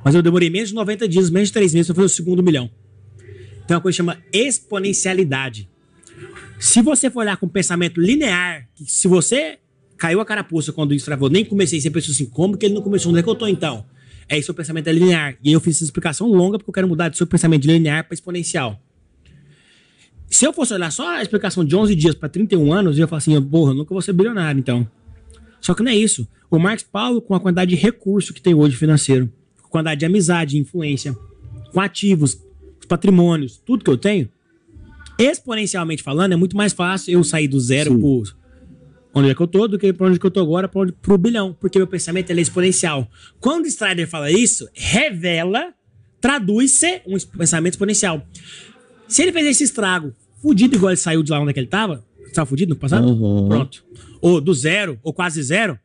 Mas 0.05 0.13
eu 0.15 0.21
demorei 0.21 0.49
menos 0.49 0.69
de 0.69 0.75
90 0.75 1.07
dias, 1.07 1.29
menos 1.29 1.49
de 1.49 1.53
3 1.53 1.73
meses 1.73 1.87
para 1.87 1.95
fazer 1.95 2.05
o 2.05 2.09
segundo 2.09 2.43
milhão. 2.43 2.69
Tem 3.65 3.75
uma 3.75 3.81
coisa 3.81 3.95
que 3.95 3.97
chama 3.97 4.17
exponencialidade. 4.31 5.69
Se 6.59 6.81
você 6.81 7.09
for 7.09 7.21
olhar 7.21 7.37
com 7.37 7.47
pensamento 7.47 7.99
linear, 7.99 8.67
se 8.85 9.07
você 9.07 9.57
caiu 9.97 10.19
a 10.19 10.25
carapuça 10.25 10.73
quando 10.73 10.93
isso 10.93 11.05
travou, 11.05 11.29
nem 11.29 11.45
comecei, 11.45 11.79
você 11.79 11.89
pensou 11.89 12.11
assim, 12.11 12.25
como 12.25 12.57
que 12.57 12.65
ele 12.65 12.73
não 12.73 12.81
começou? 12.81 13.11
Onde 13.11 13.21
é 13.21 13.23
que 13.23 13.29
eu 13.29 13.35
tô 13.35 13.47
então? 13.47 13.85
É 14.27 14.37
isso, 14.37 14.51
o 14.51 14.55
pensamento 14.55 14.87
é 14.87 14.91
linear. 14.91 15.37
E 15.43 15.51
eu 15.51 15.59
fiz 15.59 15.77
essa 15.77 15.85
explicação 15.85 16.27
longa 16.27 16.57
porque 16.57 16.69
eu 16.69 16.73
quero 16.73 16.87
mudar 16.87 17.09
de 17.09 17.17
seu 17.17 17.27
pensamento 17.27 17.65
linear 17.65 18.05
para 18.05 18.13
exponencial. 18.13 18.81
Se 20.33 20.47
eu 20.47 20.51
fosse 20.51 20.73
olhar 20.73 20.91
só 20.91 21.17
a 21.17 21.21
explicação 21.21 21.63
de 21.63 21.75
11 21.75 21.93
dias 21.93 22.15
para 22.15 22.27
31 22.27 22.73
anos, 22.73 22.97
eu 22.97 23.03
ia 23.03 23.07
falar 23.07 23.19
assim, 23.19 23.39
porra, 23.39 23.69
eu 23.69 23.75
nunca 23.75 23.93
vou 23.93 24.01
ser 24.01 24.13
bilionário, 24.13 24.57
então. 24.57 24.87
Só 25.61 25.75
que 25.75 25.83
não 25.83 25.91
é 25.91 25.95
isso. 25.95 26.27
O 26.49 26.57
Marcos 26.57 26.83
Paulo, 26.83 27.21
com 27.21 27.35
a 27.35 27.39
quantidade 27.39 27.69
de 27.69 27.75
recurso 27.75 28.33
que 28.33 28.41
tem 28.41 28.51
hoje 28.51 28.75
financeiro, 28.75 29.31
com 29.61 29.67
a 29.67 29.69
quantidade 29.69 29.99
de 29.99 30.07
amizade, 30.07 30.57
influência, 30.57 31.15
com 31.71 31.79
ativos, 31.79 32.41
os 32.79 32.85
patrimônios, 32.87 33.61
tudo 33.63 33.83
que 33.83 33.91
eu 33.91 33.97
tenho, 33.97 34.27
exponencialmente 35.19 36.01
falando, 36.01 36.31
é 36.31 36.35
muito 36.35 36.57
mais 36.57 36.73
fácil 36.73 37.13
eu 37.13 37.23
sair 37.23 37.47
do 37.47 37.59
zero 37.59 37.95
pro 37.95 38.23
onde 39.13 39.29
é 39.29 39.35
que 39.35 39.41
eu 39.41 39.47
tô 39.47 39.67
do 39.67 39.77
que 39.77 39.93
pra 39.93 40.07
onde 40.07 40.19
que 40.19 40.25
eu 40.25 40.31
tô 40.31 40.39
agora, 40.39 40.67
onde, 40.73 40.93
pro 40.93 41.15
bilhão, 41.15 41.55
porque 41.59 41.77
meu 41.77 41.85
pensamento 41.85 42.31
é 42.31 42.41
exponencial. 42.41 43.07
Quando 43.39 43.65
o 43.65 43.67
Strider 43.67 44.07
fala 44.07 44.31
isso, 44.31 44.67
revela, 44.73 45.75
traduz-se 46.19 47.03
um 47.05 47.19
pensamento 47.37 47.73
exponencial. 47.73 48.25
Se 49.07 49.21
ele 49.21 49.31
fez 49.31 49.45
esse 49.45 49.65
estrago, 49.65 50.11
fudido 50.43 50.75
igual 50.75 50.91
ele 50.91 50.97
saiu 50.97 51.23
de 51.23 51.31
lá 51.31 51.39
onde 51.39 51.51
é 51.51 51.59
ele 51.59 51.67
tava, 51.67 52.05
tava 52.33 52.45
fudido 52.45 52.73
no 52.73 52.79
passado? 52.79 53.07
Aham. 53.07 53.47
Pronto. 53.47 53.85
Ou 54.21 54.41
do 54.41 54.53
zero, 54.53 54.99
ou 55.01 55.13
quase 55.13 55.41
zero, 55.41 55.79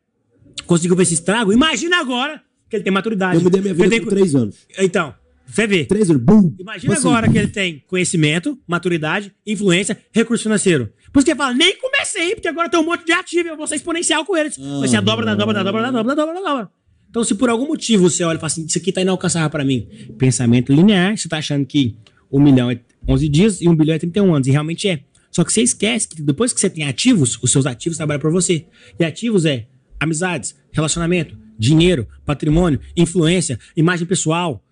conseguiu 0.67 0.97
ver 0.97 1.05
esse 1.05 1.15
estrago, 1.15 1.53
imagina 1.53 1.99
agora 1.99 2.43
que 2.69 2.77
ele 2.77 2.83
tem 2.83 2.93
maturidade. 2.93 3.37
Eu 3.37 3.43
mudei 3.43 3.61
minha 3.61 3.73
vida 3.73 3.89
tem 3.89 4.01
com 4.01 4.11
três 4.11 4.35
anos. 4.35 4.57
Então, 4.79 5.15
você 5.47 5.67
vê. 5.67 5.85
Três 5.85 6.11
anos, 6.11 6.23
bum. 6.23 6.53
Imagina 6.59 6.81
Tipo 6.81 6.93
assim, 6.93 7.09
agora 7.09 7.31
que 7.31 7.39
ele 7.39 7.49
tem 7.49 7.83
conhecimento, 7.87 8.59
maturidade, 8.67 9.33
influência, 9.47 9.97
recurso 10.13 10.43
financeiro. 10.43 10.93
Por 11.13 11.21
isso 11.21 11.25
que 11.25 11.31
ele 11.31 11.39
fala, 11.39 11.55
nem 11.55 11.79
comecei, 11.79 12.35
porque 12.35 12.49
agora 12.49 12.69
tem 12.69 12.79
um 12.79 12.85
monte 12.85 13.07
de 13.07 13.13
ativo, 13.13 13.49
eu 13.49 13.57
vou 13.57 13.67
ser 13.67 13.77
exponencial 13.77 14.25
com 14.25 14.37
eles. 14.37 14.59
Vai 14.59 14.89
ser 14.89 14.97
a 14.97 15.01
dobra, 15.01 15.25
da 15.25 15.35
dobra, 15.35 15.55
da 15.55 15.63
dobra, 15.63 15.83
da 15.83 15.91
dobra, 15.91 16.15
da 16.15 16.23
dobra, 16.23 16.43
da 16.43 16.49
dobra. 16.49 16.71
Então, 17.09 17.25
se 17.25 17.35
por 17.35 17.49
algum 17.49 17.69
motivo 17.69 18.11
você 18.11 18.23
olha 18.25 18.37
e 18.37 18.41
fala 18.41 18.49
assim, 18.49 18.67
isso 18.67 18.77
aqui 18.77 18.93
tá 18.93 19.01
inalcançável 19.01 19.49
pra 19.49 19.65
mim. 19.65 19.89
Pensamento 20.19 20.73
linear, 20.73 21.17
você 21.17 21.29
tá 21.29 21.39
achando 21.39 21.65
que 21.65 21.97
um 22.31 22.41
milhão 22.41 22.71
é 22.71 22.79
11 23.09 23.29
dias 23.29 23.61
e 23.61 23.69
um 23.69 23.75
bilhão 23.75 23.95
é 23.95 23.99
31 23.99 24.35
anos. 24.35 24.47
E 24.47 24.51
realmente 24.51 24.89
é. 24.89 25.01
Só 25.31 25.45
que 25.45 25.53
você 25.53 25.63
esquece 25.63 26.09
que 26.09 26.21
depois 26.23 26.53
que 26.53 26.61
você 26.61 26.69
tem 26.69 26.85
ativos, 26.85 27.39
os 27.43 27.51
seus 27.51 27.67
ativos 27.67 27.97
trabalham 27.97 28.21
por 28.21 28.31
você. 28.31 28.67
E 28.99 29.05
ativos 29.05 29.45
é 29.45 29.67
amizades, 30.01 30.55
relacionamento, 30.73 31.37
dinheiro, 31.59 32.07
patrimônio, 32.25 32.81
influência, 32.97 33.59
imagem 33.77 34.07
pessoal, 34.07 34.65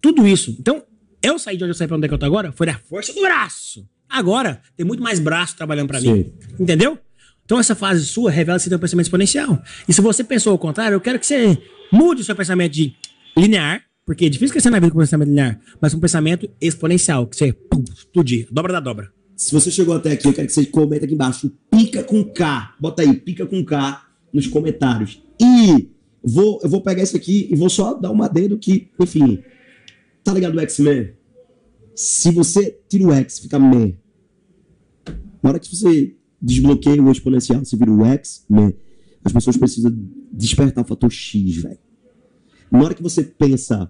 tudo 0.00 0.26
isso. 0.26 0.56
Então, 0.58 0.82
eu 1.22 1.38
saí 1.38 1.56
de 1.56 1.64
onde 1.64 1.72
eu 1.72 1.74
saí 1.74 1.86
pra 1.86 1.96
onde 1.96 2.06
é 2.06 2.08
que 2.08 2.14
eu 2.14 2.18
tô 2.18 2.26
agora 2.26 2.52
foi 2.52 2.66
da 2.66 2.74
força 2.74 3.12
do 3.12 3.20
braço. 3.20 3.86
Agora, 4.08 4.60
tem 4.76 4.84
muito 4.84 5.02
mais 5.02 5.20
braço 5.20 5.56
trabalhando 5.56 5.88
pra 5.88 6.00
mim. 6.00 6.32
Entendeu? 6.58 6.98
Então, 7.44 7.58
essa 7.58 7.74
fase 7.74 8.06
sua 8.06 8.30
revela 8.30 8.58
se 8.58 8.68
tem 8.68 8.76
um 8.76 8.80
pensamento 8.80 9.06
exponencial. 9.06 9.62
E 9.88 9.92
se 9.92 10.00
você 10.00 10.24
pensou 10.24 10.52
ao 10.52 10.58
contrário, 10.58 10.94
eu 10.94 11.00
quero 11.00 11.18
que 11.18 11.26
você 11.26 11.58
mude 11.92 12.22
o 12.22 12.24
seu 12.24 12.34
pensamento 12.34 12.72
de 12.72 12.94
linear, 13.36 13.82
porque 14.10 14.24
é 14.24 14.28
difícil 14.28 14.54
crescer 14.54 14.70
na 14.70 14.80
vida 14.80 14.90
com 14.90 14.98
um 14.98 15.02
pensamento 15.02 15.28
linear, 15.28 15.60
mas 15.80 15.94
um 15.94 16.00
pensamento 16.00 16.50
exponencial, 16.60 17.28
que 17.28 17.36
você 17.36 17.52
pum, 17.52 17.84
explodir, 17.96 18.48
dobra 18.50 18.72
da 18.72 18.80
dobra. 18.80 19.12
Se 19.36 19.52
você 19.54 19.70
chegou 19.70 19.94
até 19.94 20.10
aqui, 20.10 20.26
eu 20.26 20.32
quero 20.32 20.48
que 20.48 20.52
você 20.52 20.66
comente 20.66 21.04
aqui 21.04 21.14
embaixo. 21.14 21.48
Pica 21.70 22.02
com 22.02 22.24
K. 22.24 22.74
Bota 22.80 23.02
aí, 23.02 23.14
pica 23.14 23.46
com 23.46 23.64
K 23.64 24.04
nos 24.32 24.48
comentários. 24.48 25.22
E 25.40 25.88
vou, 26.24 26.58
eu 26.60 26.68
vou 26.68 26.82
pegar 26.82 27.04
isso 27.04 27.16
aqui 27.16 27.46
e 27.52 27.54
vou 27.54 27.70
só 27.70 27.94
dar 27.94 28.10
uma 28.10 28.26
dedo 28.26 28.58
que, 28.58 28.90
enfim. 28.98 29.44
Tá 30.24 30.34
ligado 30.34 30.56
o 30.56 30.60
X-Men? 30.60 31.12
Se 31.94 32.32
você 32.32 32.80
tira 32.88 33.04
o 33.04 33.12
X, 33.12 33.38
fica 33.38 33.60
Man. 33.60 33.92
Na 35.40 35.50
hora 35.50 35.60
que 35.60 35.72
você 35.72 36.16
desbloqueia 36.42 37.00
o 37.00 37.12
exponencial, 37.12 37.64
você 37.64 37.76
vira 37.76 37.92
o 37.92 38.04
X-Men. 38.04 38.74
As 39.24 39.32
pessoas 39.32 39.56
precisam 39.56 39.96
despertar 40.32 40.82
o 40.82 40.88
fator 40.88 41.12
X, 41.12 41.62
velho. 41.62 41.78
Na 42.72 42.82
hora 42.82 42.92
que 42.92 43.02
você 43.04 43.22
pensa 43.22 43.88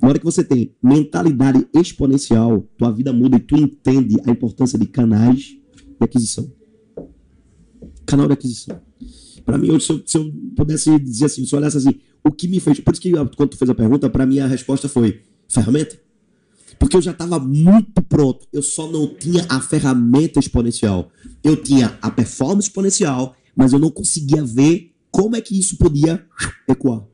na 0.00 0.08
hora 0.08 0.18
que 0.18 0.24
você 0.24 0.44
tem 0.44 0.74
mentalidade 0.82 1.66
exponencial, 1.74 2.60
tua 2.76 2.90
vida 2.92 3.12
muda 3.12 3.36
e 3.36 3.40
tu 3.40 3.56
entende 3.56 4.16
a 4.26 4.30
importância 4.30 4.78
de 4.78 4.86
canais 4.86 5.56
de 6.00 6.04
aquisição. 6.04 6.50
Canal 8.06 8.26
de 8.26 8.32
aquisição. 8.32 8.80
Pra 9.44 9.58
mim, 9.58 9.70
hoje, 9.70 9.86
se 9.86 9.92
eu, 9.92 10.02
se 10.06 10.18
eu 10.18 10.32
pudesse 10.54 10.98
dizer 10.98 11.26
assim, 11.26 11.44
se 11.44 11.54
eu 11.54 11.58
olhasse 11.58 11.78
assim, 11.78 11.94
o 12.24 12.30
que 12.30 12.46
me 12.46 12.60
fez. 12.60 12.80
Por 12.80 12.92
isso 12.92 13.00
que 13.00 13.10
quando 13.10 13.50
tu 13.50 13.56
fez 13.56 13.70
a 13.70 13.74
pergunta, 13.74 14.08
pra 14.08 14.26
mim 14.26 14.38
a 14.38 14.46
resposta 14.46 14.88
foi 14.88 15.22
ferramenta. 15.48 15.98
Porque 16.78 16.96
eu 16.96 17.02
já 17.02 17.10
estava 17.10 17.38
muito 17.38 18.00
pronto. 18.02 18.46
Eu 18.52 18.62
só 18.62 18.90
não 18.90 19.14
tinha 19.14 19.44
a 19.48 19.60
ferramenta 19.60 20.38
exponencial. 20.38 21.10
Eu 21.42 21.56
tinha 21.56 21.98
a 22.00 22.10
performance 22.10 22.68
exponencial, 22.68 23.34
mas 23.56 23.72
eu 23.72 23.78
não 23.78 23.90
conseguia 23.90 24.44
ver 24.44 24.92
como 25.10 25.34
é 25.34 25.40
que 25.40 25.58
isso 25.58 25.76
podia 25.76 26.24
ecoar. 26.68 27.04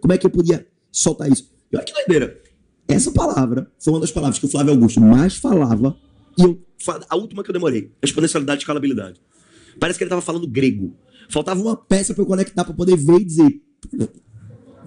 Como 0.00 0.12
é 0.12 0.18
que 0.18 0.26
eu 0.26 0.30
podia 0.30 0.66
soltar 0.92 1.30
isso. 1.30 1.50
E 1.72 1.76
olha 1.76 1.84
que 1.84 1.92
doideira. 1.92 2.40
Essa 2.86 3.12
palavra 3.12 3.70
foi 3.78 3.92
uma 3.92 4.00
das 4.00 4.10
palavras 4.10 4.38
que 4.38 4.46
o 4.46 4.48
Flávio 4.48 4.72
Augusto 4.72 5.00
mais 5.00 5.36
falava. 5.36 5.96
E 6.38 6.42
eu, 6.42 6.58
a 7.08 7.16
última 7.16 7.42
que 7.42 7.50
eu 7.50 7.52
demorei. 7.52 7.92
Exponencialidade 8.02 8.60
e 8.60 8.62
escalabilidade. 8.62 9.20
Parece 9.78 9.98
que 9.98 10.04
ele 10.04 10.08
estava 10.08 10.22
falando 10.22 10.46
grego. 10.46 10.94
Faltava 11.28 11.60
uma 11.60 11.76
peça 11.76 12.14
para 12.14 12.22
eu 12.22 12.26
conectar 12.26 12.64
para 12.64 12.74
poder 12.74 12.96
ver 12.96 13.20
e 13.20 13.24
dizer. 13.24 13.60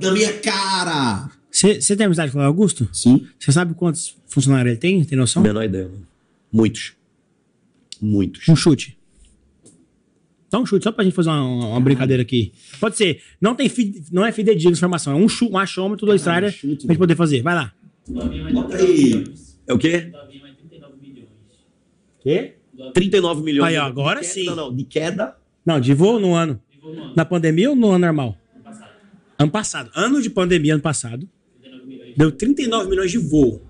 Na 0.02 0.12
minha 0.12 0.34
cara! 0.40 1.30
Você 1.52 1.80
você 1.82 1.96
tem 1.96 2.06
amizade 2.06 2.32
com 2.32 2.40
o 2.40 2.42
Augusto? 2.42 2.90
Sim. 2.94 3.28
Você 3.38 3.52
sabe 3.52 3.74
quantos 3.76 4.18
funcionários 4.28 4.72
ele 4.72 4.80
tem? 4.80 5.04
Tem 5.04 5.18
noção? 5.18 5.44
Menor 5.44 5.64
ideia. 5.64 5.88
mano. 5.88 6.08
Muitos. 6.52 6.94
Muitos. 8.02 8.48
Um 8.50 8.56
chute. 8.56 8.98
Dá 10.52 10.60
um 10.60 10.66
chute, 10.66 10.84
só 10.84 10.92
pra 10.92 11.04
gente 11.06 11.14
fazer 11.14 11.30
uma, 11.30 11.68
uma 11.70 11.80
brincadeira 11.80 12.22
aqui. 12.22 12.52
Pode 12.80 12.98
ser. 12.98 13.22
Não, 13.40 13.56
tem 13.56 13.70
fi- 13.70 14.04
não 14.12 14.26
é 14.26 14.32
fidedigna 14.34 14.72
essa 14.72 14.80
informação. 14.80 15.14
É 15.14 15.16
um, 15.16 15.30
chu, 15.30 15.50
um 15.50 15.58
achômetro 15.58 16.06
do 16.06 16.14
Estrada 16.14 16.52
chute, 16.52 16.86
pra 16.86 16.94
gente 16.94 16.98
poder 17.00 17.16
fazer. 17.16 17.42
Vai 17.42 17.56
lá. 17.56 17.74
Bota 18.08 18.28
39 18.28 18.76
aí. 18.76 19.16
milhões. 19.16 19.60
É 19.66 19.74
o 19.74 19.78
quê? 19.78 20.00
Davinho 20.12 20.42
vai 20.42 20.52
39 20.54 20.94
milhões. 21.02 21.30
Quê? 22.22 22.56
39 22.94 23.42
milhões. 23.44 23.68
Aí, 23.70 23.78
ó, 23.78 23.84
agora 23.86 24.20
queda- 24.20 24.32
sim. 24.34 24.46
Não, 24.46 24.56
não. 24.56 24.76
De 24.76 24.84
queda. 24.84 25.36
Não, 25.66 25.80
de 25.80 25.94
voo 25.94 26.20
no 26.20 26.34
ano. 26.34 26.60
Levou 26.76 26.94
um 26.96 27.04
ano 27.06 27.14
Na 27.16 27.24
pandemia 27.24 27.70
ou 27.70 27.76
no 27.76 27.90
ano 27.92 28.00
normal? 28.00 28.38
passado. 28.64 28.90
Ano 29.40 29.52
passado. 29.52 29.92
Ano 29.96 30.22
de 30.22 30.30
pandemia, 30.30 30.74
ano 30.74 30.82
passado. 30.84 31.30
39 31.62 31.88
milhões. 31.88 32.14
Deu 32.18 32.32
39 32.32 32.90
milhões 32.90 33.12
de 33.12 33.18
voo. 33.20 33.62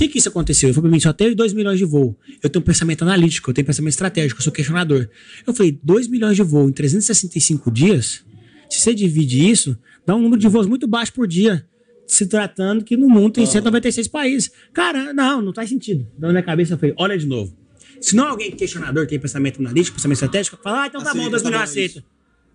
O 0.00 0.02
que 0.02 0.08
que 0.08 0.18
isso 0.18 0.30
aconteceu? 0.30 0.70
Eu 0.70 0.74
falei 0.74 0.88
pra 0.88 0.96
mim, 0.96 1.00
só 1.00 1.12
teve 1.12 1.34
2 1.34 1.52
milhões 1.52 1.78
de 1.78 1.84
voo. 1.84 2.18
Eu 2.42 2.48
tenho 2.48 2.62
um 2.62 2.64
pensamento 2.64 3.02
analítico, 3.02 3.50
eu 3.50 3.54
tenho 3.54 3.66
pensamento 3.66 3.90
estratégico, 3.90 4.40
eu 4.40 4.42
sou 4.44 4.50
questionador. 4.50 5.06
Eu 5.46 5.52
falei, 5.52 5.78
2 5.82 6.08
milhões 6.08 6.36
de 6.36 6.42
voo 6.42 6.66
em 6.70 6.72
365 6.72 7.70
dias, 7.70 8.24
se 8.70 8.80
você 8.80 8.94
divide 8.94 9.46
isso, 9.46 9.78
dá 10.06 10.16
um 10.16 10.22
número 10.22 10.40
de 10.40 10.48
voos 10.48 10.66
muito 10.66 10.86
baixo 10.86 11.12
por 11.12 11.26
dia. 11.26 11.68
Se 12.06 12.26
tratando 12.26 12.82
que 12.82 12.96
no 12.96 13.10
mundo 13.10 13.34
tem 13.34 13.44
196 13.44 14.08
países. 14.08 14.50
Cara, 14.72 15.12
não, 15.12 15.42
não 15.42 15.52
faz 15.52 15.68
sentido. 15.68 16.08
Na 16.18 16.30
minha 16.30 16.42
cabeça 16.42 16.72
eu 16.72 16.78
falei, 16.78 16.94
olha 16.96 17.18
de 17.18 17.26
novo. 17.26 17.54
Se 18.00 18.16
não 18.16 18.24
é 18.24 18.30
alguém 18.30 18.52
questionador, 18.52 19.06
tem 19.06 19.20
pensamento 19.20 19.60
analítico, 19.60 19.96
pensamento 19.96 20.16
estratégico, 20.16 20.58
fala, 20.62 20.84
ah, 20.84 20.86
então 20.86 21.02
tá 21.02 21.10
Aceita, 21.10 21.24
bom, 21.26 21.30
2 21.30 21.42
tá 21.42 21.48
milhões 21.50 21.70
aceita. 21.70 22.04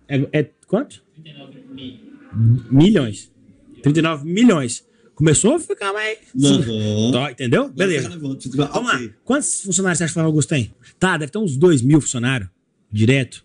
É, 0.08 0.28
é 0.32 0.50
quanto? 0.66 1.00
39 1.14 1.60
mil. 1.72 1.96
Milhões. 2.72 3.30
39 3.84 4.24
milhões. 4.28 4.84
Começou 5.16 5.54
a 5.54 5.58
ficar 5.58 5.94
mais. 5.94 6.18
Uhum. 6.34 7.10
Tá, 7.10 7.32
entendeu? 7.32 7.70
Beleza. 7.70 8.10
Vamos 8.10 8.92
lá. 8.92 9.00
Quantos 9.24 9.62
funcionários 9.62 9.96
você 9.98 10.04
acha 10.04 10.10
que 10.10 10.12
o 10.12 10.14
Flávio 10.14 10.28
Augusto 10.28 10.50
tem? 10.50 10.74
Tá, 10.98 11.16
deve 11.16 11.32
ter 11.32 11.38
uns 11.38 11.56
2 11.56 11.80
mil 11.80 12.02
funcionários, 12.02 12.50
direto. 12.92 13.42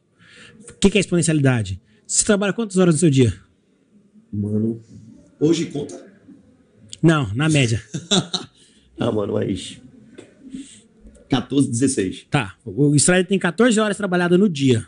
O 0.69 0.73
que, 0.73 0.89
que 0.89 0.97
é 0.97 1.01
exponencialidade? 1.01 1.81
Você 2.05 2.25
trabalha 2.25 2.51
quantas 2.51 2.75
horas 2.75 2.95
no 2.95 2.99
seu 2.99 3.09
dia? 3.09 3.33
Mano. 4.33 4.83
Hoje 5.39 5.65
conta. 5.67 6.05
Não, 7.01 7.33
na 7.33 7.49
média. 7.49 7.81
Ah, 8.99 9.11
mano, 9.11 9.33
mas. 9.33 9.81
14, 11.27 11.71
16. 11.71 12.27
Tá. 12.29 12.55
O 12.63 12.93
Israel 12.95 13.25
tem 13.25 13.39
14 13.39 13.79
horas 13.79 13.97
trabalhadas 13.97 14.37
no 14.37 14.47
dia. 14.47 14.85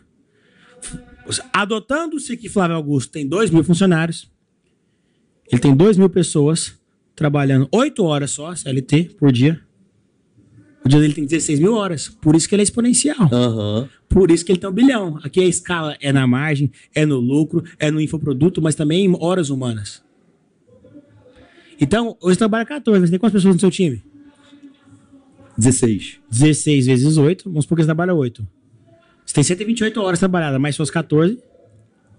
Adotando-se 1.51 2.37
que 2.37 2.47
Flávio 2.47 2.75
Augusto 2.75 3.11
tem 3.11 3.27
2 3.27 3.49
mil 3.49 3.63
funcionários, 3.63 4.31
ele 5.51 5.61
tem 5.61 5.75
2 5.75 5.97
mil 5.97 6.09
pessoas 6.09 6.79
trabalhando 7.15 7.67
8 7.71 8.03
horas 8.03 8.31
só, 8.31 8.55
CLT, 8.55 9.15
por 9.17 9.31
dia. 9.31 9.61
O 10.85 10.89
dia 10.89 10.99
dele 10.99 11.13
tem 11.13 11.25
16 11.25 11.59
mil 11.59 11.75
horas. 11.75 12.09
Por 12.09 12.35
isso 12.35 12.47
que 12.47 12.55
ele 12.55 12.61
é 12.61 12.63
exponencial. 12.63 13.29
Aham. 13.31 13.89
Por 14.09 14.29
isso 14.29 14.43
que 14.43 14.51
ele 14.51 14.59
tem 14.59 14.69
um 14.69 14.73
bilhão. 14.73 15.17
Aqui 15.23 15.39
a 15.39 15.45
escala 15.45 15.95
é 16.01 16.11
na 16.11 16.27
margem, 16.27 16.71
é 16.93 17.05
no 17.05 17.19
lucro, 17.19 17.63
é 17.79 17.89
no 17.89 18.01
infoproduto, 18.01 18.61
mas 18.61 18.75
também 18.75 19.05
em 19.05 19.15
horas 19.19 19.49
humanas. 19.49 20.03
Então, 21.79 22.17
hoje 22.21 22.37
trabalha 22.37 22.65
14. 22.65 23.05
Você 23.05 23.11
tem 23.11 23.19
quantas 23.19 23.41
pessoas 23.41 23.55
no 23.55 23.59
seu 23.59 23.71
time? 23.71 24.03
16. 25.57 26.19
16 26.29 26.85
vezes 26.87 27.17
8. 27.17 27.45
Vamos 27.45 27.63
supor 27.63 27.77
que 27.77 27.83
você 27.83 27.87
trabalha 27.87 28.13
8. 28.13 28.45
Você 29.25 29.33
tem 29.35 29.43
128 29.43 30.01
horas 30.01 30.19
trabalhadas, 30.19 30.59
mais 30.59 30.75
suas 30.75 30.91
14. 30.91 31.39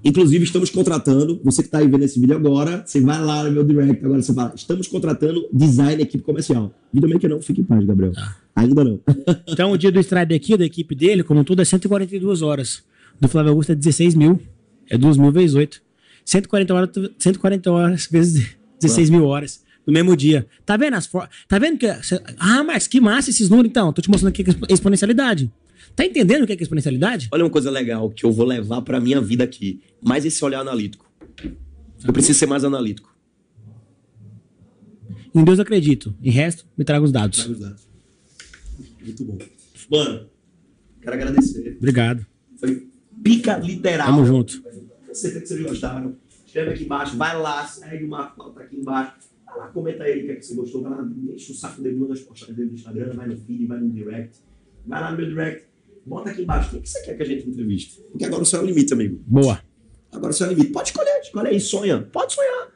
Inclusive, 0.04 0.44
estamos 0.44 0.68
contratando, 0.68 1.40
você 1.42 1.62
que 1.62 1.68
está 1.68 1.78
aí 1.78 1.88
vendo 1.88 2.04
esse 2.04 2.20
vídeo 2.20 2.36
agora, 2.36 2.82
você 2.84 3.00
vai 3.00 3.18
lá 3.24 3.42
no 3.44 3.50
meu 3.50 3.64
direct, 3.64 4.04
agora 4.04 4.20
você 4.20 4.34
fala, 4.34 4.52
estamos 4.54 4.86
contratando 4.86 5.48
design 5.50 6.02
equipe 6.02 6.22
comercial. 6.22 6.74
Videomaker 6.92 7.30
não, 7.30 7.40
fique 7.40 7.62
em 7.62 7.64
paz, 7.64 7.82
Gabriel. 7.84 8.12
Ainda 8.54 8.84
não. 8.84 9.00
Então, 9.48 9.72
o 9.72 9.78
dia 9.78 9.90
do 9.90 9.98
stride 10.00 10.34
aqui, 10.34 10.56
da 10.56 10.64
equipe 10.64 10.94
dele, 10.94 11.22
como 11.22 11.42
tudo, 11.42 11.62
é 11.62 11.64
142 11.64 12.42
horas. 12.42 12.82
Do 13.18 13.28
Flávio 13.28 13.50
Augusto 13.50 13.72
é 13.72 13.74
16 13.74 14.14
mil. 14.14 14.40
É 14.90 14.98
2 14.98 15.16
mil 15.16 15.32
vezes 15.32 15.54
8. 15.54 15.82
140 16.24 16.74
horas, 16.74 16.90
140 17.18 17.70
horas 17.70 18.08
vezes 18.10 18.56
16 18.80 19.10
mil 19.10 19.24
horas. 19.24 19.62
No 19.86 19.92
mesmo 19.92 20.16
dia. 20.16 20.46
Tá 20.64 20.76
vendo 20.76 20.94
as. 20.94 21.08
Tá 21.48 21.58
vendo 21.58 21.78
que. 21.78 21.86
Ah, 22.38 22.64
mas 22.64 22.86
que 22.86 23.00
massa 23.00 23.30
esses 23.30 23.48
números, 23.48 23.70
então. 23.70 23.92
Tô 23.92 24.00
te 24.00 24.10
mostrando 24.10 24.32
aqui 24.32 24.42
a 24.42 24.72
exponencialidade. 24.72 25.50
Tá 25.96 26.04
entendendo 26.04 26.42
o 26.42 26.46
que 26.46 26.52
é 26.52 26.56
que 26.56 26.62
é 26.62 26.64
exponencialidade? 26.64 27.28
Olha 27.32 27.44
uma 27.44 27.50
coisa 27.50 27.70
legal 27.70 28.10
que 28.10 28.24
eu 28.24 28.32
vou 28.32 28.46
levar 28.46 28.82
pra 28.82 29.00
minha 29.00 29.20
vida 29.20 29.44
aqui. 29.44 29.80
Mais 30.02 30.24
esse 30.24 30.44
olhar 30.44 30.60
analítico. 30.60 31.10
Eu 32.04 32.12
preciso 32.12 32.38
ser 32.38 32.46
mais 32.46 32.64
analítico. 32.64 33.14
Em 35.34 35.44
Deus 35.44 35.58
eu 35.58 35.62
acredito. 35.62 36.14
Em 36.22 36.30
resto, 36.30 36.66
me 36.76 36.84
traga 36.84 37.04
os 37.04 37.12
dados. 37.12 37.46
Muito 39.00 39.24
bom. 39.24 39.38
Mano, 39.90 40.26
quero 41.00 41.14
agradecer. 41.14 41.76
Obrigado. 41.78 42.26
Foi 42.56 42.88
pica 43.22 43.56
literal. 43.58 44.06
Tamo 44.06 44.24
junto. 44.24 44.62
Com 45.06 45.14
certeza 45.14 45.40
que 45.40 45.48
vocês 45.48 45.62
gostaram. 45.62 46.16
Escreve 46.46 46.70
aqui 46.70 46.84
embaixo, 46.84 47.16
vai 47.16 47.36
lá, 47.36 47.66
segue 47.66 48.04
o 48.04 48.08
Marco 48.08 48.50
tá 48.50 48.60
aqui 48.62 48.76
embaixo. 48.76 49.14
Vai 49.44 49.58
lá, 49.58 49.66
comenta 49.68 50.04
aí 50.04 50.22
o 50.22 50.26
que, 50.26 50.32
é 50.32 50.36
que 50.36 50.46
você 50.46 50.54
gostou. 50.54 50.82
Vai 50.82 50.92
lá, 50.92 51.10
enche 51.34 51.52
o 51.52 51.54
saco 51.54 51.82
dele, 51.82 51.96
manda 51.96 52.12
as 52.12 52.20
postagens 52.20 52.56
dele 52.56 52.70
no 52.70 52.74
Instagram, 52.76 53.12
vai 53.14 53.26
no 53.26 53.36
feed, 53.36 53.66
vai 53.66 53.80
no 53.80 53.90
direct. 53.90 54.38
Vai 54.86 55.00
lá 55.00 55.10
no 55.10 55.16
meu 55.16 55.28
direct. 55.28 55.66
Bota 56.06 56.30
aqui 56.30 56.42
embaixo. 56.42 56.70
Quem 56.70 56.80
que 56.82 56.88
você 56.88 57.00
quer 57.02 57.16
que 57.16 57.22
a 57.22 57.26
gente 57.26 57.48
entreviste? 57.48 58.00
Porque 58.10 58.24
agora 58.24 58.42
o 58.42 58.46
céu 58.46 58.60
é 58.60 58.62
o 58.62 58.66
limite, 58.66 58.92
amigo. 58.92 59.22
Boa. 59.26 59.60
Agora 60.12 60.30
o 60.30 60.34
céu 60.34 60.46
é 60.48 60.50
o 60.50 60.52
limite. 60.54 60.72
Pode 60.72 60.88
escolher, 60.88 61.20
escolhe 61.22 61.48
aí, 61.48 61.60
sonha. 61.60 62.02
Pode 62.12 62.34
sonhar. 62.34 62.72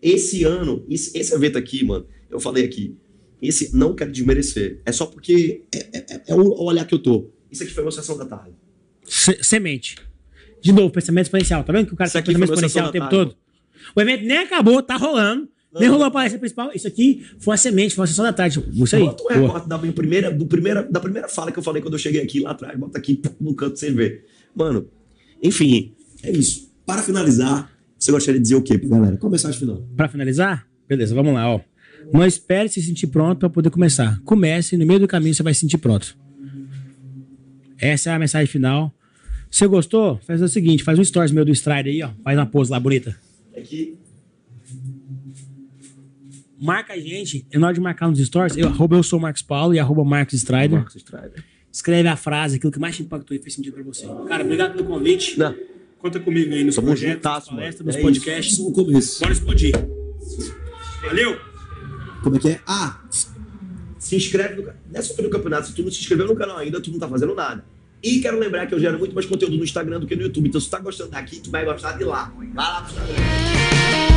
Esse 0.00 0.44
ano, 0.44 0.84
esse, 0.88 1.16
esse 1.16 1.34
evento 1.34 1.58
aqui, 1.58 1.84
mano, 1.84 2.06
eu 2.30 2.40
falei 2.40 2.64
aqui. 2.64 2.96
Esse 3.40 3.76
não 3.76 3.94
quero 3.94 4.10
desmerecer. 4.12 4.80
É 4.84 4.92
só 4.92 5.06
porque 5.06 5.64
é, 5.74 5.78
é, 5.78 5.98
é- 6.14 6.22
é 6.28 6.34
o 6.34 6.62
olhar 6.62 6.86
que 6.86 6.94
eu 6.94 6.98
tô. 6.98 7.30
Isso 7.50 7.62
aqui 7.62 7.72
foi 7.72 7.82
uma 7.84 7.90
sessão 7.90 8.16
da 8.16 8.24
tarde. 8.24 8.54
Se- 9.04 9.42
semente. 9.42 9.96
De 10.60 10.72
novo, 10.72 10.90
pensamento 10.92 11.26
exponencial. 11.26 11.64
Tá 11.64 11.72
vendo 11.72 11.88
que 11.88 11.94
o 11.94 11.96
cara 11.96 12.06
Isso 12.06 12.14
tem 12.14 12.22
pensamento 12.22 12.48
meu 12.48 12.54
exponencial 12.54 12.88
o 12.88 12.92
tempo 12.92 13.08
todo? 13.10 13.36
O 13.96 14.00
evento 14.00 14.24
nem 14.24 14.38
acabou, 14.38 14.80
tá 14.82 14.96
rolando. 14.96 15.48
Nem 15.74 15.88
rolou 15.88 16.04
a 16.04 16.10
palestra 16.10 16.38
principal. 16.38 16.70
Isso 16.74 16.86
aqui 16.86 17.24
foi 17.38 17.52
uma 17.52 17.56
semente, 17.56 17.94
foi 17.94 18.02
uma 18.02 18.06
sessão 18.06 18.24
da 18.24 18.32
tarde. 18.32 18.62
Isso 18.72 18.96
aí. 18.96 19.04
Bota 19.04 19.24
um 19.24 19.28
recorte 19.28 19.68
da 19.68 19.78
minha 19.78 19.92
primeira, 19.92 20.30
do 20.30 20.46
primeira, 20.46 20.82
da 20.82 21.00
primeira 21.00 21.28
fala 21.28 21.50
que 21.50 21.58
eu 21.58 21.62
falei 21.62 21.80
quando 21.80 21.94
eu 21.94 21.98
cheguei 21.98 22.22
aqui 22.22 22.40
lá 22.40 22.50
atrás. 22.50 22.78
Bota 22.78 22.98
aqui 22.98 23.20
no 23.40 23.54
canto 23.54 23.72
pra 23.72 23.80
você 23.80 23.90
ver. 23.90 24.26
Mano, 24.54 24.88
enfim, 25.42 25.94
é 26.22 26.30
isso. 26.30 26.70
Para 26.84 27.02
finalizar, 27.02 27.70
você 27.98 28.12
gostaria 28.12 28.38
de 28.38 28.42
dizer 28.42 28.56
o 28.56 28.62
quê 28.62 28.76
pra 28.76 28.88
galera? 28.88 29.16
Qual 29.16 29.28
a 29.28 29.32
mensagem 29.32 29.58
final? 29.58 29.82
Pra 29.96 30.08
finalizar? 30.08 30.66
Beleza, 30.86 31.14
vamos 31.14 31.32
lá, 31.32 31.48
ó. 31.48 31.60
Não 32.12 32.26
espere 32.26 32.68
se 32.68 32.82
sentir 32.82 33.06
pronto 33.06 33.38
pra 33.38 33.48
poder 33.48 33.70
começar. 33.70 34.20
Comece, 34.24 34.76
no 34.76 34.84
meio 34.84 35.00
do 35.00 35.08
caminho 35.08 35.34
você 35.34 35.42
vai 35.42 35.54
se 35.54 35.60
sentir 35.60 35.78
pronto. 35.78 36.16
Essa 37.78 38.10
é 38.10 38.12
a 38.12 38.18
mensagem 38.18 38.46
final. 38.46 38.92
Se 39.50 39.66
gostou, 39.66 40.18
faz 40.26 40.40
o 40.42 40.48
seguinte, 40.48 40.84
faz 40.84 40.98
um 40.98 41.04
stories 41.04 41.32
meu 41.32 41.44
do 41.44 41.52
Stride 41.52 41.90
aí, 41.90 42.02
ó. 42.02 42.10
Faz 42.22 42.38
uma 42.38 42.46
pose 42.46 42.70
lá 42.70 42.78
bonita. 42.78 43.16
Aqui. 43.56 43.96
Marca 46.62 46.92
a 46.92 46.98
gente, 46.98 47.44
e 47.52 47.58
na 47.58 47.66
hora 47.66 47.74
de 47.74 47.80
marcar 47.80 48.08
nos 48.08 48.18
stories, 48.20 48.56
eu, 48.56 48.68
arroba 48.68 48.96
eu 48.96 49.02
sou 49.02 49.18
o 49.18 49.22
Marcos 49.22 49.42
Paulo 49.42 49.74
e 49.74 49.78
arroba 49.80 50.04
Marcos 50.04 50.34
Strider. 50.34 50.78
Marcos 50.78 50.94
Strider. 50.96 51.44
Escreve 51.72 52.08
a 52.08 52.16
frase, 52.16 52.56
aquilo 52.56 52.70
que 52.72 52.78
mais 52.78 52.94
te 52.96 53.02
impactou 53.02 53.36
e 53.36 53.40
fez 53.40 53.54
sentido 53.54 53.74
pra 53.74 53.82
você. 53.82 54.06
Cara, 54.28 54.44
obrigado 54.44 54.72
pelo 54.74 54.84
convite. 54.84 55.38
Não, 55.38 55.54
Conta 55.98 56.18
comigo 56.20 56.52
aí 56.52 56.64
nos 56.64 56.74
tamo 56.74 56.88
projetos, 56.88 57.14
nas 57.14 57.16
juntasso, 57.22 57.46
mano. 57.50 57.60
palestras, 57.62 57.86
nos 57.86 57.96
É 57.96 58.00
podcasts. 58.00 58.52
Isso, 58.54 58.64
no 58.64 58.72
começo. 58.72 59.20
Bora 59.20 59.32
explodir. 59.32 59.72
Valeu! 61.02 61.38
Como 62.22 62.36
é 62.36 62.38
que 62.38 62.48
é? 62.50 62.60
Ah, 62.66 63.00
se 63.98 64.16
inscreve 64.16 64.56
no 64.56 64.62
canal. 64.64 64.80
Nessa 64.90 65.10
altura 65.10 65.28
do 65.28 65.32
campeonato, 65.32 65.66
se 65.68 65.74
tu 65.74 65.82
não 65.82 65.90
se 65.90 66.00
inscreveu 66.00 66.26
no 66.26 66.36
canal 66.36 66.58
ainda, 66.58 66.80
tu 66.80 66.90
não 66.90 66.98
tá 66.98 67.08
fazendo 67.08 67.34
nada. 67.34 67.64
E 68.02 68.20
quero 68.20 68.38
lembrar 68.38 68.66
que 68.66 68.74
eu 68.74 68.80
gero 68.80 68.98
muito 68.98 69.14
mais 69.14 69.26
conteúdo 69.26 69.56
no 69.56 69.64
Instagram 69.64 70.00
do 70.00 70.06
que 70.06 70.14
no 70.16 70.22
YouTube. 70.22 70.48
Então, 70.48 70.60
se 70.60 70.66
tu 70.68 70.70
tá 70.70 70.80
gostando 70.80 71.10
daqui, 71.10 71.40
tu 71.40 71.50
vai 71.50 71.64
gostar 71.64 71.92
de 71.92 72.04
lá. 72.04 72.32
Vai 72.36 72.66
lá 72.66 72.82
pro 72.82 72.90
Instagram. 72.92 74.11